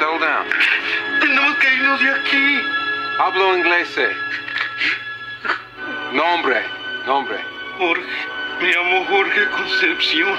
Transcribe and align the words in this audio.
settle 0.00 0.18
down. 0.18 0.46
Tenemos 1.20 1.56
que 1.58 1.74
irnos 1.74 2.00
de 2.00 2.10
aquí. 2.10 2.60
Hablo 3.18 3.56
inglés. 3.58 3.98
eh. 3.98 4.16
Nombre, 6.12 6.62
nombre. 7.06 7.38
Jorge. 7.78 8.02
Me 8.60 8.72
llamo 8.72 9.04
Jorge 9.06 9.46
Concepción. 9.50 10.36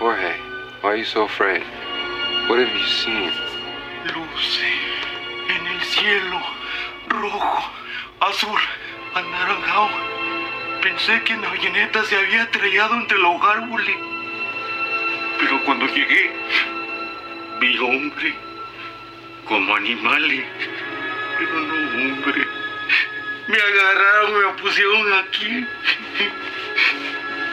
Jorge, 0.00 0.34
why 0.82 0.88
are 0.90 0.98
you 0.98 1.04
so 1.04 1.24
afraid? 1.24 1.62
What 2.48 2.58
have 2.58 2.68
you 2.74 2.86
seen? 2.86 3.30
Luce. 4.14 4.66
En 5.48 5.66
el 5.66 5.80
cielo. 5.82 6.40
Rojo. 7.08 7.70
Azul. 8.20 8.60
Anaranjado. 9.14 9.90
Pensé 10.82 11.22
que 11.22 11.36
la 11.36 11.48
avioneta 11.50 12.02
se 12.04 12.16
había 12.16 12.42
estrellado 12.42 12.94
entre 12.96 13.18
los 13.18 13.40
árboles. 13.42 13.96
Pero 15.38 15.64
cuando 15.64 15.86
llegué, 15.86 16.32
vi 17.60 17.78
hombre. 17.78 18.34
Como 19.46 19.76
animales. 19.76 20.44
Pero 21.38 21.52
no 21.52 21.74
hombre. 21.74 22.46
Me 23.46 23.56
agarraron, 23.56 24.38
me 24.38 24.62
pusieron 24.62 25.12
aquí. 25.12 25.66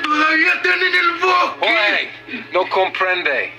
Todavía 0.03 0.53
están 0.53 0.81
en 0.81 0.95
el 0.95 1.11
bosque. 1.13 1.57
Jorge, 1.59 2.11
no 2.53 2.69
comprende. 2.69 3.53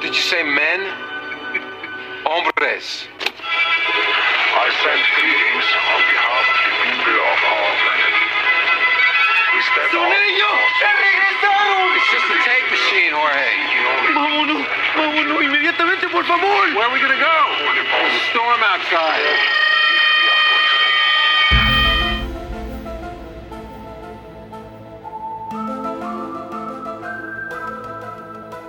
Did 0.00 0.14
you 0.14 0.14
say 0.14 0.42
men? 0.42 0.80
Hombres. 2.24 3.08
I 4.58 4.70
send 4.82 5.02
greetings 5.16 5.68
on 5.92 6.00
behalf 6.10 6.46
of 6.46 6.56
the 6.56 6.74
people 6.86 7.12
of 7.12 7.38
our 7.44 7.72
planet. 7.82 7.95
We 9.86 9.92
step 9.92 10.00
¡Son 10.00 10.10
out 10.10 10.22
ellos! 10.24 10.58
¡Se 10.80 10.86
regresaron! 10.86 11.96
It's 11.96 12.10
just 12.10 12.26
a 12.26 12.38
tape 12.44 12.70
machine, 12.70 13.12
Jorge. 13.12 14.14
Vámonos, 14.14 14.66
vámonos 14.96 15.42
inmediatamente, 15.42 16.08
por 16.08 16.24
favor. 16.24 16.74
Where 16.74 16.86
are 16.86 16.92
we 16.92 16.98
gonna 16.98 17.14
go? 17.14 17.36
There's 17.74 18.14
a 18.14 18.30
storm 18.30 18.62
outside. 18.62 19.65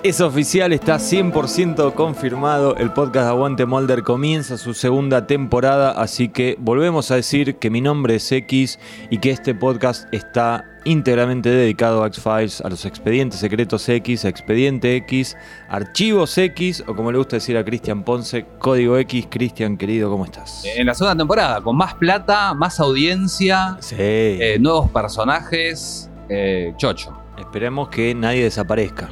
Es 0.07 0.21
oficial, 0.21 0.71
está 0.71 0.95
100% 0.99 1.93
confirmado. 1.93 2.77
El 2.77 2.93
podcast 2.93 3.27
Aguante 3.27 3.65
Molder 3.65 4.03
comienza 4.03 4.57
su 4.57 4.73
segunda 4.73 5.27
temporada, 5.27 5.91
así 6.01 6.29
que 6.29 6.55
volvemos 6.59 7.11
a 7.11 7.15
decir 7.15 7.57
que 7.57 7.69
mi 7.69 7.81
nombre 7.81 8.15
es 8.15 8.31
X 8.31 8.79
y 9.09 9.17
que 9.17 9.31
este 9.31 9.53
podcast 9.53 10.07
está 10.13 10.63
íntegramente 10.85 11.49
dedicado 11.49 12.03
a 12.03 12.07
X-Files, 12.07 12.61
a 12.61 12.69
los 12.69 12.85
expedientes 12.85 13.41
secretos 13.41 13.89
X, 13.89 14.23
expediente 14.23 14.95
X, 14.95 15.35
archivos 15.67 16.37
X, 16.37 16.85
o 16.87 16.95
como 16.95 17.11
le 17.11 17.17
gusta 17.17 17.35
decir 17.35 17.57
a 17.57 17.65
Cristian 17.65 18.03
Ponce, 18.03 18.45
código 18.59 18.97
X. 18.99 19.27
Cristian, 19.29 19.75
querido, 19.75 20.09
¿cómo 20.09 20.23
estás? 20.23 20.63
En 20.77 20.85
la 20.85 20.93
segunda 20.93 21.17
temporada, 21.17 21.59
con 21.59 21.75
más 21.75 21.95
plata, 21.95 22.53
más 22.53 22.79
audiencia, 22.79 23.75
Sí. 23.81 23.95
eh, 23.99 24.57
nuevos 24.61 24.89
personajes, 24.89 26.09
eh, 26.29 26.73
chocho. 26.77 27.11
Esperemos 27.37 27.89
que 27.89 28.15
nadie 28.15 28.43
desaparezca. 28.45 29.09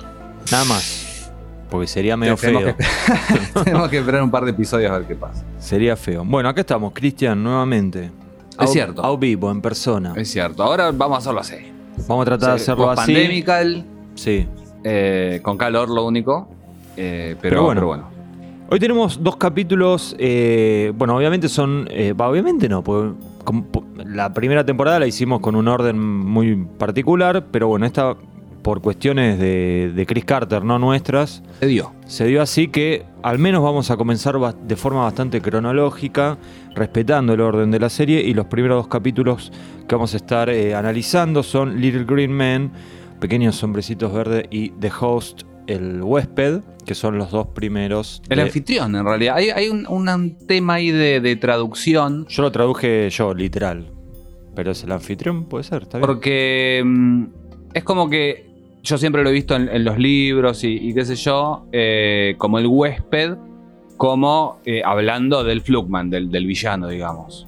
Nada 0.52 0.66
más. 0.66 1.32
Porque 1.70 1.88
sería 1.88 2.16
medio 2.16 2.36
Tenemos 2.36 2.64
feo. 2.64 2.76
que, 2.78 3.64
tenemos 3.64 3.90
que 3.90 3.98
esperar 3.98 4.22
un 4.24 4.32
par 4.32 4.46
de 4.46 4.52
episodios 4.52 4.92
a 4.92 5.00
ver 5.00 5.08
qué 5.08 5.16
pasa. 5.16 5.44
Sería 5.60 5.96
feo. 5.96 6.24
Bueno, 6.24 6.48
acá 6.50 6.62
estamos, 6.62 6.94
Cristian, 6.94 7.44
nuevamente. 7.44 8.06
Es 8.52 8.58
Au- 8.58 8.68
cierto. 8.68 9.04
Au 9.04 9.18
vivo, 9.18 9.52
en 9.52 9.62
persona. 9.62 10.14
Es 10.16 10.30
cierto, 10.32 10.64
ahora 10.64 10.92
vamos 10.92 11.16
a 11.18 11.20
hacerlo 11.20 11.40
así. 11.42 11.56
Vamos 12.08 12.22
a 12.24 12.26
tratar 12.26 12.50
de 12.52 12.56
hacerlo 12.56 12.90
así. 12.92 13.14
Pandemical, 13.14 13.86
Sí. 14.16 14.48
eh, 14.84 15.40
con 15.42 15.58
calor 15.58 15.90
lo 15.90 16.06
único. 16.06 16.48
eh, 16.98 17.36
pero, 17.42 17.56
Pero 17.56 17.64
bueno. 17.64 17.80
pero 17.81 17.88
bueno. 17.88 18.09
Hoy 18.69 18.80
tenemos 18.80 19.22
dos 19.22 19.36
capítulos. 19.38 20.16
eh, 20.18 20.94
bueno, 20.96 21.18
obviamente 21.18 21.50
son. 21.50 21.88
eh, 21.92 22.14
va, 22.14 22.30
obviamente 22.30 22.69
no, 22.69 22.84
porque 22.84 23.14
como- 23.44 23.66
po- 23.66 23.84
la 24.06 24.34
primera 24.34 24.66
temporada 24.66 25.00
la 25.00 25.08
hicimos 25.08 25.40
con 25.42 25.56
un 25.56 25.68
orden 25.68 26.00
muy 26.00 26.56
particular, 26.78 27.46
pero 27.52 27.68
bueno, 27.68 27.86
esta 27.86 28.16
por 28.66 28.81
cuestiones 28.81 29.38
de, 29.38 29.92
de 29.94 30.06
Chris 30.08 30.26
Carter, 30.26 30.64
no 30.66 30.80
nuestras, 30.80 31.44
Se 31.59 31.68
dio. 31.68 31.94
se 32.08 32.26
dio 32.26 32.42
así 32.42 32.68
que 32.70 33.06
al 33.22 33.38
menos 33.38 33.62
vamos 33.62 33.92
a 33.92 33.96
comenzar 33.96 34.40
de 34.40 34.76
forma 34.76 35.03
bastante 35.03 35.40
cronológica, 35.40 36.40
respetando 36.74 37.34
el 37.34 37.42
orden 37.42 37.70
de 37.70 37.80
la 37.80 37.90
serie, 37.90 38.22
y 38.24 38.34
los 38.34 38.48
primeros 38.48 38.78
dos 38.78 38.88
capítulos 38.88 39.52
que 39.88 39.94
vamos 39.94 40.16
a 40.16 40.18
estar 40.18 40.50
eh, 40.50 40.74
analizando 40.74 41.44
son 41.44 41.80
Little 41.80 42.06
Green 42.06 42.31
Men, 42.31 42.72
Pequeños 43.20 43.64
Hombrecitos 43.64 44.12
Verdes 44.12 44.46
y 44.50 44.70
The 44.72 44.92
Host, 45.00 45.44
el 45.68 46.02
huésped, 46.02 46.62
que 46.88 46.96
son 46.96 47.20
los 47.20 47.30
dos 47.30 47.46
primeros. 47.54 48.24
El 48.30 48.38
de- 48.38 48.44
anfitrión, 48.46 48.96
en 48.96 49.06
realidad. 49.06 49.36
Hay, 49.36 49.52
hay 49.52 49.70
un, 49.70 49.86
un 49.88 50.38
tema 50.48 50.74
ahí 50.75 50.90
de, 50.90 51.20
de 51.22 51.36
traducción. 51.36 52.25
Yo 52.30 52.42
lo 52.42 52.52
traduje 52.52 53.12
yo, 53.12 53.31
literal. 53.36 53.92
Pero 54.56 54.72
es 54.72 54.84
el 54.84 54.92
anfitrión, 54.92 55.46
puede 55.46 55.64
ser, 55.66 55.84
está 55.84 56.00
bien. 56.00 56.08
Porque 56.08 56.81
mm, 56.84 57.24
es 57.75 57.84
como 57.84 58.09
que 58.09 58.55
yo 58.85 58.97
siempre 58.97 59.23
lo 59.23 59.29
he 59.29 59.34
visto 59.34 59.56
en, 59.56 59.68
en 59.68 59.84
los 59.84 59.97
libros 59.97 60.63
y, 60.63 60.69
y 60.90 60.94
qué 60.94 61.03
sé 61.06 61.16
yo, 61.16 61.66
eh, 61.73 62.35
como 62.38 62.59
el 62.59 62.68
huésped, 62.68 63.34
como 63.97 64.59
eh, 64.66 64.81
hablando 64.85 65.44
del 65.44 65.62
Flugman, 65.62 66.09
del, 66.09 66.29
del 66.31 66.46
villano, 66.46 66.88
digamos. 66.88 67.47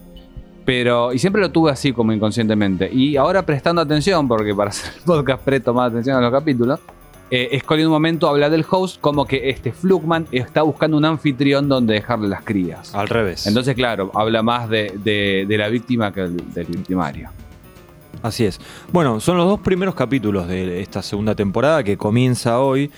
Pero, 0.66 1.14
y 1.14 1.20
siempre 1.20 1.42
lo 1.42 1.50
tuve 1.52 1.72
así 1.72 1.94
como 1.94 2.12
inconscientemente. 2.12 2.90
Y 2.92 3.16
ahora 3.16 3.46
prestando 3.46 3.82
atención, 3.82 4.28
porque 4.28 4.54
para 4.54 4.70
hacer 4.72 4.92
el 4.98 5.02
podcast 5.04 5.44
presto 5.44 5.74
más 5.74 5.92
atención 5.92 6.18
a 6.18 6.22
los 6.22 6.32
capítulos, 6.32 6.80
eh, 7.30 7.58
Scully 7.62 7.82
en 7.82 7.88
un 7.88 7.94
momento 7.94 8.28
habla 8.30 8.50
del 8.50 8.66
host 8.70 9.00
como 9.02 9.26
que 9.26 9.50
este 9.50 9.72
Flugman 9.74 10.28
está 10.32 10.62
buscando 10.62 10.96
un 10.98 11.04
anfitrión 11.06 11.68
donde 11.68 11.94
dejarle 11.96 12.28
las 12.30 12.42
crías. 12.44 12.94
Al 12.96 13.08
revés. 13.10 13.48
Entonces, 13.48 13.76
claro, 13.76 14.12
habla 14.14 14.42
más 14.44 14.70
de, 14.70 14.94
de- 15.04 15.46
de 15.48 15.58
la 15.58 15.68
víctima 15.68 16.14
que 16.14 16.22
del, 16.22 16.54
del 16.54 16.66
victimario. 16.66 17.30
Así 18.24 18.46
es. 18.46 18.60
Bueno, 18.92 19.20
son 19.20 19.38
los 19.38 19.48
dos 19.48 19.60
primeros 19.60 19.96
capítulos 19.96 20.48
de 20.48 20.82
esta 20.82 21.02
segunda 21.02 21.36
temporada 21.36 21.84
que 21.84 21.98
comienza 21.98 22.60
hoy 22.60 22.92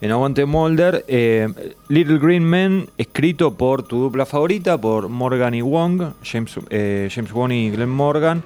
en 0.00 0.12
Aguante 0.12 0.44
Molder. 0.44 1.04
Eh, 1.08 1.48
Little 1.88 2.18
Green 2.18 2.44
Men, 2.44 2.88
escrito 2.98 3.54
por 3.54 3.82
tu 3.82 4.00
dupla 4.02 4.26
favorita, 4.26 4.78
por 4.78 5.08
Morgan 5.08 5.54
y 5.54 5.62
Wong, 5.62 6.02
James, 6.22 6.58
eh, 6.70 7.08
James 7.12 7.32
Wong 7.32 7.52
y 7.52 7.70
Glenn 7.70 7.90
Morgan. 7.90 8.42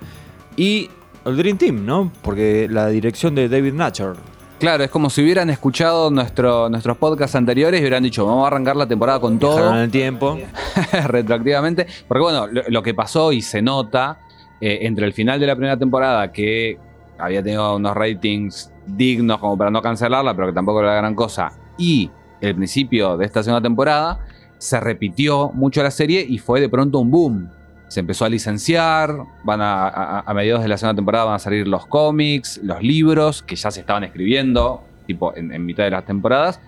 Y 0.57 0.91
el 1.25 1.37
Dream 1.37 1.59
Team, 1.59 1.87
¿no? 1.87 2.11
Porque 2.23 2.69
la 2.71 2.89
dirección 2.89 3.35
de 3.35 3.49
David 3.49 3.75
Natcher. 3.75 4.15
Claro, 4.59 4.85
es 4.85 4.91
como 4.91 5.09
si 5.09 5.23
hubieran 5.23 5.49
escuchado 5.49 6.11
nuestro, 6.11 6.69
nuestros 6.69 6.99
podcasts 6.99 7.35
anteriores 7.35 7.81
y 7.81 7.83
hubieran 7.83 8.03
dicho, 8.03 8.27
vamos 8.27 8.45
a 8.45 8.49
arrancar 8.49 8.77
la 8.77 8.87
temporada 8.87 9.19
con 9.19 9.39
Viajaron 9.39 9.65
en 9.65 9.71
todo, 9.71 9.83
el 9.85 9.91
tiempo. 9.91 10.39
retroactivamente. 11.07 11.87
Porque 12.07 12.23
bueno, 12.23 12.47
lo, 12.47 12.63
lo 12.69 12.83
que 12.83 12.93
pasó 12.93 13.33
y 13.33 13.41
se 13.41 13.63
nota 13.63 14.19
eh, 14.61 14.79
entre 14.83 15.07
el 15.07 15.13
final 15.13 15.39
de 15.41 15.47
la 15.47 15.55
primera 15.57 15.77
temporada, 15.77 16.31
que 16.33 16.79
había 17.19 17.43
tenido 17.43 17.77
unos 17.77 17.95
ratings 17.95 18.73
dignos 18.87 19.39
como 19.39 19.57
para 19.57 19.71
no 19.71 19.83
cancelarla, 19.83 20.35
pero 20.35 20.49
que 20.49 20.55
tampoco 20.55 20.81
era 20.81 20.91
la 20.91 20.97
gran 20.97 21.15
cosa, 21.15 21.53
y 21.79 22.11
el 22.41 22.55
principio 22.55 23.17
de 23.17 23.27
esta 23.27 23.43
segunda 23.43 23.63
temporada, 23.63 24.21
se 24.59 24.79
repitió 24.81 25.51
mucho 25.55 25.83
la 25.83 25.91
serie 25.91 26.25
y 26.27 26.39
fue 26.39 26.61
de 26.61 26.69
pronto 26.69 26.99
un 26.99 27.11
boom. 27.11 27.51
Se 27.89 28.01
empezó 28.01 28.25
a 28.25 28.29
licenciar, 28.29 29.15
van 29.43 29.61
a, 29.61 30.21
a- 30.21 30.35
mediados 30.35 30.63
de 30.63 30.69
la 30.69 30.77
segunda 30.77 30.97
temporada 30.97 31.25
van 31.25 31.35
a 31.35 31.39
salir 31.39 31.67
los 31.67 31.87
cómics, 31.87 32.61
los 32.63 32.83
libros 32.83 33.43
que 33.43 33.57
ya 33.57 33.71
se 33.71 33.81
estaban 33.81 34.05
escribiendo, 34.05 34.85
tipo 35.07 35.35
en, 35.37 35.53
en 35.53 35.65
mitad 35.67 35.85
de 35.85 35.91
las 35.91 36.05
temporadas. 36.05 36.61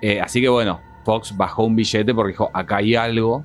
Eh, 0.00 0.20
así 0.20 0.40
que 0.40 0.48
bueno, 0.48 0.80
Fox 1.04 1.36
bajó 1.36 1.64
un 1.64 1.74
billete 1.74 2.14
porque 2.14 2.32
dijo, 2.32 2.50
acá 2.52 2.76
hay 2.76 2.94
algo. 2.94 3.44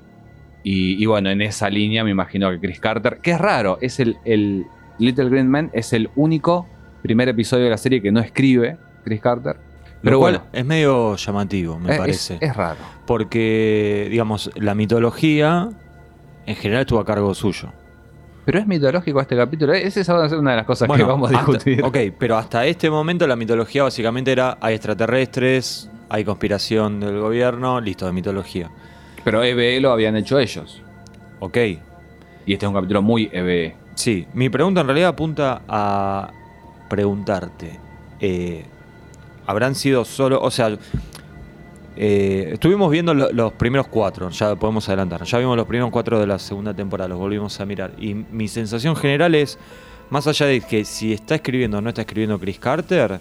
Y, 0.63 1.01
y 1.01 1.05
bueno, 1.05 1.29
en 1.29 1.41
esa 1.41 1.69
línea 1.69 2.03
me 2.03 2.11
imagino 2.11 2.49
que 2.51 2.59
Chris 2.59 2.79
Carter, 2.79 3.19
que 3.21 3.31
es 3.31 3.37
raro, 3.39 3.77
es 3.81 3.99
el, 3.99 4.17
el 4.23 4.65
Little 4.97 5.29
Green 5.29 5.49
Man, 5.49 5.69
es 5.73 5.91
el 5.93 6.09
único 6.15 6.65
primer 7.01 7.27
episodio 7.29 7.65
de 7.65 7.69
la 7.71 7.77
serie 7.77 8.01
que 8.01 8.11
no 8.11 8.21
escribe 8.21 8.77
Chris 9.03 9.19
Carter. 9.19 9.57
Pero 10.01 10.19
cual 10.19 10.33
bueno, 10.39 10.47
es 10.53 10.65
medio 10.65 11.15
llamativo, 11.15 11.79
me 11.79 11.91
es- 11.93 11.97
parece. 11.97 12.35
Es, 12.35 12.41
es 12.41 12.55
raro. 12.55 12.77
Porque, 13.05 14.07
digamos, 14.09 14.49
la 14.55 14.75
mitología 14.75 15.69
en 16.45 16.55
general 16.55 16.81
estuvo 16.81 16.99
a 16.99 17.05
cargo 17.05 17.33
suyo. 17.33 17.69
Pero 18.45 18.59
es 18.59 18.67
mitológico 18.67 19.21
este 19.21 19.37
capítulo. 19.37 19.71
Esa 19.73 20.01
es 20.01 20.09
una 20.33 20.51
de 20.51 20.57
las 20.57 20.65
cosas 20.65 20.87
Bueno, 20.89 21.05
que 21.05 21.09
vamos 21.09 21.31
a 21.31 21.37
hasta- 21.39 21.51
discutir. 21.53 21.83
ok, 21.83 21.97
pero 22.19 22.35
hasta 22.37 22.65
este 22.65 22.89
momento 22.89 23.25
la 23.27 23.37
mitología 23.37 23.83
básicamente 23.83 24.31
era 24.33 24.57
hay 24.59 24.75
extraterrestres, 24.75 25.89
hay 26.09 26.25
conspiración 26.25 26.99
del 26.99 27.19
gobierno, 27.19 27.79
listo, 27.79 28.05
de 28.05 28.11
mitología. 28.11 28.69
Pero 29.23 29.43
EBE 29.43 29.79
lo 29.79 29.91
habían 29.91 30.15
hecho 30.15 30.39
ellos. 30.39 30.81
Ok, 31.39 31.57
Y 32.45 32.53
este 32.53 32.65
es 32.65 32.67
un 32.67 32.73
capítulo 32.75 33.01
muy 33.01 33.29
E 33.31 33.39
EBE. 33.39 33.75
sí. 33.95 34.27
Mi 34.33 34.49
pregunta 34.49 34.81
en 34.81 34.87
realidad 34.87 35.09
apunta 35.09 35.61
a 35.67 36.31
preguntarte, 36.89 37.79
eh, 38.19 38.65
¿habrán 39.47 39.75
sido 39.75 40.03
solo, 40.05 40.41
o 40.41 40.51
sea, 40.51 40.77
eh, 41.95 42.49
estuvimos 42.53 42.89
viendo 42.91 43.13
lo- 43.13 43.31
los 43.31 43.53
primeros 43.53 43.87
cuatro, 43.87 44.29
ya 44.29 44.55
podemos 44.55 44.87
adelantar, 44.89 45.23
ya 45.23 45.37
vimos 45.37 45.55
los 45.55 45.67
primeros 45.67 45.91
cuatro 45.91 46.19
de 46.19 46.25
la 46.27 46.39
segunda 46.39 46.73
temporada, 46.73 47.07
los 47.09 47.17
volvimos 47.19 47.59
a 47.59 47.65
mirar. 47.65 47.91
Y 47.99 48.13
mi 48.13 48.47
sensación 48.47 48.95
general 48.95 49.35
es, 49.35 49.57
más 50.09 50.27
allá 50.27 50.45
de 50.47 50.61
que 50.61 50.85
si 50.85 51.13
está 51.13 51.35
escribiendo 51.35 51.77
o 51.77 51.81
no 51.81 51.89
está 51.89 52.01
escribiendo 52.01 52.39
Chris 52.39 52.59
Carter, 52.59 53.19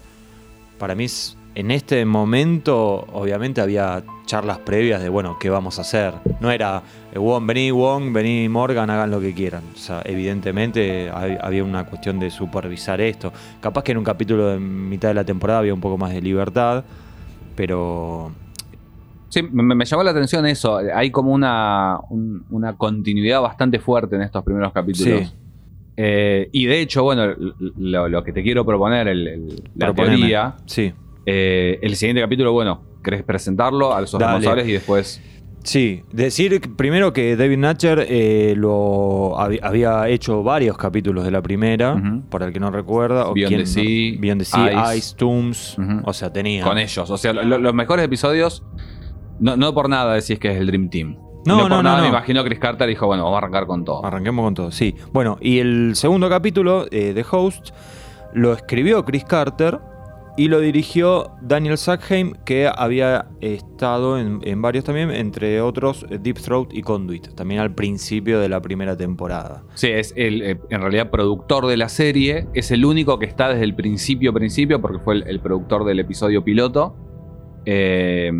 para 0.79 0.95
mí 0.95 1.05
es 1.05 1.37
en 1.55 1.71
este 1.71 2.05
momento, 2.05 3.07
obviamente 3.13 3.61
había 3.61 4.03
charlas 4.27 4.59
previas 4.59 5.03
de, 5.03 5.09
bueno, 5.11 5.37
¿qué 5.39 5.51
vamos 5.51 5.79
a 5.79 5.83
hacer? 5.83 6.15
No 6.41 6.51
era, 6.51 6.83
eh, 7.13 7.19
Wong, 7.19 7.47
vení, 7.47 7.71
Wong, 7.71 8.13
vení, 8.13 8.49
Morgan, 8.49 8.89
hagan 8.89 9.11
lo 9.11 9.21
que 9.21 9.35
quieran. 9.35 9.63
O 9.75 9.77
sea, 9.79 10.01
evidentemente 10.05 11.11
hay- 11.13 11.37
había 11.41 11.63
una 11.65 11.85
cuestión 11.85 12.19
de 12.19 12.31
supervisar 12.31 13.01
esto. 13.03 13.33
Capaz 13.61 13.83
que 13.85 13.93
en 13.93 13.99
un 13.99 14.05
capítulo 14.05 14.49
de 14.49 14.59
mitad 14.59 15.09
de 15.09 15.15
la 15.15 15.25
temporada 15.25 15.59
había 15.59 15.75
un 15.75 15.81
poco 15.81 15.99
más 15.99 16.13
de 16.15 16.23
libertad, 16.23 16.85
pero 17.55 18.33
Sí, 19.29 19.43
me, 19.51 19.63
me 19.75 19.85
llamó 19.87 20.03
la 20.03 20.11
atención 20.11 20.45
eso. 20.47 20.79
Hay 20.95 21.11
como 21.11 21.33
una, 21.33 21.99
un- 22.11 22.45
una 22.51 22.75
continuidad 22.77 23.41
bastante 23.41 23.79
fuerte 23.79 24.17
en 24.17 24.23
estos 24.23 24.45
primeros 24.45 24.73
capítulos. 24.75 25.21
Sí. 25.27 25.33
Eh, 25.97 26.49
y 26.53 26.67
de 26.67 26.81
hecho, 26.81 27.03
bueno, 27.03 27.29
lo, 27.79 28.09
lo 28.09 28.25
que 28.25 28.33
te 28.33 28.43
quiero 28.43 28.65
proponer, 28.67 29.09
el- 29.09 29.29
el- 29.29 29.63
la 29.75 29.93
teoría, 29.95 30.55
Sí. 30.67 30.93
Eh, 31.27 31.79
el 31.83 31.97
siguiente 31.97 32.21
capítulo, 32.23 32.53
bueno, 32.53 32.83
¿querés 33.03 33.23
presentarlo 33.23 33.95
a 33.95 34.01
los 34.01 34.13
Dale. 34.13 34.25
responsables 34.27 34.69
y 34.69 34.73
después... 34.73 35.23
Sí, 35.65 36.03
decir 36.11 36.61
primero 36.75 37.13
que 37.13 37.37
David 37.37 37.59
Natcher 37.59 38.05
eh, 38.09 38.55
lo 38.57 39.39
había 39.39 40.09
hecho 40.09 40.43
varios 40.43 40.77
capítulos 40.77 41.25
de 41.25 41.31
la 41.31 41.41
primera, 41.41 42.03
para 42.31 42.47
el 42.47 42.53
que 42.53 42.59
no 42.59 42.73
recuerda. 42.73 43.29
o 43.29 43.33
Beyond 43.35 43.57
the 43.59 43.67
Sea, 43.67 43.83
no- 43.85 44.21
Beyond 44.21 44.41
the 44.41 44.45
Sea, 44.45 44.85
Ice. 44.95 44.99
Ice, 44.99 45.17
Tombs. 45.17 45.77
O 46.05 46.13
sea, 46.13 46.33
tenía. 46.33 46.65
Con 46.65 46.79
ellos. 46.79 47.09
O 47.09 47.17
sea, 47.17 47.33
lo- 47.33 47.59
los 47.59 47.75
mejores 47.75 48.05
episodios, 48.05 48.65
no, 49.39 49.57
no 49.57 49.73
por 49.73 49.89
nada 49.89 50.15
decís 50.15 50.41
que 50.41 50.51
es 50.51 50.57
el 50.59 50.67
Dream 50.67 50.91
Team. 50.91 51.17
No, 51.47 51.61
por 51.61 51.71
no, 51.71 51.77
no, 51.77 51.83
nada 51.85 51.97
no. 51.99 52.03
me 52.03 52.09
imagino 52.09 52.43
Chris 52.43 52.59
Carter 52.59 52.89
dijo, 52.89 53.07
bueno, 53.07 53.23
vamos 53.23 53.37
a 53.37 53.39
arrancar 53.39 53.67
con 53.67 53.85
todo. 53.85 54.05
Arranquemos 54.05 54.45
con 54.45 54.55
todo, 54.55 54.73
sí. 54.73 54.97
Bueno, 55.13 55.39
y 55.41 55.61
el 55.61 55.93
segundo 55.95 56.29
capítulo 56.29 56.87
eh, 56.91 57.13
de 57.15 57.25
Host 57.31 57.69
lo 58.35 58.53
escribió 58.53 59.05
Chris 59.05 59.25
Carter 59.25 59.79
y 60.37 60.49
lo 60.49 60.61
dirigió 60.61 61.33
Daniel 61.43 61.77
Sackheim, 61.77 62.33
que 62.45 62.71
había 62.75 63.29
estado 63.41 64.19
en, 64.19 64.63
varios 64.63 64.85
también, 64.85 65.11
entre 65.11 65.61
otros 65.61 66.07
eh, 66.09 66.19
Deep 66.19 66.39
Throat 66.39 66.73
y 66.73 66.81
Conduit, 66.81 67.35
también 67.35 67.61
al 67.61 67.75
principio 67.75 68.41
de 68.41 68.49
la 68.49 68.63
primera 68.63 68.97
temporada. 68.97 69.63
Sí, 69.75 69.89
es 69.89 70.15
el, 70.17 70.43
eh, 70.43 70.61
en 70.71 70.81
realidad 70.81 71.11
productor 71.11 71.67
de 71.67 71.77
la 71.77 71.89
serie. 71.91 72.49
Es 72.55 72.71
el 72.71 72.85
único 72.85 73.19
que 73.19 73.27
está 73.27 73.51
desde 73.51 73.65
el 73.65 73.75
principio, 73.75 74.33
principio, 74.33 74.81
porque 74.81 74.99
fue 75.01 75.15
el, 75.17 75.29
el 75.29 75.41
productor 75.41 75.85
del 75.85 76.01
episodio 76.01 76.43
piloto. 76.43 76.97
Eh, 77.67 78.33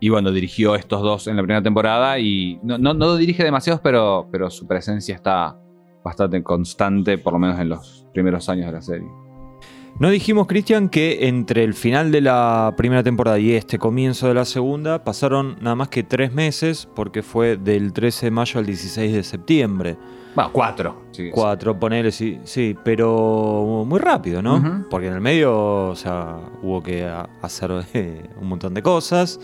y 0.00 0.08
bueno, 0.08 0.30
dirigió 0.30 0.74
estos 0.76 1.02
dos 1.02 1.26
en 1.26 1.36
la 1.36 1.42
primera 1.42 1.62
temporada. 1.62 2.18
Y 2.18 2.58
no, 2.62 2.78
no, 2.78 2.94
no 2.94 3.16
dirige 3.16 3.44
demasiados, 3.44 3.80
pero, 3.82 4.28
pero 4.32 4.48
su 4.50 4.66
presencia 4.66 5.14
está 5.14 5.58
bastante 6.02 6.42
constante, 6.42 7.18
por 7.18 7.34
lo 7.34 7.38
menos 7.38 7.58
en 7.58 7.68
los 7.68 8.06
primeros 8.14 8.48
años 8.48 8.66
de 8.66 8.72
la 8.72 8.80
serie. 8.80 9.25
No 9.98 10.10
dijimos, 10.10 10.46
Cristian, 10.46 10.90
que 10.90 11.26
entre 11.26 11.64
el 11.64 11.72
final 11.72 12.12
de 12.12 12.20
la 12.20 12.74
primera 12.76 13.02
temporada 13.02 13.38
y 13.38 13.52
este 13.52 13.78
comienzo 13.78 14.28
de 14.28 14.34
la 14.34 14.44
segunda 14.44 15.02
pasaron 15.04 15.56
nada 15.62 15.74
más 15.74 15.88
que 15.88 16.02
tres 16.02 16.34
meses, 16.34 16.86
porque 16.94 17.22
fue 17.22 17.56
del 17.56 17.94
13 17.94 18.26
de 18.26 18.30
mayo 18.30 18.60
al 18.60 18.66
16 18.66 19.10
de 19.14 19.22
septiembre. 19.22 19.96
Bueno, 20.34 20.50
cuatro. 20.52 21.04
sí, 21.12 21.30
Cuatro, 21.32 21.80
ponele, 21.80 22.12
sí, 22.12 22.38
sí, 22.44 22.76
pero 22.84 23.84
muy 23.86 23.98
rápido, 23.98 24.42
¿no? 24.42 24.84
Porque 24.90 25.06
en 25.06 25.14
el 25.14 25.22
medio, 25.22 25.88
o 25.88 25.96
sea, 25.96 26.40
hubo 26.62 26.82
que 26.82 27.10
hacer 27.40 27.70
eh, 27.94 28.28
un 28.38 28.48
montón 28.48 28.74
de 28.74 28.82
cosas. 28.82 29.40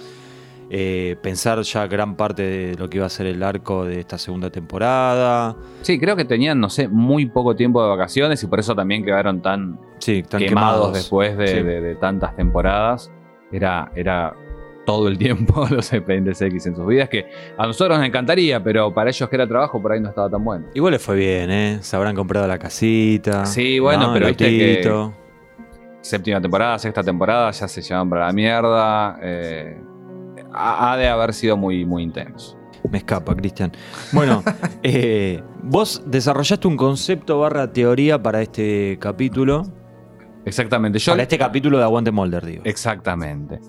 Eh, 0.75 1.17
pensar 1.23 1.61
ya 1.61 1.87
gran 1.87 2.17
parte 2.17 2.43
de 2.43 2.75
lo 2.77 2.89
que 2.89 2.97
iba 2.97 3.05
a 3.05 3.11
ser 3.11 3.27
el 3.27 3.43
arco 3.43 3.85
de 3.85 4.01
esta 4.01 4.17
segunda 4.17 4.49
temporada. 4.49 5.55
Sí, 5.83 6.01
creo 6.01 6.17
que 6.17 6.25
tenían, 6.25 6.59
no 6.61 6.71
sé, 6.71 6.89
muy 6.89 7.27
poco 7.27 7.55
tiempo 7.55 7.83
de 7.83 7.91
vacaciones 7.91 8.43
y 8.43 8.47
por 8.47 8.59
eso 8.59 8.75
también 8.75 9.05
quedaron 9.05 9.43
tan 9.43 9.79
Sí, 9.99 10.23
quemados, 10.23 10.49
quemados, 10.49 10.93
después 10.95 11.37
de, 11.37 11.47
Sí. 11.47 11.63
de- 11.63 11.81
de 11.83 11.95
tantas 11.97 12.35
temporadas. 12.37 13.13
Era, 13.53 13.93
era 13.95 14.33
todo 14.87 15.09
el 15.09 15.19
tiempo 15.19 15.67
los 15.69 15.93
expedientes 15.93 16.41
X 16.41 16.65
en 16.65 16.75
sus 16.75 16.87
vidas, 16.87 17.11
que 17.11 17.27
a 17.59 17.67
nosotros 17.67 17.99
nos 17.99 18.07
encantaría, 18.07 18.65
pero 18.65 18.95
para 18.95 19.11
ellos 19.11 19.29
que 19.29 19.37
era 19.37 19.47
trabajo, 19.47 19.83
por 19.83 19.93
ahí 19.93 20.01
no 20.01 20.09
estaba 20.09 20.31
tan 20.31 20.43
bueno. 20.43 20.69
Igual 20.73 20.93
les 20.95 21.03
fue 21.03 21.17
bien, 21.17 21.51
¿eh? 21.51 21.79
Se 21.83 21.97
habrán 21.97 22.17
comprado 22.17 22.47
la 22.49 22.59
casita. 22.59 23.45
Sí, 23.45 23.79
bueno, 23.79 24.07
¿no? 24.07 24.13
pero 24.15 24.29
viste 24.29 24.47
que-. 24.47 25.11
Séptima 26.01 26.41
temporada, 26.41 26.79
sexta 26.79 27.03
temporada, 27.03 27.51
ya 27.51 27.69
se 27.69 27.81
llevan 27.83 28.09
para 28.09 28.27
la 28.27 28.33
mierda. 28.33 29.19
eh, 29.23 29.81
ha, 30.55 30.97
de 30.97 31.09
haber 31.09 31.35
sido 31.35 31.57
muy, 31.57 31.85
muy 31.85 32.03
intenso. 32.03 32.57
Me 32.91 32.99
escapa, 32.99 33.35
Cristian. 33.37 33.73
Bueno, 34.13 34.43
eh, 34.83 35.43
vos 35.63 36.03
desarrollaste 36.07 36.67
un 36.67 36.77
concepto 36.77 37.39
barra 37.41 37.73
teoría 37.73 38.23
para 38.23 38.43
este 38.43 38.99
capítulo. 39.01 39.65
Exactamente. 40.45 40.99
Yo, 40.99 41.13
Para 41.13 41.23
este 41.23 41.39
capítulo 41.39 41.79
de 41.79 41.85
Aguante 41.85 42.11
Molder, 42.11 42.45
digo. 42.45 42.63
Exactamente. 42.65 43.61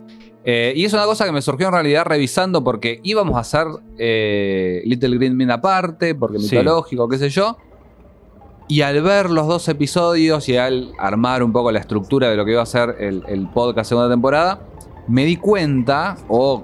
Eh, 0.45 0.73
y 0.75 0.83
es 0.85 0.93
una 0.93 1.05
cosa 1.05 1.25
que 1.25 1.31
me 1.31 1.41
surgió 1.41 1.67
en 1.67 1.73
realidad 1.73 2.05
revisando 2.05 2.63
porque 2.63 2.99
íbamos 3.03 3.35
a 3.37 3.39
hacer 3.41 3.67
eh, 3.97 4.81
Little 4.85 5.15
Green 5.17 5.37
Men 5.37 5.51
aparte, 5.51 6.15
porque 6.15 6.39
Sí. 6.39 6.55
mitológico, 6.55 7.07
qué 7.07 7.17
sé 7.17 7.29
yo. 7.29 7.57
Y 8.67 8.81
al 8.81 9.01
ver 9.03 9.29
los 9.29 9.47
dos 9.47 9.67
episodios 9.69 10.49
y 10.49 10.57
al 10.57 10.91
armar 10.97 11.43
un 11.43 11.51
poco 11.53 11.71
la 11.71 11.79
estructura 11.79 12.29
de 12.29 12.35
lo 12.35 12.43
que 12.45 12.51
iba 12.53 12.61
a 12.61 12.65
ser 12.65 12.95
el, 12.99 13.23
el 13.27 13.47
podcast 13.49 13.89
segunda 13.89 14.09
temporada, 14.09 14.61
me 15.07 15.25
di 15.25 15.35
cuenta, 15.35 16.15
o 16.27 16.63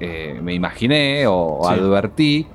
eh, 0.00 0.38
me 0.42 0.54
imaginé, 0.54 1.26
o 1.26 1.60
Sí. 1.62 1.74
advertí, 1.74 2.46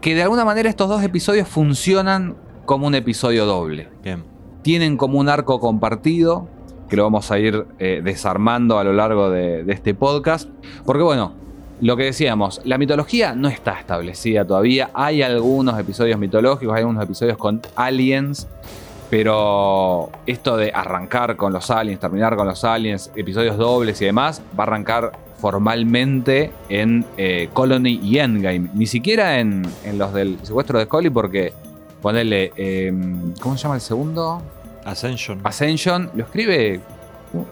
que 0.00 0.14
de 0.14 0.22
alguna 0.22 0.44
manera 0.44 0.68
estos 0.68 0.88
dos 0.88 1.02
episodios 1.02 1.48
funcionan 1.48 2.36
como 2.64 2.86
un 2.86 2.94
episodio 2.94 3.44
doble 3.46 3.88
Bien. 4.02 4.24
tienen 4.62 4.96
como 4.96 5.18
un 5.18 5.28
arco 5.28 5.60
compartido, 5.60 6.48
que 6.88 6.96
lo 6.96 7.04
vamos 7.04 7.30
a 7.30 7.38
ir 7.38 7.66
eh, 7.78 8.00
desarmando 8.04 8.78
a 8.78 8.84
lo 8.84 8.92
largo 8.92 9.30
de, 9.30 9.64
de 9.64 9.72
este 9.72 9.94
podcast. 9.94 10.48
Porque 10.84 11.02
bueno, 11.02 11.32
lo 11.80 11.96
que 11.96 12.04
decíamos, 12.04 12.60
la 12.64 12.78
mitología 12.78 13.34
no 13.34 13.48
está 13.48 13.78
establecida 13.78 14.44
todavía. 14.44 14.90
Hay 14.94 15.22
algunos 15.22 15.78
episodios 15.80 16.18
mitológicos, 16.18 16.74
hay 16.74 16.80
algunos 16.82 17.02
episodios 17.02 17.36
con 17.38 17.60
aliens. 17.76 18.46
Pero 19.12 20.08
esto 20.24 20.56
de 20.56 20.72
arrancar 20.74 21.36
con 21.36 21.52
los 21.52 21.70
aliens, 21.70 22.00
terminar 22.00 22.34
con 22.34 22.46
los 22.48 22.64
aliens, 22.64 23.10
episodios 23.14 23.58
dobles 23.58 24.00
y 24.00 24.06
demás, 24.06 24.40
va 24.58 24.64
a 24.64 24.66
arrancar 24.68 25.12
formalmente 25.38 26.50
en 26.70 27.04
eh, 27.18 27.50
Colony 27.52 28.00
y 28.02 28.20
Endgame. 28.20 28.70
Ni 28.72 28.86
siquiera 28.86 29.38
en, 29.38 29.68
en 29.84 29.98
los 29.98 30.14
del 30.14 30.38
secuestro 30.42 30.78
de 30.78 30.86
Scully, 30.86 31.10
porque 31.10 31.52
ponerle. 32.00 32.52
¿Cómo 33.42 33.54
se 33.58 33.64
llama 33.64 33.74
el 33.74 33.82
segundo? 33.82 34.40
Ascension. 34.86 35.42
Ascension. 35.44 36.10
Lo 36.14 36.24
escribe 36.24 36.80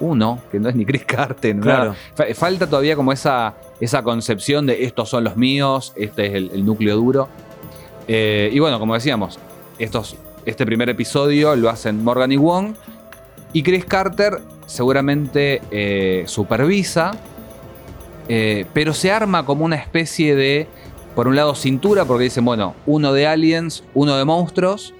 uno, 0.00 0.38
que 0.50 0.58
no 0.58 0.70
es 0.70 0.74
ni 0.74 0.86
Chris 0.86 1.04
Carter. 1.04 1.60
Claro. 1.60 1.84
nada. 1.90 1.96
Fa- 2.14 2.24
Falta 2.34 2.66
todavía 2.70 2.96
como 2.96 3.12
esa, 3.12 3.52
esa 3.82 4.02
concepción 4.02 4.64
de 4.64 4.84
estos 4.86 5.10
son 5.10 5.24
los 5.24 5.36
míos, 5.36 5.92
este 5.94 6.24
es 6.28 6.34
el, 6.36 6.50
el 6.54 6.64
núcleo 6.64 6.96
duro. 6.96 7.28
Eh, 8.08 8.48
y 8.50 8.58
bueno, 8.60 8.78
como 8.78 8.94
decíamos, 8.94 9.38
estos, 9.78 10.16
este 10.50 10.66
primer 10.66 10.90
episodio 10.90 11.54
lo 11.56 11.70
hacen 11.70 12.02
Morgan 12.02 12.32
y 12.32 12.36
Wong. 12.36 12.74
Y 13.52 13.62
Chris 13.62 13.84
Carter 13.84 14.40
seguramente 14.66 15.62
eh, 15.70 16.24
supervisa, 16.26 17.12
eh, 18.28 18.66
pero 18.72 18.92
se 18.92 19.10
arma 19.10 19.44
como 19.44 19.64
una 19.64 19.76
especie 19.76 20.36
de, 20.36 20.68
por 21.14 21.26
un 21.26 21.36
lado, 21.36 21.54
cintura, 21.54 22.04
porque 22.04 22.24
dicen, 22.24 22.44
bueno, 22.44 22.74
uno 22.86 23.12
de 23.12 23.26
aliens, 23.26 23.82
uno 23.94 24.16
de 24.16 24.24
monstruos, 24.24 24.94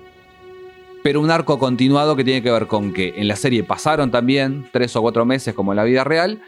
pero 1.03 1.21
un 1.21 1.31
arco 1.31 1.59
continuado 1.59 2.17
que 2.17 2.25
tiene 2.25 2.43
que 2.43 2.51
ver 2.51 2.67
con 2.67 2.93
que 2.93 3.15
en 3.17 3.29
la 3.29 3.37
serie 3.37 3.63
pasaron 3.63 4.11
también 4.11 4.69
tres 4.73 4.95
o 4.97 5.03
cuatro 5.03 5.25
meses 5.25 5.55
como 5.55 5.73
en 5.73 5.77
la 5.77 5.85
vida 5.85 6.05
real, 6.05 6.41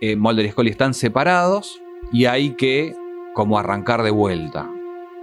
eh, 0.00 0.16
Mulder 0.16 0.46
y 0.46 0.50
Scully 0.50 0.70
están 0.70 0.94
separados 0.94 1.80
y 2.12 2.24
hay 2.24 2.50
que 2.50 2.94
como 3.34 3.58
arrancar 3.58 4.02
de 4.02 4.10
vuelta. 4.10 4.68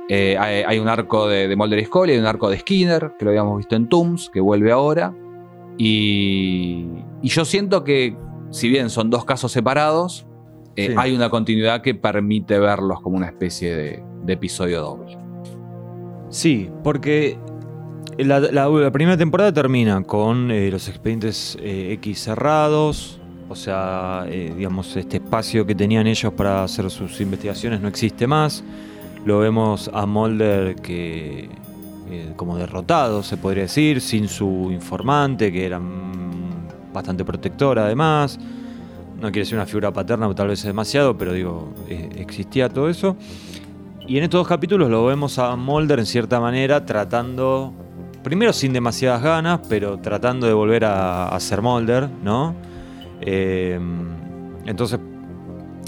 Eh, 0.09 0.37
hay, 0.39 0.63
hay 0.65 0.79
un 0.79 0.87
arco 0.87 1.27
de, 1.27 1.47
de 1.47 1.55
Mulder 1.55 1.79
y 1.79 1.85
Scully, 1.85 2.13
hay 2.13 2.19
un 2.19 2.25
arco 2.25 2.49
de 2.49 2.59
Skinner, 2.59 3.13
que 3.19 3.25
lo 3.25 3.31
habíamos 3.31 3.57
visto 3.57 3.75
en 3.75 3.89
Tooms, 3.89 4.29
que 4.31 4.39
vuelve 4.39 4.71
ahora. 4.71 5.13
Y, 5.77 6.85
y 7.21 7.29
yo 7.29 7.45
siento 7.45 7.83
que, 7.83 8.15
si 8.51 8.69
bien 8.69 8.89
son 8.89 9.09
dos 9.09 9.25
casos 9.25 9.51
separados, 9.51 10.25
eh, 10.75 10.87
Sí. 10.89 10.93
hay 10.97 11.15
una 11.15 11.29
continuidad 11.29 11.81
que 11.81 11.93
permite 11.95 12.59
verlos 12.59 13.01
como 13.01 13.17
una 13.17 13.27
especie 13.27 13.75
de, 13.75 14.03
de 14.23 14.33
episodio 14.33 14.81
doble. 14.81 15.17
Sí, 16.29 16.69
porque 16.83 17.37
la, 18.17 18.39
la- 18.39 18.67
la 18.69 18.91
primera 18.91 19.17
temporada 19.17 19.53
termina 19.53 20.01
con 20.03 20.51
eh, 20.51 20.69
los 20.71 20.87
expedientes 20.87 21.57
X 21.61 22.19
cerrados. 22.23 23.19
O 23.49 23.55
sea, 23.55 24.25
digamos, 24.29 24.93
este 24.97 25.17
espacio 25.17 25.65
que 25.65 25.73
tenían 25.73 26.05
ellos 26.05 26.33
para 26.33 26.63
hacer 26.65 26.89
sus 26.91 27.21
investigaciones 27.21 27.79
no 27.79 27.87
existe 27.87 28.27
más. 28.27 28.61
Lo 29.27 29.39
vemos 29.39 29.91
a 29.93 30.05
Mulder 30.05 30.77
que 30.77 31.49
eh, 32.09 32.31
como 32.37 32.55
derrotado, 32.55 33.21
se 33.23 33.35
podría 33.35 33.63
decir, 33.63 33.99
sin 33.99 34.29
su 34.29 34.69
informante, 34.71 35.51
que 35.51 35.65
era 35.65 35.81
bastante 36.93 37.25
protector 37.25 37.77
además. 37.77 38.39
No 39.19 39.29
quiere 39.29 39.43
ser 39.45 39.57
una 39.57 39.65
figura 39.65 39.91
paterna, 39.91 40.33
tal 40.33 40.47
vez 40.47 40.63
demasiado, 40.63 41.17
pero 41.17 41.33
digo, 41.33 41.73
eh, 41.89 42.07
existía 42.19 42.69
todo 42.69 42.87
eso. 42.87 43.17
Y 44.07 44.17
en 44.17 44.23
estos 44.23 44.39
dos 44.39 44.47
capítulos 44.47 44.89
lo 44.89 45.05
vemos 45.05 45.37
a 45.39 45.57
Mulder 45.57 45.99
en 45.99 46.05
cierta 46.05 46.39
manera 46.39 46.85
tratando, 46.85 47.73
primero 48.23 48.53
sin 48.53 48.71
demasiadas 48.71 49.21
ganas, 49.21 49.59
pero 49.67 49.97
tratando 49.97 50.47
de 50.47 50.53
volver 50.53 50.85
a, 50.85 51.27
a 51.27 51.39
ser 51.41 51.61
Mulder, 51.61 52.07
¿no? 52.23 52.55
Eh, 53.19 53.77
entonces, 54.65 55.01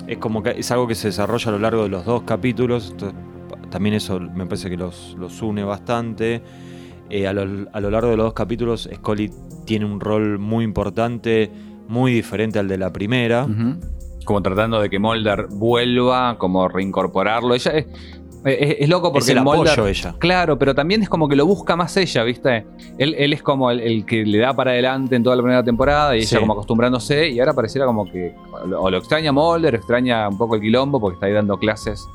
es 0.08 0.18
como 0.18 0.44
que 0.44 0.50
es 0.50 0.70
algo 0.72 0.88
que 0.88 0.96
se 0.96 1.08
desarrolla 1.08 1.48
a 1.48 1.52
lo 1.54 1.60
largo 1.60 1.84
de 1.84 1.90
los 1.90 2.04
dos 2.04 2.24
capítulos. 2.24 2.90
entonces, 2.92 3.29
también 3.70 3.96
eso 3.96 4.20
me 4.20 4.46
parece 4.46 4.70
que 4.70 4.78
los, 4.78 5.16
los 5.20 5.42
une 5.42 5.64
bastante. 5.64 6.42
Eh, 7.10 7.28
a, 7.28 7.34
lo, 7.34 7.68
a 7.74 7.80
lo 7.80 7.90
largo 7.90 8.10
de 8.12 8.18
los 8.18 8.26
dos 8.28 8.34
capítulos, 8.34 8.88
Scully 8.94 9.32
tiene 9.66 9.86
un 9.86 10.00
rol 10.00 10.38
muy 10.40 10.64
importante, 10.64 11.50
muy 11.88 12.14
diferente 12.14 12.60
al 12.60 12.68
de 12.68 12.78
la 12.78 12.92
primera. 12.94 13.48
Como 14.26 14.42
tratando 14.44 14.80
de 14.80 14.90
que 14.90 15.00
Mulder 15.00 15.48
vuelva, 15.50 16.38
como 16.38 16.68
reincorporarlo. 16.68 17.56
Ella 17.56 17.72
es, 17.72 17.88
es- 18.46 18.76
es 18.82 18.90
loco 18.90 19.12
porque 19.12 19.24
es 19.24 19.30
el 19.38 19.42
Mulder- 19.44 19.72
apoyo 19.72 19.88
ella. 19.88 20.16
Claro, 20.20 20.60
pero 20.60 20.76
también 20.76 21.02
es 21.02 21.10
como 21.10 21.28
que 21.28 21.36
lo 21.36 21.48
busca 21.48 21.76
más 21.76 21.98
ella, 21.98 22.24
¿viste? 22.24 22.66
Él, 23.00 23.16
él 23.18 23.34
es 23.34 23.42
como 23.42 23.72
el, 23.72 23.80
el 23.80 24.06
que 24.06 24.24
le 24.24 24.38
da 24.38 24.54
para 24.54 24.72
adelante 24.72 25.16
en 25.16 25.24
toda 25.24 25.36
la 25.36 25.42
primera 25.42 25.64
temporada 25.64 26.16
y 26.16 26.20
ella 26.20 26.40
como 26.40 26.54
acostumbrándose 26.54 27.28
y 27.30 27.40
ahora 27.40 27.54
pareciera 27.54 27.86
como 27.88 28.06
que 28.06 28.36
o 28.78 28.90
lo 28.92 28.98
extraña 28.98 29.32
Mulder, 29.32 29.74
extraña 29.76 30.30
un 30.30 30.38
poco 30.38 30.56
el 30.56 30.62
quilombo 30.62 31.00
porque 31.02 31.16
está 31.16 31.26
ahí 31.26 31.34
dando 31.34 31.58
clases 31.58 32.08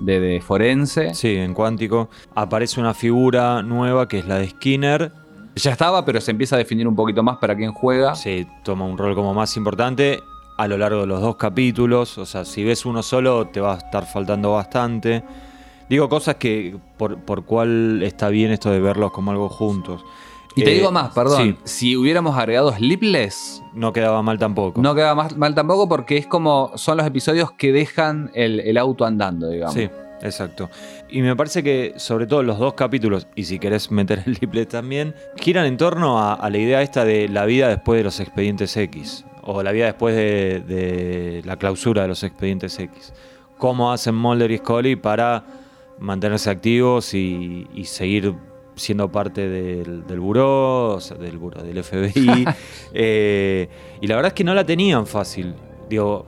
de, 0.00 0.20
de 0.20 0.40
forense. 0.40 1.14
Sí, 1.14 1.36
en 1.36 1.54
Cuántico. 1.54 2.08
Aparece 2.34 2.80
una 2.80 2.94
figura 2.94 3.62
nueva 3.62 4.08
que 4.08 4.18
es 4.18 4.26
la 4.26 4.38
de 4.38 4.48
Skinner. 4.48 5.12
Ya 5.56 5.72
estaba, 5.72 6.04
pero 6.04 6.20
se 6.20 6.30
empieza 6.30 6.56
a 6.56 6.58
definir 6.58 6.88
un 6.88 6.96
poquito 6.96 7.22
más 7.22 7.38
para 7.38 7.56
quién 7.56 7.72
juega. 7.72 8.14
Sí, 8.14 8.46
toma 8.64 8.84
un 8.84 8.96
rol 8.96 9.14
como 9.14 9.34
más 9.34 9.56
importante 9.56 10.20
a 10.56 10.68
lo 10.68 10.76
largo 10.76 11.00
de 11.00 11.06
los 11.06 11.20
dos 11.20 11.36
capítulos. 11.36 12.18
O 12.18 12.26
sea, 12.26 12.44
si 12.44 12.64
ves 12.64 12.84
uno 12.84 13.02
solo, 13.02 13.48
te 13.48 13.60
va 13.60 13.74
a 13.74 13.78
estar 13.78 14.06
faltando 14.06 14.52
bastante. 14.52 15.24
Digo 15.88 16.08
cosas 16.08 16.36
que 16.36 16.76
por, 16.96 17.18
por 17.24 17.44
cuál 17.44 18.02
está 18.02 18.28
bien 18.28 18.52
esto 18.52 18.70
de 18.70 18.78
verlos 18.78 19.10
como 19.10 19.30
algo 19.30 19.48
juntos. 19.48 20.04
Y 20.56 20.64
te 20.64 20.72
Eh, 20.72 20.74
digo 20.74 20.90
más, 20.90 21.12
perdón, 21.14 21.42
sí, 21.42 21.56
si 21.64 21.96
hubiéramos 21.96 22.36
agregado 22.36 22.72
Sleepless, 22.72 23.62
no 23.72 23.92
quedaba 23.92 24.20
mal 24.22 24.38
tampoco. 24.38 24.80
no 24.82 24.94
queda 24.94 25.14
más, 25.14 25.36
mal 25.36 25.54
tampoco 25.54 25.88
porque 25.88 26.16
es 26.16 26.26
como 26.26 26.72
son 26.74 26.96
los 26.96 27.06
episodios 27.06 27.52
que 27.52 27.72
dejan 27.72 28.30
el, 28.34 28.60
el 28.60 28.76
auto 28.76 29.04
andando, 29.04 29.48
digamos. 29.48 29.74
Sí, 29.74 29.88
exacto. 30.22 30.68
Y 31.08 31.22
me 31.22 31.36
parece 31.36 31.62
que, 31.62 31.94
sobre 31.96 32.26
todo 32.26 32.42
los 32.42 32.58
dos 32.58 32.74
capítulos, 32.74 33.28
y 33.36 33.44
si 33.44 33.58
querés 33.60 33.90
meter 33.92 34.22
el 34.26 34.36
triple 34.38 34.66
también, 34.66 35.14
giran 35.36 35.66
en 35.66 35.76
torno 35.76 36.18
a, 36.18 36.34
a 36.34 36.50
la 36.50 36.58
idea 36.58 36.82
esta 36.82 37.04
de 37.04 37.28
la 37.28 37.44
vida 37.46 37.68
después 37.68 37.98
de 37.98 38.04
los 38.04 38.18
expedientes 38.20 38.76
X. 38.76 39.24
O 39.42 39.62
la 39.62 39.72
vida 39.72 39.86
después 39.86 40.14
de, 40.14 40.60
de 40.60 41.42
la 41.44 41.56
clausura 41.56 42.02
de 42.02 42.08
los 42.08 42.22
expedientes 42.24 42.78
X. 42.78 43.14
Cómo 43.56 43.90
hacen 43.92 44.14
Mulder 44.14 44.50
y 44.50 44.58
Scully 44.58 44.96
para 44.96 45.44
mantenerse 45.98 46.50
activos 46.50 47.14
y, 47.14 47.66
y 47.74 47.84
seguir 47.86 48.34
siendo 48.80 49.10
parte 49.12 49.46
del, 49.48 50.06
del 50.06 50.20
buró, 50.20 50.94
o 50.94 51.00
sea, 51.00 51.16
del 51.18 51.36
buró, 51.38 51.62
del 51.62 51.82
FBI. 51.84 52.46
Eh, 52.92 53.68
y 54.00 54.06
la 54.06 54.16
verdad 54.16 54.28
es 54.30 54.34
que 54.34 54.42
no 54.44 54.54
la 54.54 54.64
tenían 54.64 55.06
fácil. 55.06 55.54
Digo, 55.88 56.24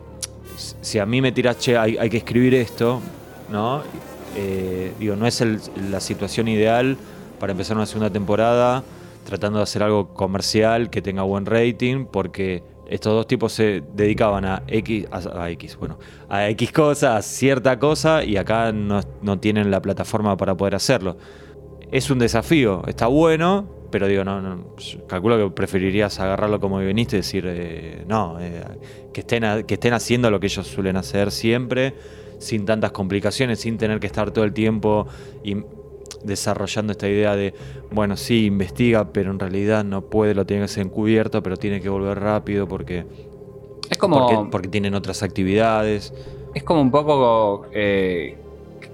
si 0.81 0.99
a 0.99 1.07
mí 1.07 1.21
me 1.21 1.33
tiras, 1.33 1.59
che, 1.59 1.77
hay, 1.77 1.97
hay 1.99 2.09
que 2.11 2.19
escribir 2.19 2.55
esto, 2.55 3.01
¿no? 3.51 3.83
Eh, 4.37 4.93
digo, 4.99 5.17
no 5.17 5.27
es 5.27 5.41
el- 5.41 5.61
la 5.91 6.01
situación 6.01 6.47
ideal 6.49 6.97
para 7.41 7.53
empezar 7.53 7.77
una 7.77 7.87
segunda 7.87 8.11
temporada 8.11 8.83
tratando 9.25 9.59
de 9.59 9.63
hacer 9.65 9.83
algo 9.83 10.09
comercial 10.15 10.91
que 10.91 11.01
tenga 11.03 11.23
buen 11.23 11.47
rating, 11.47 12.07
porque 12.07 12.63
estos 12.89 13.13
dos 13.13 13.27
tipos 13.27 13.53
se 13.53 13.83
dedicaban 13.95 14.45
a 14.45 14.63
X, 14.69 15.07
a, 15.11 15.45
a 15.45 15.51
X, 15.51 15.77
bueno, 15.79 15.99
a 16.29 16.49
X 16.51 16.73
cosa, 16.73 17.17
a 17.17 17.23
cierta 17.23 17.79
cosa, 17.79 18.23
y 18.25 18.37
acá 18.37 18.71
no, 18.73 19.01
no 19.23 19.39
tienen 19.39 19.71
la 19.71 19.81
plataforma 19.81 20.37
para 20.37 20.55
poder 20.57 20.75
hacerlo. 20.75 21.17
Es 21.93 22.11
un 22.11 22.19
desafío, 22.19 22.83
está 22.89 23.07
bueno, 23.09 23.71
pero 23.91 24.09
digo, 24.09 24.25
no, 24.25 24.41
no, 24.43 24.67
calculo 25.07 25.37
que 25.51 25.55
preferirías 25.55 26.19
agarrarlo 26.21 26.61
como 26.61 26.81
viniste 26.81 27.17
y 27.17 27.21
decir, 27.21 27.45
eh, 27.47 28.05
no, 28.07 28.39
eh, 28.41 28.65
que, 29.13 29.21
estén 29.21 29.45
a- 29.45 29.63
que 29.65 29.75
estén 29.75 29.95
haciendo 29.95 30.31
lo 30.31 30.41
que 30.41 30.47
ellos 30.49 30.67
suelen 30.67 30.97
hacer 30.97 31.31
siempre, 31.31 31.97
sin 32.39 32.67
tantas 32.67 32.93
complicaciones, 32.93 33.61
sin 33.61 33.79
tener 33.79 34.01
que 34.01 34.09
estar 34.09 34.33
todo 34.33 34.45
el 34.45 34.55
tiempo 34.55 35.07
y 35.43 35.67
desarrollando 36.23 36.93
esta 36.93 37.09
idea 37.09 37.37
de, 37.37 37.55
bueno, 37.91 38.17
sí, 38.17 38.47
investiga, 38.47 39.13
pero 39.13 39.31
en 39.31 39.41
realidad 39.41 39.85
no 39.85 40.09
puede, 40.09 40.35
lo 40.35 40.47
tiene 40.47 40.63
que 40.63 40.67
hacer 40.67 40.87
encubierto, 40.87 41.43
pero 41.45 41.59
tiene 41.59 41.83
que 41.83 41.91
volver 41.91 42.21
rápido 42.21 42.69
porque, 42.69 43.07
Es 43.91 43.99
como. 43.99 44.17
porque, 44.19 44.39
porque 44.51 44.69
tienen 44.69 44.95
otras 44.95 45.23
actividades. 45.23 46.15
Es 46.53 46.65
como 46.65 46.83
un 46.83 46.91
poco. 46.91 47.67
eh, 47.73 48.39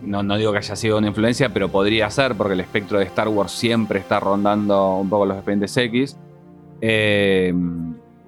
no, 0.03 0.23
no 0.23 0.37
digo 0.37 0.53
que 0.53 0.59
haya 0.59 0.77
sido 0.77 0.99
una 0.99 1.09
influencia, 1.09 1.49
pero 1.51 1.69
podría 1.69 2.09
ser, 2.11 2.35
porque 2.35 2.55
el 2.55 2.61
espectro 2.61 2.99
de 2.99 3.05
Star 3.07 3.29
Wars 3.29 3.53
siempre 3.53 3.99
está 3.99 4.21
rondando 4.21 4.97
un 4.97 5.09
poco 5.09 5.27
los 5.27 5.37
expedientes 5.37 5.77
X. 5.77 6.17
Eh, 6.81 7.53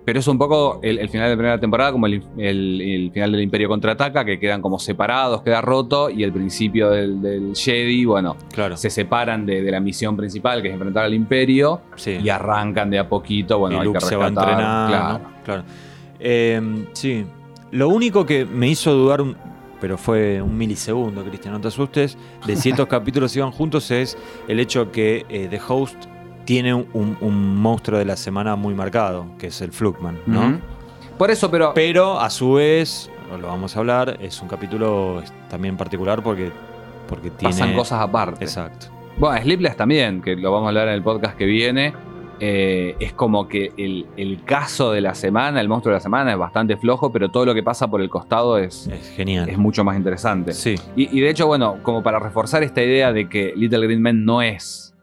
pero 0.05 0.19
es 0.19 0.27
un 0.27 0.39
poco 0.39 0.81
el, 0.83 0.99
el 0.99 1.09
final 1.09 1.27
de 1.27 1.31
la 1.35 1.37
primera 1.37 1.61
temporada, 1.61 1.93
como 1.93 2.07
el, 2.07 2.23
el- 2.39 2.81
el 2.81 3.11
final 3.13 3.31
del 3.33 3.43
Imperio 3.43 3.69
contraataca, 3.69 4.25
que 4.25 4.41
quedan 4.41 4.61
como 4.61 4.79
separados, 4.79 5.43
queda 5.43 5.61
roto, 5.61 6.11
y 6.11 6.25
el 6.25 6.33
principio 6.33 6.91
del, 6.91 7.21
del 7.23 7.55
Jedi, 7.55 8.07
bueno, 8.07 8.37
Claro, 8.53 8.77
se 8.77 8.91
separan 8.91 9.47
de, 9.47 9.63
de 9.63 9.71
la 9.71 9.79
misión 9.79 10.17
principal, 10.17 10.63
que 10.63 10.69
es 10.69 10.75
enfrentar 10.75 11.05
al 11.05 11.15
Imperio, 11.15 11.83
sí. 11.97 12.19
y 12.23 12.29
arrancan 12.29 12.91
de 12.91 12.99
a 12.99 13.09
poquito. 13.09 13.59
Bueno, 13.59 13.77
y 13.77 13.79
hay 13.81 13.85
Luke 13.85 13.99
que 14.01 14.05
se 14.07 14.17
va 14.17 14.29
entrenando. 14.29 14.89
claro. 14.91 15.21
claro. 15.45 15.63
Eh, 16.19 16.85
sí. 16.95 17.25
Lo 17.71 17.89
único 17.91 18.27
que 18.27 18.45
me 18.47 18.69
hizo 18.69 18.93
dudar, 18.93 19.21
un- 19.21 19.37
pero 19.81 19.97
fue 19.97 20.41
un 20.43 20.57
milisegundo, 20.57 21.25
Cristian, 21.25 21.55
no 21.55 21.61
te 21.61 21.69
asustes, 21.69 22.17
de 22.47 22.57
si 22.57 22.71
estos 22.71 22.87
capítulos 22.89 23.35
iban 23.37 23.51
juntos 23.51 23.91
es 23.91 24.17
el 24.49 24.61
hecho 24.61 24.93
que 24.93 25.25
eh, 25.29 25.49
The 25.49 25.61
Host 25.67 26.07
tiene 26.45 26.75
un, 26.75 27.17
un 27.21 27.57
monstruo 27.57 27.99
de 27.99 28.05
la 28.05 28.17
semana 28.17 28.57
muy 28.57 28.75
marcado, 28.75 29.27
que 29.39 29.49
es 29.49 29.61
el 29.61 29.73
Flugman, 29.73 30.19
¿no? 30.27 30.61
Por 31.17 31.31
eso, 31.31 31.51
pero. 31.51 31.73
Pero 31.75 32.19
a 32.19 32.31
su 32.31 32.55
vez, 32.55 33.11
lo 33.39 33.47
vamos 33.47 33.77
a 33.77 33.81
hablar, 33.81 34.17
es 34.21 34.41
un 34.41 34.49
capítulo 34.49 35.23
también 35.49 35.77
particular 35.77 36.23
porque, 36.23 36.51
porque 37.07 37.31
tiene... 37.31 37.55
Pasan 37.55 37.75
cosas 37.75 38.01
aparte. 38.01 38.45
Exacto. 38.45 38.87
Bueno, 39.19 39.41
Sleepless 39.43 39.77
también, 39.77 40.23
que 40.23 40.35
lo 40.35 40.51
vamos 40.51 40.67
a 40.67 40.69
hablar 40.71 40.89
en 40.89 40.95
el 40.95 41.03
podcast 41.03 41.37
que 41.37 41.45
viene. 41.45 41.93
Eh, 42.41 42.97
es 43.01 43.13
como 43.13 43.47
que 43.49 43.71
el, 43.77 44.07
el 44.17 44.43
caso 44.45 44.93
de 44.93 45.01
la 45.03 45.15
semana, 45.15 45.61
el 45.61 45.69
monstruo 45.69 45.93
de 45.93 45.97
la 45.99 46.01
semana, 46.01 46.33
es 46.33 46.39
bastante 46.39 46.77
flojo, 46.79 47.13
pero 47.13 47.29
todo 47.31 47.45
lo 47.47 47.55
que 47.55 47.63
pasa 47.63 47.89
por 47.89 48.01
el 48.01 48.09
costado 48.09 48.57
es, 48.59 48.87
Es 48.89 49.11
genial. 49.11 49.49
es 49.49 49.59
mucho 49.59 49.85
más 49.85 49.97
interesante. 49.97 50.53
Sí, 50.55 50.75
Y, 50.97 51.17
y 51.17 51.21
de 51.21 51.31
hecho, 51.31 51.47
bueno, 51.47 51.77
como 51.83 52.03
para 52.03 52.19
reforzar 52.19 52.63
esta 52.63 52.83
idea 52.83 53.13
de 53.13 53.29
que 53.29 53.53
Little 53.55 53.87
Green 53.87 54.01
Men 54.03 54.25
no 54.25 54.41
es 54.43 54.95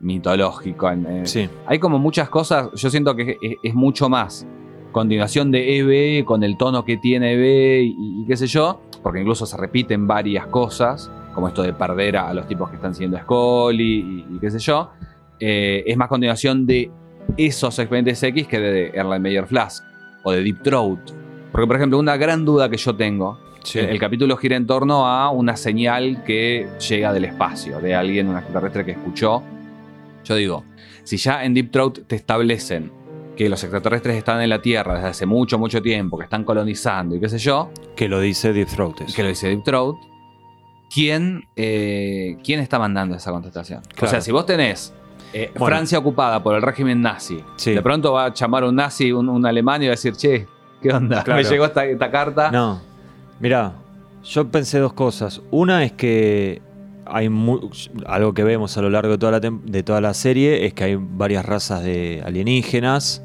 mitológico. 0.00 0.90
eh, 0.90 1.22
sí. 1.24 1.48
Hay 1.66 1.78
como 1.78 1.98
muchas 1.98 2.28
cosas, 2.28 2.68
yo 2.74 2.90
siento 2.90 3.14
que 3.16 3.36
es, 3.42 3.54
es 3.62 3.74
mucho 3.74 4.08
más 4.08 4.46
continuación 4.92 5.50
de 5.50 5.78
EB 5.78 6.24
con 6.24 6.42
el 6.42 6.56
tono 6.56 6.84
que 6.84 6.96
tiene 6.96 7.32
EB 7.34 7.82
y, 7.84 8.22
y 8.22 8.26
qué 8.26 8.36
sé 8.36 8.46
yo, 8.46 8.80
porque 9.02 9.20
incluso 9.20 9.44
se 9.44 9.56
repiten 9.56 10.06
varias 10.06 10.46
cosas, 10.46 11.10
como 11.34 11.48
esto 11.48 11.62
de 11.62 11.74
perder 11.74 12.16
a, 12.16 12.28
a 12.30 12.34
los 12.34 12.46
tipos 12.48 12.70
que 12.70 12.76
están 12.76 12.94
siendo 12.94 13.18
Scully 13.18 14.24
y, 14.30 14.36
y 14.36 14.38
qué 14.38 14.50
sé 14.50 14.58
yo. 14.58 14.90
Eh, 15.40 15.84
es 15.86 15.96
más 15.96 16.08
continuación 16.08 16.66
de 16.66 16.90
esos 17.36 17.78
expedientes 17.78 18.22
X 18.22 18.46
que 18.46 18.58
de 18.58 18.86
Erland 18.94 19.22
Meyer 19.22 19.46
Flask 19.46 19.84
o 20.22 20.32
de 20.32 20.42
Deep 20.42 20.62
Throat. 20.62 21.10
Porque, 21.52 21.66
por 21.66 21.76
ejemplo, 21.76 21.98
una 21.98 22.16
gran 22.16 22.44
duda 22.44 22.68
que 22.68 22.76
yo 22.76 22.94
tengo 22.94 23.38
sí. 23.62 23.78
el, 23.78 23.86
el 23.86 23.98
capítulo 23.98 24.36
gira 24.36 24.56
en 24.56 24.66
torno 24.66 25.06
a 25.06 25.30
una 25.30 25.56
señal 25.56 26.22
que 26.24 26.68
llega 26.88 27.12
del 27.12 27.24
espacio, 27.24 27.80
de 27.80 27.94
alguien, 27.94 28.28
un 28.28 28.36
extraterrestre 28.36 28.84
que 28.84 28.92
escuchó. 28.92 29.42
Yo 30.24 30.34
digo, 30.34 30.64
si 31.04 31.16
ya 31.16 31.44
en 31.44 31.54
Deep 31.54 31.70
Throat 31.70 31.98
te 32.06 32.16
establecen 32.16 32.90
que 33.36 33.48
los 33.48 33.62
extraterrestres 33.62 34.16
están 34.16 34.40
en 34.40 34.48
la 34.48 34.60
Tierra 34.62 34.94
desde 34.94 35.08
hace 35.08 35.26
mucho, 35.26 35.58
mucho 35.58 35.82
tiempo, 35.82 36.16
que 36.18 36.24
están 36.24 36.42
colonizando 36.42 37.14
y 37.14 37.20
qué 37.20 37.28
sé 37.28 37.38
yo, 37.38 37.70
Que 37.94 38.08
lo 38.08 38.18
dice 38.20 38.52
Deep 38.52 38.68
Throat. 38.68 39.02
eso. 39.02 39.14
que 39.14 39.22
lo 39.22 39.28
dice 39.28 39.48
Deep 39.48 39.62
Throat, 39.62 39.96
¿quién, 40.92 41.44
eh, 41.54 42.38
¿quién 42.42 42.60
está 42.60 42.78
mandando 42.78 43.14
esa 43.16 43.30
contestación? 43.30 43.82
O 44.00 44.06
sea, 44.06 44.20
si 44.20 44.32
vos 44.32 44.46
tenés 44.46 44.94
eh, 45.42 45.50
Bueno. 45.58 45.66
Francia 45.76 45.98
ocupada 45.98 46.42
por 46.42 46.54
el 46.56 46.62
régimen 46.62 47.00
nazi, 47.02 47.42
Sí. 47.56 47.72
de 47.74 47.82
pronto 47.82 48.12
va 48.12 48.26
a 48.26 48.34
llamar 48.34 48.64
un 48.64 48.74
nazi, 48.76 49.12
un, 49.12 49.28
un 49.28 49.44
alemán 49.46 49.82
y 49.82 49.86
va 49.86 49.90
a 49.92 49.96
decir, 49.96 50.14
che, 50.16 50.46
¿qué 50.82 50.90
onda? 50.92 51.22
Claro. 51.24 51.42
Me 51.42 51.48
llegó 51.48 51.64
esta, 51.66 51.84
esta 51.84 52.10
carta. 52.10 52.50
No, 52.50 52.80
mirá, 53.40 53.72
yo 54.24 54.48
pensé 54.48 54.78
dos 54.78 54.92
cosas. 54.92 55.40
Una 55.50 55.84
es 55.84 55.92
que 55.92 56.62
hay 57.04 57.30
algo 58.06 58.34
que 58.34 58.42
vemos 58.44 58.76
a 58.76 58.82
lo 58.82 58.90
largo 58.90 59.12
de 59.12 59.18
toda, 59.18 59.32
la 59.32 59.40
de 59.40 59.82
toda 59.82 60.00
la 60.00 60.12
serie, 60.14 60.66
es 60.66 60.74
que 60.74 60.84
hay 60.84 60.96
varias 60.98 61.44
razas 61.46 61.82
de 61.84 62.22
alienígenas. 62.24 63.22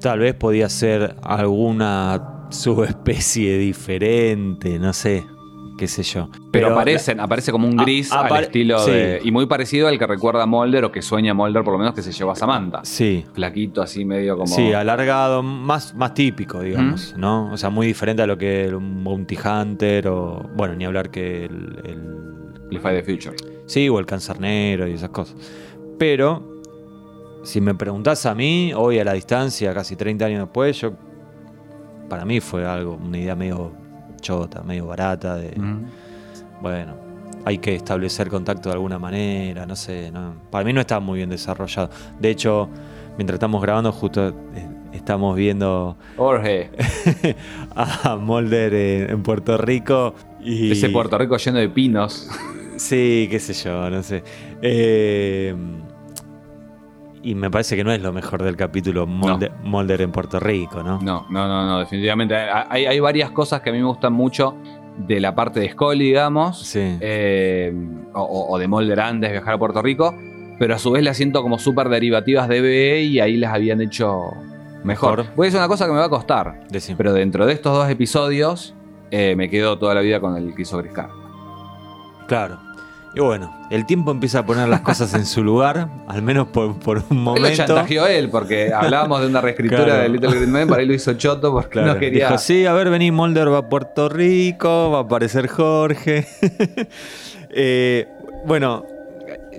Tal 0.00 0.18
vez 0.18 0.34
podía 0.34 0.68
ser 0.68 1.16
alguna 1.22 2.46
subespecie 2.50 3.56
diferente, 3.58 4.78
no 4.78 4.92
sé, 4.92 5.24
qué 5.76 5.86
sé 5.88 6.02
yo. 6.02 6.28
Pero, 6.50 6.72
aparecen, 6.72 7.20
aparece 7.20 7.52
como 7.52 7.68
un 7.68 7.78
A- 7.78 7.82
gris 7.82 8.10
al 8.12 8.44
estilo 8.44 8.78
sí. 8.80 8.90
de. 8.90 9.20
Y 9.24 9.30
muy 9.30 9.46
parecido 9.46 9.88
al 9.88 9.98
que 9.98 10.06
recuerda 10.06 10.42
a 10.42 10.46
Mulder 10.46 10.84
o 10.86 10.92
que 10.92 11.02
sueña 11.02 11.34
Mulder, 11.34 11.62
por 11.64 11.72
lo 11.74 11.78
menos 11.78 11.94
que 11.94 12.02
se 12.02 12.12
llevó 12.12 12.30
a 12.30 12.36
Samantha. 12.36 12.80
Sí, 12.84 13.24
Flaquito, 13.34 13.82
así 13.82 14.04
medio 14.04 14.34
como. 14.36 14.46
Sí, 14.46 14.72
alargado, 14.72 15.42
más, 15.42 15.94
más 15.94 16.14
típico, 16.14 16.60
digamos, 16.62 17.14
¿no? 17.18 17.52
O 17.52 17.56
sea, 17.56 17.70
muy 17.70 17.86
diferente 17.86 18.22
a 18.22 18.26
lo 18.26 18.38
que 18.38 18.72
un 18.74 19.04
Bounty 19.04 19.36
Hunter 19.36 20.08
o, 20.08 20.48
bueno, 20.56 20.74
ni 20.74 20.84
hablar 20.84 21.10
que 21.10 21.44
el, 21.44 21.78
el- 21.84 22.26
Amplify 22.64 23.00
the 23.00 23.02
Future. 23.04 23.36
sí, 23.66 23.88
o 23.88 23.98
el 24.00 24.06
Cáncer 24.06 24.40
Negro 24.40 24.88
y 24.88 24.92
esas 24.94 25.10
cosas. 25.10 25.36
Pero, 25.98 26.62
si 27.44 27.60
me 27.60 27.74
preguntás 27.74 28.26
a 28.26 28.34
mí, 28.34 28.72
hoy 28.74 28.98
a 28.98 29.04
la 29.04 29.12
distancia, 29.12 29.72
casi 29.72 29.94
30 29.94 30.24
años 30.24 30.40
después, 30.40 30.80
yo 30.80 30.92
para 32.08 32.24
mí 32.24 32.40
fue 32.40 32.66
algo, 32.66 32.94
una 32.96 33.18
idea 33.18 33.34
medio 33.36 33.72
chota, 34.20 34.62
medio 34.62 34.86
barata 34.86 35.36
de, 35.36 35.54
bueno, 36.60 36.94
hay 37.44 37.58
que 37.58 37.74
establecer 37.74 38.28
contacto 38.28 38.68
de 38.68 38.74
alguna 38.74 38.98
manera, 38.98 39.66
no 39.66 39.76
sé, 39.76 40.10
no, 40.10 40.34
para 40.50 40.64
mí 40.64 40.72
no 40.72 40.80
está 40.80 41.00
muy 41.00 41.18
bien 41.18 41.30
desarrollado. 41.30 41.90
De 42.18 42.30
hecho, 42.30 42.68
mientras 43.16 43.36
estamos 43.36 43.62
grabando 43.62 43.92
justo 43.92 44.28
eh, 44.28 44.68
estamos 44.92 45.36
viendo 45.36 45.96
Jorge, 46.16 46.70
a 47.74 48.16
Mulder 48.16 48.74
en, 48.74 49.10
en 49.10 49.22
Puerto 49.22 49.56
Rico 49.58 50.14
y 50.40 50.72
ese 50.72 50.88
Puerto 50.90 51.18
Rico 51.18 51.36
lleno 51.36 51.58
de 51.58 51.68
pinos. 51.68 52.28
Sí, 52.76 53.26
qué 53.30 53.40
sé 53.40 53.54
yo, 53.54 53.88
no 53.90 54.02
sé. 54.02 54.22
Eh, 54.60 55.54
y 57.22 57.34
me 57.34 57.50
parece 57.50 57.76
que 57.76 57.84
no 57.84 57.92
es 57.92 58.00
lo 58.00 58.12
mejor 58.12 58.42
del 58.42 58.56
capítulo 58.56 59.06
Mulder, 59.06 59.52
Mulder 59.64 60.00
en 60.02 60.12
Puerto 60.12 60.38
Rico, 60.40 60.82
¿no? 60.82 61.00
No, 61.00 61.26
no, 61.30 61.48
no, 61.48 61.66
no, 61.66 61.78
definitivamente. 61.80 62.34
Hay, 62.36 62.86
hay 62.86 63.00
varias 63.00 63.30
cosas 63.30 63.60
que 63.62 63.70
a 63.70 63.72
mí 63.72 63.78
me 63.78 63.84
gustan 63.86 64.12
mucho 64.12 64.54
de 64.98 65.20
la 65.20 65.34
parte 65.34 65.60
de 65.60 65.70
Scully, 65.70 66.04
digamos, 66.06 66.60
Sí. 66.62 66.80
eh, 67.00 67.72
o, 68.14 68.46
o 68.50 68.58
de 68.58 68.66
Mulder 68.68 69.00
antes 69.00 69.28
de 69.30 69.32
viajar 69.32 69.54
a 69.54 69.58
Puerto 69.58 69.82
Rico, 69.82 70.14
pero 70.58 70.74
a 70.74 70.78
su 70.78 70.90
vez 70.90 71.02
las 71.04 71.16
siento 71.16 71.42
como 71.42 71.58
súper 71.58 71.88
derivativas 71.88 72.48
de 72.48 72.60
BE 72.60 73.02
y 73.02 73.20
ahí 73.20 73.36
las 73.36 73.52
habían 73.52 73.80
hecho 73.80 74.20
mejor. 74.84 75.18
Mejor. 75.18 75.34
Voy 75.36 75.44
a 75.44 75.46
decir 75.48 75.58
una 75.58 75.68
cosa 75.68 75.84
que 75.86 75.92
me 75.92 75.98
va 75.98 76.06
a 76.06 76.08
costar, 76.10 76.60
Decime. 76.70 76.96
pero 76.96 77.12
dentro 77.12 77.44
de 77.44 77.52
estos 77.52 77.74
dos 77.76 77.90
episodios 77.90 78.74
eh, 79.10 79.34
me 79.36 79.50
quedo 79.50 79.78
toda 79.78 79.94
la 79.94 80.00
vida 80.00 80.18
con 80.20 80.34
el 80.36 80.54
que 80.54 80.62
hizo 80.62 80.78
Chris 80.80 80.92
Carter. 80.92 81.14
Claro. 82.26 82.58
Y 83.16 83.20
bueno, 83.20 83.50
el 83.70 83.86
tiempo 83.86 84.10
empieza 84.10 84.40
a 84.40 84.46
poner 84.46 84.68
las 84.68 84.82
cosas 84.82 85.14
en 85.14 85.24
su 85.24 85.42
lugar, 85.42 85.88
al 86.06 86.20
menos 86.20 86.48
por, 86.48 86.78
por 86.78 86.98
un 86.98 87.04
Él 87.10 87.16
lo 87.16 87.20
momento. 87.22 87.56
chantajeó 87.56 88.06
él, 88.06 88.28
porque 88.28 88.70
hablábamos 88.74 89.22
de 89.22 89.26
una 89.28 89.40
reescritura 89.40 89.84
Claro. 89.84 90.02
de 90.02 90.08
Little 90.10 90.30
Green 90.36 90.52
Men, 90.52 90.68
para 90.68 90.82
él 90.82 90.88
lo 90.88 90.94
hizo 90.94 91.14
choto 91.14 91.50
porque 91.50 91.70
Claro. 91.70 91.94
no 91.94 91.98
quería. 91.98 92.26
Dijo, 92.28 92.38
sí, 92.38 92.66
a 92.66 92.74
ver, 92.74 92.90
vení, 92.90 93.10
Mulder 93.10 93.50
va 93.50 93.58
a 93.58 93.68
Puerto 93.70 94.10
Rico, 94.10 94.90
va 94.90 94.98
a 94.98 95.02
aparecer 95.02 95.48
Jorge. 95.48 96.26
Eh, 97.58 98.06
bueno, 98.44 98.84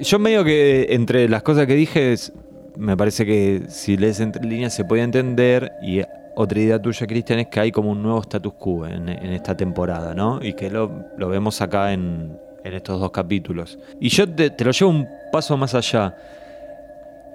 yo 0.01 0.19
medio 0.19 0.43
que 0.43 0.87
entre 0.91 1.27
las 1.27 1.41
cosas 1.41 1.65
que 1.65 1.73
dije, 1.73 2.13
es- 2.13 2.31
me 2.75 2.95
parece 2.95 3.25
que 3.25 3.63
si 3.69 3.97
lees 3.97 4.19
entre 4.19 4.43
líneas 4.43 4.73
se 4.75 4.85
puede 4.85 5.01
entender 5.01 5.71
y 5.81 6.01
otra 6.35 6.59
idea 6.59 6.79
tuya, 6.79 7.07
Cristian, 7.07 7.39
es 7.39 7.47
que 7.47 7.59
hay 7.59 7.71
como 7.71 7.89
un 7.89 8.03
nuevo 8.03 8.21
status 8.21 8.53
quo 8.53 8.85
en, 8.85 9.09
en 9.09 9.33
esta 9.33 9.57
temporada, 9.57 10.13
¿no? 10.13 10.39
Y 10.43 10.53
que 10.53 10.69
lo, 10.69 11.05
lo 11.17 11.27
vemos 11.29 11.59
acá 11.61 11.91
en, 11.93 12.37
en 12.67 12.73
estos 12.75 12.99
dos 12.99 13.11
capítulos. 13.11 13.79
Y 13.99 14.09
yo 14.09 14.27
te, 14.29 14.49
te 14.49 14.63
lo 14.65 14.71
llevo 14.71 14.91
un 14.91 15.07
paso 15.31 15.57
más 15.57 15.73
allá. 15.75 16.15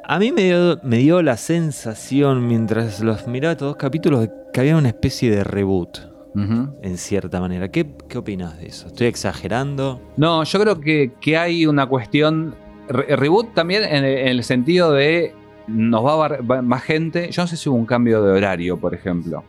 A 0.05 0.19
mí 0.19 0.33
me 0.33 0.43
dio, 0.43 0.79
me 0.83 0.99
dio 0.99 1.23
la 1.23 1.37
sensación, 1.37 2.47
mientras 2.49 3.01
los 3.01 3.27
miraba 3.27 3.53
estos 3.53 3.69
dos 3.69 3.77
capítulos, 3.77 4.21
de 4.23 4.31
que 4.53 4.61
había 4.61 4.77
una 4.77 4.89
especie 4.89 5.31
de 5.31 5.45
reboot, 5.45 5.99
en 6.35 6.97
cierta 6.97 7.41
manera. 7.41 7.71
¿Qué, 7.71 7.87
qué 8.09 8.17
opinas 8.19 8.59
de 8.59 8.67
eso? 8.67 8.87
¿Estoy 8.87 9.07
exagerando? 9.07 10.01
No, 10.17 10.43
yo 10.45 10.61
creo 10.61 10.81
que, 10.81 11.13
que 11.21 11.37
hay 11.37 11.67
una 11.67 11.87
cuestión. 11.87 12.55
re- 12.89 13.15
reboot 13.17 13.53
también 13.55 13.85
en, 13.85 14.05
el- 14.05 14.19
en 14.19 14.29
el 14.29 14.43
sentido 14.45 14.93
de. 14.93 15.35
Nos 15.69 16.05
va 16.05 16.25
a 16.27 16.29
va- 16.43 16.63
más 16.63 16.83
gente. 16.83 17.31
Yo 17.31 17.43
no 17.43 17.47
sé 17.47 17.57
si 17.57 17.69
hubo 17.69 17.77
un 17.77 17.87
cambio 17.87 18.23
de 18.23 18.33
horario, 18.33 18.77
por 18.79 18.95
ejemplo. 18.95 19.45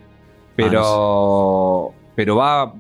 Pero. 0.56 1.94
Pero 2.16 2.36
va. 2.36 2.74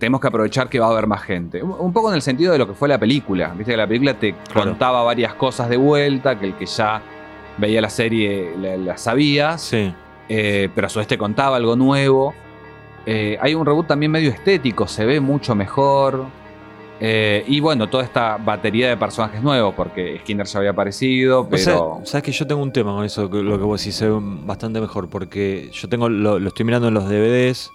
Tenemos 0.00 0.20
que 0.20 0.26
aprovechar 0.26 0.68
que 0.68 0.80
va 0.80 0.86
a 0.86 0.90
haber 0.90 1.06
más 1.06 1.22
gente. 1.22 1.62
Un, 1.62 1.92
poco 1.92 2.08
en 2.08 2.16
el 2.16 2.22
sentido 2.22 2.50
de 2.52 2.58
lo 2.58 2.66
que 2.66 2.74
fue 2.74 2.88
la 2.88 2.98
película. 2.98 3.48
Viste 3.56 3.72
que 3.72 3.76
la 3.76 3.86
película 3.86 4.14
te 4.14 4.32
Claro. 4.50 4.70
contaba 4.70 5.02
varias 5.04 5.34
cosas 5.34 5.68
de 5.68 5.76
vuelta, 5.76 6.38
que 6.38 6.46
el 6.46 6.54
que 6.54 6.66
ya 6.66 7.02
veía 7.58 7.80
la 7.82 7.90
serie 7.90 8.54
la- 8.58 8.76
las 8.76 9.02
sabías. 9.02 9.60
Sí. 9.62 9.94
eh, 10.32 10.68
pero 10.76 10.86
a 10.86 10.90
su 10.90 11.00
vez 11.00 11.08
te 11.08 11.18
contaba 11.18 11.56
algo 11.56 11.74
nuevo. 11.76 12.32
Eh, 13.04 13.36
hay 13.40 13.54
un 13.54 13.66
reboot 13.66 13.88
también 13.88 14.12
medio 14.12 14.30
estético, 14.30 14.86
se 14.86 15.04
ve 15.04 15.18
mucho 15.20 15.54
mejor. 15.56 16.24
Eh, 17.00 17.44
y 17.48 17.60
bueno, 17.60 17.88
toda 17.88 18.04
esta 18.04 18.36
batería 18.36 18.88
de 18.90 18.96
personajes 18.96 19.42
nuevos, 19.42 19.74
porque 19.74 20.18
Skinner 20.20 20.46
ya 20.46 20.58
había 20.60 20.70
aparecido, 20.70 21.48
pero. 21.48 22.00
sabes 22.04 22.22
que 22.22 22.30
yo 22.32 22.46
tengo 22.46 22.62
un 22.62 22.72
tema 22.72 22.92
con 22.94 23.04
eso, 23.04 23.22
lo 23.22 23.58
que 23.58 23.64
vos 23.64 23.80
decís, 23.80 23.96
se 23.96 24.08
ve 24.08 24.16
bastante 24.20 24.80
mejor, 24.80 25.08
porque 25.08 25.70
yo 25.72 25.88
tengo 25.88 26.08
lo, 26.08 26.38
lo 26.38 26.48
estoy 26.48 26.64
mirando 26.64 26.88
en 26.88 26.94
los 26.94 27.08
DVDs 27.08 27.72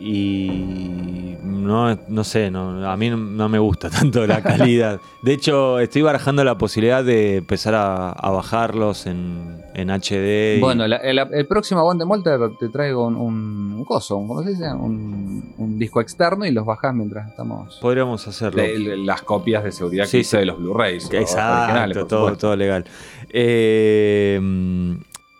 y 0.00 1.36
no, 1.42 1.94
no 2.08 2.24
sé, 2.24 2.50
no, 2.50 2.90
a 2.90 2.96
mí 2.96 3.10
no, 3.10 3.48
me 3.48 3.58
gusta 3.58 3.90
tanto 4.00 4.26
la 4.26 4.42
calidad. 4.42 5.00
De 5.22 5.32
hecho, 5.34 5.78
estoy 5.78 6.02
barajando 6.02 6.42
la 6.44 6.56
posibilidad 6.58 7.04
de 7.04 7.36
empezar 7.36 7.74
a, 7.74 8.10
a 8.10 8.30
bajarlos 8.30 9.06
en, 9.06 9.62
en 9.74 9.90
HD. 9.90 10.56
y- 10.56 10.60
Bueno, 10.60 10.86
la- 10.88 10.96
el, 10.96 11.18
el 11.18 11.46
próximo 11.46 11.80
Aguante 11.80 12.04
Molter 12.04 12.40
te 12.58 12.68
traigo 12.70 13.06
un, 13.06 13.16
un, 13.16 13.72
un 13.76 13.84
coso, 13.84 14.16
un- 14.16 14.26
¿cómo 14.28 14.42
se 14.42 14.50
dice? 14.50 14.72
Un, 14.72 15.54
un 15.58 15.78
disco 15.78 16.00
externo 16.00 16.44
y 16.46 16.50
los 16.50 16.64
bajás 16.64 16.94
mientras 16.94 17.28
estamos. 17.28 17.78
podríamos 17.80 18.26
hacerlo. 18.26 18.62
de- 18.62 18.78
de- 18.78 18.96
las 18.96 19.22
copias 19.22 19.62
de 19.64 19.72
seguridad 19.72 20.06
Sí, 20.06 20.12
que 20.12 20.18
hice 20.20 20.30
sí. 20.30 20.36
de 20.38 20.46
los 20.46 20.58
Blu-rays. 20.58 21.04
los 21.04 21.14
Exacto, 21.22 22.06
todo, 22.06 22.36
todo 22.36 22.56
legal. 22.56 22.84
Eh, 23.28 24.40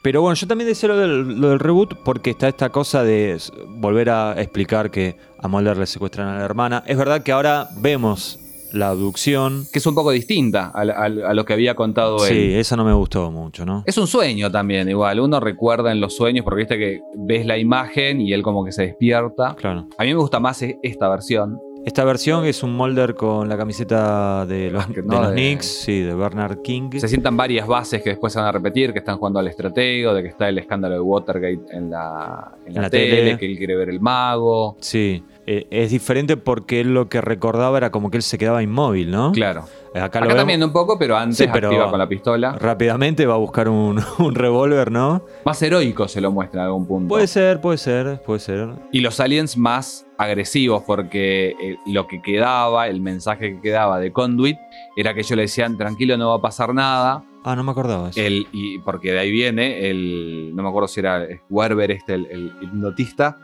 pero 0.03 0.23
bueno, 0.23 0.35
yo 0.35 0.47
también 0.47 0.69
decía 0.69 0.89
lo 0.89 0.97
del, 0.97 1.41
lo 1.41 1.51
del 1.51 1.59
reboot 1.59 1.95
porque 2.05 2.31
está 2.31 2.49
esta 2.49 2.71
cosa 2.71 3.03
de 3.03 3.37
volver 3.69 4.11
a 4.11 4.41
explicar 4.41 4.91
que 4.91 5.17
a 5.39 5.49
Mulder 5.49 5.77
le 5.77 5.87
secuestran 5.87 6.29
a 6.29 6.39
la 6.39 6.45
hermana. 6.45 6.83
Es 6.87 6.97
verdad 6.97 7.23
que 7.23 7.33
ahora 7.33 7.69
vemos 7.79 8.39
la 8.73 8.91
abducción. 8.91 9.67
Que 9.73 9.81
es 9.81 9.87
un 9.87 9.97
poco 9.97 10.13
distinta 10.13 10.71
a, 10.73 10.85
la- 10.85 10.93
a- 10.95 11.05
a 11.31 11.35
lo 11.35 11.45
que 11.45 11.53
había 11.55 11.75
contado 11.75 12.25
él. 12.25 12.33
Sí, 12.33 12.55
eso 12.55 12.77
no 12.77 12.85
me 12.85 12.93
gustó 12.93 13.31
mucho, 13.33 13.67
¿no? 13.67 13.83
Es 13.85 13.99
un 13.99 14.07
sueño 14.07 14.51
también, 14.51 14.89
igual. 14.89 15.19
Uno 15.21 15.41
recuerda 15.41 15.91
en 15.91 16.01
los 16.01 16.15
sueños, 16.15 16.45
porque 16.45 16.59
viste 16.61 16.79
que 16.79 17.01
ves 17.17 17.45
la 17.47 17.59
imagen 17.59 18.21
y 18.21 18.33
él 18.33 18.43
como 18.43 18.65
que 18.65 18.71
se 18.73 18.83
despierta. 18.83 19.57
Claro. 19.57 19.89
A 19.99 20.05
mí 20.05 20.11
me 20.15 20.21
gusta 20.21 20.39
más 20.39 20.63
e- 20.63 20.79
esta 20.83 21.09
versión. 21.09 21.59
Esta 21.85 22.05
versión 22.05 22.45
es 22.45 22.63
un 22.63 22.75
Mulder 22.77 23.15
con 23.15 23.49
la 23.49 23.57
camiseta 23.57 24.45
de 24.45 24.71
los, 24.71 24.87
de 24.95 25.03
¿no? 25.03 25.15
los 25.23 25.29
De- 25.31 25.35
Knicks, 25.35 25.67
sí, 25.67 26.01
de 26.01 26.15
Bernard 26.15 26.61
King. 26.63 26.91
Se 26.99 27.09
sientan 27.09 27.37
varias 27.37 27.67
bases 27.67 28.03
que 28.03 28.11
después 28.11 28.33
se 28.35 28.39
van 28.39 28.49
a 28.49 28.53
repetir, 28.53 28.93
que 28.93 28.99
están 28.99 29.17
jugando 29.17 29.39
al 29.39 29.49
estratego, 29.49 30.13
de 30.13 30.23
que 30.23 30.29
está 30.29 30.49
el 30.51 30.59
escándalo 30.59 30.95
de 30.95 31.01
Watergate 31.01 31.61
en 31.77 31.91
la, 31.91 32.53
en 32.67 32.75
la 32.75 32.83
la 32.83 32.91
tele, 32.91 33.17
tele. 33.17 33.39
que 33.39 33.47
él 33.47 33.57
quiere 33.57 33.77
ver 33.77 33.89
el 33.89 33.99
mago. 34.01 34.77
Sí, 34.81 35.25
eh, 35.47 35.67
es 35.71 35.91
diferente 35.91 36.37
porque 36.37 36.81
él 36.83 36.93
lo 36.93 37.09
que 37.09 37.21
recordaba 37.23 37.79
era 37.79 37.91
como 37.91 38.11
que 38.11 38.19
él 38.19 38.23
se 38.23 38.37
quedaba 38.37 38.63
inmóvil, 38.63 39.11
¿no? 39.11 39.33
Claro. 39.33 39.65
Acá, 39.93 40.05
Acá, 40.05 40.21
lo 40.21 40.37
también 40.37 40.63
un 40.63 40.73
poco, 40.73 40.97
pero 40.99 41.17
antes 41.17 41.37
Sí, 41.39 41.47
pero- 41.53 41.69
activa 41.69 41.91
con 41.91 41.99
la 41.99 42.09
pistola. 42.09 42.53
Rápidamente 42.53 43.27
va 43.27 43.35
a 43.35 43.39
buscar 43.39 43.69
un, 43.69 44.01
un 44.19 44.35
revólver, 44.35 44.93
¿no? 44.93 45.23
Más 45.45 45.61
heroico 45.63 46.07
se 46.07 46.21
lo 46.21 46.31
muestra 46.31 46.61
en 46.61 46.67
algún 46.67 46.87
punto. 46.87 47.09
Puede 47.09 47.27
ser, 47.27 47.61
puede 47.61 47.79
ser, 47.79 48.23
puede 48.23 48.39
ser. 48.41 48.69
Y 48.93 49.01
los 49.01 49.19
aliens 49.19 49.57
más 49.57 50.07
agresivos, 50.17 50.85
porque 50.87 51.57
eh, 51.61 51.77
lo 51.87 52.07
que 52.07 52.23
quedaba, 52.23 52.87
el 52.87 53.01
mensaje 53.01 53.55
que 53.57 53.61
quedaba 53.61 53.99
de 53.99 54.13
Conduit, 54.13 54.57
era 54.97 55.13
que 55.15 55.21
ellos 55.21 55.33
le 55.37 55.43
decían, 55.43 55.77
tranquilo, 55.77 56.17
no 56.17 56.29
va 56.29 56.37
a 56.37 56.41
pasar 56.41 56.73
nada. 56.73 57.25
Ah, 57.43 57.57
no 57.57 57.65
me 57.65 57.73
acordaba 57.73 58.11
eso. 58.11 58.21
El, 58.21 58.47
y 58.53 58.79
porque 58.81 59.13
de 59.13 59.19
ahí 59.19 59.31
viene 59.33 59.89
el. 59.91 60.53
No 60.55 60.63
me 60.63 60.69
acuerdo 60.69 60.89
si 60.89 61.01
era 61.01 61.27
Werber, 61.49 61.91
este, 61.91 62.15
el, 62.15 62.27
el 62.27 62.53
hipnotista. 62.61 63.39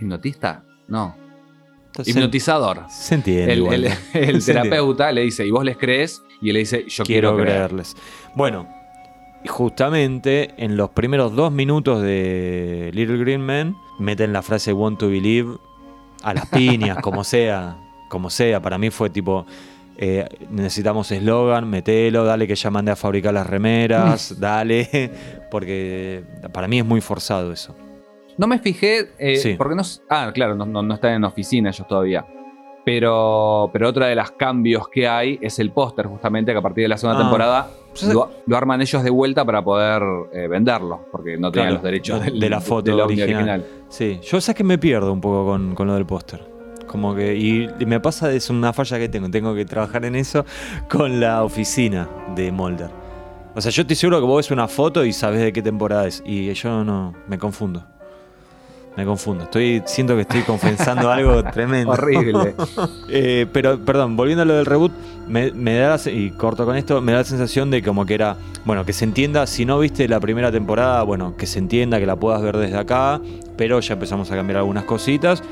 ¿Hipnotista? 0.00 0.64
No. 0.88 1.14
Hipnotizador. 2.06 2.84
Se 2.88 3.14
entiende. 3.16 3.52
El, 3.52 3.58
igual. 3.58 3.74
el- 3.84 3.84
el 3.92 3.92
Se 4.12 4.20
entiende. 4.20 4.40
terapeuta 4.62 5.12
le 5.12 5.22
dice, 5.22 5.46
¿y 5.46 5.50
vos 5.50 5.64
les 5.64 5.76
crees? 5.76 6.22
Y 6.40 6.48
él 6.48 6.54
le 6.54 6.60
dice, 6.60 6.84
yo 6.88 7.04
Quiero 7.04 7.30
quiero, 7.30 7.36
creer. 7.36 7.56
creerles. 7.66 7.96
Bueno, 8.34 8.68
justamente 9.46 10.54
en 10.58 10.76
los 10.76 10.90
primeros 10.90 11.34
dos 11.34 11.50
minutos 11.52 12.02
de 12.02 12.90
Little 12.94 13.18
Green 13.18 13.40
Men 13.40 13.76
meten 13.98 14.32
la 14.32 14.42
frase 14.42 14.72
Want 14.72 14.98
to 14.98 15.08
Believe 15.08 15.56
a 16.22 16.34
las 16.34 16.46
piñas, 16.46 16.98
como 17.02 17.24
sea. 17.24 17.76
Como 18.08 18.30
sea. 18.30 18.60
Para 18.60 18.78
mí 18.78 18.90
fue 18.90 19.10
tipo. 19.10 19.46
eh, 19.96 20.26
necesitamos 20.50 21.10
eslogan, 21.10 21.68
metelo, 21.68 22.24
dale 22.24 22.46
que 22.46 22.54
ya 22.54 22.70
mandé 22.70 22.92
a 22.92 22.96
fabricar 22.96 23.34
las 23.34 23.46
remeras, 23.46 24.38
dale, 24.40 25.10
porque 25.50 26.22
para 26.52 26.68
mí 26.68 26.78
es 26.78 26.84
muy 26.84 27.00
forzado 27.00 27.52
eso. 27.52 27.74
No 28.38 28.46
me 28.46 28.58
fijé, 28.58 29.10
eh, 29.18 29.36
Sí. 29.36 29.54
porque 29.58 29.74
no. 29.74 29.82
Ah, 30.08 30.30
claro, 30.32 30.54
no, 30.54 30.64
no, 30.64 30.82
no 30.82 30.94
están 30.94 31.12
en 31.12 31.24
oficina 31.24 31.68
ellos 31.68 31.86
todavía. 31.86 32.24
Pero, 32.84 33.68
pero 33.72 33.88
otra 33.90 34.06
de 34.06 34.14
los 34.14 34.30
cambios 34.30 34.88
que 34.88 35.06
hay 35.06 35.38
es 35.42 35.58
el 35.58 35.72
póster, 35.72 36.06
justamente, 36.06 36.52
que 36.52 36.58
a 36.58 36.62
partir 36.62 36.84
de 36.84 36.88
la 36.88 36.96
segunda 36.96 37.18
Ah. 37.20 37.22
temporada 37.22 37.70
lo, 38.12 38.30
lo 38.46 38.56
arman 38.56 38.80
ellos 38.80 39.02
de 39.02 39.10
vuelta 39.10 39.44
para 39.44 39.62
poder 39.62 40.02
eh, 40.32 40.46
venderlo, 40.48 41.06
porque 41.12 41.36
no 41.36 41.50
tenían 41.50 41.68
Claro, 41.70 41.74
los 41.74 41.82
derechos 41.82 42.20
de- 42.24 42.30
del- 42.30 42.40
de 42.40 42.48
la 42.50 42.60
foto 42.62 42.90
del 42.90 43.00
original. 43.00 43.64
Sí, 43.88 44.20
yo 44.22 44.40
sé 44.40 44.54
que 44.54 44.64
me 44.64 44.78
pierdo 44.78 45.12
un 45.12 45.20
poco 45.20 45.44
con, 45.44 45.74
con 45.74 45.86
lo 45.86 45.94
del 45.94 46.06
póster. 46.06 46.40
Como 46.86 47.14
que, 47.14 47.36
y, 47.36 47.68
y 47.78 47.84
me 47.84 48.00
pasa, 48.00 48.32
es 48.32 48.48
una 48.48 48.72
falla 48.72 48.98
que 48.98 49.10
tengo, 49.10 49.28
tengo 49.30 49.54
que 49.54 49.66
trabajar 49.66 50.06
en 50.06 50.14
eso 50.14 50.46
con 50.88 51.20
la 51.20 51.44
oficina 51.44 52.08
de 52.34 52.50
Mulder. 52.52 52.88
O 53.54 53.60
sea, 53.60 53.70
yo 53.70 53.82
estoy 53.82 53.96
seguro 53.96 54.20
que 54.20 54.26
vos 54.26 54.36
ves 54.38 54.50
una 54.50 54.68
foto 54.68 55.04
y 55.04 55.12
sabes 55.12 55.40
de 55.42 55.52
qué 55.52 55.60
temporada 55.60 56.06
es, 56.06 56.22
y 56.24 56.50
yo 56.54 56.84
no, 56.84 57.12
me 57.26 57.36
confundo. 57.36 57.84
Me 58.98 59.04
confundo. 59.04 59.44
Estoy, 59.44 59.80
siento 59.86 60.16
que 60.16 60.22
estoy 60.22 60.42
confesando 60.42 61.08
algo 61.12 61.44
tremendo. 61.44 61.92
Horrible. 61.92 62.54
Eh, 63.10 63.46
pero, 63.52 63.78
perdón, 63.78 64.16
volviendo 64.16 64.42
a 64.42 64.44
lo 64.44 64.54
del 64.54 64.66
reboot, 64.66 64.92
me, 65.26 65.50
me 65.52 65.76
da, 65.76 65.96
la 65.96 66.10
y 66.10 66.30
corto 66.30 66.64
con 66.66 66.76
esto, 66.76 67.00
me 67.00 67.12
da 67.12 67.18
la 67.18 67.24
sensación 67.24 67.70
de 67.70 67.82
como 67.82 68.04
que 68.04 68.14
era, 68.14 68.36
bueno, 68.64 68.84
que 68.84 68.92
se 68.92 69.04
entienda, 69.04 69.46
si 69.46 69.64
no 69.64 69.78
viste 69.78 70.06
la 70.08 70.20
primera 70.20 70.52
temporada, 70.52 71.02
bueno, 71.04 71.36
que 71.36 71.46
se 71.46 71.58
entienda, 71.58 71.98
que 71.98 72.06
la 72.06 72.16
puedas 72.16 72.42
ver 72.42 72.56
desde 72.56 72.76
acá, 72.76 73.20
pero 73.56 73.80
ya 73.80 73.94
empezamos 73.94 74.30
a 74.30 74.36
cambiar 74.36 74.58
algunas 74.58 74.84
cositas. 74.84 75.42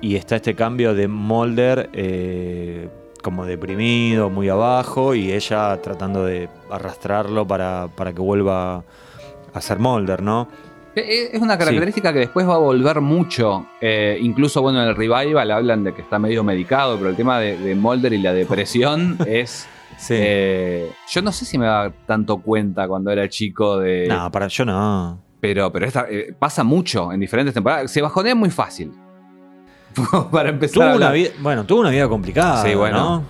Y 0.00 0.16
está 0.16 0.36
este 0.36 0.54
cambio 0.54 0.94
de 0.94 1.08
Mulder 1.08 1.90
eh, 1.92 2.88
como 3.22 3.44
deprimido, 3.44 4.30
muy 4.30 4.48
abajo, 4.48 5.14
y 5.14 5.32
ella 5.32 5.80
tratando 5.82 6.24
de 6.24 6.48
arrastrarlo 6.70 7.46
para, 7.46 7.88
para 7.94 8.12
que 8.12 8.20
vuelva 8.20 8.84
a 9.52 9.60
ser 9.60 9.78
Mulder, 9.78 10.22
¿no? 10.22 10.48
Eh, 10.96 11.30
Es 11.32 11.40
una 11.42 11.58
característica 11.58 12.12
que 12.12 12.20
después 12.20 12.48
va 12.48 12.54
a 12.54 12.58
volver 12.58 13.00
mucho. 13.00 13.66
Eh, 13.80 14.18
incluso, 14.20 14.62
bueno, 14.62 14.82
en 14.82 14.88
el 14.88 14.96
revival 14.96 15.50
hablan 15.50 15.84
de 15.84 15.92
que 15.94 16.02
está 16.02 16.18
medio 16.18 16.44
medicado, 16.44 16.96
pero 16.96 17.10
el 17.10 17.16
tema 17.16 17.38
de, 17.40 17.56
de 17.58 17.74
Mulder 17.74 18.12
y 18.12 18.18
la 18.18 18.32
depresión 18.32 19.18
es. 19.26 19.66
Sí. 19.96 20.14
eh, 20.18 20.90
yo 21.12 21.22
no 21.22 21.30
sé 21.30 21.44
si 21.44 21.56
me 21.56 21.66
daba 21.66 21.92
tanto 22.06 22.38
cuenta 22.38 22.88
cuando 22.88 23.10
era 23.12 23.28
chico 23.28 23.78
de. 23.78 24.06
no, 24.08 24.30
para 24.30 24.48
yo 24.48 24.64
no. 24.64 25.20
Pero, 25.40 25.70
pero 25.70 25.86
esta, 25.86 26.06
eh, 26.10 26.34
pasa 26.38 26.64
mucho 26.64 27.12
en 27.12 27.20
diferentes 27.20 27.52
temporadas. 27.54 27.90
Se 27.90 28.00
bajonea 28.02 28.34
muy 28.34 28.50
fácil. 28.50 28.92
Para 30.32 30.48
empezar 30.48 30.82
a 30.82 30.86
Tuvo 30.86 30.96
una 30.96 31.06
hablar. 31.06 31.12
vida, 31.12 31.30
bueno, 31.40 31.64
tuvo 31.64 31.80
una 31.80 31.90
vida 31.90 32.08
complicada, 32.08 32.62
Sí, 32.64 32.74
bueno, 32.74 32.98
¿no? 32.98 33.22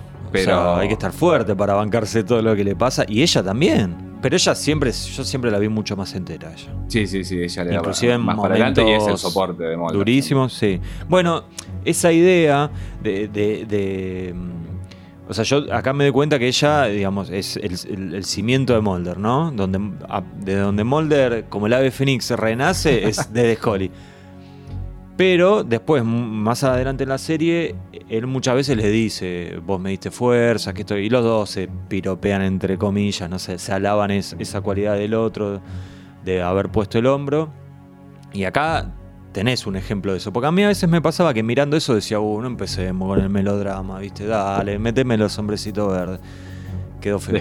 Pero- 0.43 0.75
hay 0.75 0.87
que 0.87 0.93
estar 0.93 1.11
fuerte 1.11 1.55
para 1.55 1.73
bancarse 1.75 2.23
todo 2.23 2.41
lo 2.41 2.55
que 2.55 2.63
le 2.63 2.75
pasa 2.75 3.05
y 3.07 3.21
ella 3.21 3.43
también. 3.43 4.15
Pero 4.21 4.35
ella 4.35 4.55
siempre, 4.55 4.91
yo 4.91 5.23
siempre 5.23 5.51
la 5.51 5.59
vi 5.59 5.69
mucho 5.69 5.95
más 5.95 6.13
entera 6.15 6.51
ella. 6.51 6.73
Sí, 6.87 7.05
sí, 7.05 7.23
sí, 7.23 7.39
ella 7.41 7.63
le 7.63 7.69
da 7.71 7.75
Inclusive 7.77 8.13
en 8.13 8.21
más 8.21 8.35
para 8.37 8.55
adelante 8.55 8.83
y 8.87 8.91
es 8.91 9.05
el 9.07 9.17
soporte 9.17 9.63
de 9.63 9.77
Mulder. 9.77 9.97
Durísimo, 9.97 10.49
sí. 10.49 10.79
Bueno, 11.07 11.43
esa 11.83 12.11
idea 12.11 12.71
de, 13.03 13.27
de- 13.27 13.65
de, 13.67 14.33
mm, 14.33 15.29
o 15.29 15.33
sea, 15.33 15.43
yo 15.43 15.71
acá 15.71 15.93
me 15.93 16.05
doy 16.05 16.13
cuenta 16.13 16.39
que 16.39 16.47
ella, 16.47 16.85
digamos, 16.85 17.29
es 17.29 17.57
el, 17.57 17.75
el- 17.93 18.13
el 18.15 18.25
cimiento 18.25 18.73
de 18.73 18.81
Mulder, 18.81 19.19
¿no? 19.19 19.51
Donde, 19.51 19.79
a- 20.09 20.23
de 20.39 20.55
donde 20.55 20.83
Mulder, 20.83 21.45
como 21.49 21.67
el 21.67 21.73
ave 21.73 21.91
fénix, 21.91 22.31
renace, 22.31 23.07
es 23.07 23.17
de 23.33 23.55
Scully. 23.55 23.91
Pero 25.17 25.63
después, 25.63 26.03
más 26.03 26.63
adelante 26.65 27.03
en 27.03 27.09
la 27.09 27.17
serie, 27.17 27.75
él 28.09 28.27
muchas 28.27 28.55
veces 28.55 28.75
le 28.75 28.89
dice, 28.89 29.59
vos 29.65 29.79
me 29.79 29.89
diste 29.91 30.11
fuerza, 30.11 30.73
que 30.73 30.81
estoy... 30.81 31.05
Y 31.05 31.09
los 31.09 31.23
dos 31.23 31.49
se 31.49 31.69
piropean 31.87 32.41
entre 32.41 32.77
comillas, 32.77 33.29
no 33.29 33.39
sé, 33.39 33.57
se 33.57 33.71
alaban 33.71 34.11
es- 34.11 34.35
esa 34.39 34.59
cualidad 34.59 34.95
del 34.95 35.13
otro, 35.13 35.61
de 36.25 36.41
haber 36.41 36.69
puesto 36.69 36.99
el 36.99 37.05
hombro. 37.05 37.49
Y 38.33 38.43
acá 38.43 38.91
tenés 39.31 39.65
un 39.65 39.77
ejemplo 39.77 40.11
de 40.11 40.17
eso. 40.17 40.33
Porque 40.33 40.47
a 40.47 40.51
mí 40.51 40.63
a 40.63 40.67
veces 40.67 40.89
me 40.89 41.01
pasaba 41.01 41.33
que 41.33 41.43
mirando 41.43 41.77
eso 41.77 41.95
decía, 41.95 42.19
uh, 42.19 42.41
no 42.41 42.47
empecemos 42.47 43.07
con 43.07 43.21
el 43.21 43.29
melodrama, 43.29 43.99
¿viste? 43.99 44.25
Dale, 44.25 44.77
méteme 44.79 45.17
los 45.17 45.37
hombrecitos 45.39 45.93
verdes. 45.93 46.19
Quedó 47.05 47.19
feo. 47.19 47.35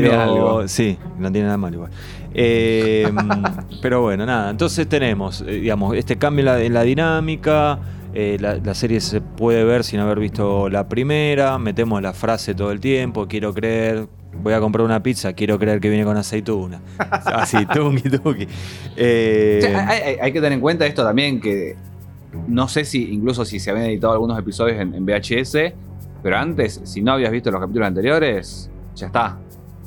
De- 0.00 0.08
algo. 0.16 0.66
Sí, 0.68 0.98
no 1.16 1.30
tiene 1.30 1.46
nada 1.46 1.56
mal 1.58 1.72
igual. 1.72 1.90
Eh, 2.34 3.08
pero 3.82 4.02
bueno, 4.02 4.26
nada. 4.26 4.50
Entonces 4.50 4.88
tenemos, 4.88 5.42
eh, 5.46 5.52
digamos, 5.60 5.96
este 5.96 6.16
cambio 6.18 6.40
en 6.40 6.46
la, 6.46 6.60
en 6.60 6.74
la 6.74 6.82
dinámica. 6.82 7.78
eh, 8.14 8.36
la, 8.40 8.56
la 8.56 8.74
serie 8.74 9.00
se 9.00 9.20
puede 9.20 9.62
ver 9.62 9.84
sin 9.84 10.00
haber 10.00 10.18
visto 10.18 10.68
la 10.68 10.88
primera. 10.88 11.56
Metemos 11.58 12.02
la 12.02 12.12
frase 12.12 12.52
todo 12.54 12.72
el 12.72 12.80
tiempo. 12.80 13.28
Quiero 13.28 13.54
creer. 13.54 14.08
Voy 14.42 14.54
a 14.54 14.58
comprar 14.58 14.84
una 14.84 15.00
pizza. 15.02 15.32
Quiero 15.34 15.56
creer 15.56 15.78
que 15.80 15.88
viene 15.88 16.04
con 16.04 16.16
aceituna. 16.16 16.80
Así, 16.98 17.64
tungi, 17.66 18.02
tungi. 18.10 18.48
Eh, 18.96 19.72
hay, 19.76 20.00
hay- 20.02 20.16
hay 20.20 20.32
que 20.32 20.40
tener 20.40 20.52
en 20.54 20.60
cuenta 20.60 20.84
esto 20.84 21.04
también, 21.04 21.40
que 21.40 21.76
no 22.48 22.66
sé 22.66 22.84
si 22.84 23.12
incluso 23.12 23.44
si 23.44 23.60
se 23.60 23.70
habían 23.70 23.86
editado 23.86 24.12
algunos 24.14 24.36
episodios 24.36 24.80
en, 24.80 24.94
en 24.94 25.04
VHS, 25.06 25.56
pero 26.22 26.36
antes, 26.36 26.80
si 26.84 27.00
no 27.02 27.12
habías 27.12 27.32
visto 27.32 27.50
los 27.50 27.60
capítulos 27.60 27.88
anteriores, 27.88 28.70
ya 29.00 29.06
está. 29.06 29.38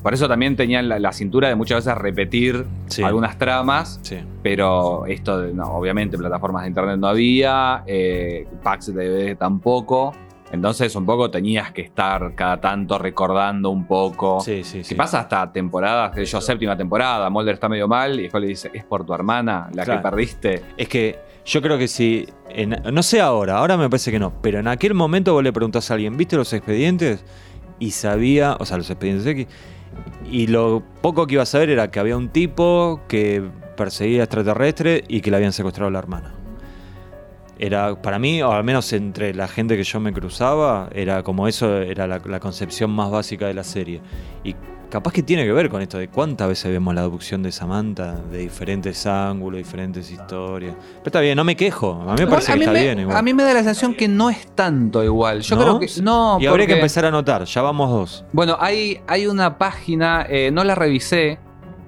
Por 0.01 0.13
eso 0.13 0.27
también 0.27 0.57
tenían 0.57 0.89
la, 0.89 0.99
la 0.99 1.13
cintura 1.13 1.47
de 1.47 1.55
muchas 1.55 1.85
veces 1.85 1.97
repetir 1.97 2.65
Sí. 2.87 3.03
algunas 3.03 3.37
tramas, 3.37 3.99
sí. 4.03 4.17
pero 4.41 5.05
esto, 5.05 5.39
de- 5.39 5.53
no, 5.53 5.63
obviamente, 5.75 6.17
plataformas 6.17 6.63
de 6.63 6.67
internet 6.69 6.97
no 6.97 7.07
había, 7.07 7.83
eh, 7.87 8.45
packs 8.61 8.93
de 8.93 9.07
DVD 9.09 9.35
tampoco. 9.37 10.13
Entonces, 10.51 10.95
un 10.95 11.05
poco 11.05 11.31
tenías 11.31 11.71
que 11.71 11.81
estar 11.81 12.35
cada 12.35 12.59
tanto 12.61 12.99
recordando 12.99 13.69
un 13.71 13.87
poco. 13.87 14.39
Sí, 14.41 14.63
sí, 14.63 14.79
Si 14.83 14.89
sí. 14.89 14.95
pasa 14.95 15.21
hasta 15.21 15.51
temporadas, 15.51 16.13
que 16.13 16.25
yo, 16.25 16.41
séptima 16.41 16.75
temporada, 16.77 17.27
Mulder 17.29 17.55
está 17.55 17.69
medio 17.69 17.87
mal 17.87 18.19
y 18.19 18.23
después 18.23 18.41
le 18.41 18.49
dice, 18.49 18.69
es 18.73 18.83
por 18.83 19.03
tu 19.05 19.13
hermana, 19.15 19.69
la 19.73 19.83
Claro. 19.83 19.99
que 20.01 20.03
perdiste. 20.09 20.61
Es 20.77 20.87
que 20.89 21.17
yo 21.45 21.61
creo 21.61 21.77
que 21.77 21.87
si. 21.87 22.27
en- 22.49 22.75
no 22.93 23.01
sé 23.01 23.19
ahora, 23.19 23.57
ahora 23.57 23.77
me 23.77 23.89
parece 23.89 24.11
que 24.11 24.19
no. 24.19 24.31
Pero 24.43 24.59
en 24.59 24.67
aquel 24.67 24.93
momento 24.93 25.33
vos 25.33 25.43
le 25.43 25.51
preguntás 25.51 25.89
a 25.89 25.95
alguien, 25.95 26.15
¿viste 26.17 26.35
los 26.35 26.53
expedientes? 26.53 27.25
Y 27.83 27.91
sabía, 27.91 28.55
o 28.61 28.65
sea, 28.65 28.77
los 28.77 28.89
expedientes 28.89 29.27
X. 29.27 29.45
Y 30.31 30.47
lo 30.47 30.81
poco 31.01 31.27
que 31.27 31.33
iba 31.33 31.43
a 31.43 31.45
saber 31.45 31.69
era 31.69 31.91
que 31.91 31.99
había 31.99 32.15
un 32.15 32.29
tipo 32.29 33.01
que 33.09 33.43
perseguía 33.75 34.23
extraterrestres 34.23 35.03
y 35.09 35.19
que 35.19 35.29
le 35.29 35.35
habían 35.35 35.51
secuestrado 35.51 35.89
a 35.89 35.91
la 35.91 35.99
hermana. 35.99 36.33
Era, 37.59 38.01
para 38.01 38.19
mí, 38.19 38.41
o 38.41 38.53
al 38.53 38.63
menos 38.63 38.93
entre 38.93 39.33
la 39.33 39.49
gente 39.49 39.75
que 39.75 39.83
yo 39.83 39.99
me 39.99 40.13
cruzaba, 40.13 40.87
era 40.95 41.23
como 41.23 41.45
eso, 41.45 41.81
era 41.81 42.07
la, 42.07 42.39
concepción 42.39 42.89
más 42.89 43.11
básica 43.11 43.47
de 43.47 43.53
la 43.53 43.65
serie. 43.65 43.99
Capaz 44.93 45.11
que 45.11 45.23
tiene 45.23 45.43
que 45.43 45.51
ver 45.51 45.69
con 45.71 45.81
esto 45.81 45.97
de 45.97 46.07
cuántas 46.07 46.47
veces 46.47 46.71
vemos 46.71 46.93
la 46.93 47.01
adopción 47.01 47.41
de 47.41 47.51
Samantha, 47.51 48.13
de 48.31 48.37
diferentes 48.37 49.07
ángulos, 49.07 49.57
diferentes 49.57 50.11
historias. 50.11 50.75
Pero 50.75 51.03
está 51.07 51.19
bien, 51.19 51.35
no 51.35 51.43
me 51.43 51.55
quejo. 51.55 51.93
A 52.07 52.13
mí 52.13 52.21
me 52.21 52.27
parece 52.27 52.51
a, 52.51 52.53
que 52.53 52.59
mí 52.59 52.65
está 52.65 52.73
me, 52.73 52.81
bien 52.83 52.99
igual. 52.99 53.17
a 53.17 53.21
mí 53.23 53.33
me 53.33 53.41
da 53.41 53.49
la 53.55 53.63
sensación 53.63 53.95
que 53.95 54.07
no 54.07 54.29
es 54.29 54.45
tanto 54.53 55.03
igual. 55.03 55.41
Yo 55.41 55.55
¿No? 55.55 55.61
creo 55.63 55.79
que 55.79 55.87
no. 56.03 56.37
y 56.39 56.45
habría 56.45 56.67
que 56.67 56.73
empezar 56.75 57.05
a 57.05 57.07
anotar, 57.07 57.43
ya 57.45 57.61
vamos 57.63 57.89
dos. 57.89 58.23
Bueno, 58.33 58.55
hay, 58.59 58.99
hay 59.07 59.25
una 59.25 59.57
página, 59.57 60.27
eh, 60.29 60.51
no 60.53 60.63
la 60.63 60.75
revisé, 60.75 61.39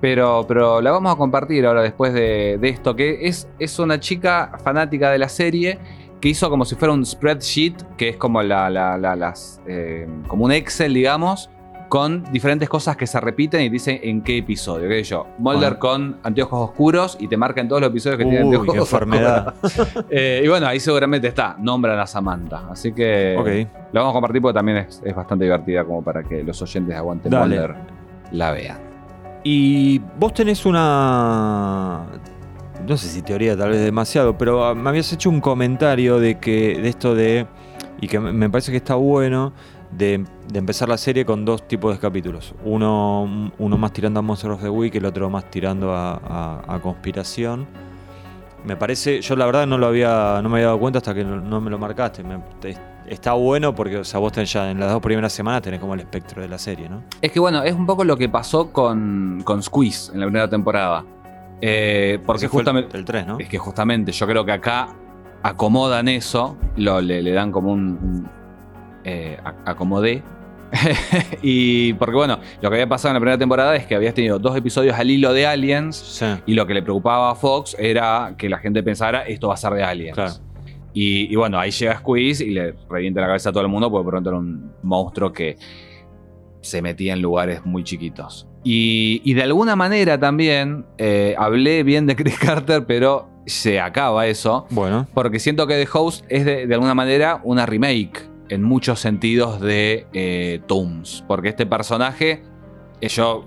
pero, 0.01 0.43
pero 0.47 0.81
la 0.81 0.89
vamos 0.89 1.13
a 1.13 1.15
compartir 1.15 1.65
ahora 1.67 1.83
después 1.83 2.11
de, 2.11 2.57
de 2.59 2.69
esto, 2.69 2.95
que 2.95 3.27
es, 3.27 3.47
es 3.59 3.77
una 3.77 3.99
chica 3.99 4.51
fanática 4.63 5.11
de 5.11 5.19
la 5.19 5.29
serie 5.29 5.77
que 6.19 6.29
hizo 6.29 6.49
como 6.49 6.65
si 6.65 6.73
fuera 6.73 6.91
un 6.91 7.05
spreadsheet, 7.05 7.75
que 7.97 8.09
es 8.09 8.17
como, 8.17 8.41
la, 8.41 8.67
la- 8.71 8.97
la- 8.97 9.15
las, 9.15 9.61
eh, 9.67 10.07
como 10.27 10.45
un 10.45 10.51
Excel, 10.51 10.93
digamos, 10.95 11.51
con 11.89 12.23
diferentes 12.31 12.67
cosas 12.67 12.97
que 12.97 13.05
se 13.07 13.19
repiten 13.19 13.61
y 13.61 13.69
dicen 13.69 13.99
en 14.01 14.21
qué 14.21 14.37
episodio. 14.39 14.89
¿Qué 14.89 15.03
sé 15.03 15.11
yo? 15.11 15.27
Mulder 15.37 15.77
Bueno. 15.77 15.79
con 15.79 16.17
anteojos 16.23 16.69
oscuros 16.69 17.17
y 17.19 17.27
te 17.27 17.37
marca 17.37 17.61
en 17.61 17.67
todos 17.67 17.81
los 17.81 17.89
episodios 17.91 18.17
que 18.17 18.23
tienen 18.25 18.43
Uy, 18.47 18.55
anteojos 18.55 18.73
qué 18.73 18.79
enfermedad. 18.79 19.53
oscuros. 19.61 20.05
Eh, 20.09 20.41
y 20.43 20.47
bueno, 20.47 20.67
ahí 20.67 20.79
seguramente 20.79 21.27
está, 21.27 21.55
nombran 21.59 21.99
a 21.99 22.07
Samantha. 22.07 22.63
Así 22.71 22.91
que 22.93 23.35
Ok. 23.37 23.69
la 23.93 24.01
vamos 24.01 24.11
a 24.11 24.13
compartir 24.13 24.41
porque 24.41 24.55
también 24.57 24.77
es, 24.79 25.01
es 25.05 25.15
bastante 25.15 25.45
divertida 25.45 25.83
como 25.85 26.01
para 26.03 26.23
que 26.23 26.43
los 26.43 26.61
oyentes 26.61 26.89
de 26.89 26.95
Aguante 26.95 27.29
Dale. 27.29 27.55
Mulder 27.55 27.75
la 28.31 28.51
vean. 28.51 28.77
Y 29.43 29.99
vos 30.19 30.33
tenés 30.33 30.65
una. 30.65 32.05
No 32.87 32.97
sé 32.97 33.07
si 33.07 33.21
teoría, 33.21 33.55
tal 33.55 33.69
vez 33.71 33.79
demasiado, 33.83 34.37
pero 34.37 34.65
ah, 34.65 34.75
me 34.75 34.89
habías 34.89 35.11
hecho 35.13 35.29
un 35.29 35.39
comentario 35.41 36.19
de 36.19 36.39
que. 36.39 36.79
de 36.81 36.89
esto 36.89 37.13
de. 37.15 37.45
Y 38.01 38.07
que 38.07 38.19
me 38.19 38.49
parece 38.49 38.71
que 38.71 38.77
está 38.77 38.95
bueno. 38.95 39.53
De, 39.91 40.25
de 40.51 40.59
empezar 40.59 40.89
la 40.89 40.97
serie 40.97 41.25
con 41.25 41.45
dos 41.45 41.67
tipos 41.67 41.93
de 41.93 41.99
capítulos. 41.99 42.53
Uno, 42.65 43.51
uno 43.57 43.77
más 43.77 43.93
tirando 43.93 44.19
a 44.19 44.23
Monster 44.23 44.51
of 44.51 44.61
the 44.61 44.69
Week, 44.69 44.93
el 44.95 45.05
otro 45.05 45.29
más 45.29 45.49
tirando 45.49 45.93
a, 45.93 46.15
a- 46.15 46.75
a 46.75 46.79
conspiración. 46.81 47.65
Me 48.65 48.75
parece, 48.75 49.21
yo 49.21 49.35
la 49.35 49.45
verdad 49.45 49.67
no 49.67 49.77
lo 49.77 49.85
había, 49.87 50.39
no 50.41 50.49
me 50.49 50.55
había 50.57 50.67
dado 50.67 50.79
cuenta 50.79 50.97
hasta 50.97 51.13
que 51.13 51.23
no, 51.23 51.37
no 51.39 51.61
me 51.61 51.69
lo 51.69 51.77
marcaste. 51.77 52.23
Me- 52.23 52.39
te- 52.59 52.75
está 53.07 53.33
bueno 53.33 53.75
porque, 53.75 53.97
o 53.97 54.03
sea, 54.03 54.19
vos 54.19 54.31
tenés 54.31 54.51
ya 54.51 54.69
en 54.71 54.79
las 54.79 54.91
dos 54.91 55.01
primeras 55.01 55.31
semanas 55.31 55.61
tenés 55.61 55.79
como 55.79 55.93
el 55.93 55.99
espectro 55.99 56.41
de 56.41 56.47
la 56.49 56.57
serie, 56.57 56.89
¿no? 56.89 57.03
Es 57.21 57.31
que 57.31 57.39
bueno, 57.39 57.61
es 57.63 57.73
un 57.73 57.85
poco 57.85 58.03
lo 58.03 58.17
que 58.17 58.27
pasó 58.27 58.73
con, 58.73 59.41
con 59.45 59.61
Squeeze 59.61 60.11
en 60.13 60.19
la 60.19 60.25
primera 60.25 60.49
temporada. 60.49 61.05
Eh, 61.61 62.19
porque 62.25 62.45
el- 62.45 62.51
justamente. 62.51 62.97
el 62.97 63.05
3, 63.05 63.27
¿no? 63.27 63.37
Es 63.39 63.47
que 63.47 63.59
justamente 63.59 64.11
yo 64.11 64.25
creo 64.27 64.43
que 64.43 64.51
acá 64.51 64.89
acomodan 65.43 66.07
eso, 66.07 66.57
lo, 66.75 66.99
le, 67.01 67.21
le 67.21 67.31
dan 67.31 67.51
como 67.51 67.71
un, 67.71 68.27
eh, 69.05 69.37
acomodé. 69.65 70.21
y 71.41 71.93
porque 71.93 72.15
bueno, 72.15 72.39
lo 72.61 72.69
que 72.69 72.75
había 72.75 72.89
pasado 72.89 73.09
en 73.11 73.13
la 73.15 73.19
primera 73.19 73.37
temporada 73.37 73.75
es 73.75 73.85
que 73.85 73.95
habías 73.95 74.13
tenido 74.13 74.39
dos 74.39 74.57
episodios 74.57 74.97
al 74.97 75.09
hilo 75.09 75.31
de 75.31 75.45
Aliens 75.45 75.95
Sí. 75.95 76.25
y 76.47 76.53
lo 76.53 76.65
que 76.67 76.73
le 76.73 76.81
preocupaba 76.81 77.31
a 77.31 77.35
Fox 77.35 77.75
era 77.79 78.33
que 78.37 78.49
la 78.49 78.57
gente 78.57 78.83
pensara 78.83 79.21
esto 79.27 79.47
va 79.49 79.53
a 79.53 79.57
ser 79.57 79.73
de 79.73 79.83
Aliens. 79.83 80.15
Claro. 80.15 80.33
Y, 80.93 81.31
y 81.31 81.35
bueno, 81.35 81.59
ahí 81.59 81.71
llega 81.71 81.97
Squeeze 81.97 82.43
y 82.45 82.51
le 82.51 82.73
revienta 82.89 83.21
la 83.21 83.27
cabeza 83.27 83.49
a 83.49 83.51
todo 83.53 83.63
el 83.63 83.69
mundo 83.69 83.91
porque 83.91 84.09
pronto 84.09 84.29
era 84.29 84.39
un 84.39 84.71
monstruo 84.81 85.31
que 85.31 85.57
se 86.61 86.81
metía 86.81 87.13
en 87.13 87.21
lugares 87.21 87.65
muy 87.65 87.83
chiquitos. 87.83 88.47
Y, 88.63 89.21
y 89.23 89.33
de 89.35 89.43
alguna 89.43 89.75
manera 89.75 90.19
también 90.19 90.85
eh, 90.97 91.35
hablé 91.37 91.83
bien 91.83 92.07
de 92.07 92.15
Chris 92.15 92.39
Carter, 92.39 92.85
pero 92.85 93.27
se 93.45 93.79
acaba 93.79 94.25
eso. 94.25 94.65
Bueno. 94.71 95.05
Porque 95.13 95.37
siento 95.39 95.67
que 95.67 95.75
The 95.85 95.87
Host 95.93 96.25
es 96.29 96.45
de, 96.45 96.65
de 96.65 96.73
alguna 96.73 96.95
manera 96.95 97.39
una 97.43 97.65
remake 97.67 98.23
en 98.49 98.63
muchos 98.63 98.99
sentidos 98.99 99.59
de 99.59 100.07
eh, 100.13 100.61
Tooms. 100.67 101.23
Porque 101.27 101.49
este 101.49 101.65
personaje, 101.65 102.43
eh, 103.01 103.07
yo 103.07 103.45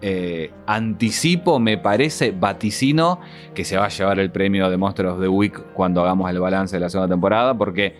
eh, 0.00 0.50
anticipo, 0.66 1.58
me 1.58 1.78
parece, 1.78 2.32
vaticino, 2.32 3.20
que 3.54 3.64
se 3.64 3.76
va 3.76 3.86
a 3.86 3.88
llevar 3.88 4.18
el 4.18 4.30
premio 4.30 4.68
de 4.68 4.76
Monster 4.76 5.06
of 5.06 5.20
the 5.20 5.28
Week 5.28 5.58
cuando 5.72 6.02
hagamos 6.02 6.30
el 6.30 6.40
balance 6.40 6.76
de 6.76 6.80
la 6.80 6.90
segunda 6.90 7.12
temporada, 7.14 7.56
porque 7.56 7.96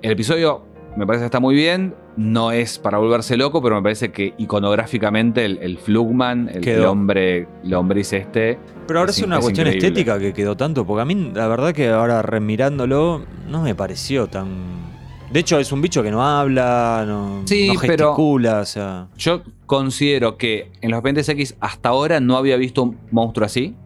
el 0.00 0.12
episodio 0.12 0.64
me 0.96 1.06
parece 1.06 1.22
que 1.22 1.26
está 1.26 1.40
muy 1.40 1.54
bien, 1.54 1.94
no 2.16 2.50
es 2.50 2.78
para 2.78 2.98
volverse 2.98 3.36
loco, 3.36 3.62
pero 3.62 3.76
me 3.76 3.82
parece 3.82 4.10
que 4.10 4.34
iconográficamente 4.38 5.44
el, 5.44 5.58
el 5.58 5.78
Flugman, 5.78 6.50
el, 6.52 6.84
hombre, 6.84 7.46
el 7.62 7.74
hombriz 7.74 8.12
este, 8.12 8.58
Pero 8.86 9.00
ahora 9.00 9.10
Es 9.10 9.18
es, 9.18 9.22
una 9.22 9.36
es 9.36 9.42
cuestión 9.42 9.66
increíble. 9.68 9.88
estética 9.88 10.18
que 10.18 10.32
quedó 10.32 10.56
tanto, 10.56 10.84
porque 10.86 11.02
a 11.02 11.04
mí 11.04 11.30
la 11.34 11.46
verdad 11.46 11.72
que 11.72 11.88
ahora 11.90 12.22
remirándolo 12.22 13.22
no 13.48 13.62
me 13.62 13.74
pareció 13.74 14.26
tan... 14.28 14.87
De 15.30 15.40
hecho 15.40 15.58
es 15.58 15.70
un 15.72 15.82
bicho 15.82 16.02
que 16.02 16.10
no 16.10 16.22
habla, 16.22 17.04
no, 17.06 17.42
Sí, 17.44 17.68
no 17.74 17.80
pero- 17.80 18.14
gesticula, 18.14 18.60
o 18.60 18.64
sea... 18.64 19.08
Yo 19.16 19.42
considero 19.66 20.38
que 20.38 20.70
en 20.80 20.90
los 20.90 20.98
Expedientes 20.98 21.28
X 21.28 21.56
hasta 21.60 21.90
ahora 21.90 22.18
no 22.20 22.36
había 22.36 22.56
visto 22.56 22.82
un 22.82 22.98
monstruo 23.10 23.44
así, 23.44 23.76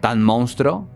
tan 0.00 0.22
monstruo, 0.22 0.86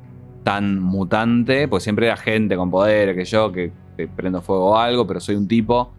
tan 0.44 0.78
mutante, 0.78 1.66
pues 1.66 1.82
siempre 1.82 2.06
era 2.06 2.16
gente 2.16 2.56
con 2.56 2.70
poderes, 2.70 3.16
que 3.16 3.24
yo, 3.24 3.50
que, 3.50 3.72
que 3.96 4.06
prendo 4.06 4.40
fuego 4.42 4.70
o 4.70 4.76
algo, 4.76 5.06
pero 5.08 5.18
soy 5.18 5.34
un 5.34 5.48
tipo. 5.48 5.92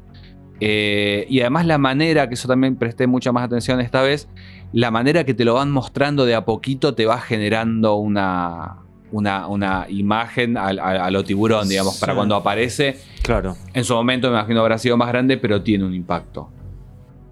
Eh, 0.61 1.25
y 1.29 1.41
además 1.41 1.65
la 1.65 1.77
manera, 1.77 2.29
que 2.29 2.35
eso 2.35 2.47
también 2.47 2.77
presté 2.77 3.07
mucha 3.07 3.33
más 3.33 3.43
atención 3.43 3.81
esta 3.81 4.01
vez, 4.01 4.29
la 4.71 4.89
manera 4.89 5.25
que 5.25 5.33
te 5.33 5.43
lo 5.43 5.55
van 5.55 5.69
mostrando 5.71 6.25
de 6.25 6.33
a 6.33 6.45
poquito 6.45 6.95
te 6.95 7.05
va 7.05 7.19
generando 7.19 7.95
una, 7.95 8.77
una, 9.15 9.47
una 9.47 9.85
imagen 9.89 10.57
a, 10.57 10.65
a- 10.67 11.05
a 11.05 11.11
lo 11.11 11.23
tiburón, 11.23 11.69
digamos, 11.69 11.97
para 11.99 12.13
cuando 12.15 12.35
aparece. 12.35 12.97
Claro. 13.23 13.55
En 13.73 13.83
su 13.83 13.93
momento 13.93 14.27
me 14.29 14.37
imagino 14.37 14.59
habrá 14.61 14.77
sido 14.77 14.97
más 14.97 15.07
grande, 15.07 15.37
pero 15.37 15.61
tiene 15.61 15.85
un 15.85 15.93
impacto. 15.93 16.49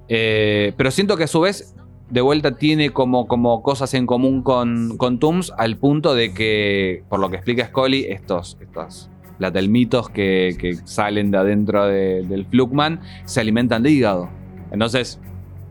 Eh, 0.08 0.74
pero 0.78 0.91
siento 0.91 1.17
que 1.17 1.24
a 1.26 1.28
su 1.28 1.41
vez, 1.41 1.76
de 2.10 2.22
vuelta, 2.22 2.56
tiene 2.56 2.91
como, 2.91 3.28
como 3.28 3.62
cosas 3.62 3.93
en 3.93 4.06
común 4.06 4.43
con, 4.43 4.98
con 4.98 5.19
Tooms, 5.19 5.52
al 5.58 5.78
punto 5.78 6.13
de 6.15 6.34
que, 6.34 7.04
por 7.10 7.19
lo 7.19 7.30
que 7.30 7.36
explica 7.38 7.65
Scully, 7.67 8.06
estos, 8.06 8.58
estos 8.62 9.10
platelmitos 9.38 10.10
que, 10.10 10.56
que 10.60 10.76
salen 10.86 11.32
de 11.32 11.38
adentro 11.38 11.86
de- 11.86 12.24
del 12.24 12.46
Flugman 12.46 13.02
se 13.26 13.39
alimentan 13.41 13.84
de 13.84 13.91
hígado. 13.91 14.30
Entonces, 14.72 15.19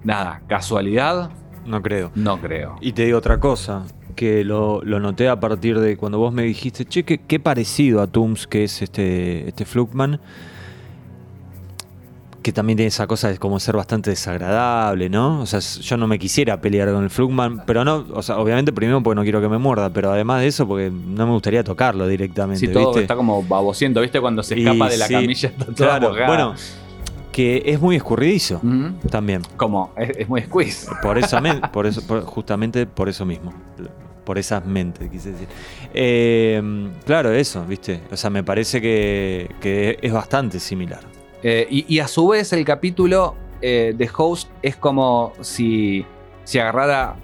nada, 0.04 0.42
casualidad, 0.46 1.30
No 1.64 1.80
creo. 1.80 2.10
no 2.14 2.38
creo. 2.40 2.76
Y 2.80 2.92
te 2.92 3.04
digo 3.04 3.18
otra 3.18 3.38
cosa, 3.38 3.84
que 4.14 4.44
lo, 4.44 4.82
lo 4.82 5.00
noté 5.00 5.28
a 5.28 5.38
partir 5.40 5.78
de 5.80 5.96
cuando 5.96 6.18
vos 6.18 6.32
me 6.32 6.42
dijiste, 6.42 6.84
che, 6.84 7.04
qué, 7.04 7.18
qué 7.18 7.40
parecido 7.40 8.00
a 8.02 8.06
Tooms 8.06 8.46
que 8.46 8.64
es 8.64 8.82
este, 8.82 9.48
este 9.48 9.64
Flugman, 9.64 10.20
que 12.42 12.52
también 12.52 12.76
tiene 12.76 12.88
esa 12.88 13.06
cosa 13.06 13.28
de 13.28 13.38
como 13.38 13.60
ser 13.60 13.76
bastante 13.76 14.10
desagradable, 14.10 15.08
¿no? 15.08 15.42
O 15.42 15.46
sea, 15.46 15.60
yo 15.60 15.96
no 15.96 16.08
me 16.08 16.18
quisiera 16.18 16.60
pelear 16.60 16.90
con 16.92 17.04
el 17.04 17.10
Flugman, 17.10 17.62
pero 17.66 17.84
no, 17.84 18.04
o 18.12 18.20
sea, 18.22 18.38
obviamente 18.38 18.72
primero 18.72 19.00
porque 19.00 19.14
no 19.14 19.22
quiero 19.22 19.40
que 19.40 19.48
me 19.48 19.58
muerda, 19.58 19.90
pero 19.92 20.10
además 20.10 20.40
de 20.40 20.48
eso 20.48 20.66
porque 20.66 20.90
no 20.90 21.24
me 21.26 21.32
gustaría 21.34 21.62
tocarlo 21.62 22.08
directamente, 22.08 22.66
Si 22.66 22.72
todo 22.72 22.86
¿viste? 22.88 23.02
está 23.02 23.14
como 23.14 23.44
babosiento, 23.44 24.00
¿viste? 24.00 24.20
Cuando 24.20 24.42
se 24.42 24.58
Y 24.58 24.66
escapa 24.66 24.88
de 24.88 24.96
la 24.96 25.06
sí, 25.06 25.12
camilla, 25.14 25.48
está 25.50 25.64
toda 25.66 25.74
Claro, 26.00 26.14
bueno, 26.26 26.54
que 27.30 27.62
es 27.64 27.80
muy 27.80 27.94
escurridizo 27.94 28.60
también. 29.08 29.42
Como, 29.56 29.92
es, 29.96 30.10
es 30.18 30.28
muy 30.28 30.42
squeeze. 30.42 30.90
Por 31.00 31.18
eso, 31.18 31.38
por 31.72 31.86
eso 31.86 32.02
por- 32.02 32.24
justamente 32.24 32.86
por 32.86 33.08
eso 33.08 33.24
mismo. 33.24 33.52
Por 34.24 34.38
esas 34.38 34.64
mentes, 34.64 35.10
quise 35.10 35.32
decir. 35.32 35.48
Eh, 35.92 36.62
claro, 37.04 37.32
eso, 37.32 37.64
¿viste? 37.66 38.00
O 38.10 38.16
sea, 38.16 38.30
me 38.30 38.44
parece 38.44 38.80
que, 38.80 39.50
que 39.60 39.98
es 40.00 40.12
bastante 40.12 40.60
similar. 40.60 41.00
Eh, 41.42 41.66
y, 41.70 41.84
y 41.92 41.98
a 41.98 42.06
su 42.08 42.28
vez 42.28 42.52
el 42.52 42.64
capítulo 42.64 43.34
eh, 43.60 43.94
de 43.96 44.10
Host 44.16 44.48
es 44.62 44.76
como 44.76 45.32
si, 45.40 46.04
si 46.44 46.58
agarrara 46.60 47.16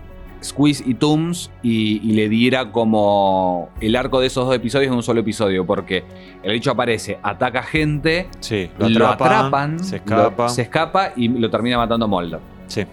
Squeeze 0.43 0.83
y 0.87 0.95
Tooms 0.95 1.51
y, 1.63 2.01
y 2.09 2.13
le 2.15 2.29
diera 2.29 2.71
como 2.73 3.71
el 3.81 3.95
arco 3.97 4.21
de 4.21 4.27
esos 4.29 4.47
dos 4.47 4.55
episodios 4.55 4.89
en 4.91 4.95
un 4.97 5.03
solo 5.03 5.21
episodio, 5.21 5.65
porque 5.67 6.05
el 6.43 6.53
hecho 6.53 6.71
aparece, 6.73 7.19
ataca 7.23 7.63
gente, 7.63 8.29
Sí, 8.41 8.71
lo, 8.79 9.07
atrapan, 9.09 9.83
se 9.83 9.97
escapa. 9.97 10.45
lo- 10.45 10.49
se 10.49 10.63
escapa 10.63 11.13
y 11.17 11.29
lo 11.29 11.49
termina 11.51 11.77
matando 11.77 12.07
Mulder. 12.09 12.41
Sí. 12.69 12.85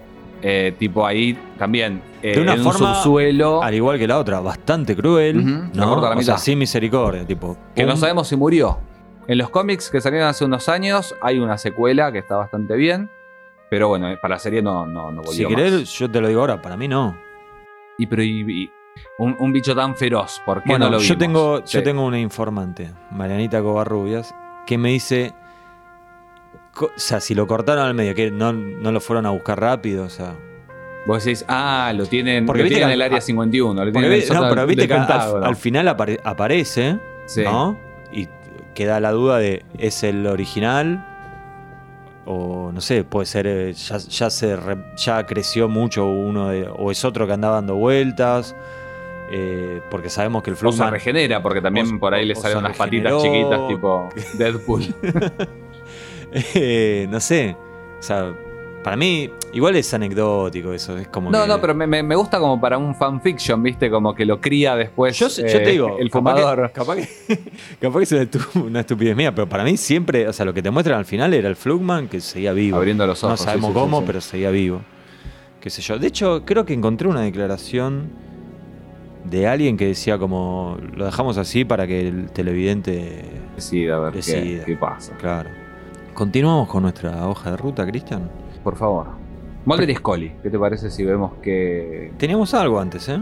Eh, 0.47 0.75
tipo 0.77 1.03
ahí 1.07 1.35
también, 1.57 2.03
eh, 2.21 2.35
De 2.35 2.41
una 2.41 2.53
en 2.53 2.61
forma, 2.63 2.89
un 2.89 2.95
subsuelo, 2.97 3.63
Al 3.63 3.73
igual 3.73 3.97
que 3.97 4.07
la 4.07 4.19
otra, 4.19 4.39
bastante 4.41 4.95
cruel. 4.95 5.39
Ujú, 5.39 5.49
la 5.73 5.85
¿no? 5.85 5.95
la 5.99 6.09
O 6.09 6.11
sea, 6.11 6.15
mitad. 6.15 6.37
sin 6.37 6.59
misericordia, 6.59 7.25
tipo. 7.25 7.57
que 7.73 7.83
no 7.83 7.97
sabemos 7.97 8.27
si 8.27 8.35
murió. 8.35 8.77
En 9.27 9.39
los 9.39 9.49
cómics 9.49 9.89
que 9.89 9.99
salieron 10.01 10.27
hace 10.27 10.45
unos 10.45 10.69
años 10.69 11.15
hay 11.19 11.39
una 11.39 11.57
secuela 11.57 12.11
que 12.11 12.19
está 12.19 12.35
bastante 12.35 12.75
bien, 12.75 13.09
pero 13.71 13.87
bueno, 13.87 14.07
para 14.21 14.35
la 14.35 14.39
serie 14.39 14.61
no, 14.61 14.85
no, 14.85 15.09
no 15.11 15.23
volvió 15.23 15.33
Si 15.33 15.43
más. 15.45 15.55
querés, 15.55 15.89
yo 15.97 16.11
te 16.11 16.21
lo 16.21 16.27
digo 16.27 16.41
ahora, 16.41 16.61
para 16.61 16.77
mí 16.77 16.87
no. 16.87 17.17
Y, 17.97 18.05
pero, 18.05 18.21
y- 18.21 18.45
y 18.47 18.69
un, 19.17 19.35
un 19.39 19.51
bicho 19.51 19.73
tan 19.75 19.95
feroz, 19.95 20.39
¿por 20.45 20.61
qué 20.61 20.69
Bueno, 20.69 20.85
no 20.85 20.91
lo 20.91 20.97
vimos? 20.97 21.07
yo 21.07 21.17
tengo, 21.17 21.57
Sí. 21.65 21.77
yo 21.79 21.83
tengo 21.83 22.05
una 22.05 22.19
informante, 22.19 22.91
Marianita 23.09 23.63
Covarrubias, 23.63 24.35
que 24.67 24.77
me 24.77 24.89
dice. 24.89 25.33
O 26.79 26.91
sea, 26.95 27.19
si 27.19 27.33
lo 27.35 27.47
cortaron 27.47 27.85
al 27.85 27.93
medio, 27.93 28.13
que 28.15 28.31
no, 28.31 28.51
no 28.53 28.91
lo 28.91 28.99
fueron 28.99 29.25
a 29.25 29.29
buscar 29.31 29.59
rápido, 29.59 30.05
o 30.05 30.09
sea. 30.09 30.35
Vos 31.05 31.23
decís, 31.23 31.45
ah, 31.47 31.93
lo 31.95 32.05
tienen, 32.07 32.45
Porque 32.45 32.63
lo 32.63 32.75
en 32.77 32.89
el 32.89 33.01
área 33.01 33.19
a- 33.19 33.21
51. 33.21 33.85
Lo 33.85 33.91
tienen 33.91 34.11
vi- 34.11 34.25
no, 34.33 34.49
pero 34.49 34.65
viste 34.65 34.87
que 34.87 34.93
al, 34.95 35.55
final 35.55 35.87
apare- 35.87 36.19
aparece, 36.23 36.97
Sí. 37.27 37.43
¿no? 37.43 37.77
Y 38.11 38.27
queda 38.73 38.99
la 38.99 39.11
duda 39.11 39.37
de 39.37 39.63
¿es 39.77 40.03
el 40.03 40.25
original? 40.27 41.05
O 42.25 42.71
no 42.73 42.81
sé, 42.81 43.03
puede 43.03 43.27
ser, 43.27 43.45
eh, 43.45 43.73
ya, 43.73 43.97
ya 43.97 44.29
se 44.31 44.55
re- 44.55 44.83
ya 44.97 45.25
creció 45.27 45.69
mucho 45.69 46.07
uno 46.07 46.49
de, 46.49 46.67
o 46.75 46.89
es 46.89 47.05
otro 47.05 47.27
que 47.27 47.33
andaba 47.33 47.55
dando 47.55 47.75
vueltas. 47.75 48.55
eh, 49.31 49.81
porque 49.89 50.09
sabemos 50.09 50.43
que 50.43 50.51
el 50.51 50.57
O 50.63 50.71
se 50.71 50.87
regenera, 50.89 51.41
porque 51.41 51.59
también 51.59 51.95
O- 51.95 51.99
por 51.99 52.13
ahí 52.13 52.25
le 52.27 52.35
salen 52.35 52.59
unas 52.59 52.77
patitas 52.77 53.21
chiquitas 53.23 53.67
tipo 53.67 54.07
Deadpool. 54.37 54.83
eh, 56.53 57.07
no 57.09 57.19
sé. 57.19 57.55
O 57.99 58.03
sea, 58.03 58.33
para 58.83 58.95
mí, 58.97 59.29
igual 59.53 59.75
es 59.77 59.91
anecdótico 59.95 60.71
eso. 60.73 60.95
Es 60.97 61.07
como 61.07 61.31
No, 61.31 61.41
que- 61.43 61.47
no, 61.47 61.59
pero 61.61 61.73
me, 61.73 61.87
me- 61.87 62.15
gusta 62.15 62.37
como 62.37 62.61
para 62.61 62.77
un 62.77 62.93
fanfiction, 62.93 63.63
¿viste? 63.63 63.89
Como 63.89 64.13
que 64.13 64.25
lo 64.25 64.39
cría 64.39 64.75
después 64.75 65.17
Yo, 65.17 65.25
eh, 65.27 65.49
yo 65.51 65.63
te 65.63 65.69
digo, 65.71 65.97
el 65.99 66.11
capaz 66.11 66.35
que- 66.35 66.41
fumador. 66.41 66.71
Capaz 66.71 66.95
que, 66.97 67.07
capaz 67.81 67.97
que 67.99 68.03
es 68.03 68.11
una 68.11 68.21
estu- 68.23 68.63
una 68.63 68.79
estupidez 68.81 69.15
mía, 69.15 69.33
pero 69.33 69.49
para 69.49 69.63
mí 69.63 69.75
siempre, 69.77 70.27
o 70.27 70.33
sea, 70.33 70.45
lo 70.45 70.53
que 70.53 70.61
te 70.61 70.69
muestran 70.69 70.99
al 70.99 71.05
final 71.05 71.33
era 71.33 71.49
el 71.49 71.55
Flugman 71.55 72.07
que 72.07 72.21
seguía 72.21 72.53
vivo. 72.53 72.77
Abriendo 72.77 73.07
los 73.07 73.23
ojos. 73.23 73.39
no 73.39 73.43
sabemos 73.45 73.69
sí, 73.69 73.73
sí, 73.73 73.79
sí, 73.79 73.85
cómo, 73.85 73.99
sí. 74.01 74.03
pero 74.07 74.21
seguía 74.21 74.51
vivo. 74.51 74.81
Qué 75.59 75.69
sé 75.71 75.81
yo. 75.81 75.97
De 75.97 76.05
hecho, 76.07 76.43
creo 76.45 76.63
que 76.63 76.73
encontré 76.75 77.07
una 77.07 77.21
declaración 77.21 78.09
de 79.23 79.47
alguien 79.47 79.77
que 79.77 79.87
decía 79.87 80.19
como 80.19 80.77
lo 80.95 81.05
dejamos 81.05 81.39
así 81.39 81.65
para 81.65 81.87
que 81.87 82.07
el 82.07 82.29
televidente. 82.29 83.23
Decida, 83.55 83.95
a 83.95 83.99
ver 83.99 84.11
qué, 84.11 84.17
Decida. 84.17 84.65
qué 84.65 84.75
pasa. 84.75 85.13
Claro. 85.17 85.49
Continuamos 86.15 86.67
con 86.69 86.81
nuestra 86.83 87.27
hoja 87.27 87.51
de 87.51 87.57
ruta, 87.57 87.85
Cristian. 87.85 88.31
Por 88.63 88.75
favor. 88.77 89.07
Mulder 89.65 89.89
y 89.89 89.95
Scully, 89.95 90.31
¿qué 90.41 90.49
te 90.49 90.57
parece 90.57 90.89
si 90.89 91.03
vemos 91.03 91.33
que. 91.41 92.11
Teníamos 92.17 92.53
algo 92.53 92.79
antes, 92.79 93.07
¿eh? 93.09 93.21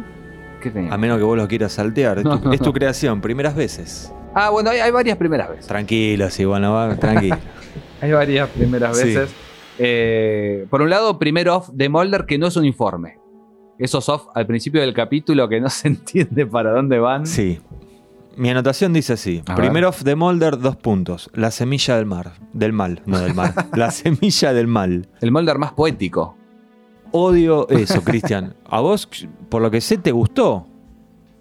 ¿Qué 0.62 0.70
tenía? 0.70 0.94
A 0.94 0.98
menos 0.98 1.18
que 1.18 1.24
vos 1.24 1.36
lo 1.38 1.48
quieras 1.48 1.72
saltear. 1.74 2.20
Es 2.20 2.24
tu, 2.24 2.30
No, 2.30 2.40
no, 2.40 2.54
es 2.54 2.60
tu 2.60 2.68
no. 2.68 2.74
creación, 2.74 3.20
primeras 3.20 3.56
veces. 3.56 4.14
Ah, 4.36 4.50
bueno, 4.52 4.70
hay, 4.70 4.80
hay 4.80 4.92
varias 4.92 5.18
primeras 5.18 5.50
veces. 5.50 5.68
Tranquilo, 5.68 6.30
sí, 6.30 6.46
bueno, 6.46 6.74
va, 6.74 6.96
tranquilo. 7.00 7.38
Hay 8.02 8.12
varias 8.12 8.50
primeras 8.50 8.98
Sí. 8.98 9.08
veces. 9.08 9.34
Eh, 9.80 10.68
por 10.70 10.82
un 10.84 10.90
lado, 10.92 11.18
primer 11.18 11.50
off 11.50 11.70
de 11.74 11.90
Mulder 11.90 12.26
que 12.26 12.38
no 12.38 12.46
es 12.48 12.56
un 12.58 12.66
informe. 12.66 13.18
Esos 13.80 14.08
off 14.08 14.28
al 14.36 14.46
principio 14.46 14.82
del 14.82 14.94
capítulo 14.94 15.50
que 15.50 15.60
no 15.60 15.70
se 15.72 15.88
entiende 15.88 16.46
para 16.46 16.72
dónde 16.72 17.00
van. 17.00 17.26
Sí. 17.26 17.60
Mi 18.36 18.50
anotación 18.50 18.94
dice 18.94 19.14
así: 19.14 19.44
A 19.48 19.56
Primero 19.56 19.92
ver. 19.92 20.00
de 20.04 20.16
Molder, 20.16 20.60
dos 20.60 20.76
puntos. 20.76 21.30
La 21.34 21.52
semilla 21.52 21.96
del 21.98 22.06
mar. 22.06 22.34
Del 22.54 22.74
mal, 22.74 23.02
no 23.06 23.20
del 23.20 23.34
mar. 23.34 23.54
la 23.76 23.92
semilla 23.92 24.54
del 24.54 24.68
mal. 24.68 25.08
El 25.22 25.32
Mulder 25.32 25.58
más 25.58 25.74
poético. 25.74 26.36
Odio 27.12 27.70
eso, 27.70 28.02
Cristian. 28.04 28.56
A 28.66 28.80
vos, 28.82 29.08
por 29.50 29.62
lo 29.62 29.70
que 29.70 29.82
sé, 29.82 29.98
te 29.98 30.12
gustó 30.12 30.68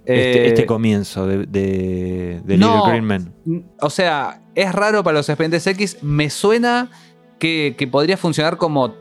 este, 0.04 0.44
Eh, 0.44 0.48
este 0.48 0.66
comienzo 0.66 1.26
de, 1.26 1.46
de, 1.46 2.42
de 2.44 2.56
no. 2.58 2.74
Little 2.76 2.90
Green 2.90 3.04
Men. 3.04 3.32
O 3.80 3.88
sea, 3.88 4.42
es 4.54 4.70
raro 4.72 5.02
para 5.02 5.18
los 5.18 5.28
expedientes 5.28 5.66
X. 5.66 5.98
Me 6.02 6.28
suena 6.28 6.90
que, 7.38 7.74
que 7.78 7.86
podría 7.86 8.16
funcionar 8.18 8.58
como 8.58 8.94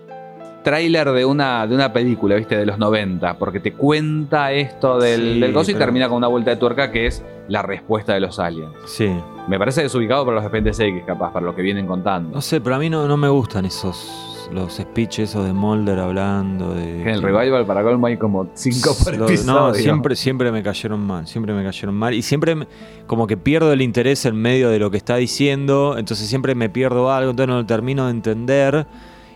tráiler 0.63 1.11
de 1.11 1.25
una, 1.25 1.65
de 1.67 1.75
una 1.75 1.91
película, 1.91 2.35
¿viste? 2.35 2.55
De 2.57 2.65
los 2.65 2.77
90. 2.77 3.37
Porque 3.37 3.59
te 3.59 3.73
cuenta 3.73 4.51
esto 4.51 4.99
del, 4.99 5.33
Sí, 5.35 5.39
del 5.39 5.53
coso 5.53 5.71
y 5.71 5.73
pero- 5.73 5.85
termina 5.85 6.07
con 6.07 6.17
una 6.17 6.27
vuelta 6.27 6.51
de 6.51 6.57
tuerca 6.57 6.91
que 6.91 7.07
es 7.07 7.23
la 7.47 7.61
respuesta 7.61 8.13
de 8.13 8.19
los 8.19 8.39
aliens. 8.39 8.71
Sí. 8.85 9.09
Me 9.47 9.57
parece 9.57 9.81
desubicado 9.81 10.23
para 10.23 10.35
los 10.35 10.43
expedientes 10.45 10.79
X, 10.79 11.03
capaz, 11.05 11.31
para 11.33 11.45
lo 11.45 11.55
que 11.55 11.61
vienen 11.61 11.87
contando. 11.87 12.35
No 12.35 12.41
sé, 12.41 12.61
pero 12.61 12.75
a 12.75 12.79
mí 12.79 12.89
no, 12.89 13.07
no 13.07 13.17
me 13.17 13.27
gustan 13.29 13.65
esos. 13.65 14.27
Los 14.53 14.73
speeches 14.73 15.29
esos 15.29 15.45
de 15.45 15.53
Mulder 15.53 15.97
hablando 15.99 16.73
de. 16.73 17.03
En 17.03 17.07
el 17.07 17.21
revival 17.21 17.65
para 17.65 17.83
Colmo 17.83 18.07
hay 18.07 18.17
como 18.17 18.49
5 18.53 18.95
por 19.03 19.17
Lo- 19.17 19.25
episodio. 19.25 19.53
No, 19.67 19.73
siempre, 19.73 20.15
siempre 20.17 20.51
me 20.51 20.61
cayeron 20.61 20.99
mal, 20.99 21.25
siempre 21.25 21.53
me 21.53 21.63
cayeron 21.63 21.95
mal. 21.95 22.13
Y 22.13 22.21
siempre 22.21 22.55
me- 22.55 22.67
como 23.07 23.27
que 23.27 23.37
pierdo 23.37 23.71
el 23.71 23.81
interés 23.81 24.25
en 24.25 24.35
medio 24.35 24.69
de 24.69 24.77
lo 24.77 24.91
que 24.91 24.97
está 24.97 25.15
diciendo, 25.15 25.95
entonces 25.97 26.27
siempre 26.27 26.53
me 26.53 26.69
pierdo 26.69 27.11
algo, 27.13 27.31
entonces 27.31 27.47
no 27.49 27.59
lo 27.61 27.65
termino 27.65 28.05
de 28.05 28.11
entender. 28.11 28.85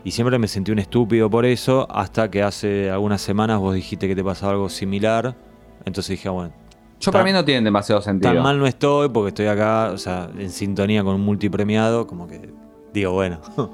Y 0.05 0.11
siempre 0.11 0.37
me 0.37 0.47
sentí 0.47 0.71
un 0.71 0.77
estúpido 0.77 1.31
por 1.31 1.45
eso, 1.45 1.87
hasta 1.89 2.29
que 2.29 2.43
hace 2.43 2.91
algunas 2.91 3.21
semanas 3.21 3.59
vos 3.59 3.73
dijiste 3.73 4.07
que 4.07 4.15
te 4.15 4.23
pasaba 4.23 4.51
algo 4.51 4.69
similar. 4.69 5.35
Entonces 5.83 6.11
dije, 6.11 6.29
ah, 6.29 6.31
bueno, 6.31 6.53
Yo 6.99 7.11
para 7.11 7.23
mí 7.23 7.31
no 7.31 7.43
tienen 7.43 7.63
demasiado 7.63 8.03
sentido. 8.03 8.31
tan 8.31 8.43
mal 8.43 8.59
no 8.59 8.67
estoy 8.67 9.09
porque 9.09 9.29
estoy 9.29 9.47
acá, 9.47 9.89
o 9.91 9.97
sea, 9.97 10.29
en 10.37 10.51
sintonía 10.51 11.03
con 11.03 11.15
un 11.15 11.21
multipremiado, 11.21 12.05
como 12.05 12.27
que 12.27 12.53
digo, 12.93 13.13
bueno, 13.13 13.41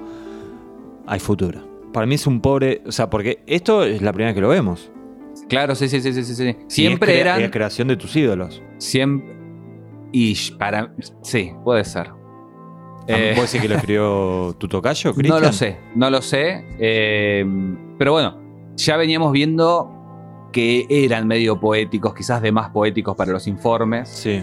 hay 1.06 1.20
futuro. 1.20 1.60
Para 1.92 2.06
mí 2.06 2.14
es 2.14 2.26
un 2.26 2.40
pobre, 2.40 2.80
o 2.86 2.92
sea, 2.92 3.10
porque 3.10 3.42
esto 3.46 3.84
es 3.84 4.00
la 4.00 4.14
primera 4.14 4.30
vez 4.30 4.34
que 4.36 4.40
lo 4.40 4.48
vemos. 4.48 4.90
Claro, 5.50 5.74
sí, 5.74 5.86
sí, 5.86 6.00
sí, 6.00 6.14
sí, 6.14 6.24
sí, 6.24 6.56
Siempre 6.66 7.14
y 7.38 7.42
es 7.42 7.50
creación 7.50 7.88
de 7.88 7.96
tus 7.96 8.16
ídolos. 8.16 8.62
Siempre. 8.78 9.36
Y 10.12 10.34
para. 10.52 10.94
Sí, 11.20 11.52
puede 11.62 11.84
ser. 11.84 12.21
Eh, 13.06 13.32
¿Puede 13.34 13.48
ser 13.48 13.60
que 13.62 13.68
lo 13.68 13.74
escribió 13.76 14.54
tu 14.58 14.68
tocayo, 14.68 15.10
no 15.10 15.14
Cristian? 15.16 15.42
lo 15.42 15.52
sé, 15.52 15.76
no 15.94 16.10
lo 16.10 16.22
sé. 16.22 16.64
eh, 16.78 17.44
pero 17.98 18.12
bueno, 18.12 18.38
ya 18.76 18.96
veníamos 18.96 19.32
viendo 19.32 20.48
que 20.52 20.86
eran 20.88 21.26
medio 21.26 21.58
poéticos, 21.58 22.14
quizás 22.14 22.42
de 22.42 22.52
más 22.52 22.70
poéticos 22.70 23.16
para 23.16 23.32
los 23.32 23.46
informes. 23.46 24.08
Sí. 24.08 24.42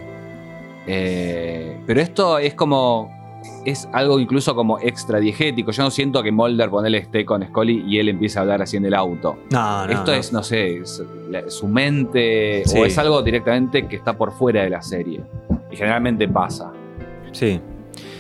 Eh, 0.88 1.80
pero 1.86 2.02
esto 2.02 2.38
es 2.40 2.54
como. 2.54 3.18
Es 3.66 3.88
algo 3.94 4.20
incluso 4.20 4.54
como 4.54 4.80
extra 4.80 5.20
diegético. 5.20 5.72
Yo 5.72 5.84
no 5.84 5.92
siento 5.92 6.22
que 6.22 6.32
Mulder 6.32 6.70
ponele 6.70 6.98
esté 6.98 7.24
con 7.26 7.42
Scully 7.46 7.86
y 7.88 7.98
él 8.00 8.10
empiece 8.10 8.38
a 8.38 8.42
hablar 8.42 8.62
así 8.62 8.76
en 8.76 8.86
el 8.86 8.94
auto. 8.94 9.38
No, 9.52 9.86
no. 9.88 9.94
Esto 9.94 10.12
no. 10.12 10.18
es, 10.18 10.34
no 10.34 10.44
sé, 10.44 10.78
es 10.80 11.02
la- 11.30 11.50
su 11.50 11.68
mente 11.68 12.64
Sí. 12.66 12.78
o 12.78 12.86
es 12.86 12.98
algo 12.98 13.22
directamente 13.22 13.88
que 13.88 13.96
está 13.96 14.18
por 14.18 14.34
fuera 14.34 14.64
de 14.64 14.70
la 14.70 14.82
serie. 14.82 15.22
Y 15.72 15.76
generalmente 15.78 16.28
pasa. 16.28 16.72
Sí. 17.32 17.62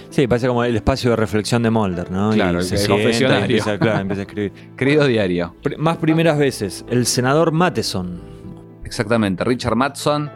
Sí, 0.09 0.27
parece 0.27 0.47
como 0.47 0.63
el 0.63 0.75
espacio 0.75 1.11
de 1.11 1.15
reflexión 1.15 1.61
de 1.61 1.69
Mulder, 1.69 2.09
¿no? 2.09 2.31
Claro, 2.31 2.59
y 2.59 2.63
se 2.63 2.75
el 2.75 2.79
sienta 2.81 2.95
y 2.99 3.03
confesionario. 3.03 3.41
empieza, 3.45 3.77
claro, 3.77 3.99
empieza 3.99 4.21
a 4.21 4.25
escribir. 4.25 4.51
Querido 4.77 5.05
diario. 5.05 5.55
Pr- 5.63 5.77
Más 5.77 5.97
primeras 5.97 6.37
veces, 6.39 6.83
el 6.89 7.05
senador 7.05 7.51
Matheson. 7.51 8.19
Exactamente, 8.83 9.43
Richard 9.43 9.75
Matson, 9.75 10.31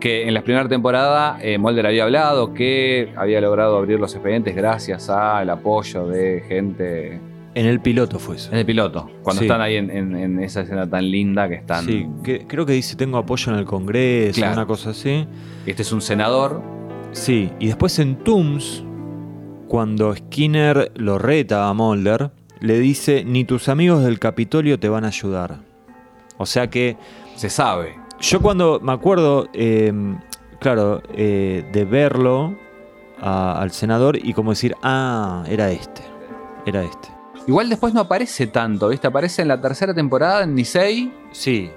que 0.00 0.26
en 0.26 0.32
la 0.32 0.42
primera 0.42 0.66
temporada 0.68 1.38
eh, 1.42 1.58
Mulder 1.58 1.86
había 1.88 2.04
hablado 2.04 2.54
que 2.54 3.12
había 3.16 3.40
logrado 3.42 3.76
abrir 3.76 4.00
los 4.00 4.14
expedientes 4.14 4.56
gracias 4.56 5.10
al 5.10 5.50
apoyo 5.50 6.06
de 6.06 6.42
gente 6.48 7.20
En 7.54 7.66
el 7.66 7.80
piloto 7.80 8.18
fue 8.18 8.36
eso. 8.36 8.50
en 8.50 8.58
el 8.58 8.64
piloto. 8.64 9.10
Cuando 9.22 9.40
Sí. 9.40 9.46
están 9.46 9.60
ahí 9.60 9.76
en, 9.76 9.90
en- 9.90 10.16
en 10.16 10.42
esa 10.42 10.62
escena 10.62 10.88
tan 10.88 11.10
linda 11.10 11.48
que 11.50 11.56
están. 11.56 11.84
Sí, 11.84 12.06
que, 12.24 12.46
creo 12.46 12.64
que 12.64 12.72
dice 12.72 12.96
tengo 12.96 13.18
apoyo 13.18 13.52
en 13.52 13.58
el 13.58 13.66
Congreso, 13.66 14.36
Claro. 14.40 14.54
una 14.54 14.66
cosa 14.66 14.90
así. 14.90 15.26
Este 15.66 15.82
es 15.82 15.92
un 15.92 16.00
senador. 16.00 16.62
Sí, 17.12 17.50
y 17.58 17.66
después 17.66 17.98
en 17.98 18.16
Tooms, 18.16 18.84
cuando 19.68 20.14
Skinner 20.16 20.90
lo 20.96 21.18
reta 21.18 21.68
a 21.68 21.74
Mulder, 21.74 22.30
le 22.60 22.78
dice, 22.80 23.24
ni 23.24 23.44
tus 23.44 23.68
amigos 23.68 24.02
del 24.04 24.18
Capitolio 24.18 24.78
te 24.80 24.88
van 24.88 25.04
a 25.04 25.08
ayudar. 25.08 25.58
O 26.38 26.46
sea 26.46 26.68
que 26.70 26.96
Se 27.36 27.50
sabe. 27.50 27.96
yo 28.20 28.40
cuando 28.40 28.80
me 28.80 28.92
acuerdo, 28.92 29.48
eh, 29.52 29.92
claro, 30.60 31.02
eh, 31.14 31.68
de 31.72 31.84
verlo 31.84 32.56
a- 33.20 33.60
al 33.60 33.70
senador 33.70 34.16
y 34.16 34.32
como 34.32 34.50
decir, 34.50 34.74
ah, 34.82 35.44
era 35.48 35.70
este, 35.70 36.02
era 36.66 36.82
este. 36.82 37.08
Igual 37.46 37.68
después 37.68 37.94
no 37.94 38.00
aparece 38.00 38.46
tanto, 38.46 38.88
¿viste? 38.88 39.06
Aparece 39.06 39.42
en 39.42 39.48
la 39.48 39.60
tercera 39.60 39.94
temporada 39.94 40.42
en 40.44 40.54
Nisei 40.54 41.12
Sí, 41.32 41.70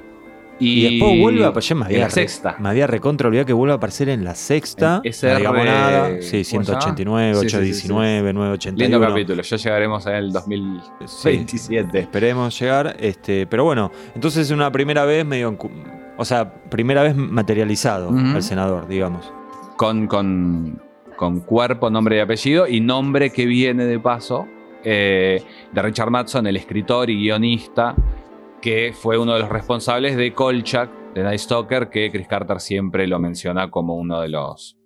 y, 0.62 0.86
y, 0.86 0.90
después 0.92 1.20
vuelve 1.20 1.44
a 1.44 1.48
aparecer, 1.48 1.76
me 1.76 1.88
en 1.88 2.00
la 2.00 2.10
sexta. 2.10 2.56
me 2.60 2.70
había 2.70 2.86
recontra 2.86 3.28
olvidado 3.28 3.48
que 3.48 3.54
vuelve 3.54 3.74
a 3.74 3.78
aparecer 3.78 4.10
en 4.10 4.24
la 4.24 4.36
sexta. 4.36 5.02
En 5.04 5.10
SR, 5.10 5.34
no 5.34 5.40
digamos 5.40 5.66
nada. 5.66 6.22
Sí, 6.22 6.44
¿cómo 6.52 6.64
se 6.64 6.72
llama? 6.72 6.82
189, 6.82 7.34
Sí, 7.34 7.40
sí, 7.42 7.50
sí, 7.50 7.56
819, 7.58 8.34
981. 8.34 8.78
Lindo 8.78 9.08
capítulo, 9.08 9.42
ya 9.42 9.58
llegaremos 9.58 10.06
en 10.06 10.14
el 10.14 10.32
2027. 10.32 12.00
Esperemos 12.00 12.60
llegar. 12.60 12.96
Este, 13.00 13.48
pero 13.48 13.64
bueno, 13.64 13.92
entonces 14.14 14.46
es 14.46 14.52
una 14.52 14.72
primera 14.72 15.04
vez 15.06 15.26
medio. 15.26 15.58
O 16.18 16.26
sea, 16.26 16.54
primera 16.70 17.02
vez 17.02 17.16
materializado 17.16 18.10
Ujú. 18.10 18.36
al 18.36 18.44
senador, 18.44 18.88
digamos. 18.88 19.32
Con, 19.78 20.06
con, 20.06 20.80
con 21.16 21.40
cuerpo, 21.40 21.90
nombre 21.90 22.18
y 22.18 22.20
apellido 22.20 22.68
y 22.68 22.80
nombre 22.82 23.32
que 23.32 23.48
viene 23.48 23.86
de 23.86 24.00
paso 24.00 24.48
eh, 24.84 25.44
de 25.72 25.82
Richard 25.82 26.12
Matson, 26.12 26.46
el 26.48 26.58
escritor 26.58 27.10
y 27.10 27.18
guionista 27.18 27.96
que 28.62 28.94
fue 28.94 29.18
uno 29.18 29.34
de 29.34 29.40
los 29.40 29.50
responsables 29.50 30.16
de 30.16 30.34
Kolchak, 30.34 31.14
de 31.14 31.24
Night 31.24 31.40
Stalker, 31.40 31.90
que 31.90 32.12
Chris 32.12 32.28
Carter 32.28 32.60
siempre 32.60 33.08
lo 33.08 33.20
menciona 33.20 33.70
como 33.72 33.96
uno 33.96 34.22
de 34.22 34.30
los 34.30 34.78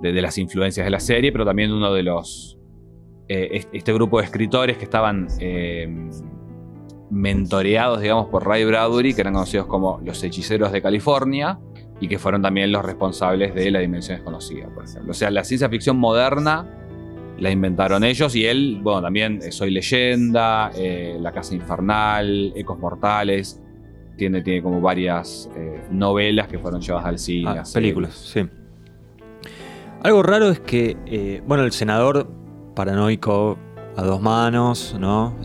de, 0.00 0.12
las 0.20 0.36
influencias 0.38 0.84
de 0.84 0.90
la 0.90 1.00
serie, 1.00 1.30
pero 1.32 1.44
también 1.44 1.72
uno 1.72 1.92
de 1.92 2.02
los 2.02 2.58
eh, 3.28 3.48
es- 3.52 3.68
este 3.72 3.92
grupo 3.92 4.18
de 4.18 4.24
escritores 4.24 4.76
que 4.76 4.84
estaban 4.84 5.28
eh, 5.38 5.88
mentoreados, 7.10 8.00
digamos, 8.00 8.26
por 8.26 8.46
Ray 8.46 8.64
Bradbury, 8.64 9.14
que 9.14 9.20
eran 9.20 9.34
conocidos 9.34 9.66
como 9.66 10.00
los 10.04 10.22
hechiceros 10.24 10.72
de 10.72 10.80
California 10.82 11.58
y 12.00 12.08
que 12.08 12.18
fueron 12.18 12.42
también 12.42 12.72
los 12.72 12.84
responsables 12.84 13.54
de 13.54 13.70
la 13.70 13.78
dimensión 13.80 14.16
desconocida, 14.16 14.68
por 14.74 14.84
ejemplo. 14.84 15.10
O 15.12 15.14
sea, 15.14 15.30
la 15.30 15.44
ciencia 15.44 15.68
ficción 15.68 15.98
moderna 15.98 16.68
la 17.42 17.50
inventaron 17.50 18.04
ellos 18.04 18.36
y 18.36 18.46
él, 18.46 18.78
bueno, 18.82 19.02
también 19.02 19.40
eh, 19.42 19.50
Soy 19.50 19.72
Leyenda, 19.72 20.70
eh, 20.76 21.16
La 21.20 21.32
Casa 21.32 21.56
Infernal, 21.56 22.52
Ecos 22.54 22.78
Mortales, 22.78 23.60
tiene, 24.16 24.42
tiene 24.42 24.62
como 24.62 24.80
varias 24.80 25.50
eh, 25.56 25.82
novelas 25.90 26.46
que 26.46 26.60
fueron 26.60 26.80
llevadas 26.80 27.08
al 27.08 27.18
cine. 27.18 27.50
Ah, 27.50 27.62
películas, 27.74 28.14
sí. 28.14 28.48
Algo 30.04 30.22
raro 30.22 30.50
es 30.50 30.60
que, 30.60 30.96
eh, 31.06 31.42
bueno, 31.44 31.64
el 31.64 31.72
senador 31.72 32.30
paranoico 32.76 33.58
a 33.96 34.02
dos 34.04 34.22
manos, 34.22 34.96
¿no? 35.00 35.36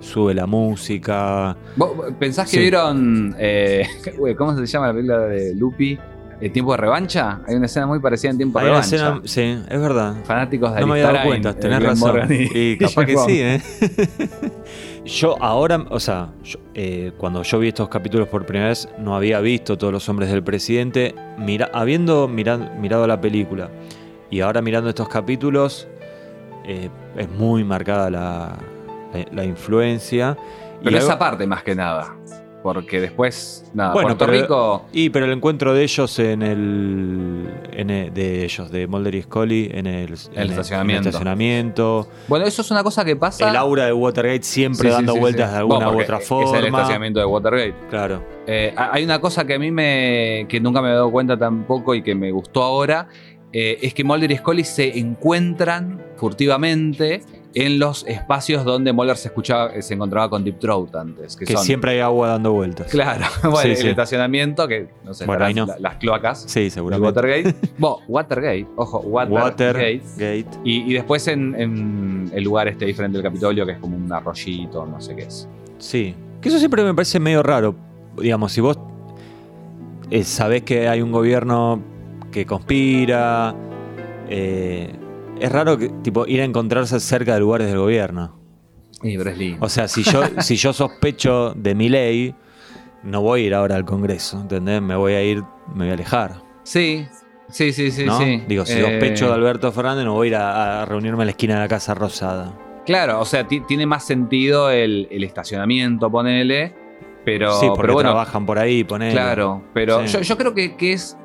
Sube 0.00 0.34
la 0.34 0.46
música. 0.46 1.56
¿Vos 1.76 1.92
pensás 2.18 2.50
que 2.50 2.56
Sí. 2.56 2.58
vieron, 2.62 3.36
¿cómo 4.36 4.56
se 4.56 4.66
llama 4.66 4.88
la 4.88 4.92
película 4.94 5.18
de 5.26 5.54
Lupi? 5.54 5.96
¿El 6.40 6.52
tiempo 6.52 6.72
de 6.72 6.78
revancha? 6.78 7.40
Hay 7.46 7.54
una 7.54 7.66
escena 7.66 7.86
muy 7.86 7.98
parecida 8.00 8.30
en 8.30 8.36
tiempo 8.38 8.58
de 8.58 8.64
revancha. 8.66 8.96
escena, 8.96 9.20
sí, 9.24 9.40
es 9.68 9.80
verdad. 9.80 10.14
Fanáticos 10.24 10.74
de 10.74 10.80
No 10.80 10.86
me 10.86 10.92
había 10.94 11.12
dado 11.12 11.26
cuenta, 11.28 11.50
eh, 11.50 11.54
tenés 11.54 11.78
Glenn 11.80 11.90
razón. 11.90 12.32
Y- 12.32 12.58
Y 12.72 12.78
capaz 12.78 13.04
que 13.04 13.16
sí, 13.18 13.40
¿eh? 13.42 13.60
yo 15.04 15.36
ahora, 15.42 15.84
o 15.90 16.00
sea, 16.00 16.30
yo, 16.42 16.58
eh, 16.74 17.12
cuando 17.18 17.42
yo 17.42 17.58
vi 17.58 17.68
estos 17.68 17.88
capítulos 17.88 18.28
por 18.28 18.46
primera 18.46 18.68
vez, 18.68 18.88
no 18.98 19.14
había 19.16 19.40
visto 19.40 19.76
todos 19.76 19.92
los 19.92 20.08
hombres 20.08 20.30
del 20.30 20.42
presidente. 20.42 21.14
Mira, 21.38 21.70
habiendo 21.74 22.26
mirado, 22.28 22.70
mirado 22.78 23.06
la 23.06 23.20
película 23.20 23.68
y 24.30 24.40
ahora 24.40 24.62
mirando 24.62 24.88
estos 24.88 25.08
capítulos, 25.08 25.88
eh, 26.64 26.88
es 27.16 27.28
muy 27.30 27.64
marcada 27.64 28.08
la, 28.10 28.56
la- 29.12 29.26
la 29.32 29.44
influencia. 29.44 30.36
Pero 30.82 30.96
esa 30.96 31.18
parte 31.18 31.46
más 31.46 31.62
que 31.62 31.74
nada. 31.74 32.14
Porque 32.62 33.00
después, 33.00 33.64
nada, 33.72 33.94
Bueno, 33.94 34.08
Puerto 34.08 34.26
pero- 34.26 34.40
Rico. 34.42 34.84
Y 34.92 35.08
pero 35.08 35.24
el 35.24 35.32
encuentro 35.32 35.72
de 35.72 35.82
ellos 35.82 36.18
en 36.18 36.42
el, 36.42 37.48
en 37.72 37.88
el- 37.88 38.12
de 38.12 38.44
ellos, 38.44 38.70
de 38.70 38.86
Mulder 38.86 39.14
y 39.14 39.22
Scully, 39.22 39.70
en 39.72 39.86
el, 39.86 40.10
en 40.34 40.50
estacionamiento. 40.50 41.08
estacionamiento. 41.08 42.08
Bueno, 42.28 42.44
eso 42.44 42.60
es 42.60 42.70
una 42.70 42.82
cosa 42.82 43.02
que 43.02 43.16
pasa. 43.16 43.48
El 43.48 43.56
aura 43.56 43.86
de 43.86 43.94
Watergate 43.94 44.42
siempre 44.42 44.90
Sí, 44.90 44.94
dando 44.94 45.14
sí, 45.14 45.18
vueltas 45.20 45.52
de 45.52 45.56
alguna 45.58 45.86
Bueno, 45.86 45.98
u 45.98 46.02
otra 46.02 46.16
Es 46.18 46.22
el 46.22 46.28
forma. 46.28 46.58
estacionamiento 46.68 47.18
de 47.20 47.24
Watergate. 47.26 47.74
Claro. 47.88 48.22
Eh, 48.46 48.74
hay 48.76 49.04
una 49.04 49.20
cosa 49.22 49.46
que 49.46 49.54
a 49.54 49.58
mí 49.58 49.70
me. 49.70 50.44
que 50.48 50.60
nunca 50.60 50.82
me 50.82 50.90
he 50.90 50.92
dado 50.92 51.10
cuenta 51.10 51.38
tampoco 51.38 51.94
y 51.94 52.02
que 52.02 52.14
me 52.14 52.30
gustó 52.30 52.62
ahora. 52.62 53.08
eh, 53.52 53.78
es 53.82 53.94
que 53.94 54.04
Mulder 54.04 54.30
y 54.30 54.36
Scully 54.36 54.62
se 54.64 54.96
encuentran 54.98 56.00
furtivamente 56.16 57.22
en 57.54 57.78
los 57.80 58.06
espacios 58.06 58.64
donde 58.64 58.92
Mulder 58.92 59.16
se 59.16 59.28
escuchaba, 59.28 59.72
se 59.82 59.94
encontraba 59.94 60.30
con 60.30 60.44
Deep 60.44 60.58
Throat 60.60 60.94
antes. 60.94 61.34
Que, 61.36 61.44
Que 61.46 61.54
son, 61.54 61.64
siempre 61.64 61.90
hay 61.92 61.98
agua 62.00 62.28
dando 62.28 62.52
vueltas. 62.52 62.88
Claro, 62.90 63.24
bueno, 63.42 63.56
Sí, 63.58 63.68
el 63.70 63.76
sí. 63.76 63.88
estacionamiento, 63.88 64.68
que 64.68 64.88
no 65.04 65.12
sé, 65.14 65.26
Bueno, 65.26 65.66
no. 65.66 65.74
las 65.80 65.96
cloacas. 65.96 66.44
Sí, 66.46 66.70
seguramente. 66.70 67.06
Watergate. 67.08 67.54
bueno, 67.78 67.96
Watergate, 68.08 68.66
ojo, 68.76 68.98
Watergate. 69.00 69.44
Watergate. 69.44 70.44
Y, 70.64 70.90
y 70.90 70.92
después 70.94 71.26
en, 71.28 71.54
en 71.60 72.30
el 72.34 72.44
lugar 72.44 72.68
este 72.68 72.84
diferente 72.86 73.18
del 73.18 73.24
Capitolio, 73.24 73.66
que 73.66 73.72
es 73.72 73.78
como 73.78 73.96
un 73.96 74.12
arroyito, 74.12 74.86
no 74.86 75.00
sé 75.00 75.16
qué 75.16 75.22
es. 75.22 75.48
Sí. 75.78 76.14
Que 76.40 76.48
eso 76.50 76.58
siempre 76.58 76.82
me 76.84 76.94
parece 76.94 77.18
medio 77.20 77.42
raro. 77.42 77.74
Digamos, 78.16 78.52
si 78.52 78.60
vos 78.60 78.78
eh, 80.10 80.24
sabés 80.24 80.62
que 80.62 80.88
hay 80.88 81.02
un 81.02 81.12
gobierno 81.12 81.82
que 82.30 82.46
conspira. 82.46 83.54
eh, 84.28 84.92
es 85.40 85.50
raro 85.52 85.78
que, 85.78 85.88
tipo, 86.02 86.26
ir 86.26 86.40
a 86.40 86.44
encontrarse 86.44 86.98
cerca 87.00 87.34
de 87.34 87.40
lugares 87.40 87.68
del 87.68 87.78
gobierno. 87.78 88.38
Y 89.02 89.16
pero 89.16 89.30
es 89.30 89.38
lindo. 89.38 89.64
O 89.64 89.68
sea, 89.68 89.88
si 89.88 90.02
yo, 90.02 90.22
si 90.40 90.56
yo 90.56 90.72
sospecho 90.72 91.52
de 91.54 91.74
mi 91.74 91.88
ley, 91.88 92.34
no 93.02 93.22
voy 93.22 93.42
a 93.42 93.46
ir 93.46 93.54
ahora 93.54 93.76
al 93.76 93.84
Congreso, 93.84 94.40
¿entendés? 94.40 94.82
Me 94.82 94.94
voy 94.96 95.14
a 95.14 95.22
ir, 95.22 95.42
me 95.74 95.84
voy 95.84 95.90
a 95.90 95.94
alejar. 95.94 96.42
Sí, 96.64 97.06
sí, 97.48 97.72
sí, 97.72 97.90
sí, 97.90 98.04
¿no? 98.04 98.18
sí. 98.18 98.42
Digo, 98.46 98.64
si 98.66 98.74
Eh, 98.78 98.80
sospecho 98.82 99.28
de 99.28 99.34
Alberto 99.34 99.72
Fernández, 99.72 100.04
no 100.04 100.12
voy 100.14 100.28
a 100.28 100.30
ir 100.30 100.36
a, 100.36 100.82
a 100.82 100.84
reunirme 100.84 101.22
a 101.22 101.24
la 101.26 101.30
esquina 101.30 101.54
de 101.54 101.60
la 101.60 101.68
Casa 101.68 101.94
Rosada. 101.94 102.52
Claro, 102.84 103.20
o 103.20 103.24
sea, 103.24 103.46
ti- 103.48 103.60
tiene 103.60 103.86
más 103.86 104.04
sentido 104.04 104.70
el, 104.70 105.08
el 105.10 105.24
estacionamiento, 105.24 106.10
ponele. 106.10 106.74
Pero, 107.24 107.52
sí, 107.60 107.66
porque 107.68 107.82
pero 107.82 107.92
bueno, 107.94 108.10
trabajan 108.10 108.46
por 108.46 108.58
ahí, 108.58 108.82
ponele. 108.84 109.12
claro. 109.12 109.62
Pero 109.74 110.06
Sí. 110.06 110.14
yo, 110.14 110.20
yo 110.22 110.36
creo 110.38 110.54
que, 110.54 110.76
que 110.76 110.92
es 110.94 111.16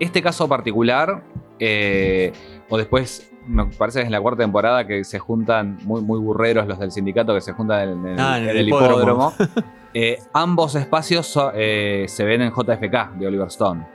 este 0.00 0.20
caso 0.22 0.48
particular. 0.48 1.24
eh, 1.58 2.32
O 2.68 2.76
después, 2.78 3.30
me 3.46 3.66
parece 3.66 3.98
que 3.98 4.02
es 4.02 4.06
en 4.06 4.12
la 4.12 4.20
cuarta 4.20 4.42
temporada 4.42 4.86
que 4.86 5.04
se 5.04 5.18
juntan, 5.18 5.78
muy, 5.84 6.00
muy 6.02 6.18
burreros 6.18 6.66
los 6.66 6.78
del 6.78 6.90
sindicato 6.90 7.32
que 7.34 7.40
se 7.40 7.52
juntan 7.52 7.88
en, 7.88 8.06
en- 8.08 8.20
Ah, 8.20 8.38
en 8.38 8.44
en 8.44 8.50
el 8.50 8.56
el 8.58 8.68
hipódromo. 8.68 8.98
hipódromo. 9.02 9.32
Eh, 9.98 10.18
ambos 10.34 10.74
espacios 10.74 11.26
so- 11.26 11.52
eh, 11.54 12.04
se 12.06 12.22
ven 12.24 12.42
en 12.42 12.50
JFK 12.52 13.12
de 13.18 13.26
Oliver 13.28 13.46
Stone. 13.46 13.86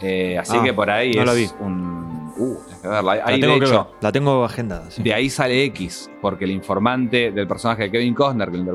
Eh, 0.00 0.36
así 0.36 0.56
Ah, 0.58 0.62
que 0.64 0.72
por 0.74 0.90
ahí 0.90 1.12
no 1.14 1.20
es 1.20 1.26
la 1.28 1.32
vi. 1.34 1.48
un. 1.60 2.32
Uh, 2.36 2.56
que 2.82 2.88
verla. 2.88 3.14
La 3.14 3.22
Ahí, 3.26 3.40
tengo 3.40 3.58
de 3.60 3.64
hecho, 3.64 3.92
la 4.00 4.10
tengo 4.10 4.44
agendada. 4.44 4.90
sí. 4.90 5.04
de 5.04 5.14
ahí 5.14 5.30
sale 5.30 5.62
X, 5.66 6.10
porque 6.20 6.44
el 6.46 6.50
informante 6.50 7.30
del 7.30 7.46
personaje 7.46 7.84
de 7.84 7.90
Kevin 7.92 8.12
Costner, 8.12 8.50
que 8.50 8.56
lo 8.58 8.74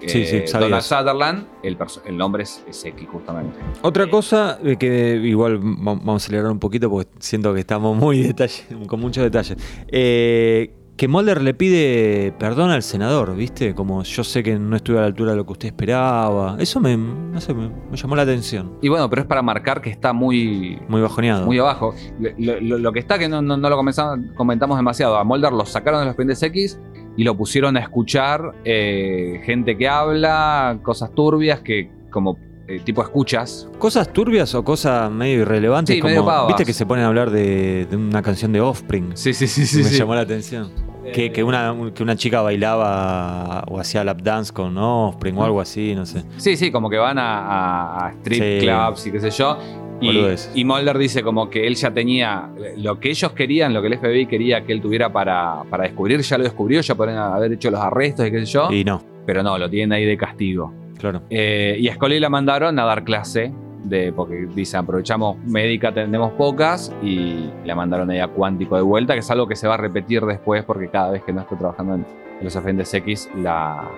interpreta 0.00 0.36
eh, 0.36 0.40
Sí, 0.42 0.46
sí, 0.46 0.58
Donald. 0.58 0.82
Sutherland, 0.82 1.46
el, 1.62 2.16
nombre 2.16 2.42
es, 2.42 2.64
es 2.68 2.84
X, 2.84 3.08
justamente. 3.10 3.58
Otra 3.82 4.08
cosa 4.08 4.58
eh, 4.64 4.76
que 4.76 5.16
igual 5.24 5.58
va- 5.58 5.94
vamos 5.94 6.08
a 6.08 6.16
acelerar 6.16 6.50
un 6.50 6.58
poquito 6.58 6.90
porque 6.90 7.10
siento 7.18 7.52
que 7.54 7.60
estamos 7.60 7.96
muy 7.96 8.22
detalle, 8.22 8.64
con 8.86 9.00
muchos 9.00 9.22
detalles. 9.24 9.56
Eh, 9.88 10.72
que 10.96 11.08
Mulder 11.08 11.42
le 11.42 11.52
pide 11.52 12.32
perdón 12.38 12.70
al 12.70 12.82
senador, 12.82 13.36
¿viste? 13.36 13.74
Como 13.74 14.02
yo 14.02 14.24
sé 14.24 14.42
que 14.42 14.58
no 14.58 14.76
estuve 14.76 14.96
a 14.96 15.02
la 15.02 15.06
altura 15.08 15.32
de 15.32 15.36
lo 15.36 15.44
que 15.44 15.52
usted 15.52 15.66
esperaba. 15.68 16.56
Eso 16.58 16.80
me, 16.80 16.96
no 16.96 17.38
sé, 17.38 17.52
me, 17.52 17.68
me 17.90 17.96
llamó 17.98 18.16
la 18.16 18.22
atención. 18.22 18.78
Y 18.80 18.88
bueno, 18.88 19.10
pero 19.10 19.20
es 19.20 19.28
para 19.28 19.42
marcar 19.42 19.82
que 19.82 19.90
está 19.90 20.14
muy, 20.14 20.78
Muy 20.88 21.02
bajoneado. 21.02 21.44
muy 21.44 21.58
abajo. 21.58 21.94
Lo, 22.38 22.58
lo- 22.62 22.78
lo 22.78 22.92
que 22.94 23.00
está, 23.00 23.18
que 23.18 23.28
no, 23.28 23.42
no- 23.42 23.58
no 23.58 23.68
lo 23.68 23.76
comenzamos- 23.76 24.20
comentamos 24.36 24.78
demasiado, 24.78 25.18
a 25.18 25.24
Mulder 25.24 25.52
lo 25.52 25.66
sacaron 25.66 26.00
de 26.00 26.06
los 26.06 26.14
pendientes 26.14 26.42
X 26.44 26.80
y 27.16 27.24
lo 27.24 27.36
pusieron 27.36 27.76
a 27.76 27.80
escuchar 27.80 28.52
eh, 28.64 29.40
gente 29.44 29.76
que 29.76 29.88
habla, 29.88 30.78
cosas 30.82 31.10
turbias, 31.14 31.60
que 31.60 31.90
como 32.10 32.38
eh, 32.68 32.80
tipo 32.84 33.02
escuchas. 33.02 33.68
Cosas 33.78 34.12
turbias 34.12 34.54
o 34.54 34.64
cosas 34.64 35.10
medio 35.10 35.42
irrelevantes. 35.42 35.94
Sí, 35.94 36.00
como, 36.00 36.12
medio. 36.14 36.46
¿Viste 36.48 36.64
que 36.64 36.72
se 36.72 36.84
ponen 36.84 37.04
a 37.04 37.08
hablar 37.08 37.30
de, 37.30 37.86
de 37.86 37.96
una 37.96 38.22
canción 38.22 38.52
de 38.52 38.60
Offspring? 38.60 39.12
Sí, 39.16 39.32
sí, 39.34 39.46
sí, 39.46 39.82
me 39.82 39.90
llamó 39.90 40.14
la 40.14 40.22
atención. 40.22 40.70
Que, 41.14 41.30
que 41.30 41.44
una, 41.44 41.72
que 41.94 42.02
una 42.02 42.16
chica 42.16 42.42
bailaba 42.42 43.62
o 43.68 43.78
hacía 43.78 44.02
lap 44.02 44.20
dance 44.22 44.52
con 44.52 44.76
Offspring 44.76 45.38
o 45.38 45.44
algo 45.44 45.60
así, 45.60 45.94
no 45.94 46.04
sé. 46.04 46.24
Sí, 46.36 46.56
sí, 46.56 46.72
como 46.72 46.90
que 46.90 46.96
van 46.96 47.18
a, 47.18 47.38
a- 47.46 48.06
a 48.08 48.10
strip 48.14 48.42
Sí. 48.42 48.66
clubs 48.66 49.06
y 49.06 49.12
qué 49.12 49.20
sé 49.20 49.30
yo. 49.30 49.56
Y, 50.00 50.26
y 50.54 50.64
Mulder 50.64 50.98
dice 50.98 51.22
como 51.22 51.48
que 51.48 51.66
él 51.66 51.74
ya 51.74 51.90
tenía 51.90 52.50
lo 52.76 53.00
que 53.00 53.10
ellos 53.10 53.32
querían, 53.32 53.72
lo 53.72 53.80
que 53.80 53.88
el 53.88 53.98
FBI 53.98 54.26
quería 54.26 54.62
que 54.64 54.72
él 54.72 54.80
tuviera 54.80 55.10
para, 55.12 55.62
para 55.70 55.84
descubrir, 55.84 56.20
ya 56.20 56.36
lo 56.36 56.44
descubrió, 56.44 56.80
ya 56.82 56.94
podrían 56.94 57.18
haber 57.18 57.52
hecho 57.52 57.70
los 57.70 57.80
arrestos 57.80 58.26
y 58.26 58.30
qué 58.30 58.40
sé 58.40 58.46
yo. 58.46 58.70
Y 58.70 58.84
no, 58.84 59.02
Pero 59.24 59.42
no, 59.42 59.56
lo 59.56 59.70
tienen 59.70 59.92
ahí 59.92 60.04
de 60.04 60.16
castigo. 60.16 60.72
claro. 60.98 61.22
Eh, 61.30 61.76
y 61.80 61.88
a 61.88 61.94
Scully 61.94 62.20
la 62.20 62.28
mandaron 62.28 62.78
a 62.78 62.84
dar 62.84 63.04
clase, 63.04 63.52
de, 63.84 64.12
porque 64.12 64.46
dicen, 64.54 64.80
aprovechamos 64.80 65.38
médica, 65.46 65.92
tenemos 65.94 66.32
pocas, 66.32 66.92
y 67.02 67.48
la 67.64 67.74
mandaron 67.74 68.10
ahí 68.10 68.18
a 68.18 68.28
cuántico 68.28 68.76
de 68.76 68.82
vuelta, 68.82 69.14
que 69.14 69.20
es 69.20 69.30
algo 69.30 69.46
que 69.46 69.56
se 69.56 69.66
va 69.68 69.74
a 69.74 69.78
repetir 69.78 70.22
después, 70.26 70.62
porque 70.64 70.88
cada 70.88 71.10
vez 71.12 71.22
que 71.22 71.32
no 71.32 71.40
esté 71.40 71.56
trabajando 71.56 71.94
en, 71.94 72.06
en 72.38 72.44
los 72.44 72.54
agentes 72.56 72.92
X, 72.92 73.30
la, 73.36 73.88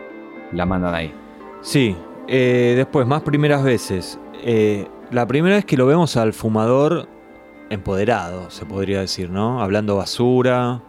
la 0.52 0.66
mandan 0.66 0.94
ahí. 0.94 1.12
Sí, 1.62 1.96
eh, 2.28 2.74
después, 2.76 3.06
más 3.06 3.22
primeras 3.22 3.64
veces. 3.64 4.18
Eh, 4.44 4.86
la 5.10 5.26
primera 5.26 5.56
vez 5.56 5.64
que 5.64 5.76
lo 5.76 5.86
vemos 5.86 6.16
al 6.16 6.32
fumador 6.32 7.08
empoderado, 7.70 8.50
se 8.50 8.64
podría 8.66 9.00
decir, 9.00 9.30
¿no? 9.30 9.62
Hablando 9.62 9.96
basura. 9.96 10.82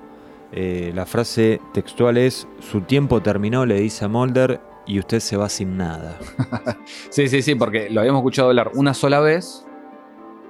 Eh, 0.52 0.92
la 0.96 1.06
frase 1.06 1.62
textual 1.74 2.18
es, 2.18 2.48
su 2.60 2.82
tiempo 2.82 3.22
terminó, 3.22 3.66
le 3.66 3.80
dice 3.80 4.06
a 4.06 4.08
Mulder, 4.08 4.60
y 4.88 4.98
usted 4.98 5.20
se 5.20 5.38
va 5.38 5.48
sin 5.50 5.78
nada. 5.78 6.18
Sí, 7.10 7.28
sí, 7.28 7.42
sí, 7.42 7.56
porque 7.56 7.90
lo 7.90 8.00
habíamos 8.02 8.20
escuchado 8.22 8.50
hablar 8.50 8.72
una 8.76 8.94
sola 8.94 9.20
vez. 9.20 9.66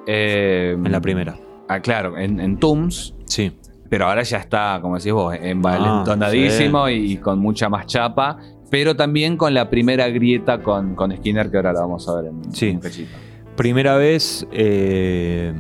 eh, 0.07 0.73
En 0.77 0.91
la 0.91 1.01
primera. 1.01 1.37
Ah, 1.67 1.79
claro, 1.81 2.17
en, 2.17 2.39
en 2.39 2.57
Tooms. 2.57 3.13
Sí. 3.25 3.51
Pero 3.89 4.05
ahora 4.05 4.21
ya 4.23 4.37
está, 4.37 4.79
como 4.81 4.97
decís 4.97 5.11
vos, 5.11 5.35
envalentonadísimo 5.39 6.89
y 6.89 7.17
con 7.17 7.39
mucha 7.39 7.69
más 7.69 7.85
chapa. 7.87 8.37
Pero 8.71 8.95
también 8.95 9.35
con 9.35 9.53
la 9.53 9.69
primera 9.69 10.07
grieta 10.09 10.61
con, 10.61 10.95
con 10.95 11.15
Skinner, 11.15 11.49
que 11.49 11.57
ahora 11.57 11.73
la 11.73 11.81
vamos 11.81 12.07
a 12.07 12.15
ver 12.21 12.25
en 12.27 12.53
Sí. 12.53 12.69
un 12.69 12.79
cachito. 12.79 13.11
Primera 13.59 13.97
vez 13.97 14.47
eh, 14.53 15.51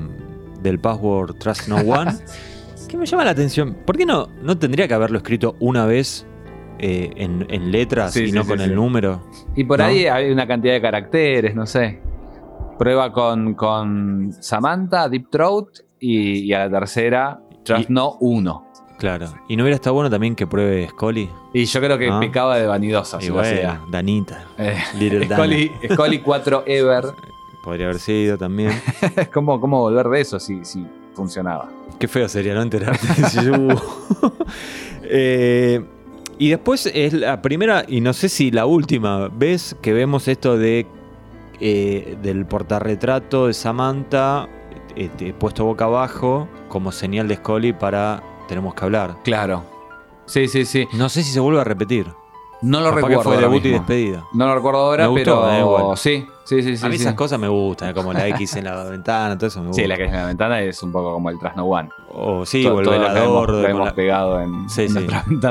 del 0.63 0.79
password 0.79 1.35
Trust 1.35 1.67
No 1.67 1.75
One. 1.75 2.13
que 2.87 2.95
me 2.95 3.05
llama 3.05 3.25
la 3.25 3.31
atención. 3.31 3.75
¿Por 3.85 3.97
qué 3.97 4.05
no, 4.05 4.29
no 4.41 4.57
tendría 4.57 4.87
que 4.87 4.93
haberlo 4.93 5.17
escrito 5.17 5.57
una 5.59 5.85
vez 5.85 6.25
eh, 6.79 7.11
en, 7.17 7.45
en 7.49 7.73
letras 7.73 8.13
Sí, 8.13 8.23
y 8.23 8.27
sí, 8.27 8.31
no 8.31 8.43
sí, 8.43 8.47
con 8.47 8.59
sí. 8.59 8.63
el 8.63 8.73
número? 8.75 9.21
Y 9.53 9.65
por 9.65 9.79
¿No? 9.79 9.83
ahí 9.85 10.05
hay 10.05 10.31
una 10.31 10.47
cantidad 10.47 10.75
de 10.75 10.81
caracteres, 10.81 11.53
no 11.53 11.65
sé. 11.65 11.99
Prueba 12.77 13.11
con, 13.11 13.53
con 13.55 14.31
Samantha, 14.39 15.09
Deep 15.09 15.29
Throat 15.29 15.67
y, 15.99 16.39
y 16.45 16.53
a 16.53 16.69
la 16.69 16.79
tercera, 16.79 17.41
Trust 17.65 17.89
Y- 17.89 17.93
No 17.93 18.13
1. 18.21 18.65
Claro. 18.97 19.27
¿Y 19.49 19.57
no 19.57 19.63
hubiera 19.63 19.75
estado 19.75 19.95
bueno 19.95 20.09
también 20.09 20.35
que 20.37 20.47
pruebe 20.47 20.87
Scully? 20.87 21.29
Y 21.53 21.65
yo 21.65 21.81
creo 21.81 21.97
que 21.97 22.09
Ah. 22.09 22.19
pecaba 22.21 22.55
de 22.57 22.65
vanidosa, 22.65 23.19
si 23.19 23.27
hacía. 23.37 23.81
Danita. 23.91 24.45
Eh, 24.57 24.77
Little 24.97 25.19
Dana. 25.27 25.35
Scully, 25.43 25.71
Scully 25.91 26.19
4 26.19 26.63
Ever. 26.65 27.03
Podría 27.63 27.87
haber 27.87 27.99
sido 27.99 28.37
también. 28.37 28.71
¿Cómo, 29.33 29.59
¿Cómo 29.59 29.81
volver 29.81 30.07
de 30.07 30.21
eso 30.21 30.39
si, 30.39 30.63
si 30.63 30.85
funcionaba? 31.13 31.69
Qué 31.99 32.07
feo 32.07 32.27
sería 32.29 32.53
no 32.53 32.61
enterarte. 32.61 33.07
si 33.29 33.45
yo 33.45 33.53
hubo. 33.53 33.81
Eh, 35.11 35.83
y 36.37 36.49
después 36.49 36.85
es 36.93 37.13
la 37.13 37.41
primera, 37.41 37.83
y 37.87 37.99
no 37.99 38.13
sé 38.13 38.29
si 38.29 38.51
la 38.51 38.67
última 38.67 39.27
vez 39.27 39.75
que 39.81 39.91
vemos 39.91 40.27
esto 40.27 40.55
de 40.55 40.85
eh, 41.59 42.15
del 42.21 42.45
portarretrato 42.45 43.47
de 43.47 43.53
Samantha 43.53 44.47
eh, 44.95 45.09
eh, 45.19 45.33
puesto 45.37 45.65
boca 45.65 45.85
abajo 45.85 46.47
como 46.69 46.93
señal 46.93 47.27
de 47.27 47.35
Scully 47.35 47.73
para 47.73 48.23
tenemos 48.47 48.73
que 48.73 48.85
hablar. 48.85 49.17
Claro. 49.23 49.65
Sí, 50.25 50.47
sí, 50.47 50.63
sí. 50.63 50.87
No 50.93 51.09
sé 51.09 51.23
si 51.23 51.33
se 51.33 51.39
vuelve 51.41 51.59
a 51.59 51.65
repetir. 51.65 52.07
No 52.61 52.79
lo 52.81 52.85
Capaz 52.89 52.95
que 53.01 53.07
recuerdo. 53.07 53.23
fue 53.23 53.35
ahora 53.35 53.47
debut 53.47 53.65
y 53.65 53.69
despedida. 53.69 54.23
No 54.33 54.47
lo 54.47 54.55
recuerdo 54.55 54.79
ahora, 54.81 55.03
Me 55.05 55.09
gustó, 55.09 55.41
pero 55.43 55.51
eh, 55.51 55.59
igual. 55.59 55.97
sí, 55.97 56.27
sí, 56.43 56.61
sí, 56.61 56.75
sí. 56.77 56.85
a 56.85 56.89
mí 56.89 56.95
sí. 56.97 57.03
esas 57.03 57.13
cosas 57.15 57.39
me 57.39 57.47
gustan, 57.47 57.93
como 57.93 58.11
la 58.11 58.27
X 58.27 58.55
en 58.57 58.65
la 58.65 58.83
ventana, 58.83 59.37
todo 59.37 59.47
eso 59.47 59.61
me 59.61 59.67
gusta. 59.67 59.81
Sí, 59.81 59.87
la 59.87 59.95
que 59.95 60.03
es 60.03 60.09
en 60.09 60.15
la 60.17 60.25
ventana 60.25 60.61
es 60.61 60.83
un 60.83 60.91
poco 60.91 61.13
como 61.13 61.29
el 61.29 61.39
Trust 61.39 61.55
No 61.55 61.63
One. 61.65 61.89
O 62.11 62.45
sí, 62.45 62.63
Todo- 62.63 62.75
o 62.75 62.79
el 62.79 62.85
todo 62.85 62.95
lo 62.95 62.99
que 63.01 63.05
hemos- 63.07 63.13
velador. 63.23 63.49
lo 63.51 63.67
hemos 63.67 63.85
la- 63.85 63.93
pegado 63.95 64.39
en, 64.41 64.69
Sí, 64.69 64.81
en 64.83 64.89
sí. 64.89 64.97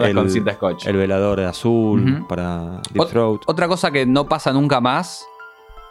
El- 0.02 0.14
con 0.14 0.30
cinta 0.30 0.52
scotch. 0.54 0.86
El 0.86 0.96
velador 0.96 1.38
de 1.40 1.46
azul 1.46 2.26
para 2.28 2.80
Deep 2.92 3.02
Ot- 3.02 3.08
Throat. 3.08 3.40
Otra 3.46 3.68
cosa 3.68 3.90
que 3.90 4.04
no 4.04 4.24
pasa 4.28 4.52
nunca 4.52 4.80
más, 4.80 5.24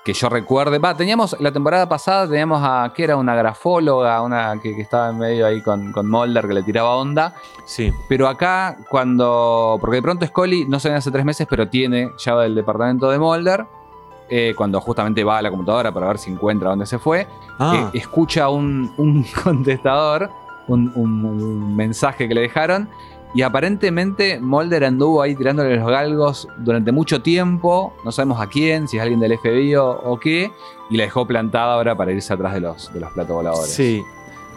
que 0.08 0.14
yo 0.14 0.30
recuerde. 0.30 0.80
Va, 0.80 0.96
teníamos, 0.96 1.36
la 1.40 1.52
temporada 1.52 1.88
pasada 1.90 2.26
teníamos 2.28 2.62
a, 2.64 2.92
que 2.96 3.04
era 3.04 3.18
una 3.18 3.36
grafóloga, 3.36 4.22
una 4.22 4.58
que, 4.64 4.74
que 4.74 4.82
estaba 4.82 5.10
en 5.10 5.18
medio 5.18 5.46
ahí 5.46 5.62
con, 5.62 5.92
con 5.92 6.10
Mulder 6.10 6.48
que 6.48 6.54
le 6.54 6.64
tiraba 6.64 6.96
onda. 6.96 7.34
Sí. 7.66 7.92
Pero 8.08 8.28
acá, 8.30 8.78
cuando. 8.90 9.78
Porque 9.82 9.98
de 9.98 10.02
pronto 10.02 10.26
Scully, 10.26 10.66
no 10.66 10.80
se 10.80 10.90
ve 10.90 10.96
hace 10.96 11.12
tres 11.12 11.26
meses, 11.26 11.46
pero 11.50 11.68
tiene 11.68 12.12
llave 12.18 12.44
del 12.44 12.56
departamento 12.56 13.10
de 13.10 13.20
Mulder. 13.20 13.66
eh, 14.30 14.54
cuando 14.58 14.80
justamente 14.82 15.24
va 15.24 15.38
a 15.38 15.42
la 15.42 15.50
computadora 15.50 15.92
para 15.94 16.08
ver 16.08 16.18
si 16.18 16.32
encuentra 16.32 16.70
dónde 16.70 16.86
se 16.86 17.00
fue. 17.00 17.28
Ah, 17.60 17.90
eh, 17.94 17.98
escucha 18.00 18.50
un, 18.50 18.94
un 18.98 19.26
contestador, 19.44 20.30
un, 20.68 20.92
un- 20.96 21.26
un 21.26 21.76
mensaje 21.76 22.28
que 22.28 22.34
le 22.34 22.42
dejaron. 22.42 22.90
Y 23.34 23.42
aparentemente 23.42 24.40
Mulder 24.40 24.86
anduvo 24.86 25.22
ahí 25.22 25.36
tirándole 25.36 25.76
los 25.76 25.88
galgos 25.90 26.48
durante 26.58 26.92
mucho 26.92 27.22
tiempo. 27.22 27.94
No 28.06 28.12
sabemos 28.12 28.40
a 28.42 28.48
quién, 28.48 28.88
si 28.88 28.98
es 28.98 29.04
alguien 29.04 29.20
del 29.20 29.38
FBI 29.38 29.76
o, 29.76 29.90
o 29.92 30.20
qué. 30.20 30.52
Y 30.90 30.98
la 30.98 31.04
dejó 31.04 31.28
plantada 31.28 31.74
ahora 31.74 31.96
para 31.96 32.12
irse 32.14 32.34
atrás 32.34 32.54
de 32.54 32.62
los, 32.62 32.92
de 32.94 33.00
los 33.02 33.12
platos 33.12 33.36
voladores. 33.36 33.74
sí. 33.74 34.02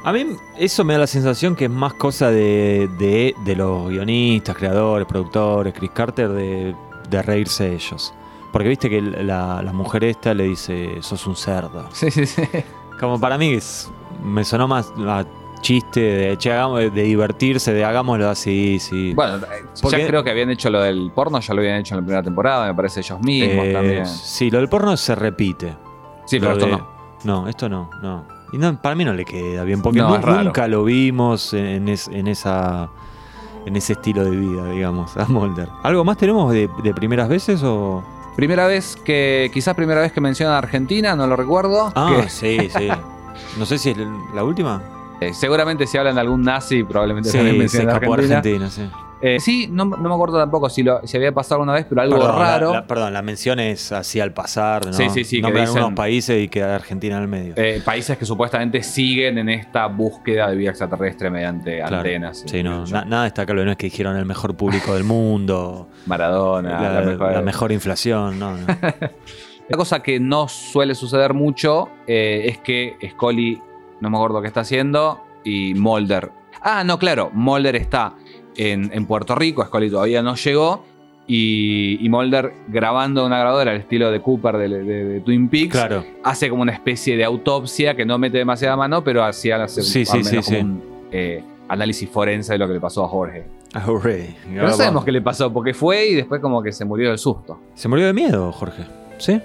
A 0.02 0.14
mí 0.14 0.24
eso 0.56 0.82
me 0.82 0.94
da 0.94 1.00
la 1.00 1.06
sensación 1.06 1.54
que 1.54 1.66
es 1.66 1.70
más 1.70 1.92
cosa 1.92 2.30
de, 2.30 2.88
de- 2.98 3.34
de 3.44 3.54
los 3.54 3.90
guionistas, 3.90 4.56
creadores, 4.56 5.06
productores, 5.06 5.74
Chris 5.74 5.90
Carter, 5.90 6.30
de, 6.30 6.74
de 7.10 7.22
reírse 7.22 7.74
ellos. 7.74 8.14
Porque 8.50 8.70
viste 8.70 8.88
que 8.88 9.02
la, 9.02 9.60
la 9.62 9.72
mujer 9.74 10.04
esta 10.04 10.32
le 10.32 10.44
dice, 10.44 11.02
sos 11.02 11.26
un 11.26 11.36
cerdo. 11.36 11.86
Sí, 11.92 12.10
sí, 12.10 12.24
sí. 12.24 12.40
Como 12.98 13.20
para 13.20 13.36
mí 13.36 13.52
es- 13.52 13.90
me 14.24 14.42
sonó 14.42 14.66
más 14.66 14.90
a 15.06 15.26
chiste 15.60 16.00
de, 16.00 16.36
che, 16.38 16.52
hagamos, 16.52 16.80
de 16.80 17.02
divertirse, 17.02 17.72
de 17.72 17.84
hagámoslo 17.84 18.28
así, 18.30 18.78
sí. 18.80 19.12
Bueno, 19.14 19.36
eh, 19.36 19.64
Porque- 19.82 19.98
ya 20.00 20.06
creo 20.06 20.24
que 20.24 20.30
habían 20.30 20.50
hecho 20.50 20.70
lo 20.70 20.80
del 20.82 21.10
porno, 21.14 21.40
ya 21.40 21.54
lo 21.54 21.60
habían 21.60 21.76
hecho 21.80 21.94
en 21.94 22.00
la 22.00 22.04
primera 22.06 22.22
temporada, 22.22 22.66
me 22.66 22.74
parece 22.74 23.00
ellos 23.00 23.20
mismos 23.20 23.66
Eh, 23.66 23.72
también. 23.72 24.06
Sí, 24.06 24.50
lo 24.50 24.58
del 24.58 24.68
porno 24.68 24.96
se 24.96 25.14
repite. 25.14 25.76
Sí, 26.26 26.38
pero 26.40 26.52
Lo 26.52 26.58
esto 26.58 26.66
de- 26.66 26.72
no. 26.72 26.88
No, 27.24 27.48
esto 27.48 27.68
no, 27.68 27.90
no. 28.02 28.24
Y 28.52 28.58
no, 28.58 28.80
para 28.80 28.94
mí 28.94 29.04
no 29.04 29.12
le 29.12 29.24
queda 29.24 29.62
bien, 29.64 29.82
porque 29.82 29.98
No, 29.98 30.16
nunca 30.18 30.66
lo 30.66 30.84
vimos 30.84 31.52
en, 31.54 31.88
es- 31.88 32.08
en 32.08 32.26
esa 32.28 32.88
en 33.66 33.76
ese 33.76 33.92
estilo 33.92 34.24
de 34.24 34.30
vida, 34.30 34.70
digamos, 34.70 35.14
a 35.18 35.26
Mulder. 35.26 35.68
¿Algo 35.82 36.02
más 36.02 36.16
tenemos 36.16 36.50
de, 36.52 36.68
de 36.82 36.94
primeras 36.94 37.28
veces 37.28 37.62
o...? 37.62 38.02
Primera 38.34 38.66
vez 38.66 38.96
que, 39.04 39.50
quizás 39.52 39.74
primera 39.74 40.00
vez 40.00 40.12
que 40.12 40.20
menciona 40.22 40.56
Argentina, 40.56 41.14
no 41.14 41.26
lo 41.26 41.36
recuerdo. 41.36 41.92
Ah, 41.94 42.20
que, 42.22 42.30
sí, 42.30 42.70
sí. 42.74 42.88
No 43.58 43.66
sé 43.66 43.76
si 43.78 43.90
es 43.90 43.96
la 44.34 44.44
última. 44.44 44.80
Eh, 45.20 45.32
seguramente 45.34 45.86
si 45.86 45.98
hablan 45.98 46.14
de 46.14 46.20
algún 46.22 46.42
nazi, 46.42 46.82
probablemente 46.84 47.28
Sí, 47.30 47.38
se 47.68 47.82
Argentina. 47.82 48.38
Argentina, 48.38 48.70
sí. 48.70 48.88
Eh, 49.22 49.38
sí, 49.38 49.68
no, 49.70 49.84
no 49.84 49.98
me 50.08 50.14
acuerdo 50.14 50.38
tampoco 50.38 50.70
si, 50.70 50.82
lo, 50.82 51.06
si 51.06 51.14
había 51.18 51.30
pasado 51.30 51.60
una 51.60 51.74
vez, 51.74 51.84
pero 51.86 52.00
algo 52.00 52.16
Perdón, 52.16 52.38
raro. 52.38 52.72
la- 52.72 52.86
perdón, 52.86 53.12
la 53.12 53.20
mención 53.20 53.60
es 53.60 53.92
así 53.92 54.18
al 54.18 54.32
pasar, 54.32 54.86
¿no? 54.86 54.94
Sí, 54.94 55.10
sí, 55.10 55.24
sí, 55.24 55.36
que 55.36 55.42
Nombran 55.42 55.66
dicen- 55.66 55.82
unos 55.84 55.92
países 55.92 56.42
y 56.42 56.48
queda 56.48 56.74
Argentina 56.74 57.16
en 57.18 57.22
el 57.24 57.28
medio. 57.28 57.52
eh, 57.58 57.82
países 57.84 58.16
que 58.16 58.24
supuestamente 58.24 58.82
siguen 58.82 59.36
en 59.36 59.50
esta 59.50 59.88
búsqueda 59.88 60.48
de 60.48 60.56
vida 60.56 60.70
extraterrestre 60.70 61.28
mediante 61.28 61.76
Claro. 61.80 61.96
antenas. 61.98 62.44
Sí, 62.46 62.62
no, 62.62 62.86
na- 62.86 63.04
nada 63.04 63.24
destacable, 63.24 63.62
no 63.66 63.72
es 63.72 63.76
que 63.76 63.88
dijeron 63.88 64.16
el 64.16 64.24
mejor 64.24 64.56
público 64.56 64.94
del 64.94 65.04
mundo, 65.04 65.88
Maradona, 66.06 66.80
la, 66.80 67.00
la, 67.02 67.06
mejor. 67.06 67.32
la 67.32 67.42
mejor 67.42 67.72
inflación, 67.72 68.38
no, 68.38 68.56
no. 68.56 68.66
La 69.68 69.76
cosa 69.76 70.02
que 70.02 70.18
no 70.18 70.48
suele 70.48 70.96
suceder 70.96 71.32
mucho 71.32 71.90
eh, 72.06 72.42
es 72.46 72.58
que 72.58 72.96
Scully, 73.10 73.60
no 74.00 74.10
me 74.10 74.16
acuerdo 74.16 74.40
qué 74.42 74.48
está 74.48 74.60
haciendo, 74.60 75.20
y 75.44 75.74
Mulder. 75.74 76.30
Ah, 76.62 76.84
no, 76.84 76.98
claro, 76.98 77.30
Mulder 77.32 77.76
está 77.76 78.14
en, 78.56 78.90
en 78.92 79.06
Puerto 79.06 79.34
Rico, 79.34 79.64
Scully 79.64 79.90
todavía 79.90 80.22
no 80.22 80.34
llegó, 80.34 80.84
y, 81.26 82.04
y 82.04 82.08
Mulder 82.08 82.52
grabando 82.68 83.24
una 83.24 83.38
grabadora 83.38 83.70
al 83.70 83.76
estilo 83.78 84.10
de 84.10 84.20
Cooper 84.20 84.56
de, 84.56 84.68
de- 84.68 85.04
de 85.04 85.20
Twin 85.20 85.48
Peaks, 85.48 85.72
Claro, 85.72 86.04
hace 86.24 86.48
como 86.50 86.62
una 86.62 86.72
especie 86.72 87.16
de 87.16 87.24
autopsia 87.24 87.94
que 87.94 88.04
no 88.04 88.18
mete 88.18 88.38
demasiada 88.38 88.76
mano, 88.76 89.04
pero 89.04 89.22
hacía 89.24 89.62
hace 89.62 89.82
Sí, 89.82 90.04
sí, 90.04 90.18
menos 90.24 90.44
sí, 90.46 90.56
como 90.56 90.60
un 90.60 90.82
eh, 91.12 91.42
análisis 91.68 92.08
forense 92.10 92.52
de 92.54 92.58
lo 92.58 92.66
que 92.66 92.74
le 92.74 92.80
pasó 92.80 93.04
a 93.04 93.08
Jorge. 93.08 93.44
Hooray. 93.86 94.34
Pero 94.52 94.66
no 94.66 94.72
sabemos 94.74 95.04
qué 95.04 95.12
le 95.12 95.22
pasó, 95.22 95.52
porque 95.52 95.72
fue 95.72 96.08
y 96.08 96.14
después 96.16 96.40
como 96.40 96.60
que 96.60 96.72
se 96.72 96.84
murió 96.84 97.10
del 97.10 97.18
susto. 97.18 97.60
Se 97.74 97.86
murió 97.86 98.06
de 98.06 98.12
miedo, 98.12 98.50
Jorge. 98.50 98.82
¿Sí? 99.18 99.40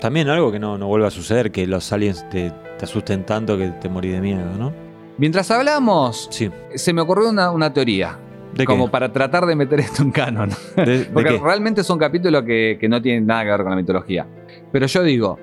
También 0.00 0.28
algo 0.28 0.52
que 0.52 0.58
no, 0.58 0.76
no 0.78 0.86
vuelva 0.88 1.08
a 1.08 1.10
suceder, 1.10 1.50
que 1.50 1.66
los 1.66 1.90
aliens 1.92 2.28
te, 2.30 2.52
te 2.78 2.84
asusten 2.84 3.24
tanto 3.24 3.56
que 3.56 3.68
te 3.68 3.88
morí 3.88 4.08
de 4.10 4.20
miedo, 4.20 4.44
¿no? 4.58 4.72
Mientras 5.18 5.50
hablamos, 5.50 6.28
Sí. 6.30 6.50
se 6.74 6.92
me 6.92 7.00
ocurrió 7.00 7.30
una, 7.30 7.50
una 7.50 7.72
teoría. 7.72 8.18
¿De 8.54 8.64
como 8.64 8.86
qué? 8.86 8.92
para 8.92 9.12
tratar 9.12 9.44
de 9.46 9.54
meter 9.56 9.80
esto 9.80 10.02
en 10.02 10.10
canon. 10.12 10.50
¿De, 10.76 10.98
de 10.98 11.04
Porque 11.06 11.38
realmente 11.42 11.82
son 11.84 11.98
capítulos 11.98 12.42
que, 12.44 12.76
que 12.80 12.88
no 12.88 13.00
tienen 13.02 13.26
nada 13.26 13.44
que 13.44 13.50
ver 13.50 13.60
con 13.62 13.70
la 13.70 13.76
mitología. 13.76 14.26
Pero 14.72 14.86
yo 14.86 15.02
digo, 15.02 15.38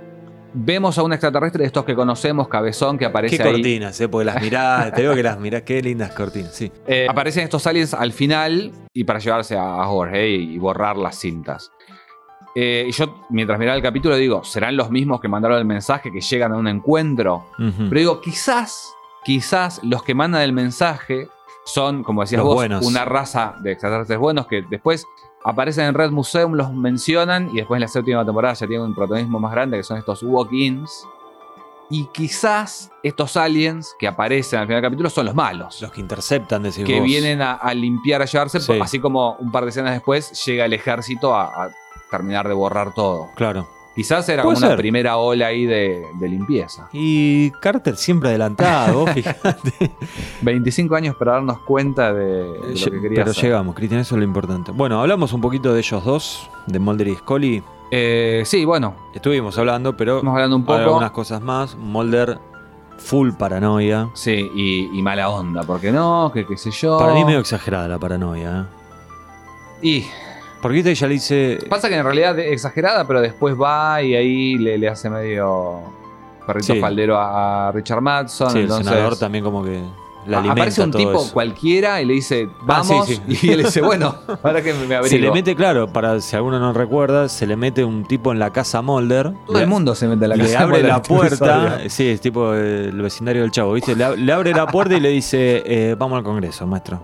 vemos 0.54 0.98
a 0.98 1.04
un 1.04 1.14
extraterrestre 1.14 1.62
de 1.62 1.68
estos 1.68 1.86
que 1.86 1.96
conocemos, 1.96 2.48
cabezón, 2.48 2.98
que 2.98 3.06
aparece 3.06 3.38
Qué 3.38 3.44
ahí. 3.44 3.52
cortinas, 3.52 4.00
¿eh? 4.02 4.08
Porque 4.08 4.26
las 4.26 4.42
mirás, 4.42 4.94
te 4.94 5.02
digo 5.02 5.16
que 5.16 5.24
las 5.24 5.40
mirás, 5.40 5.62
qué 5.64 5.82
lindas 5.82 6.12
cortinas, 6.12 6.54
sí. 6.54 6.72
Eh, 6.88 7.08
aparecen 7.10 7.44
estos 7.44 7.66
aliens 7.68 7.94
al 7.94 8.14
final 8.14 8.72
y 8.94 9.04
para 9.04 9.20
llevarse 9.20 9.56
a, 9.58 9.84
Jorge 9.86 10.30
y, 10.30 10.54
y 10.56 10.58
borrar 10.60 10.98
las 10.98 11.18
cintas. 11.20 11.72
Eh, 12.56 12.86
y 12.88 12.92
yo, 12.92 13.16
mientras 13.30 13.58
miraba 13.58 13.76
el 13.76 13.82
capítulo, 13.84 14.16
digo, 14.16 14.44
¿serán 14.44 14.78
los 14.78 14.92
mismos 14.92 15.20
que 15.20 15.28
mandaron 15.28 15.58
el 15.58 15.66
mensaje 15.66 16.12
que 16.12 16.22
llegan 16.22 16.52
a 16.54 16.58
un 16.58 16.68
encuentro? 16.68 17.46
Pero 17.58 18.00
digo, 18.00 18.22
quizás, 18.22 18.94
quizás 19.24 19.80
los 19.84 20.04
que 20.04 20.14
mandan 20.14 20.42
el 20.44 20.54
mensaje 20.54 21.28
son, 21.66 22.04
como 22.04 22.22
decías 22.22 22.40
Los 22.40 22.46
vos, 22.48 22.56
buenos. 22.56 22.86
una 22.86 23.06
raza 23.06 23.56
de 23.62 23.72
extraterrestres 23.72 24.20
buenos 24.20 24.46
que 24.48 24.62
después 24.70 25.06
aparecen 25.46 25.86
en 25.86 25.94
Red 25.96 26.12
Museum, 26.12 26.54
los 26.54 26.72
mencionan 26.74 27.50
y 27.52 27.56
después 27.58 27.78
en 27.78 27.82
la 27.82 27.88
séptima 27.88 28.24
temporada 28.24 28.54
ya 28.54 28.68
tienen 28.68 28.86
un 28.88 28.94
protagonismo 28.96 29.40
más 29.40 29.52
grande 29.52 29.78
que 29.78 29.84
son 29.84 29.98
estos 29.98 30.22
walk-ins. 30.24 31.08
Y 31.90 32.06
quizás 32.14 32.90
estos 33.04 33.36
aliens 33.38 33.94
que 34.00 34.08
aparecen 34.08 34.60
al 34.60 34.66
final 34.68 34.82
del 34.82 34.90
capítulo 34.90 35.10
son 35.10 35.26
los 35.26 35.36
malos. 35.36 35.82
Los 35.82 35.92
que 35.92 36.02
interceptan, 36.02 36.64
decís 36.64 36.84
que 36.86 36.96
vos. 37.00 37.04
vienen 37.06 37.42
a, 37.42 37.54
a 37.54 37.74
limpiar, 37.74 38.22
a 38.22 38.26
llevarse, 38.26 38.60
Sí. 38.62 38.80
así 38.82 39.00
como 39.00 39.34
un 39.36 39.52
par 39.52 39.64
de 39.66 39.70
escenas 39.70 39.94
después 39.94 40.44
llega 40.46 40.66
el 40.66 40.74
ejército 40.74 41.36
a, 41.36 41.46
a 41.66 41.70
terminar 42.18 42.48
de 42.48 42.54
borrar 42.54 42.94
todo. 42.94 43.30
Claro. 43.36 43.68
Quizás 43.96 44.28
era 44.30 44.42
Puede 44.42 44.58
una 44.58 44.70
ser. 44.70 44.78
primera 44.78 45.18
ola 45.18 45.48
ahí 45.48 45.68
de, 45.68 46.04
de 46.20 46.28
limpieza. 46.28 46.90
Y 46.94 47.52
Carter 47.62 47.96
siempre 47.96 48.30
adelantado, 48.30 49.02
vos 49.02 49.12
fijate. 49.12 49.92
25 50.42 50.96
años 50.96 51.16
para 51.16 51.34
darnos 51.34 51.60
cuenta 51.60 52.12
de, 52.12 52.24
de 52.24 52.52
lo 52.52 52.92
que 52.92 53.02
quería 53.02 53.10
Pero 53.20 53.32
hacer. 53.32 53.44
llegamos, 53.44 53.76
Cristian, 53.76 54.02
eso 54.02 54.16
es 54.16 54.20
lo 54.20 54.26
importante. 54.26 54.72
Bueno, 54.72 55.00
hablamos 55.00 55.32
un 55.34 55.42
poquito 55.42 55.74
de 55.74 55.80
ellos 55.80 56.04
dos, 56.04 56.50
de 56.66 56.80
Mulder 56.80 57.08
y 57.10 57.16
Scully. 57.18 57.64
Eh, 57.92 58.42
sí, 58.48 58.66
bueno, 58.66 58.96
Estuvimos 59.14 59.56
hablando, 59.60 59.96
pero 59.96 60.16
estamos 60.18 60.34
hablando 60.34 60.56
un 60.56 60.66
poco. 60.66 60.80
algunas 60.80 61.12
cosas 61.12 61.40
más. 61.44 61.76
Mulder, 61.76 62.40
full 62.98 63.30
paranoia. 63.34 64.10
Sí, 64.16 64.50
y, 64.56 64.98
y 64.98 65.02
mala 65.04 65.30
onda, 65.30 65.62
porque 65.62 65.92
no, 65.92 66.32
que 66.34 66.48
qué 66.48 66.58
sé 66.58 66.72
yo. 66.72 66.98
Para 66.98 67.14
mí 67.14 67.24
medio 67.26 67.38
exagerada 67.40 67.88
la 67.88 68.00
paranoia. 68.00 68.62
¿eh? 68.62 68.66
Y 69.88 70.06
Porque 70.64 70.76
viste, 70.78 70.90
ella 70.92 71.08
le 71.08 71.14
dice... 71.14 71.60
pasa 71.70 71.90
que 71.90 71.96
en 71.98 72.04
realidad 72.04 72.40
es 72.40 72.52
exagerada, 72.54 73.06
pero 73.06 73.22
después 73.22 73.56
va 73.56 74.02
y 74.02 74.16
ahí 74.16 74.58
le, 74.58 74.80
le 74.80 74.88
hace 74.90 75.10
medio 75.12 75.82
perrito 76.48 76.74
Sí. 76.74 76.80
faldero 76.80 77.18
a, 77.20 77.68
a 77.68 77.72
Richard 77.74 78.02
Madson. 78.02 78.50
Sí, 78.50 78.58
el 78.60 78.64
entonces, 78.64 78.88
senador 78.88 79.18
también 79.20 79.44
como 79.44 79.64
que 79.64 79.82
la 80.26 80.38
a- 80.38 80.40
alimenta 80.40 80.62
aparece 80.62 80.82
un 80.84 80.92
todo 80.92 81.00
tipo 81.06 81.22
eso. 81.22 81.34
cualquiera 81.34 82.02
y 82.02 82.06
le 82.06 82.14
dice, 82.14 82.48
Ah, 82.68 82.82
sí, 82.82 82.90
vamos. 82.94 83.08
sí. 83.08 83.22
Y 83.28 83.50
él 83.52 83.64
dice, 83.64 83.82
bueno, 83.82 84.16
ahora 84.44 84.62
que 84.62 84.74
me 84.74 84.96
abrigo. 84.96 85.08
Se 85.08 85.20
le 85.20 85.32
mete, 85.32 85.54
claro, 85.54 85.88
para 85.92 86.22
si 86.22 86.36
alguno 86.38 86.60
no 86.60 86.72
recuerda, 86.72 87.28
se 87.28 87.46
le 87.46 87.58
mete 87.58 87.84
un 87.84 88.06
tipo 88.06 88.32
en 88.32 88.40
la 88.40 88.52
casa 88.54 88.78
a 88.78 88.82
Mulder. 88.82 89.34
Todo 89.46 89.60
el 89.60 89.68
mundo 89.68 89.96
se 89.96 90.08
mete 90.08 90.24
en 90.24 90.30
la 90.30 90.36
le 90.38 90.44
casa. 90.46 90.62
abre 90.64 90.82
la 90.82 91.02
puerta, 91.02 91.80
sí, 91.90 92.08
es 92.08 92.22
tipo 92.22 92.54
el 92.54 93.02
vecindario 93.02 93.42
del 93.42 93.52
chavo, 93.52 93.74
¿viste? 93.74 93.96
Le, 93.98 94.06
ab- 94.06 94.16
le 94.16 94.32
abre 94.32 94.54
la 94.54 94.66
puerta 94.68 94.96
y 94.96 95.02
le 95.02 95.10
dice, 95.10 95.62
eh, 95.66 95.96
vamos 96.00 96.18
al 96.18 96.24
Congreso, 96.24 96.66
maestro. 96.68 97.02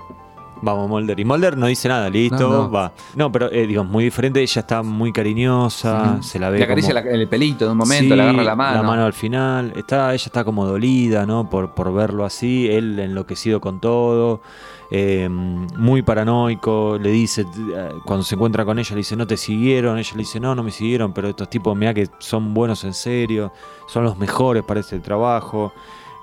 Vamos, 0.61 0.89
Mulder. 0.89 1.19
Y 1.19 1.25
Mulder 1.25 1.57
no 1.57 1.67
dice 1.67 1.87
nada, 1.87 2.09
listo, 2.09 2.37
No, 2.49 2.63
no. 2.63 2.71
va. 2.71 2.91
No, 3.15 3.31
pero 3.31 3.51
eh, 3.51 3.65
digo, 3.65 3.83
muy 3.83 4.03
diferente, 4.03 4.41
ella 4.41 4.59
está 4.61 4.83
muy 4.83 5.11
cariñosa, 5.13 6.21
se 6.21 6.39
la 6.39 6.49
ve 6.49 6.57
Le 6.59 6.63
acaricia 6.65 6.93
como- 6.93 7.05
la- 7.05 7.15
el 7.15 7.27
pelito 7.27 7.65
de 7.65 7.71
un 7.71 7.77
momento, 7.77 8.03
Sí, 8.13 8.15
le 8.15 8.21
agarra 8.21 8.43
la 8.43 8.55
mano. 8.55 8.77
La 8.77 8.83
mano 8.83 9.05
al 9.05 9.13
final. 9.13 9.73
Está, 9.75 10.13
ella 10.13 10.23
está 10.25 10.43
como 10.43 10.65
dolida, 10.65 11.25
¿no? 11.25 11.49
Por, 11.49 11.73
por 11.73 11.93
verlo 11.93 12.25
así. 12.25 12.67
Él 12.69 12.99
enloquecido 12.99 13.59
con 13.61 13.79
todo. 13.79 14.41
eh, 14.91 15.29
muy 15.29 16.01
paranoico. 16.01 16.97
Le 16.99 17.11
dice, 17.11 17.41
eh, 17.41 17.89
cuando 18.05 18.23
se 18.23 18.33
encuentra 18.33 18.65
con 18.65 18.79
ella, 18.79 18.89
le 18.91 18.97
dice, 18.97 19.15
no 19.15 19.27
te 19.27 19.37
siguieron. 19.37 19.99
Ella 19.99 20.11
le 20.13 20.17
dice, 20.19 20.39
no, 20.39 20.55
no 20.55 20.63
me 20.63 20.71
siguieron. 20.71 21.13
Pero 21.13 21.29
estos 21.29 21.47
tipos, 21.47 21.77
mira 21.77 21.93
que 21.93 22.09
son 22.17 22.55
buenos 22.55 22.83
en 22.83 22.95
serio. 22.95 23.51
Son 23.87 24.03
los 24.03 24.17
mejores 24.17 24.63
para 24.63 24.79
este 24.79 24.99
trabajo. 24.99 25.71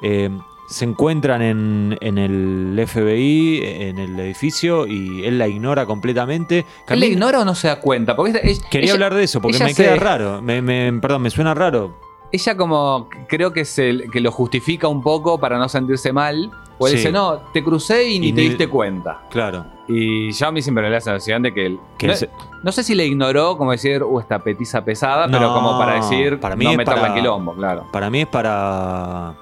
Eh, 0.03 0.30
se 0.69 0.85
encuentran 0.85 1.43
en, 1.43 1.97
en 2.01 2.19
el 2.19 2.85
FBI, 2.87 3.61
en 3.62 3.99
el 3.99 4.19
edificio, 4.21 4.87
y 4.87 5.25
él 5.25 5.39
la 5.39 5.49
ignora 5.49 5.87
completamente. 5.87 6.59
¿Él 6.61 6.64
Camina- 6.87 7.07
ignora 7.07 7.41
o 7.41 7.45
no 7.45 7.55
se 7.55 7.69
da 7.69 7.81
cuenta? 7.81 8.17
Porque 8.17 8.41
ella- 8.43 8.61
Quería 8.71 8.87
ella- 8.87 8.95
hablar 8.95 9.14
de 9.14 9.25
eso, 9.25 9.41
porque 9.41 9.59
me 9.59 9.73
se- 9.75 9.83
queda 9.85 9.97
raro. 9.97 10.43
Me, 10.43 10.61
me- 10.62 10.93
perdón, 11.01 11.23
me 11.23 11.31
suena 11.31 11.55
raro. 11.55 11.95
Ella 12.33 12.57
como 12.57 13.09
creo 13.29 13.53
que, 13.53 13.64
se, 13.64 14.09
que 14.12 14.21
lo 14.21 14.33
justifica 14.33 14.89
un 14.89 15.01
poco 15.03 15.39
para 15.39 15.59
no 15.59 15.69
sentirse 15.69 16.12
mal. 16.12 16.51
O 16.79 16.87
él 16.87 16.91
Sí. 16.91 16.97
dice, 16.99 17.12
no, 17.12 17.39
te 17.55 17.64
crucé 17.64 18.07
y 18.11 18.19
ni 18.19 18.29
Y 18.29 18.33
te 18.35 18.43
ni- 18.43 18.49
diste 18.49 18.69
cuenta. 18.69 19.23
Claro. 19.31 19.64
Y 19.89 20.31
yo 20.33 20.49
a 20.49 20.53
mí 20.53 20.61
siempre 20.61 20.83
me 20.83 20.91
da 20.91 20.97
la 20.97 21.01
sensación 21.01 21.41
de 21.43 21.55
que 21.55 21.64
él... 21.67 21.79
No, 22.62 22.71
sé 22.73 22.83
si 22.83 22.95
le 22.95 23.07
ignoró, 23.07 23.57
como 23.57 23.71
decir, 23.71 24.03
uh, 24.03 24.21
esta 24.21 24.41
petiza 24.41 24.85
pesada, 24.85 25.27
pero 25.27 25.55
como 25.55 25.79
para 25.79 25.95
decir, 25.95 26.39
para 26.39 26.55
mí 26.55 26.64
no 26.64 26.73
es 26.73 26.77
meterla 26.77 27.01
para- 27.01 27.14
en 27.14 27.21
quilombo, 27.21 27.55
claro. 27.55 27.87
Para 27.93 28.11
mí 28.11 28.21
es 28.23 28.27
para. 28.27 29.35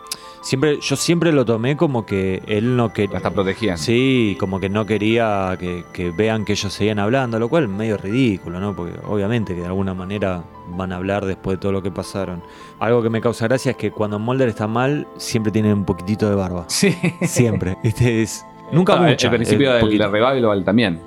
Siempre, 0.45 0.78
yo 0.80 0.95
siempre 0.97 1.32
lo 1.32 1.45
tomé 1.47 1.74
como 1.76 2.05
que 2.05 2.42
él 2.47 2.76
no 2.76 2.92
quería. 2.92 3.16
está 3.16 3.30
protegiendo. 3.30 3.78
Sí, 3.78 4.36
como 4.38 4.61
que 4.61 4.68
no 4.68 4.84
quería 4.84 5.57
que, 5.59 5.84
que 5.95 6.11
vean 6.11 6.45
que 6.45 6.53
ellos 6.53 6.70
seguían 6.70 6.99
hablando, 6.99 7.38
lo 7.38 7.49
cual 7.49 7.64
es 7.64 7.70
medio 7.70 7.97
ridículo, 7.97 8.61
¿no? 8.61 8.76
Porque 8.76 8.92
obviamente 9.07 9.55
que 9.55 9.61
de 9.62 9.66
alguna 9.66 9.95
manera 9.95 10.45
van 10.76 10.92
a 10.92 10.97
hablar 10.97 11.24
después 11.24 11.57
de 11.57 11.62
todo 11.62 11.72
lo 11.72 11.82
que 11.82 11.90
pasaron. 11.90 12.42
Algo 12.78 13.03
que 13.03 13.09
me 13.09 13.22
causa 13.22 13.49
gracia 13.49 13.70
es 13.70 13.76
que 13.78 13.90
cuando 13.90 14.18
Mulder 14.18 14.51
está 14.51 14.66
mal, 14.66 15.07
siempre 15.16 15.51
tiene 15.51 15.72
un 15.72 15.86
poquitito 15.86 16.28
de 16.28 16.34
barba. 16.36 16.64
Sí. 16.68 16.95
Siempre. 17.22 17.76
Este 17.82 18.22
es. 18.22 18.45
Nunca 18.70 18.97
No, 18.97 19.07
el-. 19.07 19.16
El 19.18 19.30
principio 19.30 19.74
eh, 19.76 19.80
del 19.88 19.99
revival 20.12 20.62
también. 20.62 21.01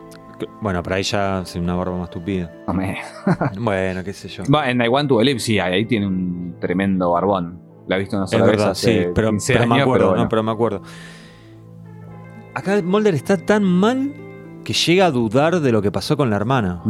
Bueno, 0.62 0.82
para 0.84 0.98
ella 1.00 1.42
es 1.42 1.56
una 1.56 1.76
barba 1.76 1.96
más 1.98 2.10
tupida. 2.10 2.52
No 2.68 2.74
me- 2.74 2.98
bueno, 3.60 4.04
qué 4.04 4.14
sé 4.14 4.30
yo. 4.30 4.44
En 4.66 4.82
I 4.82 4.88
Want 4.88 5.10
to 5.10 5.18
Believe, 5.18 5.40
sí, 5.40 5.60
ahí 5.60 5.86
tiene 5.86 6.08
un 6.08 6.56
tremendo 6.60 7.12
barbón. 7.12 7.67
La 7.88 7.96
he 7.96 8.00
visto 8.00 8.16
una 8.18 8.26
Es 8.26 8.32
sola 8.32 8.44
vez 8.46 8.52
verdad, 8.52 8.72
hace 8.72 9.04
sí, 9.06 9.10
pero, 9.16 9.30
15 9.30 9.54
pero 9.54 9.68
me 9.68 9.82
acuerdo, 9.82 9.94
pero 9.94 10.08
bueno. 10.10 10.24
no, 10.24 10.30
pero 10.30 10.44
me 10.44 10.52
acuerdo. 10.52 10.82
Acá 12.54 12.82
Mulder 12.84 13.14
está 13.16 13.38
tan 13.38 13.64
mal 13.64 14.14
que 14.64 14.74
llega 14.74 15.06
a 15.06 15.12
dudar 15.12 15.60
de 15.60 15.72
lo 15.72 15.82
que 15.82 15.92
pasó 15.92 16.18
con 16.18 16.30
la 16.30 16.36
hermana. 16.36 16.82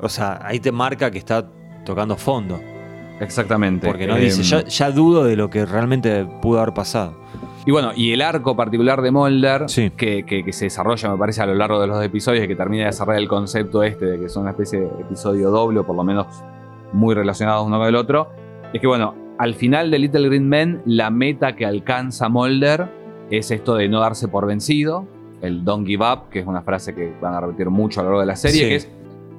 O 0.00 0.08
sea, 0.08 0.40
ahí 0.42 0.60
te 0.60 0.72
marca 0.72 1.10
que 1.10 1.18
está 1.18 1.46
tocando 1.84 2.16
fondo. 2.16 2.60
Exactamente. 3.20 3.86
Porque 3.86 4.06
no 4.06 4.16
Eh, 4.16 4.20
dice, 4.22 4.42
ya, 4.42 4.64
ya 4.64 4.90
dudo 4.90 5.24
de 5.24 5.36
lo 5.36 5.48
que 5.50 5.64
realmente 5.66 6.26
pudo 6.42 6.60
haber 6.60 6.74
pasado. 6.74 7.14
Y 7.66 7.70
bueno, 7.70 7.92
y 7.94 8.12
el 8.12 8.22
arco 8.22 8.56
particular 8.56 9.02
de 9.02 9.10
Mulder, 9.10 9.68
Sí. 9.68 9.90
que, 9.90 10.24
que- 10.24 10.42
que 10.42 10.52
se 10.54 10.64
desarrolla, 10.66 11.10
me 11.10 11.18
parece, 11.18 11.42
a 11.42 11.46
lo 11.46 11.54
largo 11.54 11.78
de 11.80 11.86
los 11.86 12.02
episodios, 12.02 12.44
y 12.44 12.48
que 12.48 12.56
termina 12.56 12.84
de 12.84 12.86
desarrollar 12.86 13.20
el 13.20 13.28
concepto 13.28 13.82
este 13.82 14.06
de 14.06 14.18
que 14.20 14.28
son 14.30 14.42
una 14.42 14.52
especie 14.52 14.80
de 14.80 14.86
episodio 15.02 15.50
doble, 15.50 15.80
o 15.80 15.86
por 15.86 15.94
lo 15.94 16.02
menos 16.02 16.26
muy 16.94 17.14
relacionados 17.14 17.66
uno 17.66 17.78
con 17.78 17.86
el 17.86 17.96
otro, 17.96 18.30
es 18.72 18.80
que 18.80 18.86
bueno, 18.86 19.14
al 19.40 19.54
final 19.54 19.90
de 19.90 19.98
Little 19.98 20.28
Green 20.28 20.46
Men, 20.48 20.82
la 20.84 21.10
meta 21.10 21.56
que 21.56 21.64
alcanza 21.64 22.28
Mulder 22.28 22.88
es 23.30 23.50
esto 23.50 23.74
de 23.74 23.88
no 23.88 24.00
darse 24.00 24.28
por 24.28 24.46
vencido, 24.46 25.06
el 25.40 25.64
don't 25.64 25.86
give 25.86 26.04
up, 26.04 26.28
que 26.30 26.40
es 26.40 26.46
una 26.46 26.60
frase 26.60 26.94
que 26.94 27.10
van 27.22 27.32
a 27.34 27.40
repetir 27.40 27.70
mucho 27.70 28.00
a 28.00 28.02
lo 28.02 28.10
largo 28.10 28.20
de 28.20 28.26
la 28.26 28.36
serie, 28.36 28.60
Sí. 28.62 28.68
que 28.68 28.74
es, 28.76 28.88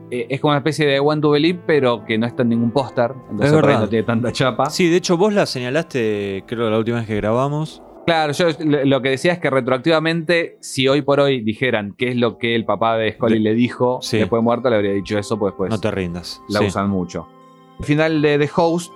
eh, 0.10 0.26
es 0.30 0.42
como 0.42 0.52
una 0.54 0.58
especie 0.58 0.88
de 0.88 1.00
One 1.00 1.22
to 1.22 1.30
Believe, 1.30 1.60
pero 1.68 2.04
que 2.04 2.18
no 2.18 2.26
está 2.26 2.42
en 2.42 2.50
ningún 2.50 2.72
póster, 2.72 3.12
entonces 3.30 3.54
Es 3.56 3.80
no 3.80 3.88
tiene 3.90 4.04
tanta 4.04 4.32
chapa. 4.32 4.72
Sí, 4.72 4.90
de 4.90 4.96
hecho 4.98 5.18
vos 5.18 5.34
la 5.34 5.46
señalaste, 5.46 6.44
creo, 6.48 6.70
la 6.72 6.80
última 6.80 6.98
vez 6.98 7.06
que 7.08 7.18
grabamos. 7.18 7.84
Claro, 8.08 8.34
yo 8.34 8.48
lo 8.86 9.02
que 9.04 9.10
decía 9.10 9.34
es 9.34 9.40
que 9.40 9.52
retroactivamente, 9.52 10.58
si 10.62 10.88
hoy 10.88 11.04
por 11.04 11.20
hoy 11.20 11.42
dijeran 11.42 11.94
qué 11.96 12.10
es 12.10 12.16
lo 12.16 12.40
que 12.40 12.56
el 12.56 12.66
papá 12.66 12.98
de 12.98 13.12
Scully 13.14 13.36
De- 13.36 13.40
le 13.42 13.54
dijo 13.54 14.00
Sí. 14.02 14.18
después 14.18 14.40
de 14.40 14.44
muerto, 14.44 14.70
le 14.72 14.78
habría 14.78 14.94
dicho 14.94 15.20
eso, 15.20 15.38
pues 15.38 15.52
después 15.54 15.70
no 15.70 15.80
te 15.80 15.92
rindas. 15.92 16.42
la 16.50 16.60
Sí. 16.60 16.66
usan 16.66 16.90
mucho. 16.90 17.28
El 17.80 17.86
final 17.86 18.22
de 18.24 18.40
The 18.40 18.50
Host, 18.56 18.92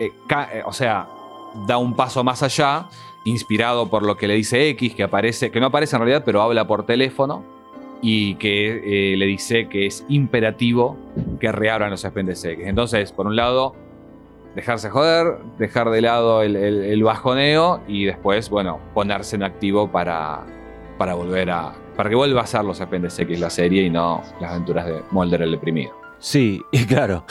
eh, 0.00 0.12
eh, 0.30 0.62
o 0.64 0.72
sea, 0.72 1.08
da 1.66 1.78
un 1.78 1.94
paso 1.94 2.24
más 2.24 2.42
allá, 2.42 2.88
inspirado 3.24 3.88
por 3.88 4.02
lo 4.04 4.16
que 4.16 4.26
le 4.26 4.34
dice 4.34 4.68
X, 4.70 4.94
que 4.94 5.02
aparece, 5.02 5.50
que 5.50 5.60
no 5.60 5.66
aparece 5.66 5.96
en 5.96 6.02
realidad, 6.02 6.22
pero 6.24 6.42
habla 6.42 6.66
por 6.66 6.86
teléfono, 6.86 7.44
y 8.02 8.34
que 8.36 9.12
eh, 9.12 9.16
le 9.16 9.26
dice 9.26 9.68
que 9.68 9.86
es 9.86 10.04
imperativo 10.08 10.96
que 11.38 11.52
reabran 11.52 11.90
los 11.90 12.02
expedientes 12.02 12.42
X. 12.44 12.66
Entonces, 12.66 13.12
por 13.12 13.26
un 13.26 13.36
lado, 13.36 13.76
dejarse 14.54 14.88
joder, 14.88 15.36
dejar 15.58 15.90
de 15.90 16.00
lado 16.00 16.42
el 16.42 17.02
bajoneo 17.02 17.82
y 17.86 18.06
después, 18.06 18.48
bueno, 18.48 18.80
ponerse 18.94 19.36
en 19.36 19.42
activo 19.42 19.92
para, 19.92 20.46
para 21.00 21.14
volver 21.14 21.50
a. 21.50 21.72
para 21.96 22.10
que 22.10 22.14
vuelva 22.14 22.42
a 22.42 22.46
ser 22.46 22.62
los 22.62 22.78
expedientes 22.78 23.18
X 23.18 23.40
la 23.40 23.48
serie 23.48 23.84
y 23.84 23.90
no 23.90 24.22
las 24.38 24.50
aventuras 24.50 24.84
de 24.84 25.00
Mulder 25.10 25.40
el 25.40 25.52
deprimido. 25.52 25.92
Sí, 26.18 26.62
y 26.72 26.84
claro, 26.86 27.24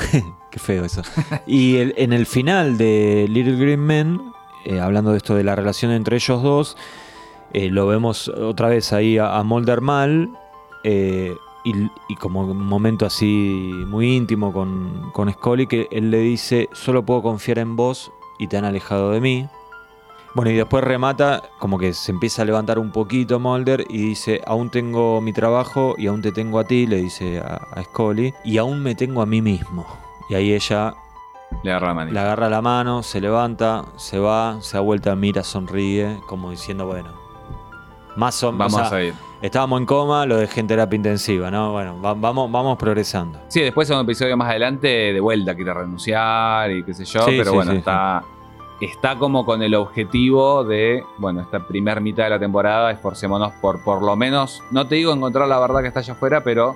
qué 0.50 0.60
feo 0.60 0.86
eso. 0.86 1.02
Y 1.46 1.78
en 1.78 2.14
el 2.14 2.26
final 2.26 2.78
de 2.78 3.28
Little 3.30 3.58
Green 3.58 3.80
Men, 3.80 4.22
eh, 4.66 4.80
hablando 4.80 5.12
de 5.12 5.18
esto 5.18 5.36
de 5.36 5.44
la 5.44 5.56
relación 5.56 5.92
entre 5.92 6.16
ellos 6.18 6.44
dos, 6.44 6.78
eh, 7.54 7.70
lo 7.70 7.88
vemos 7.88 8.28
otra 8.28 8.70
vez 8.70 8.94
ahí 8.94 9.18
a, 9.18 9.38
a 9.38 9.44
Mulder 9.44 9.82
mal, 9.82 10.30
eh, 10.84 11.36
y, 11.64 11.74
y 12.08 12.16
como 12.16 12.42
un 12.42 12.66
momento 12.66 13.06
así 13.06 13.72
muy 13.88 14.16
íntimo 14.16 14.54
con, 14.54 15.12
con 15.14 15.32
Scully, 15.32 15.68
que 15.68 15.88
él 15.92 16.10
le 16.10 16.20
dice, 16.20 16.70
solo 16.72 17.06
puedo 17.06 17.22
confiar 17.22 17.60
en 17.60 17.76
vos 17.76 18.12
y 18.38 18.48
te 18.48 18.58
han 18.58 18.66
alejado 18.66 19.12
de 19.12 19.20
mí. 19.20 19.48
Bueno, 20.36 20.52
y 20.52 20.56
después 20.56 20.84
remata, 20.84 21.42
como 21.58 21.80
que 21.80 21.92
se 21.92 22.12
empieza 22.12 22.44
a 22.44 22.46
levantar 22.46 22.78
un 22.78 22.92
poquito 22.92 23.40
Mulder 23.40 23.86
y 23.90 23.98
dice, 23.98 24.42
aún 24.46 24.70
tengo 24.70 25.20
mi 25.22 25.34
trabajo 25.34 25.96
y 25.98 26.06
aún 26.08 26.22
te 26.22 26.32
tengo 26.32 26.60
a 26.60 26.64
ti, 26.66 26.86
le 26.86 26.98
dice 26.98 27.40
a, 27.40 27.56
a 27.74 27.84
Scully, 27.84 28.34
y 28.46 28.58
aún 28.58 28.82
me 28.82 28.94
tengo 28.94 29.22
a 29.22 29.26
mí 29.26 29.42
mismo. 29.42 29.88
Y 30.30 30.36
ahí 30.36 30.54
ella 30.54 30.94
Le 31.64 31.72
agarra 31.72 31.88
la 31.88 31.94
manita. 31.96 32.14
le 32.14 32.20
agarra 32.20 32.50
la 32.50 32.62
mano, 32.62 33.04
se 33.04 33.20
levanta, 33.20 33.86
se 33.98 34.20
va, 34.20 34.58
se 34.62 34.78
da 34.78 34.82
vuelta, 34.82 35.16
mira, 35.16 35.44
sonríe, 35.44 36.20
como 36.28 36.52
diciendo, 36.52 36.86
bueno, 36.86 37.10
más 38.16 38.42
o 38.44 38.52
menos... 38.52 38.72
Vamos 38.74 38.92
a 38.92 39.02
ir. 39.04 39.14
Estábamos 39.42 39.80
en 39.80 39.86
coma, 39.86 40.26
lo 40.26 40.36
dejé 40.38 40.60
en 40.60 40.68
terapia 40.68 40.98
intensiva, 40.98 41.50
¿no? 41.50 41.72
Bueno, 41.72 42.00
va- 42.02 42.14
vamos, 42.14 42.52
vamos 42.52 42.78
progresando. 42.78 43.40
Sí, 43.48 43.62
después 43.62 43.90
en 43.90 43.96
un 43.98 44.04
episodio 44.04 44.36
más 44.36 44.50
adelante, 44.50 44.88
de 44.88 45.20
vuelta 45.22 45.56
quiere 45.56 45.74
renunciar 45.74 46.70
y 46.72 46.84
qué 46.84 46.94
sé 46.94 47.06
yo, 47.06 47.22
Sí, 47.22 47.36
pero 47.38 47.52
sí, 47.52 47.56
bueno, 47.56 47.72
sí, 47.72 47.78
está, 47.78 48.24
está 48.82 49.16
como 49.16 49.46
con 49.46 49.64
el 49.64 49.74
objetivo 49.76 50.66
de, 50.66 51.04
bueno, 51.20 51.40
esta 51.42 51.66
primer 51.66 52.02
mitad 52.02 52.26
de 52.26 52.32
la 52.32 52.40
temporada, 52.40 52.92
esforcémonos 52.92 53.54
por 53.62 53.82
por 53.82 54.02
lo 54.04 54.16
menos, 54.18 54.62
no 54.72 54.86
te 54.88 54.96
digo 54.96 55.14
encontrar 55.14 55.48
la 55.48 55.58
verdad 55.58 55.80
que 55.82 55.88
está 55.88 56.02
allá 56.02 56.14
afuera, 56.14 56.44
pero 56.44 56.76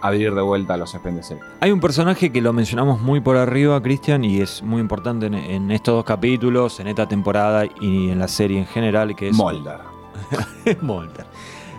abrir 0.00 0.34
de 0.34 0.42
vuelta 0.42 0.74
a 0.74 0.76
los 0.76 0.94
X. 0.94 1.34
Hay 1.60 1.70
un 1.72 1.80
personaje 1.80 2.30
que 2.30 2.40
lo 2.40 2.52
mencionamos 2.52 3.00
muy 3.00 3.20
por 3.20 3.36
arriba, 3.36 3.80
Cristian, 3.82 4.24
y 4.24 4.40
es 4.40 4.62
muy 4.62 4.80
importante 4.80 5.26
en, 5.26 5.34
en 5.34 5.70
estos 5.70 5.94
dos 5.94 6.04
capítulos, 6.04 6.80
en 6.80 6.88
esta 6.88 7.06
temporada 7.08 7.64
y 7.80 8.10
en 8.10 8.18
la 8.18 8.28
serie 8.28 8.58
en 8.58 8.66
general, 8.66 9.14
que 9.16 9.28
es... 9.28 9.36
Mulder. 9.36 9.78
Mulder. 10.82 11.26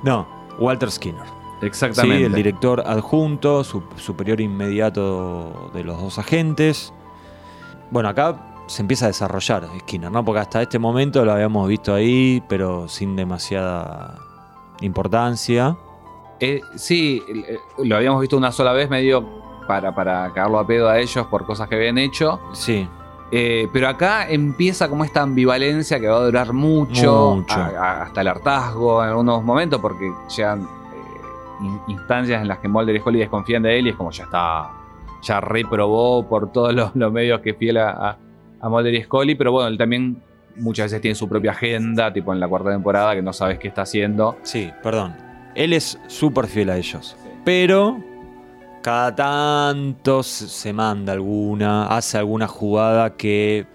No, 0.04 0.28
Walter 0.60 0.90
Skinner. 0.92 1.24
Exactamente. 1.62 2.18
Sí, 2.20 2.24
el 2.24 2.34
director 2.34 2.82
adjunto, 2.86 3.64
su- 3.66 3.84
superior 3.98 4.40
inmediato 4.40 5.70
de 5.74 5.84
los 5.84 6.00
dos 6.02 6.18
agentes. 6.18 6.94
Bueno, 7.92 8.08
acá 8.10 8.46
se 8.68 8.82
empieza 8.82 9.06
a 9.06 9.08
desarrollar 9.10 9.68
Skinner, 9.80 10.10
¿no? 10.12 10.24
Porque 10.24 10.40
hasta 10.40 10.62
este 10.62 10.80
momento 10.80 11.26
lo 11.26 11.34
habíamos 11.34 11.68
visto 11.68 11.94
ahí, 11.94 12.42
pero 12.48 12.88
sin 12.88 13.16
demasiada 13.18 14.16
importancia. 14.82 15.76
Eh, 16.40 16.62
sí, 16.76 17.22
eh, 17.28 17.60
lo 17.84 17.96
habíamos 17.98 18.22
visto 18.22 18.38
una 18.38 18.52
sola 18.52 18.72
vez 18.74 18.90
medio 18.90 19.28
para, 19.68 19.94
para 19.94 20.32
cagarlo 20.34 20.60
a 20.60 20.66
pedo 20.66 20.90
a 20.90 20.98
ellos 21.00 21.28
por 21.28 21.46
cosas 21.46 21.68
que 21.68 21.76
habían 21.76 21.98
hecho. 21.98 22.40
Sí, 22.54 22.88
Eh, 23.32 23.68
pero 23.72 23.88
acá 23.88 24.28
empieza 24.28 24.90
como 24.90 25.04
esta 25.04 25.22
ambivalencia 25.22 26.00
que 26.00 26.08
va 26.08 26.18
a 26.18 26.22
durar 26.26 26.52
mucho, 26.52 27.36
Mucho. 27.36 27.54
a- 27.60 27.68
a- 27.78 28.02
hasta 28.04 28.22
el 28.22 28.28
hartazgo 28.28 29.04
en 29.04 29.10
algunos 29.10 29.44
momentos, 29.44 29.80
porque 29.80 30.12
llegan 30.36 30.62
eh, 30.64 30.68
in- 31.62 31.80
instancias 31.90 32.42
en 32.42 32.48
las 32.48 32.58
que 32.58 32.68
Mulder 32.68 32.96
y 32.96 33.00
Scully 33.00 33.20
desconfían 33.20 33.62
de 33.62 33.78
él 33.78 33.86
y 33.86 33.90
es 33.92 33.96
como 33.96 34.10
ya 34.10 34.24
está, 34.24 34.72
ya 35.22 35.40
reprobó 35.42 36.28
por 36.28 36.52
todos 36.52 36.74
los, 36.74 36.96
los 36.96 37.12
medios 37.14 37.42
que 37.42 37.54
fiel 37.54 37.78
a, 37.78 37.90
a, 37.92 38.18
a 38.62 38.70
Mulder 38.70 38.96
y 38.96 39.04
Scully, 39.04 39.36
pero 39.36 39.52
bueno, 39.52 39.68
él 39.68 39.78
también 39.78 40.24
muchas 40.56 40.86
veces 40.86 41.00
tiene 41.00 41.14
su 41.14 41.30
propia 41.30 41.52
agenda, 41.52 42.12
tipo 42.12 42.34
en 42.34 42.40
la 42.40 42.48
cuarta 42.48 42.72
temporada, 42.72 43.14
que 43.14 43.22
no 43.22 43.32
sabes 43.32 43.60
qué 43.60 43.68
está 43.68 43.84
haciendo. 43.84 44.38
sí, 44.42 44.72
perdón. 44.82 45.16
Él 45.56 45.74
es 45.74 46.00
súper 46.08 46.48
fiel 46.48 46.70
a 46.70 46.78
ellos. 46.78 47.16
Pero 47.44 48.02
cada 48.82 49.14
tanto 49.16 50.24
se- 50.24 50.72
manda 50.74 51.14
alguna, 51.14 51.88
hace 51.88 52.18
alguna 52.18 52.48
jugada 52.48 53.16
que 53.18 53.66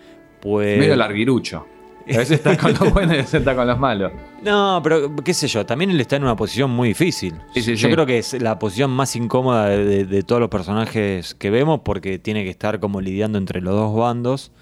puede... 0.40 0.78
Medio 0.78 0.96
larguirucho. 0.96 1.66
A 2.06 2.18
veces 2.18 2.32
está 2.32 2.56
con 2.58 2.72
los 2.74 2.92
buenos 2.92 3.12
y 3.14 3.18
a 3.18 3.22
veces 3.22 3.34
está 3.34 3.56
con 3.56 3.66
los 3.66 3.78
malos. 3.78 4.12
No, 4.42 4.80
pero 4.82 5.14
qué 5.16 5.32
sé 5.32 5.48
yo, 5.48 5.64
también 5.64 5.90
él 5.90 6.00
está 6.00 6.16
en 6.16 6.22
una 6.24 6.36
posición 6.36 6.70
muy 6.70 6.88
difícil. 6.88 7.34
Sí, 7.54 7.62
sí, 7.62 7.76
yo 7.76 7.88
sí. 7.88 7.94
creo 7.94 8.04
que 8.06 8.18
es 8.18 8.40
la 8.42 8.58
posición 8.58 8.90
más 8.90 9.16
incómoda 9.16 9.68
de, 9.70 9.84
de- 9.84 10.04
de 10.04 10.22
todos 10.22 10.40
los 10.40 10.50
personajes 10.50 11.34
que 11.34 11.48
vemos 11.50 11.80
porque 11.82 12.18
tiene 12.18 12.44
que 12.44 12.50
estar 12.50 12.78
como 12.78 13.00
lidiando 13.00 13.38
entre 13.38 13.60
los 13.62 13.74
dos 13.74 13.96
bandos 13.96 14.52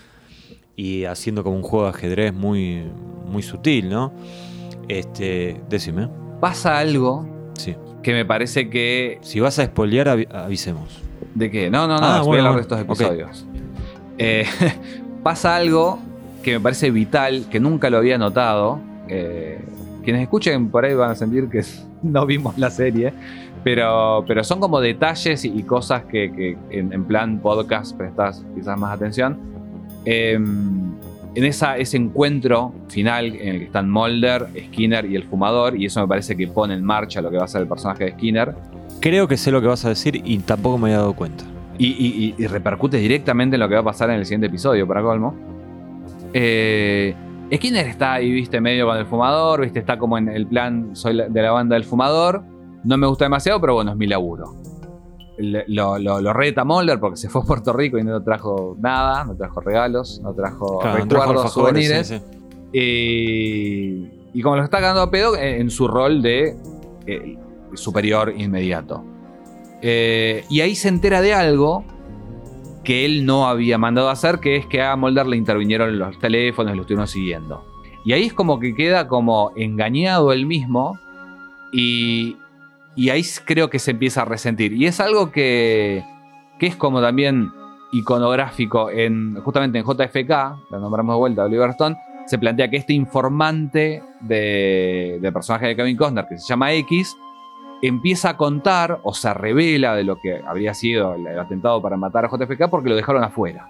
y 0.77 1.05
haciendo 1.05 1.43
como 1.43 1.57
un 1.57 1.63
juego 1.63 1.85
de 1.87 1.91
ajedrez 1.91 2.33
muy, 2.33 2.85
muy 3.27 3.43
sutil, 3.43 3.89
¿no? 3.91 4.13
Este, 4.89 5.61
decime. 5.69 6.09
Pasa 6.43 6.77
algo 6.79 7.25
Sí. 7.55 7.77
que 8.03 8.13
me 8.13 8.25
parece 8.25 8.69
que 8.69 9.19
Si 9.23 9.39
vas 9.39 9.61
a 9.61 9.65
spoilear, 9.67 10.09
avi- 10.09 10.27
avisemos. 10.35 11.01
¿De 11.37 11.49
qué? 11.53 11.71
No, 11.71 11.87
no, 11.87 11.99
no, 11.99 12.05
Ah, 12.05 12.19
voy 12.19 12.27
bueno, 12.39 12.43
a 12.43 12.49
hablar 12.49 12.57
de 12.57 12.63
estos 12.63 12.81
episodios. 12.81 13.47
Eh, 14.19 14.45
pasa 15.23 15.55
algo 15.55 16.01
que 16.43 16.55
me 16.55 16.61
parece 16.61 16.91
vital, 16.91 17.45
que 17.49 17.61
nunca 17.61 17.91
lo 17.91 17.99
había 17.99 18.19
notado. 18.19 18.81
Eh, 19.07 19.61
quienes 20.03 20.23
escuchen 20.23 20.69
por 20.69 20.85
ahí 20.85 20.95
van 20.95 21.13
a 21.13 21.15
sentir 21.15 21.49
que 21.49 21.63
no 22.03 22.27
vimos 22.27 22.59
la 22.59 22.71
serie, 22.71 23.13
pero, 23.63 24.25
pero 24.27 24.43
son 24.43 24.59
como 24.59 24.81
detalles 24.81 25.45
y, 25.45 25.57
y 25.57 25.63
cosas 25.63 26.03
que, 26.07 26.33
que 26.33 26.57
en, 26.77 26.93
en 26.93 27.05
plan 27.05 27.39
podcast 27.39 27.97
prestas 27.97 28.45
quizás 28.57 28.77
más 28.77 28.93
atención. 28.93 29.39
Eh, 30.05 30.41
en 31.35 31.45
esa, 31.45 31.77
ese 31.79 31.97
encuentro 31.97 32.73
final 32.89 33.35
en 33.37 33.49
el 33.49 33.59
que 33.61 33.65
están 33.65 33.91
Mulder, 33.91 34.49
Skinner 34.67 35.05
y 35.07 35.17
el 35.17 35.25
fumador, 35.25 35.77
y 35.81 35.87
eso 35.87 36.01
me 36.01 36.09
parece 36.09 36.37
que 36.37 36.47
pone 36.49 36.75
en 36.75 36.85
marcha 36.85 37.21
lo 37.23 37.31
que 37.31 37.39
va 37.39 37.45
a 37.45 37.49
ser 37.49 37.63
el 37.63 37.69
personaje 37.69 38.05
de 38.05 38.11
Skinner. 38.13 38.55
Creo 39.01 39.27
que 39.27 39.37
sé 39.37 39.51
lo 39.51 39.61
que 39.61 39.67
vas 39.67 39.85
a 39.85 39.89
decir 39.89 40.21
y 40.25 40.39
tampoco 40.39 40.79
me 40.79 40.89
había 40.89 40.99
dado 40.99 41.15
cuenta. 41.15 41.45
Y, 41.79 41.87
y- 41.87 42.35
y- 42.39 42.43
y 42.43 42.47
repercute 42.47 42.99
directamente 42.99 43.57
en 43.57 43.61
lo 43.61 43.69
que 43.69 43.75
va 43.75 43.81
a 43.81 43.85
pasar 43.85 44.11
en 44.11 44.17
el 44.17 44.27
siguiente 44.27 44.47
episodio, 44.49 44.87
para 44.87 45.03
colmo. 45.03 45.35
Eh, 46.35 47.15
Skinner 47.55 47.87
está 47.87 48.15
ahí, 48.15 48.31
viste, 48.31 48.61
medio 48.61 48.87
con 48.87 48.97
el 48.97 49.07
fumador, 49.07 49.61
viste, 49.63 49.79
está 49.79 49.99
como 49.99 50.17
en 50.19 50.29
el 50.29 50.47
plan, 50.47 50.91
soy 50.95 51.17
de 51.29 51.43
la 51.43 51.51
banda 51.51 51.75
del 51.75 51.85
fumador. 51.85 52.43
No 52.85 52.97
me 52.97 53.07
gusta 53.07 53.25
demasiado, 53.27 53.61
pero 53.61 53.75
bueno, 53.75 53.91
es 53.93 53.97
mi 53.97 54.07
laburo. 54.07 54.57
Lo, 55.39 55.99
lo- 55.99 56.21
lo 56.21 56.33
reta 56.33 56.63
Mulder 56.65 57.01
porque 57.01 57.17
se 57.17 57.29
fue 57.29 57.41
a 57.41 57.45
Puerto 57.45 57.73
Rico 57.73 57.99
y 57.99 58.05
no 58.05 58.23
trajo 58.23 58.77
nada, 58.79 59.25
no 59.25 59.35
trajo 59.35 59.61
regalos, 59.61 60.21
no 60.23 60.35
trajo 60.35 60.79
Claro, 60.81 61.07
trajo 61.07 61.25
recuerdos, 61.33 61.45
alfajores, 61.47 61.87
souvenirs. 61.89 62.07
sí, 62.09 62.19
sí. 62.19 62.79
Y, 62.79 64.39
y 64.39 64.43
como 64.43 64.57
lo 64.57 64.65
está 64.65 64.79
cagando 64.79 65.01
a 65.03 65.11
pedo 65.11 65.37
en, 65.37 65.63
en 65.63 65.71
su 65.71 65.89
rol 65.89 66.23
de 66.23 66.57
eh, 67.07 67.39
superior 67.75 68.33
inmediato. 68.37 69.05
Eh, 69.81 70.45
y 70.49 70.61
ahí 70.61 70.75
se 70.75 70.89
entera 70.89 71.21
de 71.21 71.35
algo 71.35 71.85
que 72.85 73.05
él 73.05 73.25
no 73.27 73.47
había 73.49 73.79
mandado 73.79 74.09
a 74.09 74.13
hacer, 74.13 74.39
que 74.39 74.57
es 74.57 74.67
que 74.67 74.83
a 74.83 74.95
Mulder 74.97 75.27
le 75.27 75.37
intervinieron 75.37 75.99
los 75.99 76.19
teléfonos 76.19 76.73
y 76.73 76.77
lo 76.77 76.83
estuvieron 76.83 77.09
siguiendo. 77.09 77.65
Y 78.05 78.13
ahí 78.13 78.25
es 78.25 78.33
como 78.33 78.59
que 78.59 78.75
queda 78.75 79.07
como 79.09 79.53
engañado 79.57 80.33
él 80.33 80.47
mismo 80.47 80.99
y, 81.73 82.37
y 82.95 83.11
ahí 83.11 83.23
creo 83.45 83.71
que 83.71 83.79
se 83.79 83.93
empieza 83.93 84.23
a 84.23 84.25
resentir. 84.25 84.73
Y 84.73 84.87
es 84.87 85.01
algo 85.01 85.31
que, 85.31 86.05
que 86.59 86.67
es 86.67 86.77
como 86.77 87.01
también 87.01 87.51
iconográfico 87.93 88.91
en 88.91 89.37
justamente 89.43 89.79
en 89.79 89.85
JFK, 89.85 90.31
la 90.71 90.79
nombramos 90.79 91.15
de 91.15 91.19
vuelta, 91.19 91.45
Oliver 91.45 91.71
Stone, 91.71 91.97
se 92.27 92.39
plantea 92.39 92.71
que 92.71 92.77
este 92.77 92.93
informante 92.93 94.03
de, 94.21 95.19
del 95.21 95.33
personaje 95.33 95.67
de 95.67 95.77
Kevin 95.77 95.97
Costner, 95.97 96.27
que 96.27 96.39
se 96.39 96.47
llama 96.47 96.73
X, 96.73 97.17
empieza 97.83 98.31
a 98.31 98.37
contar 98.37 99.01
o 99.03 99.13
se 99.13 99.35
revela 99.35 99.95
de 99.95 100.05
lo 100.05 100.17
que 100.17 100.41
habría 100.47 100.73
sido 100.73 101.15
el, 101.15 101.27
el 101.27 101.39
atentado 101.39 101.83
para 101.83 101.97
matar 101.97 102.25
a 102.25 102.29
JFK 102.29 102.69
porque 102.71 102.89
lo 102.89 102.97
dejaron 102.97 103.25
afuera. 103.25 103.69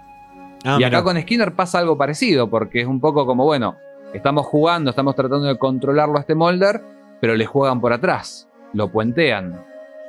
Ah, 0.63 0.77
y 0.79 0.83
acá 0.83 1.03
con 1.03 1.19
Skinner 1.19 1.53
pasa 1.53 1.79
algo 1.79 1.97
parecido, 1.97 2.49
porque 2.49 2.81
es 2.81 2.87
un 2.87 3.01
poco 3.01 3.25
como, 3.25 3.43
bueno, 3.43 3.75
estamos 4.13 4.45
jugando, 4.45 4.91
estamos 4.91 5.15
tratando 5.15 5.47
de 5.47 5.57
controlarlo 5.57 6.17
a 6.17 6.21
este 6.21 6.35
Mulder, 6.35 6.81
pero 7.19 7.35
le 7.35 7.45
juegan 7.45 7.81
por 7.81 7.91
atrás, 7.91 8.47
lo 8.73 8.89
puentean. 8.91 9.59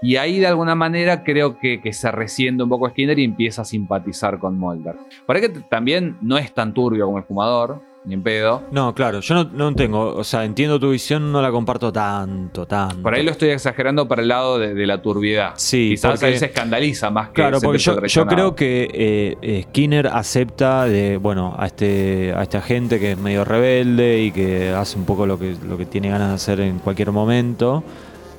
Y 0.03 0.17
ahí 0.17 0.39
de 0.39 0.47
alguna 0.49 0.75
manera 0.75 1.23
creo 1.25 1.59
que, 1.59 1.81
que 1.81 1.93
se 1.95 2.11
resiente 2.11 2.62
un 2.62 2.69
poco 2.69 2.89
Skinner 2.91 3.19
y 3.19 3.25
empieza 3.25 3.62
a 3.62 3.65
simpatizar 3.65 4.39
con 4.39 4.59
Mulder. 4.59 4.97
Por 5.27 5.37
ahí 5.37 5.43
que 5.43 5.49
también 5.49 6.19
no 6.21 6.37
es 6.37 6.53
tan 6.53 6.75
turbio 6.75 7.07
como 7.07 7.17
el 7.17 7.25
fumador, 7.25 7.81
ni 8.05 8.12
en 8.12 8.23
pedo. 8.23 8.62
No, 8.71 8.95
claro, 8.95 9.21
yo 9.21 9.35
no, 9.35 9.45
no 9.45 9.75
tengo, 9.75 10.15
o 10.15 10.23
sea, 10.25 10.45
entiendo 10.45 10.79
tu 10.79 10.91
visión, 10.91 11.33
no 11.33 11.41
la 11.41 11.51
comparto 11.51 11.91
tanto, 11.91 12.67
tanto. 12.67 13.01
Por 13.01 13.15
ahí 13.15 13.23
lo 13.23 13.31
estoy 13.31 13.49
exagerando 13.49 14.07
para 14.07 14.21
el 14.21 14.29
lado 14.29 14.59
de, 14.59 14.75
de 14.75 14.87
la 14.87 15.01
turbiedad. 15.01 15.53
Sí, 15.57 15.89
Quizás 15.93 16.21
porque- 16.21 16.35
él 16.35 16.39
se 16.39 16.47
escandaliza 16.47 17.09
más 17.09 17.29
que 17.29 17.35
Claro, 17.37 17.61
porque 17.62 17.79
yo, 17.79 18.27
creo 18.27 18.55
que 18.55 18.91
eh, 18.93 19.37
eh, 19.41 19.62
Skinner 19.71 20.09
acepta 20.09 20.85
de, 20.85 21.17
bueno, 21.17 21.55
a 21.59 21.65
este, 21.65 22.35
a 22.37 22.43
esta 22.43 22.61
gente 22.61 23.01
que 23.01 23.12
es 23.12 23.19
medio 23.19 23.43
rebelde 23.43 24.21
y 24.23 24.33
que 24.33 24.69
hace 24.69 24.99
un 24.99 25.07
poco 25.07 25.25
lo 25.25 25.39
que, 25.39 25.57
lo 25.67 25.79
que 25.79 25.87
tiene 25.87 26.11
ganas 26.11 26.29
de 26.29 26.35
hacer 26.35 26.61
en 26.61 26.81
cualquier 26.81 27.11
momento, 27.11 27.83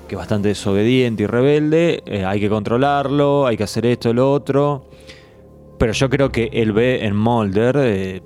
que 0.07 0.15
es 0.15 0.19
bastante 0.19 0.49
desobediente 0.49 1.23
y 1.23 1.27
rebelde, 1.27 2.03
eh, 2.05 2.25
hay 2.25 2.39
que 2.39 2.49
controlarlo, 2.49 3.47
hay 3.47 3.57
que 3.57 3.63
hacer 3.63 3.85
esto, 3.85 4.13
lo 4.13 4.31
otro. 4.31 4.89
Pero 5.77 5.93
yo 5.93 6.09
creo 6.09 6.31
que 6.31 6.49
él 6.53 6.71
ve 6.71 7.05
en 7.05 7.15
Mulder 7.15 7.75
eh, 7.79 8.21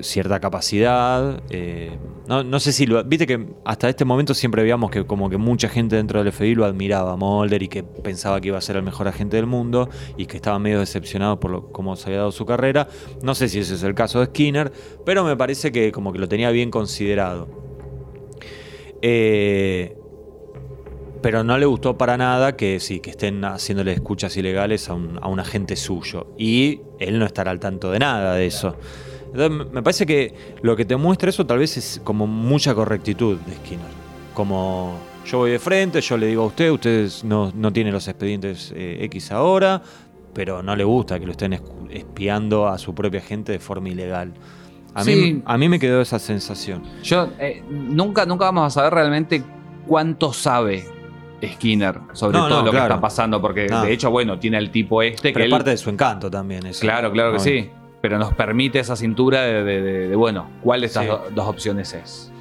cierta 0.00 0.40
capacidad. 0.40 1.42
eh, 1.50 1.96
no, 2.28 2.42
no 2.42 2.58
sé 2.58 2.72
si 2.72 2.86
lo. 2.86 3.02
Viste 3.04 3.26
que 3.26 3.46
hasta 3.64 3.88
este 3.88 4.04
momento 4.04 4.34
siempre 4.34 4.62
veíamos 4.62 4.90
que 4.90 5.06
como 5.06 5.30
que 5.30 5.36
mucha 5.36 5.68
gente 5.68 5.96
dentro 5.96 6.22
del 6.22 6.32
FBI 6.32 6.54
lo 6.54 6.64
admiraba 6.64 7.12
a 7.12 7.16
Mulder 7.16 7.62
y 7.62 7.68
que 7.68 7.82
pensaba 7.82 8.40
que 8.40 8.48
iba 8.48 8.58
a 8.58 8.60
ser 8.60 8.76
el 8.76 8.82
mejor 8.82 9.06
agente 9.06 9.36
del 9.36 9.46
mundo 9.46 9.88
y 10.16 10.26
que 10.26 10.36
estaba 10.36 10.58
medio 10.58 10.80
decepcionado 10.80 11.38
por 11.38 11.50
lo, 11.50 11.72
cómo 11.72 11.94
se 11.96 12.08
había 12.08 12.18
dado 12.18 12.32
su 12.32 12.44
carrera. 12.44 12.88
No 13.22 13.34
sé 13.34 13.48
si 13.48 13.60
ese 13.60 13.74
es 13.74 13.82
el 13.84 13.94
caso 13.94 14.20
de 14.20 14.26
Skinner, 14.26 14.72
pero 15.04 15.24
me 15.24 15.36
parece 15.36 15.70
que 15.70 15.92
como 15.92 16.12
que 16.12 16.18
lo 16.18 16.28
tenía 16.28 16.50
bien 16.50 16.70
considerado. 16.70 17.48
Eh, 19.02 19.96
pero 21.22 21.42
no 21.44 21.58
le 21.58 21.66
gustó 21.66 21.96
para 21.98 22.16
nada 22.16 22.56
que 22.56 22.78
sí, 22.80 23.00
que 23.00 23.10
estén 23.10 23.44
haciéndole 23.44 23.92
escuchas 23.92 24.36
ilegales 24.36 24.88
a 24.88 24.94
un, 24.94 25.18
a 25.20 25.28
un 25.28 25.40
agente 25.40 25.76
suyo. 25.76 26.28
Y 26.38 26.80
él 26.98 27.18
no 27.18 27.26
estará 27.26 27.50
al 27.50 27.60
tanto 27.60 27.90
de 27.90 27.98
nada 27.98 28.34
de 28.34 28.46
eso. 28.46 28.76
Entonces, 29.32 29.66
me- 29.72 29.82
parece 29.82 30.06
que 30.06 30.34
lo 30.62 30.76
que 30.76 30.84
te 30.84 30.96
muestra 30.96 31.30
eso 31.30 31.44
tal 31.46 31.58
vez 31.58 31.76
es 31.76 32.00
como 32.04 32.26
mucha 32.26 32.74
correctitud 32.74 33.38
de 33.38 33.54
Skinner. 33.56 33.86
Como 34.34 34.96
yo 35.24 35.38
voy 35.38 35.50
de 35.50 35.58
frente, 35.58 36.00
yo 36.00 36.16
le 36.16 36.26
digo 36.28 36.42
a 36.44 36.46
usted, 36.46 36.70
ustedes 36.70 37.24
no, 37.24 37.50
no 37.54 37.72
tienen 37.72 37.92
los 37.92 38.06
expedientes 38.08 38.72
eh, 38.76 38.98
X 39.04 39.32
ahora, 39.32 39.82
pero 40.34 40.62
no 40.62 40.76
le 40.76 40.84
gusta 40.84 41.18
que 41.18 41.26
lo 41.26 41.32
estén 41.32 41.60
espiando 41.90 42.68
a 42.68 42.78
su 42.78 42.94
propia 42.94 43.20
gente 43.20 43.52
de 43.52 43.58
forma 43.58 43.88
ilegal. 43.88 44.34
A, 44.94 45.02
Sí. 45.04 45.14
mí, 45.14 45.42
a 45.44 45.58
mí 45.58 45.68
me 45.68 45.78
quedó 45.78 46.00
esa 46.00 46.18
sensación. 46.18 46.82
Yo 47.02 47.28
eh, 47.38 47.62
nunca, 47.68 48.24
nunca 48.26 48.46
vamos 48.46 48.66
a 48.66 48.70
saber 48.70 48.94
realmente 48.94 49.42
cuánto 49.86 50.32
sabe 50.32 50.84
Skinner 51.44 51.98
sobre 52.12 52.38
No, 52.38 52.48
todo 52.48 52.58
no, 52.60 52.66
lo 52.66 52.70
que 52.72 52.78
está 52.78 53.00
pasando, 53.00 53.40
porque 53.40 53.66
No. 53.66 53.82
de 53.82 53.92
hecho, 53.92 54.10
bueno, 54.10 54.38
tiene 54.38 54.58
el 54.58 54.70
tipo 54.70 55.02
este 55.02 55.28
que 55.28 55.34
Pero 55.34 55.44
es 55.44 55.46
él- 55.46 55.50
parte 55.50 55.70
de 55.70 55.76
su 55.76 55.90
encanto 55.90 56.30
también. 56.30 56.66
Eso. 56.66 56.80
Claro, 56.80 57.12
claro 57.12 57.32
que 57.32 57.38
sí. 57.40 57.70
Pero 58.00 58.18
nos 58.18 58.32
permite 58.34 58.78
esa 58.78 58.94
cintura 58.96 59.42
de, 59.42 59.64
de- 59.64 59.82
de- 59.82 60.08
de, 60.08 60.16
bueno, 60.16 60.48
cuál 60.62 60.80
de 60.80 60.86
estas 60.86 61.04
Sí. 61.04 61.08
do- 61.10 61.24
dos 61.34 61.46
opciones 61.48 61.92
es. 61.94 62.32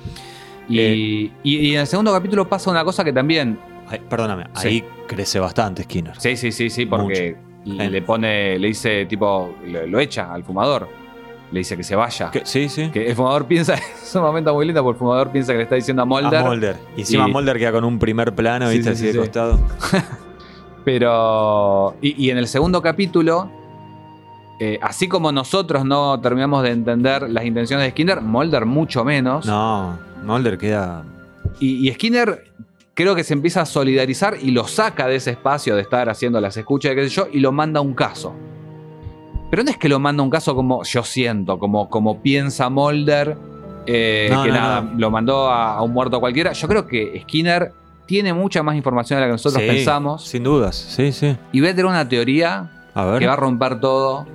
Y, 0.70 0.80
Eh. 0.80 0.94
y- 0.96 1.32
y 1.44 1.74
en 1.76 1.82
el 1.82 1.88
segundo 1.88 2.12
capítulo 2.14 2.48
pasa 2.48 2.70
una 2.72 2.84
cosa 2.84 3.04
que 3.04 3.14
también. 3.14 3.60
Ay, 3.88 4.00
perdóname, 4.10 4.46
Sí. 4.56 4.68
ahí 4.68 4.84
crece 5.08 5.40
bastante 5.40 5.84
Skinner. 5.84 6.20
Sí, 6.20 6.36
sí, 6.38 6.52
sí, 6.52 6.70
sí, 6.70 6.86
porque 6.86 7.36
le, 7.66 7.90
le 7.90 8.02
pone, 8.02 8.58
le 8.60 8.68
dice, 8.68 9.06
tipo, 9.06 9.56
lo 9.88 10.00
echa 10.00 10.34
al 10.34 10.44
fumador. 10.44 10.88
Le 11.52 11.60
dice 11.60 11.78
que 11.78 11.84
se 11.84 11.96
vaya. 11.96 12.32
¿Qué? 12.32 12.42
Sí, 12.44 12.68
sí. 12.70 12.90
Que 12.92 13.08
el 13.10 13.16
fumador 13.16 13.46
piensa, 13.48 13.76
es 13.76 14.14
un 14.16 14.22
momento 14.24 14.54
muy 14.54 14.66
lindo 14.66 14.84
porque 14.84 14.96
el 14.98 15.00
fumador 15.00 15.32
piensa 15.32 15.52
que 15.54 15.58
le 15.58 15.64
está 15.64 15.76
diciendo 15.76 16.02
a 16.02 16.06
Mulder. 16.06 16.36
A 16.40 16.44
Mulder. 16.44 16.76
Y 16.98 17.02
encima 17.02 17.28
Y- 17.30 17.32
Mulder 17.32 17.58
queda 17.58 17.72
con 17.72 17.84
un 17.84 18.00
primer 18.00 18.34
plano, 18.34 18.70
Sí, 18.70 18.78
¿viste? 18.78 18.96
sí, 18.96 19.04
así 19.04 19.12
sí, 19.12 19.14
de 19.14 19.20
costado. 19.20 19.60
Pero. 20.84 21.96
Y, 22.02 22.26
y 22.26 22.30
en 22.30 22.38
el 22.38 22.48
segundo 22.48 22.82
capítulo, 22.82 23.50
eh, 24.60 24.80
así 24.82 25.08
como 25.08 25.32
nosotros 25.32 25.84
no 25.86 26.20
terminamos 26.20 26.64
de 26.64 26.72
entender 26.72 27.30
las 27.30 27.46
intenciones 27.46 27.86
de 27.86 27.92
Skinner, 27.92 28.22
Mulder 28.22 28.66
mucho 28.66 29.04
menos. 29.04 29.46
No, 29.46 29.98
Mulder 30.24 30.58
queda. 30.58 31.04
Y, 31.60 31.88
y 31.90 31.94
Skinner 31.94 32.52
creo 32.94 33.16
que 33.16 33.24
se 33.24 33.34
empieza 33.34 33.62
a 33.62 33.66
solidarizar 33.66 34.38
y 34.42 34.52
lo 34.52 34.68
saca 34.68 35.08
de 35.08 35.16
ese 35.18 35.32
espacio 35.32 35.76
de 35.76 35.82
estar 35.82 36.08
haciendo 36.10 36.40
las 36.40 36.56
escuchas 36.56 36.94
qué 36.96 37.04
sé 37.04 37.10
yo 37.10 37.28
y 37.32 37.40
lo 37.40 37.52
manda 37.52 37.80
a 37.80 37.84
un 37.84 37.94
caso. 37.94 38.34
Pero 39.50 39.64
no 39.64 39.70
es 39.72 39.78
que 39.78 39.88
lo 39.90 40.00
manda 40.00 40.24
un 40.24 40.30
caso 40.30 40.56
como 40.56 40.84
yo 40.84 41.04
siento, 41.04 41.58
como, 41.60 41.90
como 41.90 42.22
piensa 42.22 42.70
Mulder, 42.70 43.38
eh, 43.86 44.28
No, 44.32 44.44
que 44.44 44.50
no, 44.50 44.56
nada, 44.56 44.82
no. 44.82 45.00
lo 45.00 45.12
mandó 45.12 45.50
a, 45.50 45.76
a 45.76 45.82
un 45.82 45.94
muerto 45.94 46.20
cualquiera. 46.20 46.52
Yo 46.54 46.68
creo 46.68 46.88
que 46.88 47.20
Skinner 47.22 47.72
tiene 48.08 48.34
mucha 48.34 48.64
más 48.64 48.76
información 48.76 49.18
de 49.18 49.22
la 49.22 49.28
que 49.28 49.32
nosotros 49.34 49.62
Sí, 49.62 49.68
pensamos. 49.70 50.24
Sin 50.28 50.44
dudas, 50.44 50.76
sí, 50.76 51.12
sí. 51.12 51.38
Y 51.52 51.60
voy 51.60 51.70
a 51.70 51.72
tener 51.76 51.86
una 51.86 52.08
teoría 52.10 52.88
A 52.94 53.06
ver. 53.06 53.20
que 53.20 53.28
va 53.28 53.34
a 53.34 53.38
romper 53.38 53.80
todo. 53.80 54.26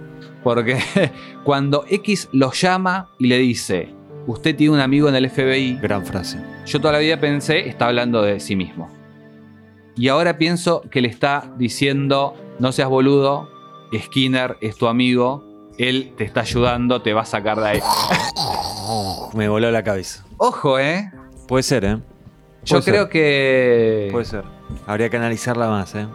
Porque 0.43 0.79
cuando 1.45 1.85
X 1.89 2.29
lo 2.33 2.53
llama 2.53 3.09
y 3.19 3.27
le 3.27 3.39
dice, 3.39 3.93
usted 4.27 4.57
tiene 4.57 4.75
un 4.75 4.81
amigo 4.81 5.09
en 5.09 5.15
el 5.17 5.29
FBI, 5.29 5.79
Gran 5.83 6.07
frase. 6.07 6.39
yo 6.67 6.81
toda 6.81 6.93
la 6.95 6.99
vida 7.01 7.21
pensé, 7.21 7.69
está 7.69 7.87
hablando 7.89 8.23
de 8.23 8.41
sí 8.41 8.57
mismo. 8.57 8.89
Y 9.97 10.09
ahora 10.09 10.39
pienso 10.39 10.81
que 10.91 11.03
le 11.03 11.09
está 11.09 11.53
diciendo, 11.59 12.35
no 12.59 12.73
seas 12.73 12.89
boludo, 12.89 13.51
Skinner 13.99 14.57
es 14.61 14.76
tu 14.76 14.86
amigo, 14.86 15.45
él 15.78 16.12
te 16.16 16.24
está 16.24 16.41
ayudando, 16.41 17.03
te 17.03 17.12
va 17.12 17.22
a 17.22 17.26
sacar 17.26 17.59
de 17.61 17.66
ahí. 17.68 17.80
Me 19.34 19.49
voló 19.49 19.70
la 19.70 19.82
cabeza. 19.82 20.24
Ojo, 20.36 20.78
¿eh? 20.78 21.11
Puede 21.49 21.62
ser, 21.62 21.84
¿eh? 21.84 21.99
Yo 22.64 22.76
Puede 22.76 22.82
ser. 22.82 22.95
creo 22.95 23.09
que... 23.09 24.09
Puede 24.12 24.24
ser. 24.24 24.45
Habría 24.86 25.09
que 25.09 25.16
analizarla 25.16 25.68
más, 25.68 25.95
¿eh? 25.95 26.07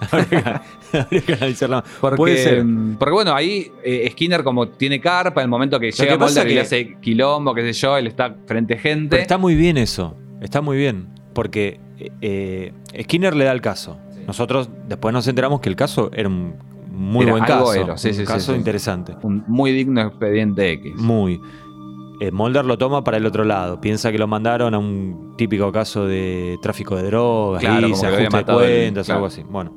Habría 0.10 0.26
que, 0.28 0.96
habría 0.98 1.20
que 1.22 1.32
analizarla 1.34 1.76
más. 1.76 1.84
Porque, 2.00 2.16
Puede 2.16 2.36
ser. 2.42 2.64
porque 2.98 3.12
bueno, 3.12 3.34
ahí 3.34 3.70
eh, 3.82 4.08
Skinner 4.12 4.42
como 4.44 4.68
tiene 4.68 5.00
carpa, 5.00 5.40
en 5.40 5.44
el 5.46 5.50
momento 5.50 5.78
que 5.80 5.90
llega 5.90 6.12
que 6.12 6.18
Mulder 6.18 6.46
y 6.46 6.48
que- 6.50 6.54
le 6.54 6.60
hace 6.60 6.96
quilombo, 7.00 7.52
qué 7.54 7.62
sé 7.62 7.72
yo, 7.80 7.96
él 7.96 8.06
está 8.06 8.34
frente 8.46 8.74
a 8.74 8.78
gente. 8.78 9.08
Pero 9.10 9.22
está 9.22 9.38
muy 9.38 9.54
bien 9.54 9.76
eso. 9.76 10.16
Está 10.40 10.60
muy 10.60 10.76
bien. 10.76 11.08
Porque 11.34 11.80
eh, 11.98 12.10
eh, 12.20 13.02
Skinner 13.02 13.34
le 13.34 13.44
da 13.44 13.52
el 13.52 13.60
caso. 13.60 13.98
Nosotros 14.26 14.68
después 14.88 15.12
nos 15.12 15.26
enteramos 15.26 15.60
que 15.60 15.68
el 15.68 15.76
caso 15.76 16.10
era 16.14 16.28
un 16.28 16.54
muy 16.98 17.22
Era 17.24 17.32
buen 17.32 17.44
caso. 17.44 17.72
era, 17.74 17.96
sí, 17.96 18.08
un 18.08 18.14
sí, 18.14 18.24
caso 18.24 18.52
sí. 18.52 18.58
interesante. 18.58 19.16
Un 19.22 19.44
muy 19.46 19.72
digno 19.72 20.00
expediente 20.02 20.70
X. 20.72 20.96
Muy. 20.96 21.40
Eh, 22.20 22.32
Mulder 22.32 22.64
lo 22.64 22.76
toma 22.76 23.04
para 23.04 23.16
el 23.18 23.26
otro 23.26 23.44
lado. 23.44 23.80
Piensa 23.80 24.10
que 24.10 24.18
lo 24.18 24.26
mandaron 24.26 24.74
a 24.74 24.78
un 24.78 25.34
típico 25.36 25.70
caso 25.70 26.04
de 26.06 26.58
tráfico 26.60 26.96
de 26.96 27.04
drogas, 27.04 27.60
Claro, 27.60 27.86
y 27.88 27.94
se 27.94 28.06
ajuste 28.08 28.36
de 28.38 28.44
cuentas, 28.44 29.06
claro. 29.06 29.18
algo 29.18 29.26
así. 29.26 29.44
Bueno. 29.48 29.72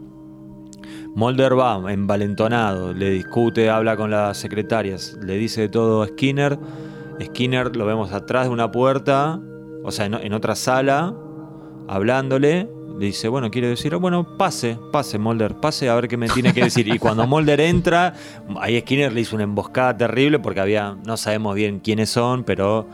Mulder 1.13 1.59
va 1.59 1.91
envalentonado, 1.91 2.93
le 2.93 3.09
discute, 3.11 3.69
habla 3.69 3.97
con 3.97 4.11
las 4.11 4.37
secretarias, 4.37 5.17
le 5.21 5.35
dice 5.37 5.61
de 5.61 5.69
todo 5.69 6.01
a 6.03 6.07
Skinner. 6.07 6.57
Skinner 7.21 7.75
lo 7.75 7.85
vemos 7.85 8.13
atrás 8.13 8.47
de 8.47 8.53
una 8.53 8.71
puerta, 8.71 9.39
o 9.83 9.91
sea, 9.91 10.05
en, 10.05 10.13
en 10.15 10.33
otra 10.33 10.55
sala, 10.55 11.13
hablándole. 11.87 12.69
Le 13.01 13.07
dice, 13.07 13.27
bueno, 13.29 13.49
quiere 13.49 13.67
decir, 13.67 13.95
bueno, 13.95 14.37
pase, 14.37 14.77
pase, 14.91 15.17
Mulder, 15.17 15.55
pase 15.55 15.89
a 15.89 15.95
ver 15.95 16.07
qué 16.07 16.17
me 16.17 16.29
tiene 16.29 16.53
que 16.53 16.61
decir. 16.65 16.87
Y 16.87 16.99
cuando 16.99 17.25
Mulder 17.25 17.59
entra, 17.59 18.13
ahí 18.59 18.79
Skinner 18.79 19.11
le 19.11 19.21
hizo 19.21 19.33
una 19.35 19.43
emboscada 19.43 19.97
terrible 19.97 20.37
porque 20.37 20.59
había, 20.59 20.95
no 21.03 21.17
sabemos 21.17 21.55
bien 21.55 21.79
quiénes 21.79 22.11
son, 22.11 22.43
pero 22.43 22.87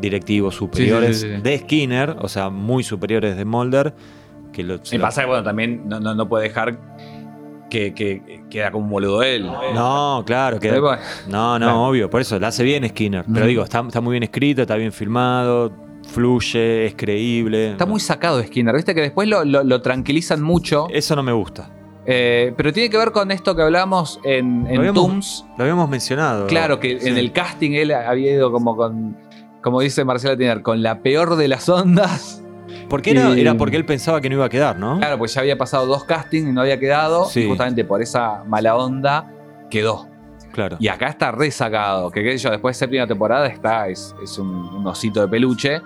directivos 0.00 0.56
superiores 0.56 1.20
sí, 1.20 1.28
sí, 1.28 1.36
sí. 1.36 1.42
de 1.42 1.58
Skinner, 1.58 2.16
o 2.18 2.26
sea, 2.26 2.50
muy 2.50 2.82
superiores 2.82 3.36
de 3.36 3.44
Mulder. 3.44 3.94
Que 4.52 4.64
lo, 4.64 4.84
se 4.84 4.96
Y 4.96 4.98
lo- 4.98 5.04
pasa 5.04 5.20
que 5.20 5.28
bueno, 5.28 5.44
también 5.44 5.82
no, 5.88 6.00
no, 6.00 6.12
no 6.12 6.28
puede 6.28 6.48
dejar 6.48 6.80
que, 7.70 7.94
que- 7.94 8.20
que 8.26 8.42
queda 8.50 8.72
como 8.72 8.86
un 8.86 8.90
boludo 8.90 9.22
él. 9.22 9.46
No, 9.46 10.24
claro, 10.26 10.58
que, 10.58 10.72
no, 10.72 10.80
no, 10.80 11.56
Claro. 11.58 11.82
obvio, 11.84 12.10
por 12.10 12.20
eso 12.20 12.36
la 12.40 12.48
hace 12.48 12.64
bien 12.64 12.84
Skinner. 12.88 13.24
Pero 13.26 13.38
Ujú. 13.42 13.46
digo, 13.46 13.62
está, 13.62 13.78
está 13.86 14.00
muy 14.00 14.10
bien 14.14 14.24
escrito, 14.24 14.62
está 14.62 14.74
bien 14.74 14.90
filmado, 14.90 15.72
fluye, 16.12 16.86
es 16.86 16.94
creíble. 16.94 17.72
Está 17.72 17.86
muy 17.86 18.00
sacado 18.00 18.38
de 18.38 18.46
Skinner, 18.46 18.74
viste 18.74 18.94
que 18.94 19.00
después 19.00 19.28
lo, 19.28 19.44
lo- 19.44 19.64
lo 19.64 19.82
tranquilizan 19.82 20.42
mucho. 20.42 20.86
Eso 20.90 21.16
no 21.16 21.22
me 21.22 21.32
gusta. 21.32 21.70
Eh, 22.04 22.52
pero 22.56 22.72
tiene 22.72 22.90
que 22.90 22.96
ver 22.96 23.12
con 23.12 23.30
esto 23.30 23.54
que 23.54 23.62
hablamos 23.62 24.20
en, 24.24 24.66
en 24.66 24.74
Lo 24.74 24.80
habíamos- 24.80 25.06
Tooms. 25.06 25.46
Lo 25.56 25.64
habíamos 25.64 25.88
mencionado. 25.88 26.46
Claro, 26.46 26.78
que 26.80 27.00
Sí. 27.00 27.08
en 27.08 27.16
el 27.18 27.32
casting 27.32 27.72
él 27.72 27.92
había 27.92 28.32
ido 28.32 28.50
como 28.52 28.76
con, 28.76 29.16
como 29.62 29.80
dice 29.80 30.04
Marcela 30.04 30.36
Tiner, 30.36 30.62
con 30.62 30.82
la 30.82 31.00
peor 31.00 31.36
de 31.36 31.48
las 31.48 31.68
ondas. 31.68 32.42
¿Por 32.88 33.02
qué 33.02 33.12
era, 33.12 33.30
y- 33.36 33.40
era 33.40 33.54
porque 33.54 33.76
él 33.76 33.84
pensaba 33.84 34.20
que 34.20 34.28
no 34.28 34.34
iba 34.36 34.44
a 34.46 34.48
quedar, 34.48 34.78
¿no? 34.78 34.98
Claro, 34.98 35.16
pues 35.18 35.32
ya 35.34 35.40
había 35.42 35.56
pasado 35.56 35.86
dos 35.86 36.04
castings 36.04 36.48
y 36.48 36.52
no 36.52 36.60
había 36.62 36.78
quedado. 36.78 37.24
Sí. 37.26 37.40
Y 37.42 37.48
justamente 37.48 37.84
por 37.84 38.02
esa 38.02 38.42
mala 38.46 38.76
onda 38.76 39.30
quedó. 39.70 40.08
Claro. 40.52 40.76
Y 40.80 40.88
acá 40.88 41.06
está 41.08 41.30
resacado. 41.32 42.10
Que 42.10 42.22
qué 42.22 42.32
sé 42.32 42.44
yo, 42.44 42.50
después 42.50 42.76
de 42.76 42.80
séptima 42.80 43.06
temporada 43.06 43.46
está, 43.46 43.88
es, 43.88 44.14
es 44.22 44.38
un, 44.38 44.48
un 44.48 44.86
osito 44.86 45.20
de 45.22 45.28
peluche. 45.28 45.80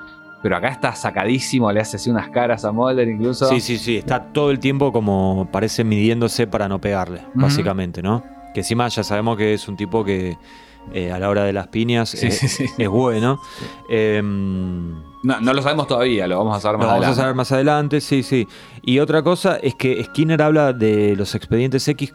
Pero 0.46 0.58
acá 0.58 0.68
está 0.68 0.94
sacadísimo, 0.94 1.72
le 1.72 1.80
hace 1.80 1.96
así 1.96 2.08
unas 2.08 2.28
caras 2.28 2.64
a 2.64 2.70
Mulder 2.70 3.08
incluso. 3.08 3.48
Sí, 3.48 3.58
sí, 3.58 3.78
sí. 3.78 3.96
Está 3.96 4.22
todo 4.26 4.52
el 4.52 4.60
tiempo 4.60 4.92
como 4.92 5.48
parece 5.50 5.82
midiéndose 5.82 6.46
para 6.46 6.68
no 6.68 6.80
pegarle, 6.80 7.22
básicamente, 7.34 8.00
¿no? 8.00 8.22
Que 8.54 8.60
encima 8.60 8.86
ya 8.86 9.02
sabemos 9.02 9.36
que 9.36 9.54
es 9.54 9.66
un 9.66 9.76
tipo 9.76 10.04
que 10.04 10.38
eh, 10.92 11.10
a 11.10 11.18
la 11.18 11.30
hora 11.30 11.42
de 11.42 11.52
las 11.52 11.66
piñas 11.66 12.10
Sí, 12.10 12.28
eh, 12.28 12.30
sí, 12.30 12.46
sí. 12.46 12.66
es 12.78 12.88
bueno. 12.88 13.40
Em, 13.90 14.92
No, 15.24 15.40
no 15.40 15.52
lo 15.52 15.60
sabemos 15.62 15.88
todavía, 15.88 16.28
lo 16.28 16.38
vamos 16.38 16.58
a 16.58 16.60
saber 16.60 16.78
Lo 16.78 16.86
más 16.86 17.00
vamos 17.00 17.18
a 17.18 17.20
saber 17.20 17.34
más 17.34 17.50
adelante, 17.50 18.00
sí, 18.00 18.22
sí. 18.22 18.46
Y 18.82 19.00
otra 19.00 19.24
cosa 19.24 19.56
es 19.56 19.74
que 19.74 20.00
Skinner 20.04 20.40
habla 20.42 20.72
de 20.72 21.16
los 21.16 21.34
expedientes 21.34 21.88
X 21.88 22.14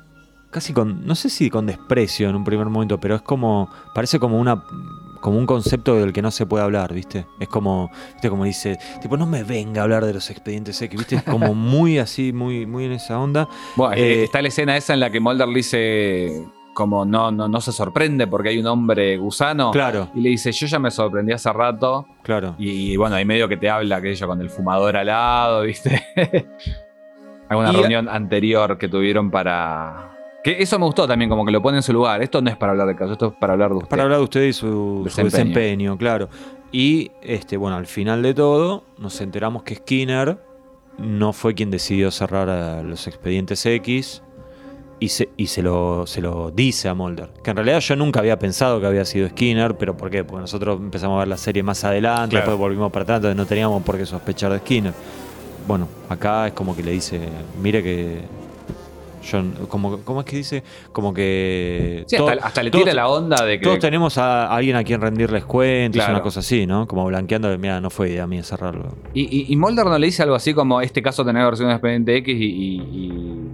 casi 0.52 0.72
con, 0.72 1.06
no 1.06 1.16
sé 1.16 1.30
si 1.30 1.50
con 1.50 1.66
desprecio 1.66 2.30
en 2.30 2.38
un 2.38 2.46
primer 2.46 2.68
momento, 2.68 2.98
pero 2.98 3.16
es 3.16 3.22
como, 3.22 3.70
parece 3.94 4.20
como 4.20 4.40
una, 4.40 4.64
como 5.22 5.38
un 5.38 5.46
concepto 5.46 5.96
del 5.96 6.12
que 6.12 6.22
no 6.22 6.32
se 6.32 6.46
puede 6.46 6.64
hablar, 6.64 6.94
¿viste? 6.94 7.26
Es 7.40 7.48
como, 7.48 7.90
¿viste? 8.14 8.30
Como 8.30 8.44
dice, 8.44 8.78
tipo, 9.02 9.16
no 9.18 9.26
me 9.26 9.44
venga 9.44 9.82
a 9.82 9.84
hablar 9.86 10.06
de 10.06 10.14
los 10.14 10.30
expedientes 10.30 10.82
X, 10.82 10.98
¿viste? 10.98 11.16
Es 11.16 11.24
como 11.24 11.54
muy 11.56 11.98
así, 12.00 12.34
muy, 12.34 12.66
muy 12.66 12.86
en 12.86 12.92
esa 12.94 13.20
onda. 13.20 13.48
Bueno, 13.76 13.94
Eh, 13.96 14.24
está 14.26 14.42
la 14.42 14.50
escena 14.50 14.76
esa 14.76 14.94
en 14.94 15.00
la 15.00 15.10
que 15.10 15.20
Mulder 15.20 15.48
le 15.48 15.56
dice 15.56 16.44
como 16.74 17.04
no, 17.06 17.32
no, 17.32 17.48
no 17.50 17.60
se 17.62 17.72
sorprende 17.74 18.28
porque 18.28 18.50
hay 18.50 18.58
un 18.58 18.66
hombre 18.68 19.18
gusano. 19.18 19.72
Claro, 19.72 20.10
Y 20.16 20.22
le 20.22 20.30
dice, 20.30 20.52
yo 20.54 20.68
ya 20.68 20.80
me 20.80 20.90
sorprendí 20.90 21.34
hace 21.34 21.52
rato. 21.52 22.08
claro. 22.24 22.56
Y, 22.58 22.96
bueno, 22.98 23.16
hay 23.18 23.26
medio 23.26 23.48
que 23.50 23.58
te 23.58 23.70
habla, 23.70 24.00
sé 24.02 24.16
yo, 24.16 24.28
con 24.28 24.40
el 24.42 24.50
fumador 24.50 24.96
al 24.98 25.08
lado, 25.08 25.62
¿viste? 25.64 26.02
Alguna 27.50 27.72
Y- 27.74 27.76
reunión 27.76 28.08
anterior 28.10 28.78
que 28.78 28.88
tuvieron 28.88 29.30
para... 29.30 30.11
Que 30.44 30.62
eso 30.62 30.80
me 30.80 30.86
gustó 30.86 31.08
también, 31.08 31.30
como 31.30 31.46
que 31.46 31.52
lo 31.52 31.62
pone 31.62 31.78
en 31.78 31.84
su 31.84 31.94
lugar. 31.94 32.22
Esto 32.22 32.42
no 32.42 32.50
es 32.50 32.58
para 32.58 32.72
hablar 32.72 32.88
de 32.88 32.96
caso, 32.96 33.14
esto 33.14 33.28
es 33.28 33.34
para 33.40 33.54
hablar 33.54 33.70
de 33.72 33.76
usted. 33.78 33.90
Para 33.90 34.04
hablar 34.04 34.18
de 34.20 34.24
usted 34.24 34.44
y 34.44 34.54
su, 34.54 34.68
su 34.68 35.04
Desempeño. 35.06 35.30
desempeño, 35.32 35.98
claro. 35.98 36.30
Y 36.72 37.12
este, 37.22 37.58
bueno, 37.58 37.78
al 37.78 37.86
final 37.86 38.24
de 38.24 38.34
todo, 38.34 38.84
nos 38.98 39.20
enteramos 39.22 39.64
que 39.64 39.76
Skinner 39.76 40.38
no 40.98 41.34
fue 41.34 41.54
quien 41.54 41.70
decidió 41.70 42.10
cerrar 42.12 42.50
a 42.50 42.82
los 42.84 43.08
expedientes 43.08 43.66
X 43.66 44.24
y 45.00 45.10
se, 45.10 45.30
y 45.38 45.48
se, 45.48 45.62
lo, 45.64 46.06
se 46.08 46.22
lo 46.22 46.50
dice 46.52 46.88
a 46.90 46.94
Mulder. 46.94 47.30
Que 47.44 47.52
en 47.52 47.58
realidad 47.58 47.80
yo 47.80 47.96
nunca 47.96 48.20
había 48.20 48.38
pensado 48.40 48.80
que 48.80 48.86
había 48.88 49.04
sido 49.06 49.28
Skinner, 49.30 49.76
pero 49.78 49.98
¿por 49.98 50.10
qué? 50.10 50.24
Porque 50.24 50.42
nosotros 50.42 50.80
empezamos 50.80 51.18
a 51.18 51.20
ver 51.20 51.28
la 51.28 51.38
serie 51.38 51.62
más 51.64 51.84
adelante, 51.84 52.32
Claro. 52.32 52.46
después 52.46 52.58
volvimos 52.60 52.92
para 52.92 53.04
atrás, 53.04 53.18
entonces 53.18 53.38
no 53.38 53.46
teníamos 53.46 53.84
por 53.84 53.98
qué 53.98 54.06
sospechar 54.06 54.52
de 54.52 54.60
Skinner. 54.60 54.94
Bueno, 55.68 55.88
acá 56.10 56.48
es 56.48 56.54
como 56.54 56.76
que 56.76 56.82
le 56.84 56.92
dice, 56.92 57.20
mire 57.62 57.84
que. 57.84 58.22
Como, 59.70 60.00
¿Cómo 60.00 60.20
es 60.22 60.26
que 60.26 60.36
dice? 60.38 60.64
Como 60.92 61.14
que. 61.14 62.04
Sí, 62.08 62.18
todo- 62.18 62.30
hasta, 62.30 62.46
hasta 62.48 62.64
le 62.64 62.72
todos- 62.72 62.84
tira 62.84 62.94
la 62.96 63.08
onda 63.08 63.46
de 63.46 63.60
que... 63.60 63.64
todos 63.64 63.80
tenemos 63.80 64.18
a 64.18 64.54
alguien 64.54 64.76
a 64.76 64.84
quien 64.84 65.00
rendirles 65.00 65.46
cuentas, 65.46 66.00
Claro. 66.00 66.14
una 66.16 66.24
cosa 66.24 66.40
así, 66.42 66.66
¿no? 66.66 66.88
Como 66.88 67.06
blanqueando 67.06 67.50
de, 67.50 67.58
mira, 67.58 67.80
no 67.80 67.90
fue 67.90 68.10
idea 68.10 68.26
mía 68.28 68.44
cerrarlo. 68.44 68.96
Y, 69.14 69.22
y, 69.24 69.54
y 69.54 69.56
Mulder 69.56 69.86
no 69.86 69.98
le 70.00 70.08
dice 70.08 70.24
algo 70.24 70.36
así 70.36 70.54
como, 70.54 70.82
este 70.82 71.02
caso 71.02 71.24
tenía 71.24 71.46
versión 71.46 71.70
de 71.70 71.76
expediente 71.76 72.18
X 72.18 72.36
y, 72.40 72.46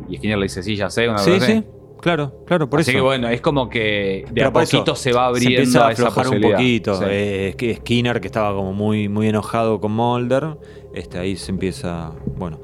y, 0.09 0.17
Skinner 0.17 0.37
le 0.37 0.43
dice, 0.43 0.63
sí, 0.63 0.75
ya 0.75 0.89
sé, 0.89 1.07
una 1.09 1.17
Sí, 1.17 1.39
sí, 1.41 1.63
claro, 2.01 2.43
claro, 2.45 2.69
por 2.69 2.79
Así 2.79 2.91
eso. 2.91 2.97
que 2.99 3.01
bueno, 3.01 3.27
es 3.27 3.41
como 3.41 3.69
que 3.69 4.23
de 4.27 4.31
Pero 4.33 4.47
a 4.47 4.53
poquito 4.53 4.95
se 4.95 5.11
va 5.11 5.23
se 5.23 5.27
abriendo 5.27 5.57
empieza 5.59 5.87
a 5.87 5.91
esa 5.91 6.07
aflojar 6.07 6.33
un 6.33 6.41
poquito. 6.41 6.95
Sí. 6.95 7.03
Eh, 7.09 7.75
Skinner, 7.81 8.21
que 8.21 8.27
estaba 8.27 8.53
como 8.55 8.71
muy, 8.73 9.09
muy 9.09 9.27
enojado 9.27 9.79
con 9.81 9.91
Mulder, 9.91 10.57
este, 10.93 11.19
ahí 11.19 11.35
se 11.35 11.51
empieza. 11.51 12.11
Bueno. 12.37 12.61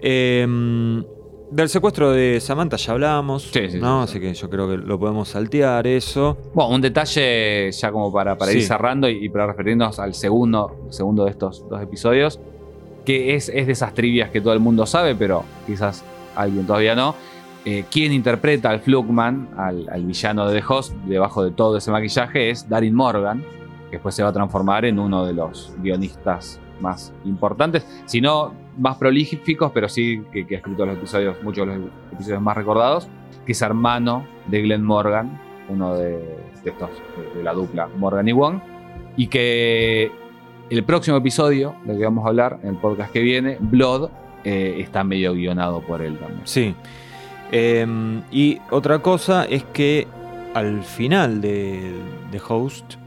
Eh, 0.00 0.46
del 1.50 1.68
secuestro 1.68 2.12
de 2.12 2.40
Samantha 2.40 2.76
ya 2.76 2.92
hablamos, 2.92 3.42
Sí, 3.52 3.70
sí, 3.70 3.78
¿no? 3.78 4.06
sí, 4.06 4.12
Así 4.12 4.20
que 4.20 4.32
yo 4.34 4.48
creo 4.50 4.68
que 4.68 4.76
lo 4.76 4.98
podemos 4.98 5.28
saltear 5.28 5.86
eso. 5.86 6.36
Bueno, 6.54 6.74
un 6.74 6.80
detalle 6.80 7.70
ya 7.72 7.90
como 7.92 8.12
para, 8.12 8.36
para 8.38 8.52
ir 8.52 8.62
cerrando 8.62 9.08
y, 9.08 9.24
y 9.24 9.28
para 9.28 9.46
referirnos 9.48 9.98
al 9.98 10.14
segundo, 10.14 10.86
segundo 10.90 11.24
de 11.24 11.30
estos 11.32 11.68
dos 11.68 11.82
episodios, 11.82 12.38
que 13.04 13.34
es, 13.34 13.48
es 13.48 13.66
de 13.66 13.72
esas 13.72 13.94
trivias 13.94 14.30
que 14.30 14.40
todo 14.40 14.52
el 14.52 14.60
mundo 14.60 14.86
sabe, 14.86 15.14
pero 15.14 15.44
quizás 15.66 16.04
alguien 16.36 16.66
todavía 16.66 16.94
no. 16.94 17.14
Eh, 17.64 17.84
quien 17.90 18.12
interpreta 18.12 18.70
al 18.70 18.80
Flugman, 18.80 19.50
al, 19.58 19.86
al 19.90 20.04
villano 20.04 20.48
de 20.48 20.60
The 20.60 20.66
Host, 20.66 20.94
debajo 21.06 21.44
de 21.44 21.50
todo 21.50 21.76
ese 21.76 21.90
maquillaje, 21.90 22.50
es 22.50 22.68
Darin 22.68 22.94
Morgan, 22.94 23.44
que 23.90 23.96
después 23.96 24.14
se 24.14 24.22
va 24.22 24.28
a 24.28 24.32
transformar 24.32 24.84
en 24.84 24.98
uno 24.98 25.26
de 25.26 25.32
los 25.32 25.74
guionistas 25.82 26.60
más 26.80 27.12
importantes, 27.24 27.86
si 28.06 28.20
no 28.20 28.54
más 28.78 28.96
prolíficos, 28.96 29.70
pero 29.72 29.88
sí 29.88 30.22
que, 30.32 30.46
ha 30.50 30.58
escrito 30.58 30.86
los 30.86 30.96
episodios, 30.96 31.36
muchos 31.42 31.66
de 31.66 31.76
los 31.76 31.88
episodios 32.12 32.40
más 32.40 32.56
recordados, 32.56 33.08
que 33.44 33.52
es 33.52 33.62
hermano 33.62 34.26
de 34.46 34.62
Glenn 34.62 34.84
Morgan, 34.84 35.38
uno 35.68 35.94
de, 35.96 36.12
de 36.64 36.70
estos, 36.70 36.90
de, 37.34 37.42
la 37.42 37.52
dupla 37.52 37.88
Morgan 37.98 38.28
y 38.28 38.32
Wong, 38.32 38.60
y 39.16 39.26
que 39.26 40.10
el 40.70 40.84
próximo 40.84 41.16
episodio, 41.16 41.74
del 41.84 41.98
que 41.98 42.04
vamos 42.04 42.24
a 42.24 42.28
hablar 42.28 42.60
en 42.62 42.70
el 42.70 42.76
podcast 42.76 43.12
que 43.12 43.20
viene, 43.20 43.58
Blood, 43.60 44.08
eh, 44.44 44.76
está 44.78 45.04
medio 45.04 45.34
guionado 45.34 45.80
por 45.82 46.00
él 46.00 46.16
también. 46.16 46.42
Sí. 46.44 46.74
Eh, 47.52 47.86
y 48.30 48.58
otra 48.70 49.00
cosa 49.00 49.44
es 49.44 49.64
que 49.64 50.06
al 50.54 50.82
final 50.82 51.40
de, 51.40 51.92
de 52.30 52.40
Host 52.48 52.99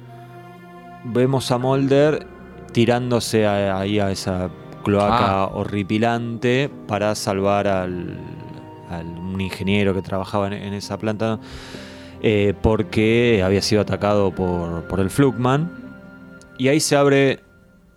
vemos 1.05 1.51
a 1.51 1.57
Mulder 1.57 2.27
tirándose 2.71 3.45
a- 3.45 3.77
ahí 3.79 3.99
a 3.99 4.11
esa 4.11 4.49
cloaca 4.83 5.43
Ah. 5.43 5.49
horripilante 5.53 6.69
para 6.87 7.15
salvar 7.15 7.67
al, 7.67 8.17
al- 8.89 9.05
un 9.19 9.39
ingeniero 9.41 9.93
que 9.93 10.01
trabajaba 10.01 10.47
en, 10.47 10.53
en 10.53 10.73
esa 10.73 10.97
planta 10.97 11.39
eh, 12.21 12.53
porque 12.61 13.41
había 13.45 13.61
sido 13.61 13.81
atacado 13.81 14.33
por, 14.33 14.87
por 14.87 14.99
el 14.99 15.09
Flugman. 15.09 15.71
Y 16.57 16.67
ahí 16.69 16.79
se 16.79 16.95
abre 16.95 17.39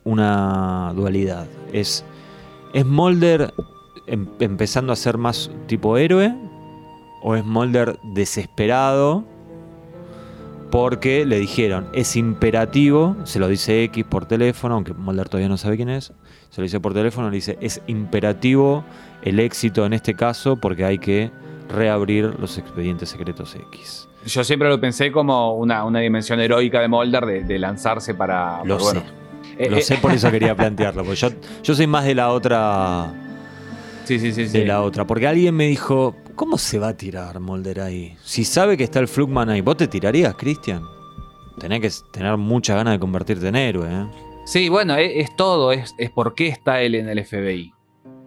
una 0.05 0.93
dualidad. 0.95 1.47
Es, 1.73 2.05
es 2.73 2.85
Mulder 2.87 3.53
em- 4.07 4.29
empezando 4.41 4.93
a 4.93 4.97
ser 4.97 5.17
más 5.19 5.51
tipo 5.67 5.97
héroe 5.97 6.35
o 7.23 7.35
es 7.37 7.45
Mulder 7.45 7.99
desesperado 8.15 9.25
porque 10.71 11.25
le 11.25 11.39
dijeron 11.39 11.89
es 11.93 12.17
imperativo, 12.17 13.17
se 13.25 13.39
lo 13.39 13.49
dice 13.49 13.85
X 13.85 14.05
por 14.05 14.27
teléfono, 14.27 14.75
aunque 14.75 14.93
Mulder 14.95 15.29
todavía 15.29 15.49
no 15.49 15.57
sabe 15.57 15.77
quién 15.77 15.89
es, 15.89 16.13
se 16.51 16.61
lo 16.61 16.63
dice 16.65 16.81
por 16.81 16.95
teléfono, 16.95 17.31
le 17.31 17.37
dice 17.37 17.59
es 17.61 17.81
imperativo 17.87 18.85
el 19.23 19.41
éxito 19.41 19.87
en 19.87 19.93
este 19.93 20.15
caso 20.15 20.57
porque 20.57 20.85
hay 20.85 20.99
que 20.99 21.31
reabrir 21.69 22.35
los 22.39 22.59
expedientes 22.59 23.09
secretos 23.09 23.55
X. 23.55 24.09
Yo 24.27 24.43
siempre 24.43 24.69
lo 24.69 24.81
pensé 24.81 25.13
como 25.13 25.55
una, 25.55 25.85
una 25.85 26.01
dimensión 26.01 26.41
heroica 26.41 26.81
de 26.81 26.89
Mulder 26.89 27.27
de, 27.27 27.45
de 27.45 27.59
lanzarse 27.59 28.15
para. 28.15 28.65
Lo 28.65 28.81
sé. 28.81 29.01
Eh, 29.57 29.71
Lo 29.71 29.77
eh, 29.77 29.83
sé, 29.83 29.97
por 29.99 30.13
eso 30.13 30.31
quería 30.31 30.55
plantearlo, 30.57 31.05
porque 31.05 31.17
yo, 31.17 31.29
yo 31.63 31.75
soy 31.75 31.87
más 31.87 32.05
de 32.05 32.15
la 32.15 32.31
otra 32.31 33.13
Sí, 34.07 34.21
sí, 34.21 34.33
sí. 34.33 34.47
sí. 34.49 34.59
de 34.59 34.65
la 34.67 34.83
otra. 34.83 35.05
Porque 35.05 35.27
alguien 35.27 35.55
me 35.55 35.67
dijo, 35.67 36.15
¿cómo 36.37 36.59
se 36.59 36.79
va 36.79 36.89
a 36.89 36.97
tirar 36.97 37.41
Mulder 37.41 37.81
ahí? 37.81 38.17
Si 38.23 38.45
sabe 38.45 38.77
que 38.77 38.85
está 38.85 39.01
el 39.01 39.09
Flugman 39.09 39.49
ahí, 39.51 39.61
¿vos 39.61 39.77
te 39.77 39.89
tirarías, 39.89 40.35
Cristian? 40.37 40.83
Tenés 41.59 41.81
que 41.81 41.91
tener 42.13 42.37
mucha 42.37 42.75
ganas 42.77 42.93
de 42.95 42.99
convertirte 43.01 43.49
en 43.49 43.57
héroe, 43.57 43.89
¿eh? 43.91 44.07
Sí, 44.45 44.69
bueno, 44.69 44.95
es, 44.97 45.11
es 45.29 45.37
todo, 45.37 45.73
es, 45.73 45.95
es 45.99 46.11
por 46.11 46.35
qué 46.35 46.49
está 46.49 46.81
él 46.83 46.95
en 46.95 47.09
el 47.09 47.25
FBI. 47.25 47.73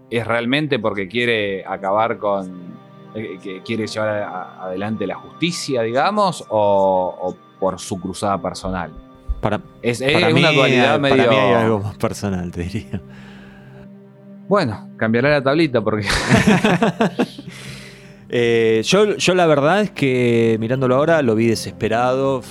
¿Es 0.09 0.25
realmente 0.27 0.79
porque 0.79 1.07
quiere 1.07 1.63
acabar 1.65 2.17
con... 2.17 2.73
eh, 3.15 3.37
que 3.41 3.61
quiere 3.61 3.87
llevar 3.87 4.09
a- 4.23 4.63
adelante 4.65 5.05
la 5.07 5.15
justicia, 5.15 5.81
digamos, 5.83 6.43
o, 6.49 7.15
o 7.21 7.37
por 7.59 7.79
su 7.79 7.99
cruzada 8.01 8.41
personal? 8.41 8.91
Para, 9.39 9.61
Es, 9.81 10.01
es 10.01 10.11
para, 10.11 10.29
mí, 10.33 10.39
una 10.41 10.51
dualidad 10.51 10.99
para 10.99 11.15
medio... 11.15 11.29
mí 11.31 11.37
hay 11.37 11.53
algo 11.53 11.79
más 11.79 11.95
personal, 11.97 12.51
te 12.51 12.63
diría. 12.63 13.01
Bueno, 14.49 14.89
cambiará 14.97 15.29
la 15.29 15.43
tablita 15.43 15.79
porque... 15.81 16.07
Eh, 18.29 18.81
yo, 18.85 19.15
yo 19.17 19.33
la 19.35 19.47
verdad 19.47 19.81
es 19.81 19.91
que 19.91 20.57
mirándolo 20.59 20.95
ahora 20.95 21.21
lo 21.21 21.35
vi 21.35 21.47
desesperado. 21.47 22.41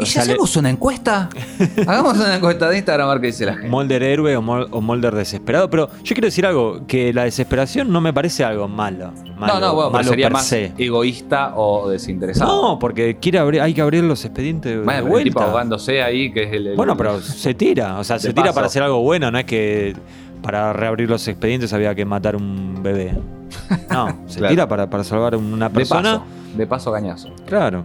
¿Y 0.00 0.06
si 0.06 0.20
hacemos 0.20 0.54
una 0.56 0.70
encuesta? 0.70 1.28
Hagamos 1.86 2.16
una 2.16 2.36
encuesta 2.36 2.68
de 2.70 2.76
Instagram 2.76 3.08
a 3.08 3.12
ver 3.14 3.20
qué 3.22 3.26
dice 3.26 3.44
la 3.44 3.54
gente. 3.54 3.68
Mulder 3.68 4.02
héroe 4.04 4.36
o, 4.36 4.40
Mol- 4.40 4.68
o 4.70 4.80
Mulder 4.80 5.12
desesperado. 5.16 5.68
Pero 5.68 5.88
yo 6.04 6.14
quiero 6.14 6.26
decir 6.26 6.46
algo, 6.46 6.86
que 6.86 7.12
la 7.12 7.24
desesperación 7.24 7.90
no 7.92 8.00
me 8.00 8.12
parece 8.12 8.44
algo 8.44 8.68
malo. 8.68 9.12
malo 9.36 9.54
no, 9.54 9.60
no, 9.60 9.74
bueno, 9.74 9.90
malo 9.90 10.08
sería 10.08 10.30
más 10.30 10.46
se. 10.46 10.72
egoísta 10.78 11.54
o 11.56 11.90
desinteresado. 11.90 12.62
No, 12.70 12.78
porque 12.78 13.16
quiere 13.20 13.40
abrir, 13.40 13.60
hay 13.62 13.74
que 13.74 13.80
abrir 13.82 14.04
los 14.04 14.24
expedientes 14.24 14.70
de 14.76 14.78
Bueno, 14.82 15.00
tipo 15.00 15.10
vuelta. 15.10 15.44
ahogándose 15.44 16.00
ahí, 16.04 16.32
que 16.32 16.44
es 16.44 16.52
el... 16.52 16.68
el- 16.68 16.76
Bueno, 16.76 16.96
pero 16.96 17.20
se 17.20 17.52
tira, 17.54 17.98
o 17.98 18.04
sea, 18.04 18.20
se 18.20 18.28
tira 18.32 18.44
paso. 18.44 18.54
para 18.54 18.66
hacer 18.68 18.82
algo 18.84 19.00
bueno, 19.02 19.28
no 19.32 19.38
es 19.40 19.44
que 19.44 19.94
para 20.42 20.72
reabrir 20.72 21.08
los 21.10 21.26
expedientes 21.28 21.72
había 21.72 21.94
que 21.94 22.04
matar 22.04 22.36
un 22.36 22.82
bebé. 22.82 23.14
No, 23.90 24.22
se 24.26 24.38
Claro. 24.38 24.50
tira 24.52 24.68
para, 24.68 24.88
para 24.90 25.02
salvar 25.04 25.34
a 25.34 25.36
una 25.38 25.68
De 25.68 25.74
persona. 25.74 26.18
paso, 26.20 26.24
de 26.56 26.66
paso 26.66 26.92
gañazo. 26.92 27.28
Claro. 27.46 27.84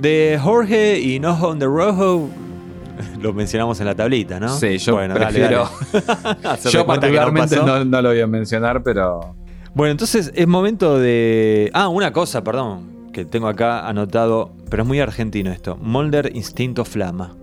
De 0.00 0.38
Jorge 0.42 1.00
y 1.00 1.18
No 1.20 1.32
on 1.34 1.58
the 1.58 1.66
Rojo 1.66 2.28
lo 3.20 3.32
mencionamos 3.32 3.78
en 3.80 3.86
la 3.86 3.94
tablita, 3.94 4.38
¿no? 4.40 4.48
Sí, 4.48 4.78
yo 4.78 4.94
Bueno, 4.94 5.14
prefiero... 5.14 5.68
dale. 5.92 6.58
Yo 6.70 6.80
no 6.80 6.86
particularmente 6.86 7.56
no, 7.56 7.84
no 7.84 8.02
lo 8.02 8.08
voy 8.10 8.20
a 8.20 8.26
mencionar, 8.26 8.82
pero... 8.82 9.34
Bueno, 9.74 9.92
entonces 9.92 10.30
es 10.34 10.46
momento 10.46 10.98
de. 10.98 11.70
Ah, 11.72 11.88
una 11.88 12.12
cosa, 12.12 12.44
perdón, 12.44 13.08
que 13.12 13.24
tengo 13.24 13.48
acá 13.48 13.88
anotado, 13.88 14.52
pero 14.68 14.82
es 14.82 14.86
muy 14.86 15.00
argentino 15.00 15.50
esto. 15.50 15.76
Mulder 15.80 16.30
instinto 16.36 16.84
flama. 16.84 17.34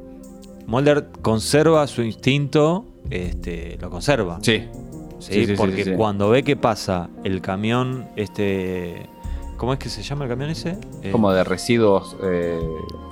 Mulder 0.68 1.08
conserva 1.24 1.88
su 1.88 2.04
instinto, 2.04 2.86
este, 3.10 3.78
lo 3.82 3.89
conserva. 3.89 4.39
Sí. 4.41 4.68
¿sí? 5.20 5.53
Porque 5.57 5.84
sí, 5.84 5.91
cuando 5.95 6.30
ve 6.30 6.43
que 6.43 6.55
pasa 6.55 7.10
el 7.24 7.41
camión, 7.41 8.07
este. 8.16 9.07
¿Cómo 9.57 9.74
es 9.74 9.80
que 9.80 9.89
se 9.89 10.01
llama 10.03 10.24
el 10.24 10.30
camión 10.30 10.49
ese? 10.49 10.78
Eh, 11.03 11.12
Como 11.12 11.34
de 11.34 11.43
residuos... 11.43 12.16
eh, 12.24 12.57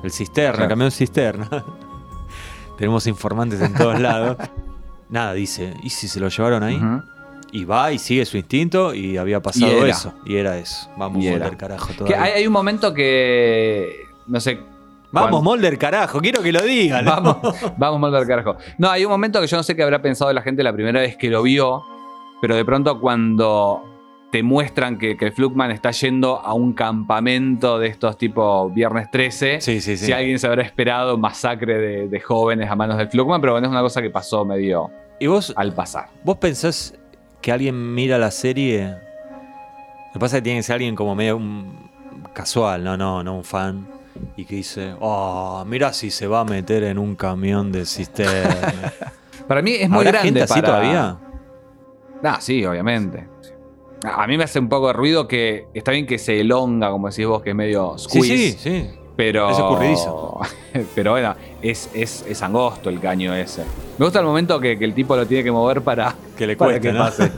El 0.01 0.11
cisterna, 0.11 0.51
Claro. 0.53 0.63
el 0.63 0.69
camión 0.69 0.91
cisterna. 0.91 1.49
Tenemos 2.77 3.05
informantes 3.07 3.59
en 3.61 3.73
todos 3.73 3.99
lados. 3.99 4.37
Nada, 5.09 5.33
dice, 5.33 5.73
¿y 5.83 5.89
si 5.89 6.07
se 6.07 6.19
lo 6.19 6.29
llevaron 6.29 6.63
ahí? 6.63 6.79
Y 7.51 7.65
va 7.65 7.91
y 7.91 7.99
sigue 7.99 8.25
su 8.25 8.37
instinto 8.37 8.93
y 8.93 9.17
había 9.17 9.41
pasado 9.41 9.85
Y 9.85 9.89
eso. 9.89 10.13
Y 10.25 10.35
era 10.35 10.57
eso. 10.57 10.89
Vamos 10.97 11.25
a 11.25 11.31
volver 11.31 11.57
carajo 11.57 11.93
todavía. 11.93 12.21
hay, 12.21 12.31
hay 12.33 12.47
un 12.47 12.53
momento 12.53 12.93
que... 12.93 13.89
No 14.27 14.39
sé 14.41 14.59
Vamos, 15.11 15.29
Cuando- 15.29 15.41
Molder, 15.41 15.77
carajo, 15.77 16.19
quiero 16.19 16.41
que 16.43 16.51
lo 16.51 16.61
digan. 16.61 17.05
¿no? 17.05 17.11
Vamos, 17.11 17.37
vamos 17.77 17.99
mal 17.99 18.11
del 18.11 18.27
carajo. 18.27 18.57
No, 18.77 18.89
hay 18.89 19.05
un 19.05 19.11
momento 19.11 19.39
que 19.41 19.47
yo 19.47 19.55
no 19.57 19.63
sé 19.63 19.75
qué 19.75 19.83
habrá 19.83 20.01
pensado 20.01 20.31
la 20.33 20.41
gente 20.41 20.63
la 20.63 20.73
primera 20.73 20.99
vez 20.99 21.15
que 21.17 21.29
lo 21.29 21.41
vio, 21.43 21.81
pero 22.41 22.55
de 22.55 22.65
pronto 22.65 22.99
cuando 22.99 23.83
te 24.31 24.43
muestran 24.43 24.97
que, 24.97 25.15
que 25.15 25.27
el 25.27 25.31
Flugman 25.31 25.71
está 25.71 25.91
yendo 25.91 26.37
a 26.41 26.53
un 26.53 26.73
campamento 26.73 27.79
de 27.79 27.87
estos 27.87 28.17
tipo 28.17 28.69
Viernes 28.69 29.09
13, 29.09 29.61
Sí, 29.61 29.79
sí, 29.79 29.95
sí. 29.95 30.07
si 30.07 30.11
alguien 30.11 30.37
se 30.37 30.47
habrá 30.47 30.63
esperado 30.63 31.17
masacre 31.17 31.77
de, 31.77 32.07
de 32.09 32.19
jóvenes 32.19 32.69
a 32.69 32.75
manos 32.75 32.97
del 32.97 33.07
Flugman, 33.07 33.39
pero 33.39 33.53
bueno, 33.53 33.67
es 33.67 33.71
una 33.71 33.81
cosa 33.81 34.01
que 34.01 34.09
pasó 34.09 34.43
medio 34.43 34.91
¿Y 35.19 35.27
vos, 35.27 35.53
al 35.55 35.73
pasar. 35.73 36.09
vos 36.25 36.35
pensás 36.37 36.93
que 37.41 37.53
alguien 37.53 37.93
mira 37.95 38.17
la 38.17 38.29
serie? 38.31 38.89
Lo 38.89 40.13
que 40.13 40.19
pasa 40.19 40.35
es 40.37 40.41
que 40.41 40.43
tiene 40.43 40.59
que 40.59 40.63
ser 40.63 40.73
alguien 40.75 40.95
como 40.95 41.15
medio 41.15 41.37
un- 41.37 41.89
casual, 42.33 42.83
no, 42.83 42.97
no, 42.97 43.23
no 43.23 43.35
un 43.37 43.43
fan. 43.45 43.87
Y 44.35 44.45
que 44.45 44.55
dice, 44.55 44.95
oh, 44.99 45.63
mira 45.65 45.93
si 45.93 46.11
se 46.11 46.27
va 46.27 46.41
a 46.41 46.45
meter 46.45 46.83
en 46.83 46.97
un 46.99 47.15
camión 47.15 47.71
de 47.71 47.85
cisterna. 47.85 48.93
Para 49.47 49.61
mí 49.61 49.71
es 49.73 49.89
muy 49.89 49.99
¿Habrá 49.99 50.11
grande 50.11 50.27
gente 50.27 50.43
así 50.43 50.53
para- 50.55 50.67
todavía? 50.67 51.17
Ah, 52.23 52.37
sí, 52.41 52.65
obviamente. 52.65 53.27
A 54.03 54.27
mí 54.27 54.37
me 54.37 54.43
hace 54.43 54.59
un 54.59 54.69
poco 54.69 54.87
de 54.87 54.93
ruido 54.93 55.27
que 55.27 55.67
está 55.73 55.91
bien 55.91 56.05
que 56.05 56.17
se 56.19 56.39
elonga, 56.41 56.89
como 56.91 57.09
decís 57.09 57.25
vos, 57.25 57.41
que 57.41 57.51
es 57.51 57.55
medio 57.55 57.97
Sí, 57.97 58.09
squeeze. 58.09 58.37
sí, 58.37 58.57
sí. 58.59 58.89
Pero. 59.15 59.49
Es 59.49 59.57
escurridizo. 59.57 60.39
Pero 60.95 61.11
bueno, 61.11 61.35
es, 61.61 61.89
es, 61.93 62.23
es 62.27 62.41
angosto 62.43 62.89
el 62.89 62.99
caño 62.99 63.33
ese. 63.33 63.63
Me 63.97 64.05
gusta 64.05 64.19
el 64.19 64.25
momento 64.25 64.59
que, 64.59 64.77
que 64.77 64.85
el 64.85 64.93
tipo 64.93 65.15
lo 65.15 65.25
tiene 65.25 65.43
que 65.43 65.51
mover 65.51 65.81
para 65.81 66.13
Que 66.37 66.45
le 66.45 66.55
cueste, 66.57 66.81
que 66.81 66.91
¿no? 66.93 66.99
pase. 66.99 67.31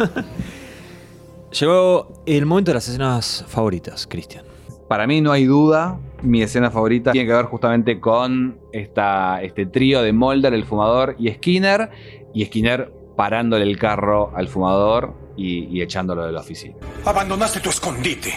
Llegó 1.58 2.24
el 2.26 2.46
momento 2.46 2.72
de 2.72 2.76
las 2.76 2.88
escenas 2.88 3.44
favoritas, 3.48 4.06
Cristian. 4.08 4.46
Para 4.88 5.08
mí 5.08 5.22
no 5.22 5.32
hay 5.32 5.46
duda, 5.46 5.98
mi 6.22 6.42
escena 6.42 6.72
favorita 6.72 7.12
tiene 7.12 7.28
que 7.28 7.34
ver 7.34 7.46
justamente 7.46 8.00
con 8.00 8.60
esta, 8.72 9.42
este 9.42 9.66
trío 9.66 10.02
de 10.02 10.14
Mulder, 10.14 10.54
el 10.54 10.66
fumador, 10.66 11.16
y 11.20 11.32
Skinner. 11.32 11.90
Y 12.34 12.46
Skinner 12.46 12.92
parándole 13.16 13.64
el 13.64 13.78
carro 13.78 14.32
al 14.36 14.48
fumador 14.48 15.34
y, 15.36 15.66
y 15.66 15.82
echándolo 15.82 16.26
de 16.26 16.32
la 16.32 16.42
oficina. 16.42 16.76
Abandonaste 17.06 17.60
tu 17.60 17.70
escondite. 17.70 18.34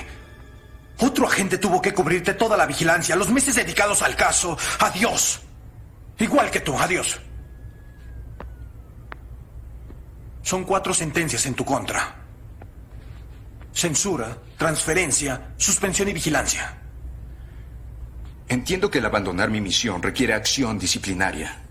Otro 1.00 1.26
agente 1.26 1.58
tuvo 1.58 1.80
que 1.80 1.92
cubrirte 1.92 2.34
toda 2.34 2.56
la 2.56 2.66
vigilancia, 2.66 3.16
los 3.16 3.30
meses 3.30 3.54
dedicados 3.54 4.02
al 4.02 4.16
caso. 4.16 4.56
Adiós. 4.80 5.40
Igual 6.18 6.50
que 6.50 6.60
tú, 6.60 6.76
adiós. 6.78 7.20
Son 10.42 10.64
cuatro 10.64 10.92
sentencias 10.92 11.46
en 11.46 11.54
tu 11.54 11.64
contra. 11.64 12.16
Censura, 13.72 14.36
transferencia, 14.58 15.54
suspensión 15.56 16.08
y 16.08 16.12
vigilancia. 16.12 16.81
Entiendo 18.52 18.90
que 18.90 18.98
el 18.98 19.06
abandonar 19.06 19.48
mi 19.48 19.62
misión 19.62 20.02
requiere 20.02 20.34
acción 20.34 20.78
disciplinaria. 20.78 21.62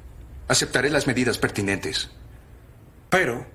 Aceptaré 0.47 0.89
las 0.89 1.05
medidas 1.05 1.37
pertinentes. 1.37 2.09
Pero 3.07 3.45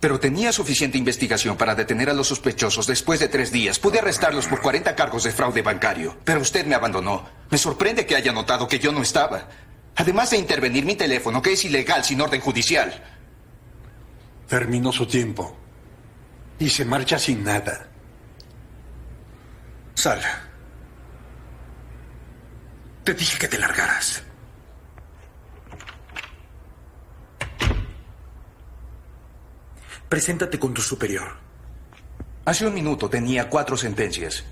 Pero 0.00 0.18
tenía 0.18 0.50
suficiente 0.50 0.98
investigación 0.98 1.56
para 1.56 1.76
detener 1.76 2.10
a 2.10 2.12
los 2.12 2.26
sospechosos 2.26 2.88
después 2.88 3.20
de 3.20 3.28
tres 3.28 3.52
días. 3.52 3.78
Pude 3.78 4.00
arrestarlos 4.00 4.48
por 4.48 4.60
40 4.60 4.96
cargos 4.96 5.22
de 5.22 5.30
fraude 5.30 5.62
bancario. 5.62 6.16
Pero 6.24 6.40
usted 6.40 6.66
me 6.66 6.74
abandonó. 6.74 7.24
Me 7.50 7.56
sorprende 7.56 8.04
que 8.04 8.16
haya 8.16 8.32
notado 8.32 8.66
que 8.66 8.80
yo 8.80 8.90
no 8.90 9.00
estaba. 9.00 9.46
Además 9.94 10.30
de 10.30 10.38
intervenir 10.38 10.84
mi 10.84 10.96
teléfono, 10.96 11.40
que 11.40 11.52
es 11.52 11.64
ilegal 11.64 12.02
sin 12.02 12.20
orden 12.20 12.40
judicial. 12.40 13.00
terminó 14.48 14.90
su 14.90 15.06
tiempo. 15.06 15.56
Y 16.58 16.68
se 16.68 16.84
marcha 16.84 17.16
sin 17.16 17.44
nada. 17.44 17.86
Sal. 19.94 20.49
Te 23.10 23.14
dije 23.14 23.38
que 23.40 23.48
te 23.48 23.58
largaras. 23.58 24.22
Preséntate 30.08 30.60
con 30.60 30.72
tu 30.72 30.80
superior. 30.80 31.32
Hace 32.44 32.68
un 32.68 32.72
minuto 32.72 33.10
tenía 33.10 33.48
cuatro 33.48 33.76
sentencias. 33.76 34.44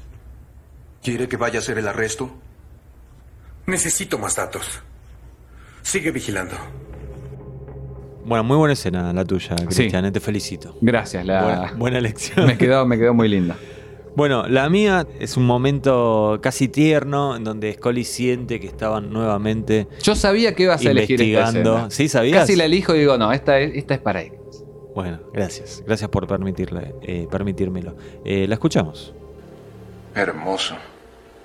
¿Quiere 1.00 1.28
que 1.28 1.36
vaya 1.36 1.60
a 1.60 1.62
hacer 1.62 1.78
el 1.78 1.86
arresto? 1.86 2.36
Necesito 3.66 4.18
más 4.18 4.34
datos. 4.34 4.82
Sigue 5.82 6.10
vigilando. 6.10 6.56
Bueno, 8.24 8.42
muy 8.42 8.56
buena 8.56 8.72
escena 8.72 9.12
la 9.12 9.24
tuya, 9.24 9.54
Cristian, 9.54 10.04
eh, 10.04 10.10
te 10.10 10.18
felicito. 10.18 10.76
Gracias, 10.80 11.24
la, 11.24 11.44
Buena, 11.44 11.72
buena 11.74 11.98
elección. 11.98 12.44
me, 12.44 12.58
quedó, 12.58 12.84
me 12.86 12.98
quedó 12.98 13.14
muy 13.14 13.28
linda. 13.28 13.56
Bueno, 14.18 14.48
la 14.48 14.68
mía 14.68 15.06
es 15.20 15.36
un 15.36 15.46
momento 15.46 16.40
casi 16.42 16.66
tierno 16.66 17.36
en 17.36 17.44
donde 17.44 17.72
Scully 17.74 18.02
siente 18.02 18.58
que 18.58 18.66
estaban 18.66 19.12
nuevamente 19.12 19.86
Yo 20.02 20.16
sabía 20.16 20.56
que 20.56 20.64
ibas 20.64 20.84
a 20.84 20.90
elegir 20.90 21.22
esta 21.22 21.50
escena. 21.50 21.88
¿Sí 21.88 22.08
sabías? 22.08 22.40
Casi 22.40 22.56
la 22.56 22.64
elijo 22.64 22.96
y 22.96 22.98
digo, 22.98 23.16
no, 23.16 23.32
esta 23.32 23.60
es, 23.60 23.76
esta 23.76 23.94
es 23.94 24.00
para 24.00 24.22
él. 24.22 24.32
Bueno, 24.92 25.20
gracias. 25.32 25.84
Gracias 25.86 26.10
por 26.10 26.26
permitirle, 26.26 26.96
eh, 27.02 27.28
permitírmelo. 27.30 27.94
Eh, 28.24 28.48
la 28.48 28.54
escuchamos. 28.54 29.14
Hermoso. 30.16 30.74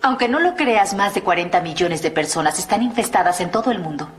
Aunque 0.01 0.27
no 0.27 0.39
lo 0.39 0.55
creas, 0.55 0.95
más 0.95 1.13
de 1.13 1.21
40 1.21 1.61
millones 1.61 2.01
de 2.01 2.09
personas 2.09 2.57
están 2.57 2.81
infestadas 2.81 3.39
en 3.39 3.51
todo 3.51 3.69
el 3.69 3.81
mundo. 3.81 4.09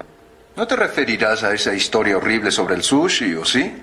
¿No 0.54 0.64
te 0.64 0.76
referirás 0.76 1.42
a 1.42 1.52
esa 1.52 1.74
historia 1.74 2.16
horrible 2.16 2.52
sobre 2.52 2.76
el 2.76 2.84
sushi, 2.84 3.34
o 3.34 3.44
sí? 3.44 3.74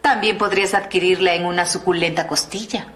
También 0.00 0.36
podrías 0.36 0.74
adquirirla 0.74 1.34
en 1.36 1.46
una 1.46 1.64
suculenta 1.64 2.26
costilla. 2.26 2.88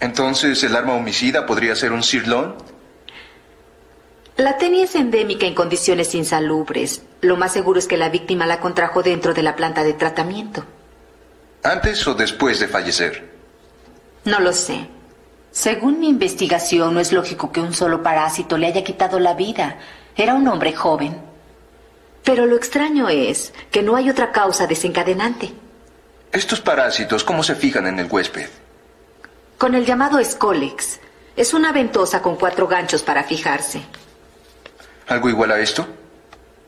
Entonces, 0.00 0.62
¿el 0.62 0.76
arma 0.76 0.94
homicida 0.94 1.46
podría 1.46 1.74
ser 1.74 1.92
un 1.92 2.02
sirloin? 2.02 2.54
La 4.36 4.56
tenia 4.56 4.84
es 4.84 4.94
endémica 4.94 5.46
en 5.46 5.54
condiciones 5.54 6.14
insalubres. 6.14 7.02
Lo 7.20 7.36
más 7.36 7.52
seguro 7.52 7.80
es 7.80 7.88
que 7.88 7.96
la 7.96 8.08
víctima 8.08 8.46
la 8.46 8.60
contrajo 8.60 9.02
dentro 9.02 9.34
de 9.34 9.42
la 9.42 9.56
planta 9.56 9.82
de 9.82 9.94
tratamiento. 9.94 10.64
¿Antes 11.64 12.06
o 12.06 12.14
después 12.14 12.60
de 12.60 12.68
fallecer? 12.68 13.28
No 14.24 14.38
lo 14.38 14.52
sé. 14.52 14.86
Según 15.50 15.98
mi 15.98 16.08
investigación, 16.08 16.94
no 16.94 17.00
es 17.00 17.12
lógico 17.12 17.50
que 17.50 17.60
un 17.60 17.74
solo 17.74 18.02
parásito 18.02 18.56
le 18.58 18.68
haya 18.68 18.84
quitado 18.84 19.18
la 19.18 19.34
vida. 19.34 19.78
Era 20.14 20.34
un 20.34 20.46
hombre 20.46 20.72
joven. 20.72 21.20
Pero 22.22 22.46
lo 22.46 22.56
extraño 22.56 23.08
es 23.08 23.52
que 23.72 23.82
no 23.82 23.96
hay 23.96 24.08
otra 24.08 24.30
causa 24.30 24.68
desencadenante. 24.68 25.52
Estos 26.30 26.60
parásitos, 26.60 27.24
¿cómo 27.24 27.42
se 27.42 27.56
fijan 27.56 27.88
en 27.88 27.98
el 27.98 28.06
huésped? 28.06 28.48
Con 29.58 29.74
el 29.74 29.84
llamado 29.84 30.22
Scolex. 30.24 31.00
Es 31.36 31.52
una 31.52 31.72
ventosa 31.72 32.22
con 32.22 32.36
cuatro 32.36 32.66
ganchos 32.66 33.02
para 33.02 33.24
fijarse. 33.24 33.82
¿Algo 35.08 35.28
igual 35.28 35.50
a 35.50 35.58
esto? 35.58 35.86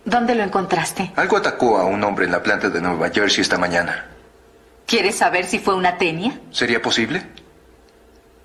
¿Dónde 0.05 0.34
lo 0.34 0.43
encontraste? 0.43 1.12
Algo 1.16 1.36
atacó 1.36 1.78
a 1.78 1.84
un 1.84 2.03
hombre 2.03 2.24
en 2.24 2.32
la 2.32 2.43
planta 2.43 2.68
de 2.68 2.80
Nueva 2.80 3.11
Jersey 3.11 3.43
esta 3.43 3.59
mañana. 3.59 4.07
¿Quieres 4.86 5.16
saber 5.16 5.47
si 5.47 5.59
fue 5.59 5.74
una 5.74 5.99
tenia? 5.99 6.41
¿Sería 6.51 6.82
posible? 6.82 7.22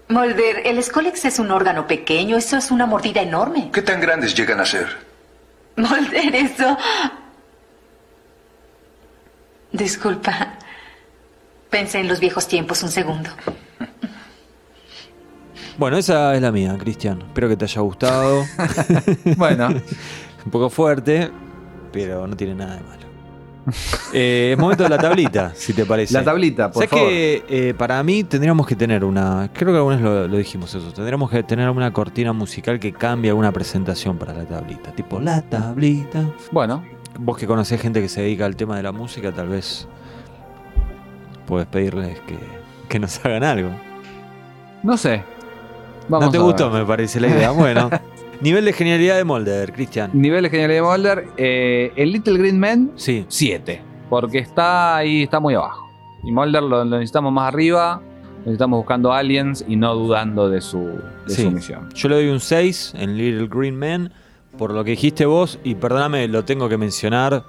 Mulder, 0.10 0.62
el 0.66 0.84
Scolex 0.84 1.26
es 1.26 1.40
un 1.40 1.50
órgano 1.50 1.88
pequeño. 1.88 2.38
Eso 2.38 2.58
es 2.58 2.70
una 2.70 2.86
mordida 2.86 3.22
enorme. 3.22 3.72
¿Qué 3.74 3.82
tan 3.82 4.00
grandes 4.00 4.36
llegan 4.36 4.60
a 4.60 4.66
ser? 4.66 4.88
Mulder, 5.76 6.36
eso... 6.36 6.78
Disculpa. 9.72 10.54
Pensé 11.70 12.00
en 12.00 12.08
los 12.08 12.20
viejos 12.20 12.48
tiempos 12.48 12.84
un 12.84 12.92
segundo. 12.92 13.30
Bueno, 15.78 15.98
esa 15.98 16.36
es 16.36 16.42
la 16.42 16.52
mía, 16.52 16.76
Cristian. 16.80 17.22
Espero 17.22 17.50
que 17.50 17.58
te 17.58 17.66
haya 17.66 17.82
gustado. 17.82 18.44
Bueno, 19.38 19.68
un 20.46 20.52
poco 20.52 20.70
fuerte, 20.70 21.30
pero 21.92 22.26
no 22.28 22.36
tiene 22.36 22.56
nada 22.56 22.76
de 22.76 22.82
malo. 22.82 23.06
Eh, 24.14 24.52
es 24.54 24.60
momento 24.60 24.84
de 24.84 24.90
la 24.90 24.98
tablita, 25.00 25.52
si 25.56 25.74
te 25.74 25.86
parece. 25.86 26.14
La 26.14 26.24
tablita, 26.24 26.68
por 26.72 26.76
¿Sabes 26.84 26.90
favor. 26.92 27.08
que 27.10 27.44
eh, 27.50 27.74
para 27.74 28.02
mí 28.04 28.24
tendríamos 28.24 28.68
que 28.68 28.76
tener 28.76 29.04
una. 29.04 29.50
Creo 29.52 29.72
que 29.72 29.78
alguna 29.78 29.96
vez 29.96 30.06
lo, 30.06 30.28
lo 30.28 30.38
dijimos 30.38 30.74
eso. 30.76 30.94
Tendríamos 30.94 31.32
que 31.32 31.42
tener 31.44 31.70
una 31.70 31.92
cortina 31.92 32.32
musical 32.32 32.80
que 32.80 32.94
cambie 32.94 33.32
alguna 33.32 33.52
presentación 33.52 34.18
para 34.18 34.34
la 34.34 34.46
tablita. 34.46 34.92
Tipo, 34.92 35.20
la 35.20 35.42
tablita. 35.42 36.24
bueno, 36.52 36.84
Vos 37.18 37.38
que 37.38 37.48
conocés 37.48 37.82
gente 37.82 38.02
que 38.02 38.10
se 38.10 38.22
dedica 38.22 38.46
al 38.46 38.56
tema 38.58 38.76
de 38.78 38.84
la 38.84 38.92
música, 38.92 39.32
tal 39.32 39.48
vez 39.48 39.88
puedes 41.48 41.66
pedirles 41.68 42.20
que, 42.22 42.38
que 42.90 43.00
nos 43.00 43.24
hagan 43.26 43.44
algo. 43.44 43.70
no 44.84 44.98
sé. 44.98 45.24
Vamos 46.08 46.26
no 46.28 46.32
te 46.32 46.38
gustó, 46.38 46.70
ver. 46.72 46.82
me 46.82 46.88
parece 46.88 47.20
la 47.20 47.28
idea. 47.28 47.52
Bueno, 47.52 47.90
nivel 48.42 48.66
de 48.66 48.74
genialidad 48.74 49.16
de 49.18 49.24
Molder, 49.24 49.72
Cristian. 49.74 50.12
Nivel 50.14 50.44
de 50.44 50.50
genialidad 50.50 50.82
de 50.82 50.88
Mulder. 50.88 51.28
eh, 51.38 51.92
el 51.96 52.12
Little 52.12 52.38
Green 52.38 52.60
Man, 52.60 52.92
Sí. 52.96 53.26
7. 53.28 53.82
Porque 54.10 54.38
está 54.40 54.98
ahí, 54.98 55.24
está 55.24 55.40
muy 55.40 55.56
abajo. 55.56 55.84
Y 56.24 56.32
Mulder 56.32 56.64
lo, 56.64 56.84
lo 56.86 56.98
necesitamos 56.98 57.32
más 57.34 57.48
arriba. 57.54 58.02
Necesitamos 58.40 58.78
buscando 58.78 59.12
aliens 59.12 59.66
y 59.68 59.76
no 59.76 59.96
dudando 59.96 60.48
de 60.50 60.62
su, 60.62 60.80
de 61.28 61.34
Sí. 61.34 61.42
su 61.44 61.52
misión. 61.52 61.90
Yo 61.96 62.10
le 62.10 62.16
doy 62.16 62.28
un 62.30 62.40
6 62.40 62.94
en 62.96 63.18
Little 63.18 63.48
Green 63.48 63.76
Man 63.78 64.12
por 64.58 64.72
lo 64.72 64.84
que 64.84 64.92
dijiste 64.92 65.26
vos 65.26 65.60
y 65.64 65.74
perdóname, 65.76 66.28
lo 66.28 66.46
tengo 66.46 66.70
que 66.70 66.78
mencionar. 66.78 67.44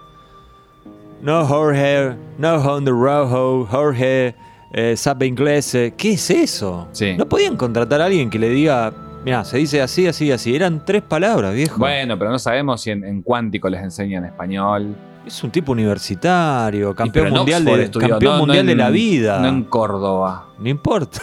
No 1.22 1.44
Jorge, 1.46 2.14
no 2.38 2.54
on 2.56 2.84
the 2.84 2.90
rojo, 2.90 3.66
Jorge, 3.70 4.34
eh, 4.72 4.96
sabe 4.96 5.26
inglés. 5.26 5.74
eh, 5.74 5.94
¿Qué 5.96 6.12
es 6.12 6.30
eso? 6.30 6.88
Sí. 6.92 7.14
¿No 7.16 7.28
podían 7.28 7.56
contratar 7.56 8.00
a 8.00 8.06
alguien 8.06 8.30
que 8.30 8.38
le 8.38 8.48
diga 8.50 8.92
Mirá, 9.24 9.44
se 9.44 9.58
dice 9.58 9.82
así, 9.82 10.06
así, 10.06 10.30
así. 10.30 10.54
Eran 10.54 10.84
tres 10.84 11.02
palabras, 11.02 11.52
viejo. 11.52 11.78
Bueno, 11.78 12.16
pero 12.16 12.30
no 12.30 12.38
sabemos 12.38 12.80
si 12.80 12.92
en, 12.92 13.02
en 13.04 13.22
cuántico 13.22 13.68
les 13.68 13.82
enseñan 13.82 14.24
español. 14.24 14.94
Es 15.26 15.42
un 15.42 15.50
tipo 15.50 15.72
universitario, 15.72 16.94
campeón 16.94 17.24
pero 17.24 17.26
en 17.26 17.34
mundial, 17.34 17.62
Oxford 17.62 17.78
de, 17.78 17.84
estudió, 17.86 18.08
campeón 18.10 18.32
no- 18.32 18.38
no 18.38 18.46
mundial 18.46 18.66
de 18.66 18.72
en- 18.72 18.78
la 18.78 18.90
vida. 18.90 19.40
No 19.40 19.48
en 19.48 19.64
Córdoba. 19.64 20.50
No 20.60 20.68
importa. 20.68 21.20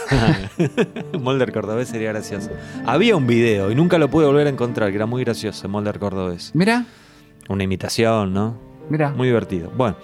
Molder 1.18 1.50
cordobés 1.52 1.88
sería 1.88 2.10
gracioso. 2.12 2.50
Había 2.84 3.16
un 3.16 3.26
video 3.26 3.70
y 3.70 3.74
nunca 3.74 3.96
lo 3.98 4.08
pude 4.10 4.26
volver 4.26 4.46
a 4.46 4.50
encontrar, 4.50 4.90
que 4.90 4.96
era 4.96 5.06
muy 5.06 5.24
gracioso, 5.24 5.66
Molder 5.70 5.98
cordobés. 5.98 6.50
Mira, 6.54 6.84
Una 7.48 7.64
imitación, 7.64 8.34
¿no? 8.34 8.58
mira. 8.90 9.10
Muy 9.10 9.28
divertido. 9.28 9.70
Bueno, 9.74 9.96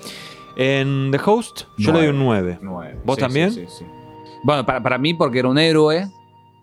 en 0.57 1.11
The 1.13 1.21
Host 1.25 1.63
yo 1.79 1.93
le 1.93 2.01
doy 2.01 2.09
un 2.09 2.19
9. 2.19 2.59
Nueve. 2.63 2.99
¿Vos 3.05 3.17
Sí, 3.17 3.21
también? 3.23 3.51
sí, 3.53 3.65
sí, 3.69 3.77
sí. 3.81 3.85
Bueno, 4.43 4.65
para, 4.65 4.83
para 4.83 4.99
mí 4.99 5.15
porque 5.15 5.39
era 5.41 5.49
un 5.49 5.59
héroe, 5.59 6.07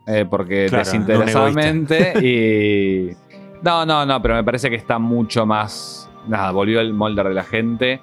eh, 0.07 0.25
porque 0.29 0.67
Claro, 0.69 0.83
desinteresadamente 0.85 2.13
y... 2.25 3.11
No, 3.63 3.85
no, 3.85 4.05
no, 4.05 4.21
pero 4.21 4.35
me 4.35 4.43
parece 4.43 4.69
que 4.69 4.75
está 4.75 4.99
mucho 4.99 5.45
más... 5.45 6.09
Nada, 6.27 6.51
volvió 6.51 6.79
el 6.81 6.93
molder 6.93 7.27
de 7.29 7.33
la 7.33 7.43
gente. 7.43 8.01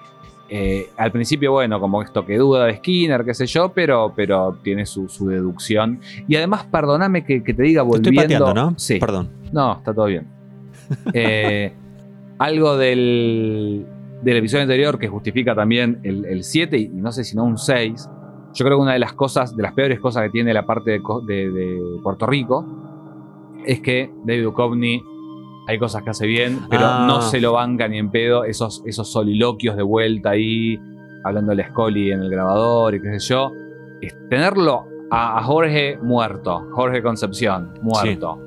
Eh, 0.48 0.88
al 0.96 1.10
principio, 1.12 1.52
bueno, 1.52 1.80
como 1.80 2.02
esto 2.02 2.24
que 2.24 2.36
duda 2.36 2.66
de 2.66 2.76
Skinner, 2.76 3.24
qué 3.24 3.34
sé 3.34 3.46
yo, 3.46 3.70
pero, 3.72 4.12
pero 4.14 4.58
tiene 4.62 4.84
su, 4.86 5.08
su 5.08 5.28
deducción. 5.28 6.00
Y 6.28 6.36
además, 6.36 6.64
perdóname 6.70 7.24
que, 7.24 7.42
que 7.42 7.54
te 7.54 7.62
diga 7.62 7.82
Te 7.82 7.86
volviendo... 7.86 8.10
estoy 8.22 8.36
pateando, 8.36 8.54
¿no? 8.54 8.74
Sí. 8.78 8.98
Perdón. 8.98 9.30
No, 9.52 9.74
está 9.78 9.92
todo 9.94 10.06
bien. 10.06 10.26
Eh, 11.12 11.72
algo 12.38 12.76
del, 12.76 13.86
del 14.24 14.38
episodio 14.38 14.62
anterior 14.62 14.98
que 14.98 15.08
justifica 15.08 15.54
también 15.54 16.00
el, 16.02 16.24
el 16.24 16.42
7 16.44 16.76
y 16.78 16.88
no 16.88 17.12
sé 17.12 17.24
si 17.24 17.36
no 17.36 17.44
un 17.44 17.58
6. 17.58 18.08
Yo 18.54 18.64
creo 18.64 18.78
que 18.78 18.82
una 18.82 18.92
de 18.92 18.98
las 19.00 19.12
cosas, 19.12 19.54
de 19.56 19.62
las 19.62 19.72
peores 19.72 20.00
cosas 20.00 20.22
que 20.24 20.30
tiene 20.30 20.52
la 20.54 20.64
parte 20.64 20.92
de, 20.92 21.00
de- 21.26 21.50
de 21.50 21.80
Puerto 22.02 22.26
Rico 22.26 22.64
es 23.66 23.80
que 23.80 24.10
David 24.24 24.44
Duchovny 24.44 25.02
hay 25.66 25.78
cosas 25.78 26.02
que 26.02 26.10
hace 26.10 26.26
bien, 26.26 26.60
pero 26.68 26.82
Ah. 26.84 27.04
no 27.06 27.22
se 27.22 27.40
lo 27.40 27.52
banca 27.52 27.88
ni 27.88 27.98
en 27.98 28.10
pedo. 28.10 28.44
Esos, 28.44 28.82
esos 28.86 29.10
soliloquios 29.10 29.76
de 29.76 29.82
vuelta 29.82 30.30
ahí, 30.30 30.78
hablando 31.24 31.54
de 31.54 31.64
Scully 31.64 32.12
en 32.12 32.20
el 32.22 32.30
grabador 32.30 32.94
y 32.94 33.00
qué 33.00 33.18
sé 33.18 33.28
yo. 33.30 33.50
Es 34.02 34.14
tenerlo 34.28 34.84
a, 35.10 35.38
a 35.38 35.42
Jorge 35.42 35.98
muerto, 36.02 36.66
Jorge 36.72 37.02
Concepción 37.02 37.70
muerto. 37.82 38.38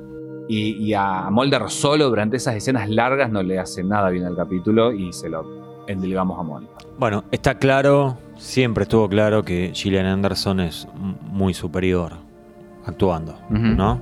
Y, 0.48 0.76
y 0.82 0.94
a 0.94 1.28
Mulder 1.30 1.68
solo 1.68 2.08
durante 2.08 2.36
esas 2.38 2.54
escenas 2.54 2.88
largas 2.88 3.30
no 3.30 3.42
le 3.42 3.58
hace 3.58 3.82
nada 3.84 4.08
bien 4.10 4.24
al 4.24 4.34
capítulo 4.36 4.92
y 4.92 5.12
se 5.12 5.28
lo 5.28 5.57
endilgamos 5.88 6.38
a 6.38 6.42
Mulder. 6.44 6.70
Bueno, 6.98 7.24
está 7.32 7.58
claro, 7.58 8.16
siempre 8.36 8.82
estuvo 8.84 9.08
claro 9.08 9.42
que 9.44 9.72
Gillian 9.74 10.06
Anderson 10.06 10.60
es 10.60 10.86
muy 11.22 11.54
superior 11.54 12.12
actuando. 12.86 13.36
¿no? 13.50 14.00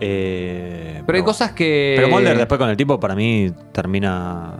Eh, 0.00 1.02
Pero 1.06 1.16
hay 1.18 1.24
cosas 1.24 1.52
que. 1.52 1.94
Pero 1.96 2.08
Mulder 2.08 2.36
después 2.36 2.58
con 2.58 2.68
el 2.68 2.76
tipo 2.76 2.98
para 2.98 3.14
mí 3.14 3.50
termina. 3.72 4.54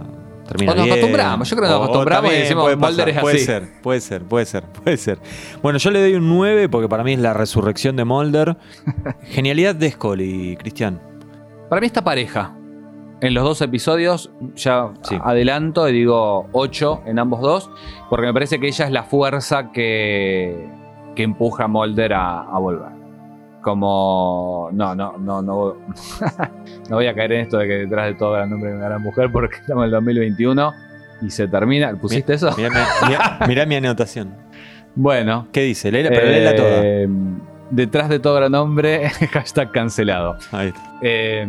termina 0.47 0.73
O 0.73 0.75
nos 0.75 0.85
bien. 0.85 0.95
acostumbramos, 0.97 1.51
yo 1.51 1.57
creo 1.57 1.69
que 1.69 1.75
nos 1.75 1.83
acostumbramos 1.85 2.33
y 2.33 2.37
decimos, 2.37 2.65
puede 2.65 2.77
Mulder 2.77 3.09
es 3.09 3.19
Puede 3.21 3.37
así. 3.37 3.45
ser, 3.45 3.69
puede 3.83 4.01
ser, 4.01 4.23
puede 4.23 4.47
ser, 4.47 4.63
puede 4.65 4.97
ser. 4.97 5.19
Bueno, 5.63 5.79
yo 5.79 5.91
le 5.91 6.01
doy 6.01 6.15
un 6.15 6.29
9 6.29 6.69
porque 6.69 6.89
para 6.89 7.03
mí 7.05 7.13
es 7.15 7.19
la 7.19 7.35
resurrección 7.35 7.97
de 7.97 8.05
Mulder. 8.05 8.57
Genialidad 9.25 9.75
de 9.75 9.91
Scully, 9.91 10.57
Cristian. 10.57 11.01
Para 11.69 11.81
mí 11.81 11.87
esta 11.87 12.03
pareja. 12.05 12.55
En 13.25 13.35
los 13.35 13.43
dos 13.45 13.61
episodios, 13.63 14.31
ya 14.55 14.91
Sí. 15.03 15.17
adelanto 15.23 15.89
y 15.89 15.93
digo 15.93 16.47
8 16.53 17.03
en 17.07 17.19
ambos 17.19 17.41
dos, 17.41 17.71
porque 18.11 18.27
me 18.27 18.33
parece 18.33 18.61
que 18.61 18.67
ella 18.69 18.85
es 18.85 18.91
la 18.93 19.05
fuerza 19.05 19.71
que, 19.73 20.69
que 21.17 21.23
empuja 21.23 21.65
a 21.65 21.69
Mulder 21.69 22.13
a, 22.15 22.41
a 22.43 22.59
volver. 22.59 22.93
Como. 23.63 24.69
No, 24.73 24.95
no, 24.95 25.17
no, 25.19 25.41
no. 25.43 25.77
no 26.91 26.97
voy 26.97 27.07
a 27.07 27.15
caer 27.15 27.33
en 27.33 27.41
esto 27.41 27.59
de 27.59 27.67
que 27.67 27.73
detrás 27.75 28.07
de 28.07 28.15
todo 28.15 28.39
el 28.41 28.49
nombre 28.51 28.71
de 28.71 28.77
una 28.77 28.87
gran 28.89 29.03
mujer, 29.03 29.33
porque 29.33 29.57
estamos 29.57 29.83
en 29.83 29.87
el 29.87 29.91
2021 29.93 30.73
y 31.23 31.31
se 31.31 31.49
termina. 31.49 31.93
¿Pusiste 31.99 32.35
eso? 32.35 32.51
Mirá, 32.57 32.69
mi- 32.71 33.09
mirá- 33.09 33.39
mirá 33.49 33.67
mi 33.67 33.77
anotación. 33.77 34.35
Bueno. 34.95 35.49
¿Qué 35.51 35.63
dice? 35.63 35.91
Léela, 35.91 36.11
pero 36.11 36.27
léela 36.27 36.55
toda. 36.55 36.69
eh, 36.85 37.09
Detrás 37.71 38.11
de 38.11 38.19
todo 38.19 38.35
gran 38.37 38.55
hombre, 38.55 39.09
hashtag 39.33 39.73
cancelado. 39.73 40.37
Ahí 40.53 40.69
está. 40.69 40.81
Eh, 41.01 41.47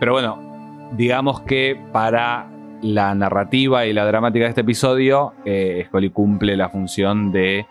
pero 0.00 0.12
bueno, 0.14 0.47
digamos 0.92 1.40
que 1.42 1.80
para 1.92 2.48
la 2.82 3.14
narrativa 3.14 3.86
y 3.86 3.92
la 3.92 4.04
dramática 4.06 4.44
de 4.44 4.48
este 4.50 4.60
episodio, 4.62 5.34
eh, 5.44 5.84
Scully 5.88 6.10
cumple 6.10 6.56
la 6.56 6.68
función 6.68 7.32
de 7.32 7.66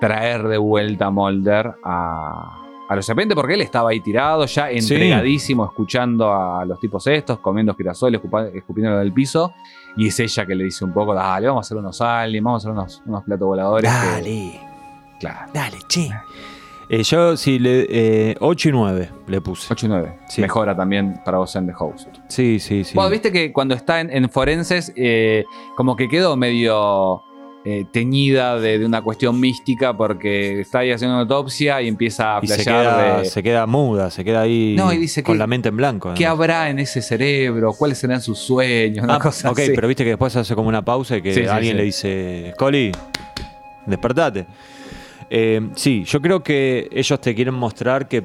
traer 0.00 0.42
de 0.48 0.58
vuelta 0.58 1.06
a 1.06 1.10
Mulder 1.10 1.74
a, 1.84 2.58
a 2.88 2.96
los 2.96 3.06
serpientes, 3.06 3.34
porque 3.36 3.54
él 3.54 3.60
estaba 3.62 3.90
ahí 3.90 4.00
tirado, 4.00 4.44
ya 4.46 4.68
entregadísimo, 4.70 5.64
escuchando 5.64 6.32
a 6.32 6.64
los 6.64 6.78
tipos 6.80 7.06
estos, 7.06 7.38
comiendo 7.38 7.74
girasoles, 7.74 8.20
escupiendo 8.54 8.98
del 8.98 9.12
piso. 9.12 9.54
Y 9.96 10.08
es 10.08 10.18
ella 10.20 10.44
que 10.46 10.54
le 10.54 10.64
dice 10.64 10.84
un 10.84 10.92
poco, 10.92 11.14
dale, 11.14 11.46
vamos 11.46 11.64
a 11.64 11.66
hacer 11.66 11.76
unos 11.78 12.00
aliens, 12.00 12.44
vamos 12.44 12.64
a 12.64 12.68
hacer 12.68 12.78
unos, 12.78 13.02
unos 13.06 13.22
platos 13.24 13.46
voladores. 13.46 13.90
que- 13.90 14.06
Dale, 14.06 14.60
claro. 15.20 15.50
dale, 15.54 15.76
che. 15.88 16.10
Eh, 16.94 17.02
yo 17.04 17.38
sí, 17.38 17.58
le, 17.58 17.86
eh, 17.88 18.36
8 18.38 18.68
y 18.68 18.72
9 18.72 19.08
le 19.26 19.40
puse. 19.40 19.72
8 19.72 19.86
y 19.86 19.88
9. 19.88 20.18
Sí. 20.28 20.40
Mejora 20.42 20.76
también 20.76 21.22
para 21.24 21.38
vos 21.38 21.56
en 21.56 21.66
The 21.66 21.72
Host. 21.78 22.08
Sí, 22.28 22.58
sí, 22.60 22.84
sí. 22.84 22.94
Bueno, 22.94 23.08
viste 23.08 23.32
que 23.32 23.50
cuando 23.50 23.74
está 23.74 24.00
en, 24.00 24.10
en 24.14 24.28
forenses, 24.28 24.92
eh, 24.94 25.44
como 25.74 25.96
que 25.96 26.06
quedó 26.06 26.36
medio 26.36 27.22
eh, 27.64 27.86
teñida 27.90 28.60
de, 28.60 28.78
de 28.78 28.84
una 28.84 29.00
cuestión 29.00 29.40
mística 29.40 29.96
porque 29.96 30.60
está 30.60 30.80
ahí 30.80 30.90
haciendo 30.90 31.14
una 31.14 31.22
autopsia 31.22 31.80
y 31.80 31.88
empieza 31.88 32.36
a 32.36 32.40
y 32.42 32.46
se 32.48 32.54
flashear 32.56 32.82
queda, 32.84 33.18
de 33.20 33.24
se 33.24 33.42
queda 33.42 33.66
muda, 33.66 34.10
se 34.10 34.22
queda 34.22 34.42
ahí 34.42 34.74
No, 34.76 34.92
y 34.92 34.98
dice 34.98 35.22
con 35.22 35.36
que- 35.36 35.38
la 35.38 35.46
mente 35.46 35.70
en 35.70 35.78
blanco. 35.78 36.12
qué 36.14 36.26
habrá 36.26 36.68
en 36.68 36.78
ese 36.78 37.00
cerebro, 37.00 37.72
cuáles 37.72 37.96
serán 37.96 38.20
sus 38.20 38.38
sueños, 38.38 39.02
una 39.02 39.14
Ah, 39.14 39.18
cosa 39.18 39.50
ok, 39.50 39.60
así. 39.60 39.72
pero 39.74 39.88
viste 39.88 40.04
que 40.04 40.10
después 40.10 40.36
hace 40.36 40.54
como 40.54 40.68
una 40.68 40.84
pausa 40.84 41.16
y 41.16 41.22
que 41.22 41.32
Sí, 41.32 41.40
sí, 41.40 41.46
alguien 41.46 41.72
sí. 41.72 41.78
le 41.78 41.84
dice, 41.84 42.54
Coli, 42.58 42.92
despertate. 43.86 44.44
Eh, 45.34 45.70
sí, 45.76 46.04
yo 46.04 46.20
creo 46.20 46.42
que 46.42 46.90
ellos 46.92 47.18
te 47.18 47.34
quieren 47.34 47.54
mostrar 47.54 48.06
que 48.06 48.22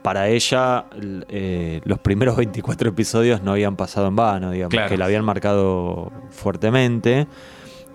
para 0.00 0.28
ella 0.30 0.86
eh, 1.28 1.82
los 1.84 1.98
primeros 1.98 2.34
24 2.38 2.88
episodios 2.88 3.42
no 3.42 3.52
habían 3.52 3.76
pasado 3.76 4.08
en 4.08 4.16
vano, 4.16 4.50
digamos, 4.52 4.70
Claro. 4.70 4.88
que 4.88 4.96
la 4.96 5.04
habían 5.04 5.22
marcado 5.22 6.10
fuertemente. 6.30 7.26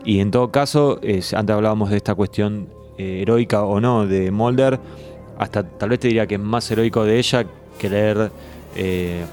Y 0.05 0.19
en 0.19 0.29
todo 0.29 0.51
caso, 0.51 0.99
antes 1.01 1.33
hablábamos 1.33 1.89
de 1.89 1.97
esta 1.97 2.13
cuestión 2.13 2.67
eh, 2.99 3.21
heroica 3.23 3.63
o 3.63 3.79
no 3.81 4.05
de 4.05 4.29
Mulder, 4.29 4.79
hasta 5.39 5.63
tal 5.63 5.89
vez 5.89 5.99
te 5.99 6.09
diría 6.09 6.27
que 6.27 6.35
es 6.35 6.41
más 6.41 6.69
heroico 6.69 7.03
de 7.03 7.17
ella 7.17 7.45
querer, 7.79 8.31
eh, 8.75 9.25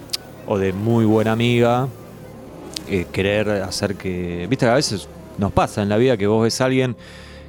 o 0.46 0.56
de 0.56 0.72
muy 0.72 1.04
buena 1.04 1.32
amiga, 1.32 1.86
querer 3.12 3.50
hacer 3.50 3.94
que. 3.96 4.46
Viste 4.48 4.64
que 4.64 4.70
a 4.72 4.76
veces 4.76 5.06
nos 5.36 5.52
pasa 5.52 5.82
en 5.82 5.90
la 5.90 5.98
vida 5.98 6.16
que 6.16 6.26
vos 6.26 6.42
ves 6.44 6.58
a 6.62 6.64
alguien 6.64 6.96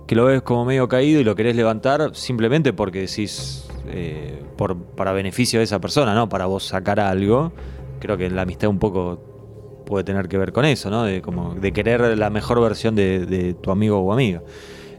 que 0.09 0.15
lo 0.15 0.25
ves 0.25 0.41
como 0.41 0.65
medio 0.65 0.87
caído 0.87 1.21
y 1.21 1.23
lo 1.23 1.35
querés 1.35 1.55
levantar 1.55 2.15
simplemente 2.15 2.73
porque 2.73 3.01
decís. 3.01 3.69
eh, 3.91 4.41
por, 4.57 4.75
para 4.75 5.11
beneficio 5.11 5.59
de 5.59 5.65
esa 5.65 5.79
persona, 5.79 6.15
¿no? 6.15 6.27
Para 6.27 6.47
vos 6.47 6.63
sacar 6.63 6.99
algo. 6.99 7.51
Creo 7.99 8.17
que 8.17 8.27
la 8.31 8.41
amistad 8.41 8.71
un 8.71 8.79
poco 8.79 9.83
puede 9.85 10.03
tener 10.03 10.27
que 10.27 10.39
ver 10.39 10.51
con 10.51 10.65
eso, 10.65 10.89
¿no? 10.89 11.03
De, 11.03 11.21
como, 11.21 11.53
de 11.53 11.71
querer 11.71 12.17
la 12.17 12.31
mejor 12.31 12.59
versión 12.59 12.95
de, 12.95 13.55
tu 13.61 13.69
amigo 13.69 13.99
o 13.99 14.11
amiga. 14.11 14.41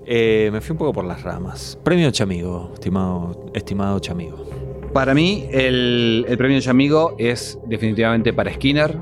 Eh, 0.07 0.49
me 0.53 0.61
fui 0.61 0.75
un 0.75 0.79
poco 0.79 0.93
por 0.93 1.05
las 1.05 1.25
ramas. 1.25 1.77
Premio 1.83 2.09
Chamigo, 2.13 2.71
estimado, 2.73 3.51
estimado 3.53 3.99
Chamigo. 3.99 4.49
Para 4.93 5.13
mí, 5.13 5.49
el, 5.51 6.25
el 6.29 6.39
premio 6.39 6.61
Yamigo 6.61 7.17
es 7.19 7.59
definitivamente 7.67 8.33
para 8.33 8.55
Skinner. 8.55 8.97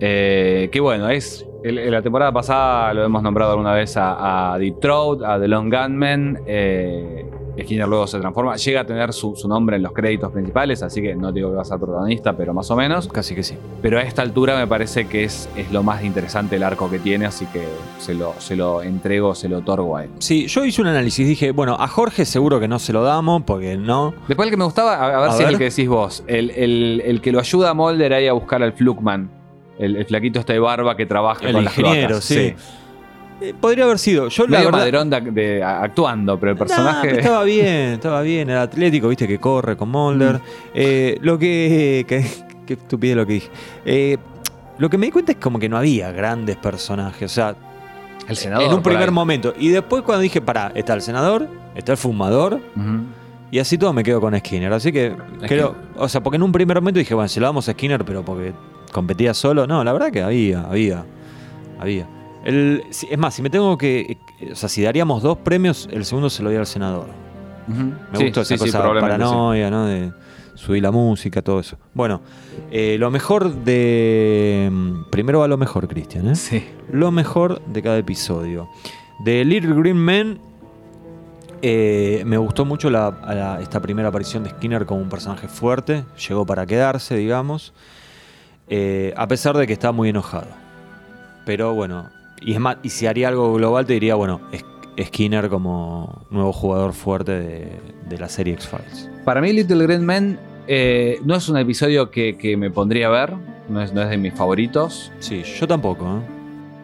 Eh, 0.00 0.70
que 0.72 0.80
bueno, 0.80 1.10
es. 1.10 1.45
El- 1.64 1.78
en 1.78 1.90
la 1.92 2.02
temporada 2.02 2.32
pasada 2.32 2.92
lo 2.94 3.04
hemos 3.04 3.22
nombrado 3.22 3.52
alguna 3.52 3.72
vez 3.74 3.96
a, 3.96 4.52
a 4.54 4.58
Deep 4.58 4.80
Throat, 4.80 5.22
a 5.22 5.38
The 5.38 5.48
Long 5.48 5.70
Gunman. 5.72 6.40
eh, 6.46 7.30
Skinner 7.58 7.88
luego 7.88 8.06
se 8.06 8.20
transforma. 8.20 8.54
Llega 8.56 8.82
a 8.82 8.84
tener 8.84 9.14
su, 9.14 9.34
su 9.34 9.48
nombre 9.48 9.76
en 9.76 9.82
los 9.82 9.92
créditos 9.92 10.30
principales, 10.30 10.82
así 10.82 11.00
que 11.00 11.14
no 11.14 11.32
digo 11.32 11.48
que 11.48 11.56
va 11.56 11.62
a 11.62 11.64
ser 11.64 11.78
protagonista, 11.78 12.36
pero 12.36 12.52
más 12.52 12.70
o 12.70 12.76
menos. 12.76 13.08
Casi 13.08 13.34
que 13.34 13.42
sí. 13.42 13.56
Pero 13.80 13.98
a 13.98 14.02
esta 14.02 14.20
altura 14.20 14.58
me 14.58 14.66
parece 14.66 15.08
que 15.08 15.24
es, 15.24 15.48
es 15.56 15.72
lo 15.72 15.82
más 15.82 16.04
interesante 16.04 16.56
el 16.56 16.62
arco 16.62 16.90
que 16.90 16.98
tiene, 16.98 17.24
así 17.24 17.46
que 17.46 17.64
se 17.98 18.12
lo, 18.12 18.34
se 18.38 18.56
lo 18.56 18.82
entrego, 18.82 19.34
se 19.34 19.48
lo 19.48 19.58
otorgo 19.58 19.96
a 19.96 20.04
él. 20.04 20.10
Sí, 20.18 20.48
yo 20.48 20.66
hice 20.66 20.82
un 20.82 20.88
análisis. 20.88 21.26
Dije, 21.26 21.52
bueno, 21.52 21.76
a 21.80 21.88
Jorge 21.88 22.26
seguro 22.26 22.60
que 22.60 22.68
no 22.68 22.78
se 22.78 22.92
lo 22.92 23.02
damos 23.02 23.42
porque 23.44 23.78
no. 23.78 24.12
Después 24.28 24.46
el 24.48 24.50
que 24.50 24.58
me 24.58 24.64
gustaba, 24.64 24.94
a, 24.96 25.16
a 25.16 25.20
ver 25.22 25.30
A 25.30 25.32
si 25.32 25.42
es 25.44 25.48
el 25.48 25.56
que 25.56 25.64
decís 25.64 25.88
vos, 25.88 26.24
el, 26.26 26.50
el- 26.50 27.02
el 27.06 27.20
que 27.22 27.32
lo 27.32 27.40
ayuda 27.40 27.70
a 27.70 27.74
Mulder 27.74 28.12
ahí 28.12 28.28
a 28.28 28.34
buscar 28.34 28.62
al 28.62 28.74
Flugman, 28.74 29.30
el, 29.78 29.96
el 29.96 30.04
flaquito 30.06 30.40
este 30.40 30.54
de 30.54 30.58
barba 30.58 30.96
que 30.96 31.06
trabaja 31.06 31.46
El 31.46 31.52
con 31.54 31.64
las 31.64 31.76
ingeniero, 31.78 32.06
cloacas. 32.08 32.24
sí. 32.24 32.54
Eh, 33.38 33.52
podría 33.60 33.84
haber 33.84 33.98
sido. 33.98 34.28
Yo 34.28 34.46
la 34.46 34.62
verdad. 34.62 35.06
de- 35.20 35.30
de- 35.30 35.62
actuando, 35.62 36.40
pero 36.40 36.52
el 36.52 36.56
Nah, 36.56 36.64
personaje... 36.64 37.00
pero 37.08 37.20
estaba 37.20 37.44
bien, 37.44 37.66
estaba 37.92 38.22
bien. 38.22 38.48
Era 38.48 38.62
atlético, 38.62 39.08
viste, 39.08 39.28
que 39.28 39.38
corre 39.38 39.76
con 39.76 39.90
Mulder. 39.90 40.40
Eh, 40.74 41.18
lo 41.20 41.38
que. 41.38 42.04
que- 42.08 42.24
Qué 42.66 42.72
estupidez 42.72 43.14
lo 43.16 43.26
que 43.26 43.32
dije. 43.34 43.48
Eh, 43.84 44.16
lo 44.78 44.88
que 44.90 44.98
me 44.98 45.06
di 45.06 45.12
cuenta 45.12 45.30
es 45.32 45.38
como 45.38 45.58
que 45.60 45.68
no 45.68 45.76
había 45.76 46.10
grandes 46.12 46.56
personajes. 46.56 47.30
O 47.30 47.34
sea, 47.34 47.54
el 48.26 48.36
senador. 48.36 48.66
en 48.66 48.72
un 48.74 48.82
primer 48.82 49.08
ahí. 49.08 49.14
momento. 49.14 49.54
Y 49.56 49.68
después 49.68 50.02
cuando 50.02 50.22
dije, 50.22 50.40
pará, 50.40 50.72
está 50.74 50.94
el 50.94 51.00
senador, 51.02 51.46
está 51.76 51.92
el 51.92 51.98
fumador. 51.98 52.58
Y 53.52 53.58
así 53.60 53.78
todo 53.78 53.92
me 53.92 54.02
quedo 54.02 54.20
con 54.20 54.36
Skinner. 54.36 54.72
Así 54.72 54.90
que 54.90 55.14
creo, 55.46 55.76
O 55.96 56.08
sea, 56.08 56.20
porque 56.22 56.36
en 56.36 56.42
un 56.42 56.50
primer 56.50 56.76
momento 56.80 56.98
dije, 56.98 57.14
bueno, 57.14 57.28
se 57.28 57.38
lo 57.38 57.46
damos 57.46 57.68
a 57.68 57.72
Skinner, 57.72 58.04
pero 58.04 58.24
porque 58.24 58.52
competía 58.96 59.32
solo. 59.34 59.66
No, 59.68 59.84
la 59.84 59.92
verdad 59.92 60.10
que 60.10 60.22
había, 60.22 60.62
había, 60.62 61.04
había. 61.78 62.08
El, 62.44 62.82
es 62.90 63.18
más, 63.18 63.34
si 63.34 63.42
me 63.42 63.50
tengo 63.50 63.76
que. 63.78 64.16
O 64.50 64.54
sea, 64.56 64.68
si 64.68 64.82
daríamos 64.82 65.22
dos 65.22 65.38
premios, 65.38 65.88
el 65.92 66.04
segundo 66.04 66.30
se 66.30 66.42
lo 66.42 66.48
doy 66.48 66.58
al 66.58 66.66
senador. 66.66 67.06
Me 67.68 68.18
Sí, 68.18 68.24
gustó 68.24 68.40
esa 68.42 68.48
sí, 68.54 68.58
sí, 68.58 68.64
cosa 68.66 68.78
probablemente 68.78 69.18
paranoia, 69.18 69.70
¿no? 69.70 69.86
De 69.86 70.12
subir 70.54 70.82
la 70.82 70.90
música, 70.92 71.42
todo 71.42 71.58
eso. 71.60 71.76
Bueno, 71.94 72.20
eh, 72.70 72.96
lo 72.98 73.10
mejor 73.10 73.52
de. 73.64 74.70
Primero 75.10 75.40
va 75.40 75.48
lo 75.48 75.56
mejor, 75.56 75.86
Cristian, 75.88 76.28
¿eh? 76.28 76.34
Sí. 76.36 76.64
Lo 76.92 77.10
mejor 77.10 77.60
de 77.66 77.82
cada 77.82 77.98
episodio. 77.98 78.68
De 79.24 79.44
Little 79.44 79.74
Green 79.74 79.96
Men. 79.98 80.40
eh, 81.62 82.22
me 82.26 82.36
gustó 82.36 82.64
mucho 82.66 82.90
la- 82.90 83.10
la- 83.26 83.60
esta 83.60 83.80
primera 83.80 84.08
aparición 84.08 84.44
de 84.44 84.50
Skinner 84.50 84.84
como 84.86 85.00
un 85.00 85.08
personaje 85.08 85.48
fuerte. 85.48 86.04
Llegó 86.28 86.44
para 86.46 86.66
quedarse, 86.66 87.16
digamos. 87.16 87.72
Eh, 88.68 89.12
a 89.16 89.26
pesar 89.28 89.56
de 89.56 89.66
que 89.66 89.72
está 89.72 89.92
muy 89.92 90.08
enojado. 90.08 90.48
Pero 91.44 91.74
bueno, 91.74 92.10
y 92.40 92.54
es 92.54 92.60
más, 92.60 92.78
y 92.82 92.88
si 92.90 93.06
haría 93.06 93.28
algo 93.28 93.54
global, 93.54 93.86
te 93.86 93.92
diría, 93.94 94.14
bueno, 94.16 94.40
Skinner 95.00 95.48
como 95.48 96.26
nuevo 96.30 96.52
jugador 96.52 96.92
fuerte 96.92 97.32
de, 97.32 97.80
de 98.08 98.18
la 98.18 98.28
serie 98.28 98.54
X-Files. 98.54 99.08
Para 99.24 99.40
mí, 99.40 99.52
Little 99.52 99.84
Green 99.86 100.04
Men 100.04 100.38
eh, 100.66 101.18
no 101.24 101.36
es 101.36 101.48
un 101.48 101.56
episodio 101.58 102.10
que, 102.10 102.36
que 102.36 102.56
me 102.56 102.70
pondría 102.70 103.06
a 103.08 103.10
ver. 103.10 103.34
No 103.68 103.82
es, 103.82 103.92
no 103.92 104.02
es 104.02 104.08
de 104.10 104.16
mis 104.16 104.32
favoritos. 104.34 105.12
Sí, 105.18 105.42
yo 105.42 105.66
tampoco, 105.66 106.04
¿eh? 106.04 106.20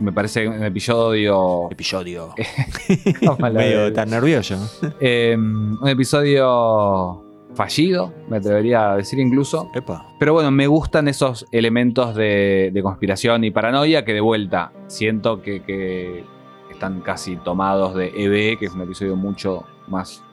Me 0.01 0.13
parece 0.13 0.49
un 0.49 0.63
episodio. 0.65 1.69
Episodio. 1.71 2.35
Medio 3.53 3.93
tan 3.93 4.11
nervioso. 4.11 4.57
eh, 5.01 5.35
un 5.39 5.89
episodio 5.89 7.23
fallido, 7.55 8.13
me 8.29 8.39
atrevería 8.39 8.93
a 8.93 8.97
decir 8.97 9.19
incluso. 9.19 9.71
Epa. 9.75 10.07
Pero 10.19 10.33
bueno, 10.33 10.51
me 10.51 10.67
gustan 10.67 11.09
esos 11.09 11.47
elementos 11.53 12.15
de, 12.15 12.71
de 12.73 12.83
conspiración 12.83 13.45
y 13.45 13.51
paranoia 13.51 14.05
que 14.05 14.13
de 14.13 14.21
vuelta 14.21 14.73
siento 14.87 15.43
que, 15.43 15.63
que 15.63 16.25
están 16.71 17.01
casi 17.01 17.37
tomados 17.37 17.95
de 17.95 18.13
EB, 18.15 18.59
que 18.59 18.67
es 18.67 18.75
un 18.75 18.83
episodio 18.83 19.15
mucho 19.15 19.65
más, 19.87 20.25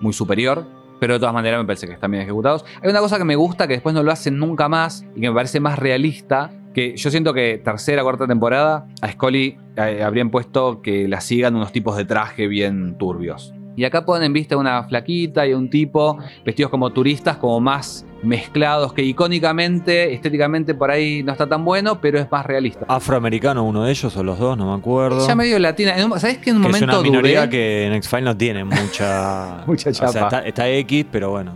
muy 0.00 0.12
superior. 0.12 0.64
Pero 1.00 1.14
de 1.14 1.20
todas 1.20 1.34
maneras 1.34 1.60
me 1.60 1.66
parece 1.66 1.86
que 1.86 1.92
están 1.92 2.10
bien 2.10 2.22
ejecutados. 2.22 2.64
Hay 2.80 2.88
una 2.88 3.00
cosa 3.00 3.18
que 3.18 3.24
me 3.24 3.36
gusta 3.36 3.66
que 3.66 3.74
después 3.74 3.94
no 3.94 4.02
lo 4.02 4.12
hacen 4.12 4.38
nunca 4.38 4.68
más 4.68 5.04
y 5.14 5.20
que 5.20 5.28
me 5.28 5.34
parece 5.34 5.60
más 5.60 5.78
realista. 5.78 6.52
Que 6.72 6.96
yo 6.96 7.10
siento 7.10 7.34
que 7.34 7.60
tercera, 7.62 8.02
cuarta 8.02 8.26
temporada 8.26 8.86
a 9.02 9.10
Scully 9.10 9.58
eh, 9.76 10.02
habrían 10.04 10.30
puesto 10.30 10.80
que 10.82 11.08
la 11.08 11.20
sigan 11.20 11.56
unos 11.56 11.72
tipos 11.72 11.96
de 11.96 12.04
traje 12.04 12.46
bien 12.46 12.96
turbios. 12.98 13.55
Y 13.76 13.84
acá 13.84 14.04
ponen, 14.06 14.32
viste, 14.32 14.56
una 14.56 14.84
flaquita 14.84 15.46
y 15.46 15.52
un 15.52 15.68
tipo 15.68 16.18
vestidos 16.44 16.70
como 16.70 16.90
turistas, 16.90 17.36
como 17.36 17.60
más 17.60 18.06
mezclados, 18.22 18.92
que 18.94 19.02
icónicamente, 19.02 20.14
estéticamente 20.14 20.74
por 20.74 20.90
ahí 20.90 21.22
no 21.22 21.32
está 21.32 21.46
tan 21.46 21.64
bueno, 21.64 22.00
pero 22.00 22.18
es 22.18 22.30
más 22.30 22.46
realista. 22.46 22.86
Afroamericano 22.88 23.62
uno 23.64 23.84
de 23.84 23.90
ellos 23.90 24.16
o 24.16 24.22
los 24.24 24.38
dos, 24.38 24.56
no 24.56 24.72
me 24.72 24.78
acuerdo. 24.78 25.26
Ya 25.26 25.34
medio 25.34 25.58
latina. 25.58 25.94
En 25.96 26.10
¿Sabés 26.18 26.38
que 26.38 26.50
en 26.50 26.56
un 26.56 26.62
que 26.62 26.68
es 26.68 26.74
momento 26.74 27.00
una 27.00 27.02
minoría 27.10 27.40
dudé? 27.42 27.50
que 27.50 27.86
en 27.86 27.92
X-Files 27.94 28.24
no 28.24 28.36
tiene 28.36 28.64
mucha... 28.64 29.62
Mucha 29.66 29.90
O 29.90 29.92
sea, 29.94 30.06
chapa. 30.08 30.20
está, 30.26 30.46
está 30.46 30.68
X, 30.70 31.04
pero 31.12 31.30
bueno. 31.30 31.54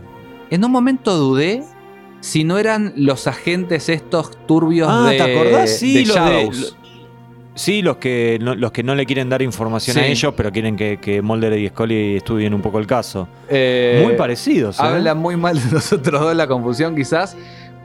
En 0.51 0.63
un 0.63 0.71
momento 0.71 1.17
dudé 1.17 1.63
si 2.19 2.43
no 2.43 2.59
eran 2.59 2.93
los 2.95 3.25
agentes 3.25 3.89
estos 3.89 4.37
turbios 4.45 4.87
Ah, 4.91 5.07
de, 5.09 5.17
¿te 5.17 5.23
acordás? 5.23 5.75
Sí, 5.77 5.95
de- 5.95 6.03
Shadows. 6.05 6.77
Sí, 7.53 7.81
los 7.81 7.97
que 7.97 8.39
no, 8.41 8.55
los 8.55 8.71
que 8.71 8.81
no 8.81 8.95
le 8.95 9.05
quieren 9.05 9.27
dar 9.29 9.41
información 9.41 9.97
a 9.97 10.05
ellos, 10.05 10.33
pero 10.37 10.51
quieren 10.51 10.75
que, 10.77 10.97
que 11.01 11.21
Mulder 11.21 11.57
y 11.59 11.67
Scully 11.67 12.15
estudien 12.17 12.53
un 12.53 12.61
poco 12.61 12.79
el 12.79 12.87
caso. 12.87 13.27
Eh, 13.49 14.01
Muy 14.05 14.15
parecidos, 14.15 14.79
¿eh? 14.79 14.83
Habla 14.83 15.15
muy 15.15 15.35
mal 15.35 15.61
de 15.61 15.69
nosotros 15.71 16.21
dos 16.21 16.35
la 16.35 16.47
confusión 16.47 16.95
quizás, 16.95 17.35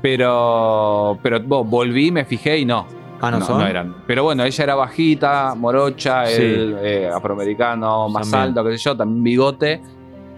pero, 0.01 1.19
pero 1.23 1.41
volví, 1.43 2.11
me 2.13 2.25
fijé 2.25 2.59
y 2.59 2.65
no. 2.65 2.87
Ah, 3.21 3.31
¿no 3.31 3.41
son? 3.41 3.63
eran. 3.63 3.97
Pero 4.07 4.25
bueno, 4.25 4.45
ella 4.45 4.65
era 4.65 4.75
bajita, 4.75 5.55
morocha, 5.57 6.27
Sí. 6.27 6.43
el 6.43 6.77
eh, 6.83 7.09
afroamericano 7.09 8.09
más 8.09 8.31
También. 8.31 8.49
alto, 8.57 8.65
qué 8.71 8.77
sé 8.79 8.85
yo, 8.85 8.97
también 8.97 9.25
bigote. 9.25 9.81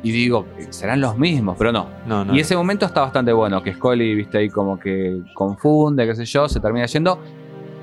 Y 0.02 0.12
digo, 0.12 0.46
serán 0.70 1.00
los 1.00 1.18
mismos, 1.18 1.56
pero 1.58 1.72
no. 1.72 1.88
No, 2.06 2.24
no. 2.24 2.34
y 2.34 2.38
ese 2.40 2.56
momento 2.56 2.86
está 2.86 3.00
bastante 3.00 3.32
bueno, 3.32 3.62
que 3.62 3.74
Scully, 3.74 4.14
viste 4.14 4.38
ahí 4.38 4.48
como 4.48 4.78
que 4.78 5.20
confunde, 5.34 6.06
qué 6.06 6.14
sé 6.14 6.24
yo, 6.24 6.48
se 6.48 6.60
termina 6.60 6.86
yendo. 6.86 7.18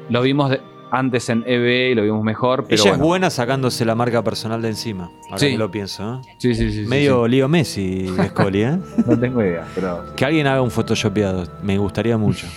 Lo 0.10 0.22
vimos 0.22 0.50
de- 0.50 0.62
antes 0.91 1.30
en 1.30 1.44
EB 1.48 1.91
y 1.91 1.95
lo 1.95 2.03
vimos 2.03 2.24
mejor, 2.24 2.64
pero 2.64 2.76
Ella 2.82 2.91
bueno. 2.91 3.03
es 3.03 3.07
buena 3.07 3.30
sacándose 3.30 3.84
la 3.86 3.95
marca 3.95 4.24
personal 4.24 4.62
de 4.62 4.70
encima. 4.70 5.10
Ahora 5.26 5.38
Sí. 5.40 5.52
que 5.52 5.57
lo 5.57 5.70
pienso, 5.72 6.16
¿eh? 6.16 6.22
Sí, 6.38 6.56
sí, 6.56 6.72
sí. 6.72 6.84
sí, 6.84 6.90
Medio 6.90 7.28
Leo 7.28 7.48
Messi, 7.48 8.07
Scully, 8.30 8.62
¿eh? 8.64 8.80
sí. 8.95 9.03
No 9.07 9.20
tengo 9.20 9.41
idea, 9.44 9.66
pero... 9.76 10.16
Que 10.16 10.26
alguien 10.26 10.48
haga 10.48 10.62
un 10.62 10.72
photoshopeado. 10.72 11.45
Me 11.64 11.78
gustaría 11.78 12.18
mucho. 12.18 12.48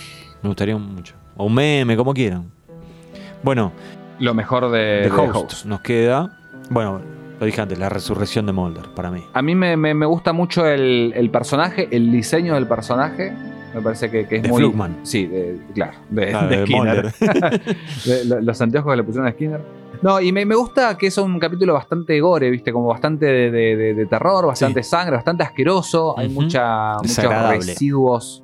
Me 0.41 0.49
gustaría 0.49 0.77
mucho. 0.77 1.15
O 1.35 1.45
un 1.45 1.53
meme, 1.53 1.97
como 1.97 2.13
quieran. 2.13 2.49
Bueno, 3.43 3.71
Lo 4.19 4.33
mejor 4.33 4.69
de, 4.71 4.79
de 5.01 5.09
Host, 5.11 5.35
Host. 5.53 5.65
nos 5.65 5.81
queda. 5.81 6.37
Bueno, 6.69 7.01
lo 7.39 7.45
dije 7.45 7.61
antes, 7.61 7.79
la 7.79 7.89
resurrección 7.89 8.45
de 8.45 8.51
Mulder, 8.51 8.89
para 8.95 9.09
mí. 9.11 9.23
A 9.33 9.41
mí 9.41 9.55
me, 9.55 9.75
me- 9.77 9.93
me 9.93 10.05
gusta 10.05 10.33
mucho 10.33 10.65
el, 10.67 11.13
el 11.15 11.29
personaje, 11.29 11.87
el 11.91 12.11
diseño 12.11 12.53
del 12.55 12.67
personaje. 12.67 13.33
Me 13.73 13.81
parece 13.81 14.09
que, 14.09 14.27
que 14.27 14.37
es 14.37 14.43
De 14.43 14.49
muy. 14.49 14.59
Flugman. 14.61 14.97
Sí, 15.03 15.25
de- 15.27 15.59
claro. 15.73 15.97
De, 16.09 16.33
Ah, 16.33 16.47
de 16.47 16.63
Skinner. 16.65 17.13
Los 18.43 18.61
anteojos 18.61 18.91
que 18.93 18.97
le 18.97 19.03
pusieron 19.03 19.27
a 19.27 19.31
Skinner. 19.31 19.61
No, 20.01 20.21
y 20.21 20.31
me, 20.31 20.45
me 20.45 20.55
gusta 20.55 20.97
que 20.97 21.07
es 21.07 21.17
un 21.17 21.39
capítulo 21.39 21.73
bastante 21.73 22.19
gore, 22.21 22.49
¿viste? 22.49 22.71
Como 22.71 22.87
bastante 22.87 23.25
de, 23.25 24.07
terror, 24.09 24.47
bastante 24.47 24.81
sangre, 24.81 25.15
bastante 25.17 25.43
asqueroso. 25.43 26.17
Hay 26.17 26.29
mucha, 26.29 26.95
muchos 26.97 27.25
residuos 27.67 28.43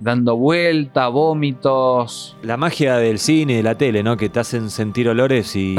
dando 0.00 0.36
vuelta, 0.36 1.08
vómitos. 1.08 2.36
La 2.42 2.56
magia 2.56 2.96
del 2.96 3.18
cine 3.18 3.54
y 3.54 3.56
de 3.56 3.62
la 3.62 3.76
tele, 3.76 4.02
¿no? 4.02 4.16
Que 4.16 4.28
te 4.28 4.40
hacen 4.40 4.70
sentir 4.70 5.08
olores 5.08 5.54
y, 5.56 5.76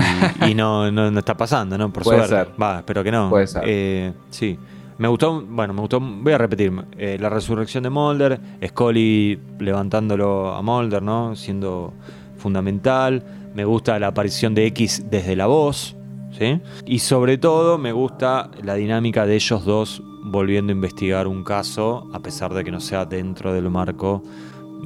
y 0.47 0.53
no, 0.55 0.91
no, 0.91 1.09
no 1.11 1.19
está 1.19 1.35
pasando, 1.35 1.77
¿no? 1.77 1.91
Por 1.91 2.03
Puede 2.03 2.27
suerte. 2.27 2.51
ser. 2.51 2.61
Va, 2.61 2.80
espero 2.80 3.03
que 3.03 3.11
no. 3.11 3.30
Puede 3.30 3.47
ser. 3.47 3.64
Eh, 3.65 4.14
sí. 4.30 4.57
Me 4.98 5.07
gustó, 5.07 5.41
bueno, 5.41 5.74
me 5.74 5.82
gustó, 5.82 5.99
voy 5.99 6.34
a 6.34 6.38
repetir, 6.38 6.74
eh, 6.98 7.18
la 7.19 7.30
resurrección 7.30 7.84
de 7.84 7.90
Mulder, 7.90 8.40
Scully 8.65 9.40
levantándolo 9.60 10.53
a 10.53 10.61
Mulder, 10.61 11.03
¿no? 11.03 11.36
Siendo 11.36 11.94
fundamental. 12.38 13.24
Me 13.53 13.64
gusta 13.65 13.99
la 13.99 14.07
aparición 14.07 14.56
de 14.56 14.65
X 14.68 15.06
desde 15.10 15.36
la 15.36 15.48
voz, 15.48 15.95
¿sí? 16.32 16.60
Y 16.86 16.99
sobre 16.99 17.38
todo 17.38 17.78
me 17.78 17.91
gusta 17.91 18.49
la 18.64 18.76
dinámica 18.76 19.26
de 19.26 19.36
ellos 19.36 19.65
dos 19.65 20.02
volviendo 20.24 20.72
a 20.72 20.76
investigar 20.76 21.28
un 21.28 21.44
caso, 21.44 22.10
a 22.14 22.19
pesar 22.19 22.53
de 22.53 22.64
que 22.64 22.72
no 22.72 22.80
sea 22.80 23.06
dentro 23.06 23.53
del 23.53 23.69
marco 23.69 24.24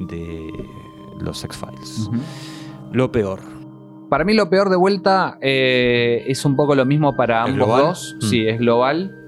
de 0.08 0.50
los 1.20 1.42
X-Files. 1.44 2.10
Lo 2.92 3.10
peor. 3.10 3.40
Para 4.08 4.24
mí 4.24 4.34
lo 4.34 4.50
peor 4.50 4.68
de 4.68 4.76
vuelta 4.76 5.38
eh, 5.40 6.22
es 6.26 6.44
un 6.44 6.54
poco 6.54 6.74
lo 6.74 6.84
mismo 6.84 7.16
para 7.16 7.44
¿Es 7.44 7.50
ambos 7.50 7.66
global? 7.66 7.82
dos. 7.86 8.16
Mm. 8.20 8.24
Sí, 8.26 8.46
es 8.46 8.58
global. 8.58 9.18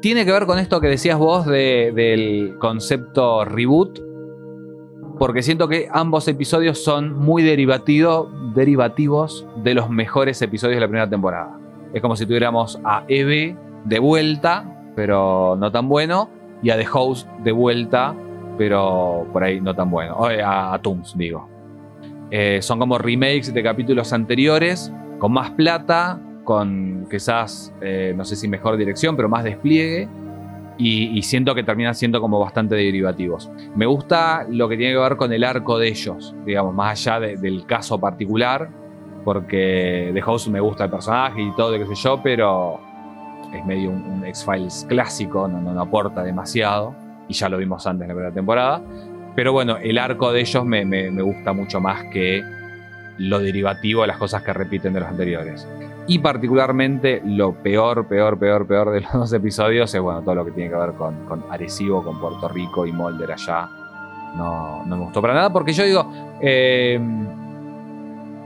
Tiene 0.00 0.24
que 0.24 0.32
ver 0.32 0.46
con 0.46 0.58
esto 0.58 0.80
que 0.80 0.88
decías 0.88 1.18
vos 1.18 1.44
de- 1.46 1.92
del 1.94 2.56
concepto 2.58 3.44
reboot. 3.44 4.00
Porque 5.18 5.42
siento 5.42 5.68
que 5.68 5.88
ambos 5.92 6.26
episodios 6.28 6.82
son 6.82 7.12
muy 7.18 7.42
derivativo- 7.42 8.30
derivativos 8.54 9.46
de 9.62 9.74
los 9.74 9.90
mejores 9.90 10.40
episodios 10.40 10.76
de 10.76 10.80
la 10.80 10.86
primera 10.88 11.10
temporada. 11.10 11.58
Es 11.92 12.00
como 12.00 12.16
si 12.16 12.24
tuviéramos 12.24 12.80
a 12.84 13.04
Eve 13.08 13.54
de 13.84 13.98
vuelta, 13.98 14.64
pero 14.96 15.56
no 15.58 15.70
tan 15.70 15.88
bueno, 15.88 16.30
y 16.62 16.70
a 16.70 16.76
The 16.78 16.86
Host 16.90 17.28
de 17.44 17.52
vuelta, 17.52 18.14
pero 18.56 19.26
por 19.32 19.44
ahí 19.44 19.60
no 19.60 19.74
tan 19.74 19.90
bueno. 19.90 20.14
O, 20.16 20.30
eh, 20.30 20.42
a, 20.42 20.72
a 20.72 20.80
Tooms, 20.80 21.16
digo. 21.18 21.46
Eh, 22.30 22.60
son 22.62 22.78
como 22.78 22.96
remakes 22.96 23.52
de 23.52 23.62
capítulos 23.62 24.12
anteriores, 24.14 24.90
con 25.18 25.32
más 25.32 25.50
plata, 25.50 26.18
con 26.50 27.06
quizás, 27.08 27.72
eh, 27.80 28.12
no 28.16 28.24
sé 28.24 28.34
si 28.34 28.48
mejor 28.48 28.76
dirección, 28.76 29.14
pero 29.14 29.28
más 29.28 29.44
despliegue. 29.44 30.08
Y, 30.78 31.22
siento 31.22 31.54
que 31.54 31.62
terminan 31.62 31.94
siendo 31.94 32.20
como 32.20 32.40
bastante 32.40 32.74
derivativos. 32.74 33.48
Me 33.76 33.86
gusta 33.86 34.46
lo 34.50 34.68
que 34.68 34.76
tiene 34.76 34.94
que 34.94 34.98
ver 34.98 35.16
con 35.16 35.32
el 35.32 35.44
arco 35.44 35.78
de 35.78 35.86
ellos, 35.88 36.34
digamos, 36.44 36.74
más 36.74 37.06
allá 37.06 37.20
de- 37.20 37.36
del 37.36 37.66
caso 37.66 38.00
particular, 38.00 38.68
porque 39.24 40.10
The 40.12 40.22
House 40.22 40.48
me 40.48 40.58
gusta 40.58 40.84
el 40.84 40.90
personaje 40.90 41.40
y 41.40 41.54
todo, 41.54 41.78
qué 41.78 41.86
sé 41.86 41.94
yo, 42.02 42.20
pero 42.22 42.80
es 43.54 43.64
medio 43.64 43.90
un, 43.90 44.24
X-Files 44.24 44.86
clásico, 44.88 45.46
no, 45.46 45.80
aporta 45.80 46.24
demasiado, 46.24 46.94
y 47.28 47.34
ya 47.34 47.48
lo 47.48 47.58
vimos 47.58 47.86
antes 47.86 48.02
en 48.02 48.08
la 48.08 48.14
primera 48.14 48.34
temporada. 48.34 48.80
Pero 49.36 49.52
bueno, 49.52 49.76
el 49.76 49.98
arco 49.98 50.32
de 50.32 50.40
ellos 50.40 50.64
me, 50.64 50.84
me- 50.84 51.10
me 51.12 51.22
gusta 51.22 51.52
mucho 51.52 51.80
más 51.80 52.02
que 52.12 52.42
lo 53.18 53.38
derivativo 53.38 54.00
de 54.00 54.06
las 54.08 54.16
cosas 54.16 54.42
que 54.42 54.52
repiten 54.54 54.94
de 54.94 55.00
los 55.00 55.08
anteriores. 55.10 55.68
Y 56.10 56.18
particularmente 56.18 57.22
lo 57.24 57.52
peor, 57.54 58.08
peor, 58.08 58.36
peor, 58.36 58.66
peor 58.66 58.90
de 58.90 59.00
los 59.00 59.12
dos 59.12 59.32
episodios 59.32 59.94
es 59.94 60.00
bueno, 60.00 60.22
todo 60.22 60.34
lo 60.34 60.44
que 60.44 60.50
tiene 60.50 60.68
que 60.68 60.74
ver 60.74 60.94
con, 60.94 61.24
con 61.26 61.44
Arecibo, 61.48 62.02
con 62.02 62.18
Puerto 62.18 62.48
Rico 62.48 62.84
y 62.84 62.90
Mulder 62.90 63.30
allá. 63.30 63.68
No, 64.36 64.84
no 64.86 64.96
me 64.96 65.04
gustó 65.04 65.22
para 65.22 65.34
nada 65.34 65.52
porque 65.52 65.72
yo 65.72 65.84
digo, 65.84 66.12
eh, 66.40 66.98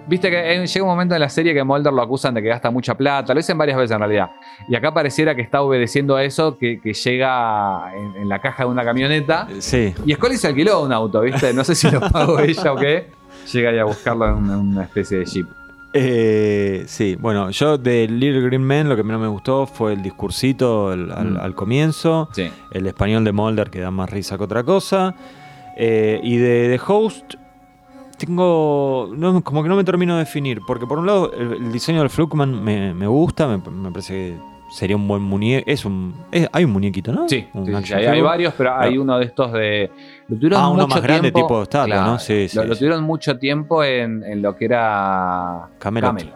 Viste 0.07 0.29
que 0.29 0.37
eh, 0.37 0.67
llega 0.67 0.85
un 0.85 0.91
momento 0.91 1.15
en 1.15 1.21
la 1.23 1.31
serie 1.31 1.55
que 1.55 1.65
Mulder 1.65 1.91
lo 1.91 2.03
acusan 2.03 2.35
de 2.35 2.43
que 2.43 2.49
gasta 2.49 2.71
mucha 2.71 2.95
plata, 2.95 3.33
lo 3.33 3.41
dicen 3.41 3.57
varias 3.57 3.79
veces 3.79 3.93
en 3.93 4.01
realidad. 4.01 4.33
Y 4.69 4.77
acá 4.77 4.93
pareciera 4.93 5.35
que 5.35 5.41
está 5.41 5.63
obedeciendo 5.63 6.17
a 6.17 6.23
eso, 6.23 6.59
que, 6.59 6.79
que 6.83 6.93
llega 6.93 7.91
en, 7.95 8.23
en 8.23 8.29
la 8.29 8.41
caja 8.41 8.65
de 8.65 8.69
una 8.69 8.85
camioneta. 8.85 9.49
Sí. 9.61 9.95
Y 10.05 10.13
Scully 10.13 10.37
se 10.37 10.49
alquiló 10.49 10.83
un 10.83 10.93
auto, 10.93 11.23
¿viste? 11.23 11.55
No 11.55 11.65
sé 11.65 11.75
si 11.75 11.91
lo 11.91 12.01
pagó 12.01 12.39
ella 12.41 12.75
o 12.75 12.77
qué. 12.77 13.09
Llega 13.51 13.71
ahí 13.71 13.79
a 13.79 13.85
buscarlo 13.85 14.29
en 14.29 14.35
una, 14.35 14.59
una 14.59 14.83
especie 14.83 15.21
de 15.21 15.25
jeep. 15.25 15.64
Eh, 15.97 16.83
sí, 16.89 17.17
bueno, 17.21 17.51
yo 17.51 17.79
de 17.79 18.09
Little 18.09 18.41
Green 18.43 18.63
Men 18.65 18.89
lo 18.89 18.97
que 18.97 19.05
menos 19.05 19.23
me 19.23 19.29
gustó 19.29 19.65
fue 19.67 19.93
el 19.93 20.03
discursito 20.03 20.89
al, 20.91 21.13
al- 21.13 21.35
Mm. 21.35 21.37
al 21.41 21.55
comienzo, 21.55 22.29
Sí. 22.33 22.51
el 22.73 22.87
español 22.89 23.23
de 23.25 23.31
Mulder 23.33 23.71
que 23.71 23.79
da 23.79 23.93
más 23.93 24.11
risa 24.11 24.37
que 24.37 24.43
otra 24.43 24.65
cosa. 24.65 25.15
Eh, 25.77 26.21
y 26.25 26.37
de 26.37 26.77
The 26.77 26.93
Host, 26.93 27.35
tengo. 28.19 29.09
no, 29.17 29.43
como 29.43 29.63
que 29.63 29.69
no 29.69 29.77
me 29.77 29.85
termino 29.85 30.15
de 30.15 30.21
definir, 30.21 30.61
porque 30.67 30.85
por 30.87 30.99
un 30.99 31.07
lado 31.07 31.33
el, 31.33 31.53
el 31.65 31.73
diseño 31.73 32.01
del 32.01 32.11
Fluckman 32.11 32.63
me, 32.65 32.93
me 32.93 33.07
gusta, 33.07 33.47
me, 33.47 33.59
me 33.71 33.91
parece 33.93 34.13
que 34.13 34.39
sería 34.75 34.97
un 34.97 35.07
buen 35.07 35.23
muñeco. 35.23 35.65
Es 35.71 35.85
un. 35.85 36.15
es- 36.33 36.49
hay 36.53 36.65
un 36.65 36.73
muñequito, 36.73 37.13
¿no? 37.13 37.29
Sí, 37.29 37.47
Un 37.55 37.65
sí, 37.85 37.95
hay, 37.95 38.21
varios, 38.21 38.55
pero 38.55 38.75
hay 38.75 38.89
Claro. 38.91 39.03
uno 39.03 39.19
de 39.19 39.25
estos 39.27 39.53
de. 39.53 39.91
Lo 40.29 40.37
tuvieron 40.37 40.61
Ah, 40.61 40.69
uno 40.69 40.87
más 40.89 41.03
grande, 41.03 41.31
tipo 41.33 41.63
estatua, 41.63 42.05
¿no? 42.05 42.19
Sí, 42.19 42.49
sí, 42.49 42.57
Lo, 42.57 42.65
lo 42.65 42.77
tuvieron 42.77 43.05
mucho 43.05 43.39
tiempo 43.39 43.85
en, 43.85 44.23
en 44.25 44.43
lo 44.43 44.57
que 44.57 44.65
era. 44.65 45.69
Camelot. 45.79 46.11
Camelot. 46.11 46.35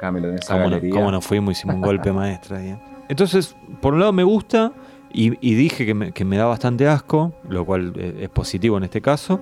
Camelot, 0.00 0.30
en 0.32 0.38
esa 0.38 0.52
¿Cómo 0.54 0.64
no, 0.64 0.70
galería. 0.70 0.90
cómo 0.94 1.10
nos 1.12 1.26
fuimos? 1.26 1.52
Hicimos 1.58 1.76
un 1.76 1.82
golpe 1.82 2.10
maestro 2.12 2.56
ahí. 2.56 2.68
¿eh? 2.70 2.78
Entonces, 3.08 3.54
por 3.80 3.94
un 3.94 4.00
lado 4.00 4.12
me 4.12 4.24
gusta 4.24 4.72
y, 5.12 5.34
y 5.46 5.54
dije 5.54 5.84
que 5.86 5.94
me, 5.94 6.12
que 6.12 6.24
me 6.24 6.36
da 6.38 6.46
bastante 6.46 6.88
asco, 6.88 7.34
lo 7.48 7.64
cual 7.64 7.92
eh, 7.96 8.18
es 8.22 8.28
positivo 8.30 8.76
en 8.78 8.84
este 8.84 9.00
caso. 9.00 9.40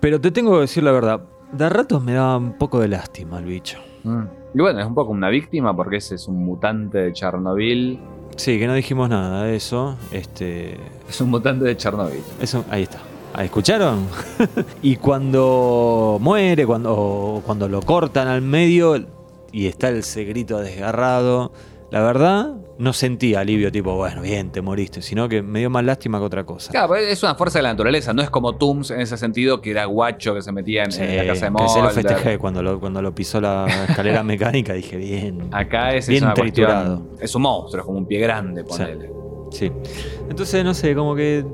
Pero 0.00 0.20
te 0.20 0.30
tengo 0.30 0.54
que 0.54 0.60
decir 0.62 0.82
la 0.82 0.92
verdad, 0.92 1.20
de 1.52 1.64
a 1.64 1.68
ratos 1.68 2.02
me 2.02 2.12
da 2.14 2.36
un 2.36 2.54
poco 2.58 2.80
de 2.80 2.88
lástima 2.88 3.38
el 3.38 3.44
bicho. 3.44 3.78
Mm. 4.04 4.22
Y 4.54 4.60
bueno, 4.60 4.80
es 4.80 4.86
un 4.86 4.94
poco 4.94 5.12
una 5.12 5.28
víctima 5.28 5.74
porque 5.76 5.96
ese 5.96 6.16
es 6.16 6.26
un 6.26 6.44
mutante 6.44 6.98
de 6.98 7.12
Chernobyl. 7.12 7.98
Sí, 8.36 8.58
que 8.58 8.66
no 8.66 8.74
dijimos 8.74 9.08
nada 9.08 9.44
de 9.44 9.56
eso. 9.56 9.96
Este, 10.10 10.76
Es 11.08 11.20
un 11.20 11.30
mutante 11.30 11.64
de 11.64 11.76
Chernobyl. 11.76 12.22
eso 12.40 12.64
ahí 12.70 12.82
está. 12.82 12.98
Ah, 13.32 13.44
¿Escucharon? 13.44 14.06
y 14.82 14.96
cuando 14.96 16.18
muere, 16.20 16.66
cuando, 16.66 17.42
cuando 17.46 17.68
lo 17.68 17.80
cortan 17.82 18.26
al 18.26 18.42
medio 18.42 18.96
y 19.52 19.66
está 19.66 19.90
ese 19.90 20.24
grito 20.24 20.58
desgarrado, 20.58 21.52
la 21.90 22.00
verdad 22.02 22.54
no 22.80 22.92
sentí 22.92 23.34
alivio 23.34 23.70
tipo, 23.70 23.94
bueno, 23.94 24.22
bien, 24.22 24.50
te 24.50 24.60
moriste, 24.62 25.02
sino 25.02 25.28
que 25.28 25.42
me 25.42 25.60
dio 25.60 25.70
más 25.70 25.84
lástima 25.84 26.18
que 26.18 26.24
otra 26.24 26.44
cosa. 26.44 26.72
Claro, 26.72 26.88
pero 26.94 27.06
es 27.06 27.22
una 27.22 27.34
fuerza 27.34 27.58
de 27.58 27.62
la 27.64 27.68
naturaleza, 27.70 28.12
no 28.12 28.22
es 28.22 28.30
como 28.30 28.56
Tooms 28.56 28.90
en 28.90 29.00
ese 29.00 29.16
sentido 29.16 29.60
que 29.60 29.70
era 29.70 29.84
guacho 29.84 30.34
que 30.34 30.42
se 30.42 30.50
metía 30.50 30.84
en, 30.84 30.92
Sí, 30.92 31.02
en 31.02 31.16
la 31.18 31.26
casa 31.26 31.46
de 31.50 31.52
que 31.56 31.68
se 31.68 31.78
lo 31.78 31.84
Mulder. 31.84 31.92
festejé 32.04 32.38
cuando 32.38 32.62
lo, 32.62 32.80
cuando 32.80 33.00
lo 33.02 33.14
pisó 33.14 33.40
la 33.40 33.66
escalera 33.88 34.22
mecánica, 34.24 34.72
dije, 34.72 34.96
bien. 34.96 35.48
Acá 35.52 35.90
es, 35.94 36.04
es 36.04 36.08
Bien 36.08 36.24
una 36.24 36.34
cuestión- 36.34 36.66
triturado. 36.66 37.02
Es 37.20 37.34
un 37.34 37.42
monstruo, 37.42 37.80
es 37.82 37.86
como 37.86 37.98
un 37.98 38.06
pie 38.06 38.18
grande, 38.20 38.64
ponele. 38.64 39.10
Sí. 39.52 39.70
Entonces, 40.28 40.64
no 40.64 40.74
sé, 40.74 40.94
como 40.94 41.14
que 41.14 41.44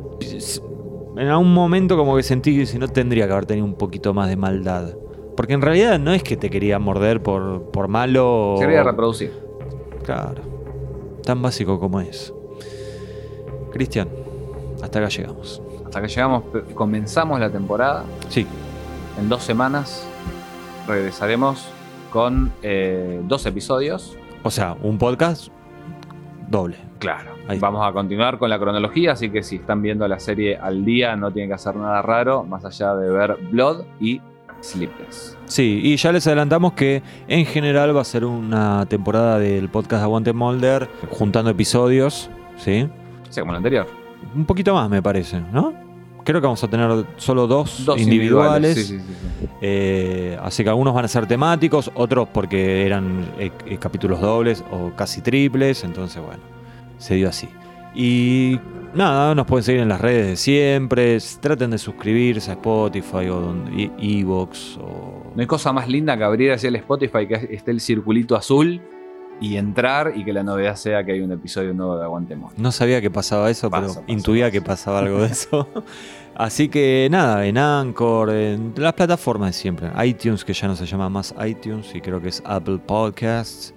en 1.17 1.29
algún 1.29 1.53
momento 1.53 1.97
como 1.97 2.15
que 2.17 2.23
sentí 2.23 2.57
que 2.57 2.67
si 2.67 2.79
no 2.79 2.89
tendría 2.89 3.27
que 3.27 3.33
haber 3.33 3.47
tenido 3.47 3.65
un 3.67 3.75
poquito 3.75 4.13
más 4.15 4.29
de 4.29 4.37
maldad. 4.37 4.95
Porque 5.37 5.53
en 5.55 5.63
realidad 5.63 5.99
no 5.99 6.13
es 6.13 6.23
que 6.23 6.37
te 6.37 6.49
quería 6.51 6.79
morder 6.79 7.23
por, 7.23 7.71
por 7.71 7.89
malo. 7.89 8.55
o- 8.55 8.59
Se 8.59 8.65
quería 8.65 8.83
reproducir. 8.83 9.33
Claro. 10.05 10.43
Tan 11.27 11.43
básico 11.43 11.81
como 11.81 12.01
es. 12.01 12.33
Cristian, 13.73 14.09
hasta 14.81 15.01
acá 15.01 15.09
llegamos. 15.09 15.61
Hasta 15.85 16.01
que 16.01 16.07
llegamos, 16.07 16.45
comenzamos 16.75 17.41
la 17.41 17.51
temporada. 17.51 18.05
Sí, 18.29 18.47
En 19.19 19.29
dos 19.29 19.43
semanas 19.43 20.07
regresaremos 20.87 21.69
con 22.13 22.53
eh, 22.63 23.21
dos 23.25 23.45
episodios. 23.45 24.17
o 24.45 24.51
sea, 24.53 24.77
un 24.83 24.99
podcast 24.99 25.49
doble. 26.49 26.77
Claro. 27.01 27.33
Ahí. 27.49 27.59
Vamos 27.59 27.85
a 27.85 27.93
continuar 27.93 28.39
con 28.39 28.49
la 28.49 28.61
cronología, 28.61 29.13
así 29.13 29.29
que 29.29 29.43
si 29.43 29.57
están 29.57 29.83
viendo 29.83 30.07
la 30.07 30.21
serie 30.21 30.57
al 30.57 30.85
día 30.85 31.17
no 31.17 31.33
tienen 31.33 31.51
que 31.51 31.55
hacer 31.55 31.75
nada 31.75 32.03
raro, 32.03 32.45
más 32.45 32.65
allá 32.65 32.95
de 32.95 33.11
ver 33.11 33.37
Blood 33.51 33.83
y 33.99 34.21
Sleepless. 34.67 35.37
Sí, 35.47 35.81
y 35.83 35.97
ya 35.97 36.13
les 36.13 36.27
adelantamos 36.27 36.73
que 36.73 37.03
en 37.29 37.47
general 37.47 37.97
va 37.97 38.01
a 38.01 38.05
ser 38.05 38.25
una 38.25 38.87
temporada 38.87 39.39
del 39.39 39.69
podcast 39.69 40.03
Aguante 40.03 40.33
Molder, 40.33 40.89
juntando 41.11 41.51
episodios, 41.51 42.31
¿sí? 42.57 42.89
Sí, 43.31 43.41
como 43.41 43.53
el 43.53 43.59
anterior. 43.59 43.87
Un 44.35 44.45
poquito 44.45 44.75
más, 44.75 44.91
me 44.91 45.01
parece, 45.03 45.41
¿no? 45.53 45.73
Creo 46.25 46.41
que 46.41 46.47
vamos 46.47 46.65
a 46.65 46.69
tener 46.69 47.07
solo 47.19 47.47
dos, 47.47 47.85
Dos 47.85 48.01
individuales. 48.01 48.75
Sí, 48.75 48.85
sí, 48.85 48.99
sí, 48.99 49.15
sí. 49.15 49.49
Eh, 49.63 50.37
así 50.43 50.65
que 50.65 50.71
algunos 50.71 50.93
van 50.93 51.05
a 51.05 51.09
ser 51.09 51.27
temáticos, 51.27 51.93
otros 51.95 52.27
porque 52.33 52.85
eran 52.85 53.25
eh, 53.39 53.53
eh, 53.67 53.79
capítulos 53.79 54.21
dobles 54.21 54.65
o 54.73 54.91
casi 54.97 55.21
triples. 55.21 55.85
Entonces, 55.85 56.21
bueno, 56.21 56.43
se 56.99 57.15
dio 57.15 57.29
así. 57.29 57.49
Y 57.95 58.59
nada, 58.95 59.35
nos 59.35 59.47
pueden 59.47 59.65
seguir 59.65 59.81
en 59.83 59.89
las 59.89 60.01
redes 60.01 60.27
de 60.27 60.37
siempre. 60.37 61.19
Traten 61.41 61.71
de 61.71 61.79
suscribirse 61.79 62.51
a 62.51 62.55
Spotify 62.55 63.29
o 63.29 63.55
Evox 63.99 64.79
o. 64.79 65.33
No 65.35 65.41
hay 65.41 65.47
cosa 65.47 65.73
más 65.73 65.89
linda 65.89 66.17
que 66.17 66.25
abrir 66.25 66.53
hacia 66.53 66.69
el 66.69 66.77
Spotify 66.77 67.27
que 67.27 67.49
esté 67.51 67.71
el 67.71 67.81
circulito 67.81 68.37
azul 68.37 68.81
y 69.41 69.57
entrar 69.57 70.13
y 70.17 70.25
que 70.25 70.33
la 70.33 70.43
novedad 70.43 70.77
sea 70.77 71.05
que 71.05 71.13
hay 71.13 71.21
un 71.21 71.33
episodio 71.33 71.75
nuevo 71.75 71.99
de 71.99 72.05
Aguantemos. 72.05 72.57
No 72.59 72.73
sabía 72.73 73.01
que 73.01 73.11
pasaba 73.11 73.51
eso, 73.51 73.71
pero 73.71 73.89
intuía 74.07 74.51
que 74.51 74.63
pasaba 74.63 75.01
algo 75.01 75.21
de 75.21 75.27
eso. 75.27 75.69
Así 76.35 76.69
que 76.69 77.09
nada, 77.11 77.47
en 77.47 77.57
Anchor, 77.57 78.31
en 78.31 78.75
las 78.77 78.93
plataformas 78.93 79.51
de 79.51 79.53
siempre. 79.55 79.91
iTunes, 80.05 80.45
que 80.45 80.53
ya 80.53 80.69
no 80.69 80.77
se 80.77 80.85
llama 80.85 81.09
más 81.09 81.35
iTunes, 81.47 81.95
y 81.95 82.01
creo 82.01 82.21
que 82.21 82.29
es 82.29 82.43
Apple 82.45 82.79
Podcasts, 82.79 83.75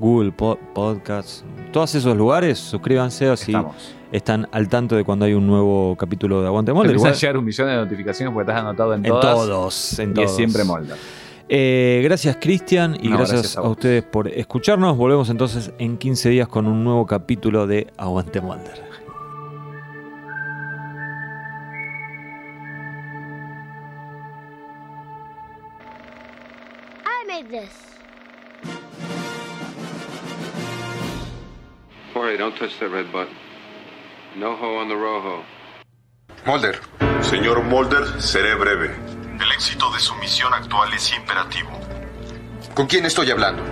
Google 0.00 0.32
Po- 0.32 0.58
Podcasts. 0.74 1.44
Todos 1.72 1.94
esos 1.94 2.16
lugares, 2.16 2.58
suscríbanse 2.58 3.28
así 3.28 3.52
Estamos. 3.52 3.94
están 4.10 4.48
al 4.50 4.68
tanto 4.68 4.96
de 4.96 5.04
cuando 5.04 5.26
hay 5.26 5.34
un 5.34 5.46
nuevo 5.46 5.94
capítulo 5.96 6.40
de 6.40 6.48
Aguante 6.48 6.70
Te 6.72 6.74
Molder. 6.74 6.90
empiezan 6.96 7.12
a 7.12 7.16
llegar 7.16 7.36
un 7.36 7.44
millón 7.44 7.68
de 7.68 7.76
notificaciones 7.76 8.32
porque 8.34 8.50
estás 8.50 8.62
anotado 8.64 8.94
en, 8.94 9.04
en 9.04 9.10
todas. 9.12 9.34
todos, 9.36 9.98
en 10.00 10.10
Y 10.10 10.14
todos. 10.14 10.30
es 10.30 10.36
siempre 10.36 10.64
Molder. 10.64 10.96
Eh, 11.52 12.00
gracias 12.04 12.36
Cristian 12.40 12.96
y 13.00 13.08
No, 13.08 13.16
gracias, 13.18 13.40
gracias 13.42 13.56
a 13.56 13.68
ustedes 13.68 14.02
por 14.04 14.28
escucharnos. 14.28 14.96
Volvemos 14.96 15.28
entonces 15.30 15.72
en 15.78 15.98
15 15.98 16.28
días 16.30 16.48
con 16.48 16.66
un 16.66 16.82
nuevo 16.82 17.06
capítulo 17.06 17.66
de 17.66 17.88
Aguante 17.96 18.40
Molder. 18.40 18.88
I 27.04 27.24
made 27.26 27.48
this. 27.50 27.89
Jorge, 32.30 32.38
don't 32.38 32.56
touch 32.56 32.78
that 32.78 32.90
red 32.90 33.10
button. 33.10 33.34
No 34.36 34.54
ho 34.54 34.76
on 34.76 34.88
the 34.88 34.94
rojo. 34.94 35.42
Mulder, 36.46 36.78
Señor 37.22 37.62
Mulder, 37.64 38.20
seré 38.20 38.54
breve. 38.54 38.94
El 39.40 39.52
éxito 39.52 39.90
de 39.90 39.98
su 39.98 40.14
misión 40.16 40.52
actual 40.54 40.92
es 40.94 41.12
imperativo. 41.12 41.70
¿con 42.74 42.86
quién 42.86 43.04
estoy 43.04 43.30
hablando? 43.30 43.62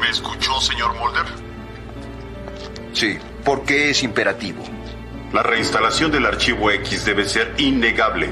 ¿Me 0.00 0.08
escuchó, 0.08 0.60
señor 0.60 0.94
Mulder? 0.94 1.26
Sí, 2.92 3.18
¿por 3.44 3.64
qué 3.64 3.90
es 3.90 4.02
imperativo? 4.02 4.62
La 5.32 5.42
reinstalación 5.42 6.10
del 6.10 6.26
archivo 6.26 6.70
X 6.70 7.04
debe 7.04 7.26
ser 7.26 7.54
innegable. 7.58 8.30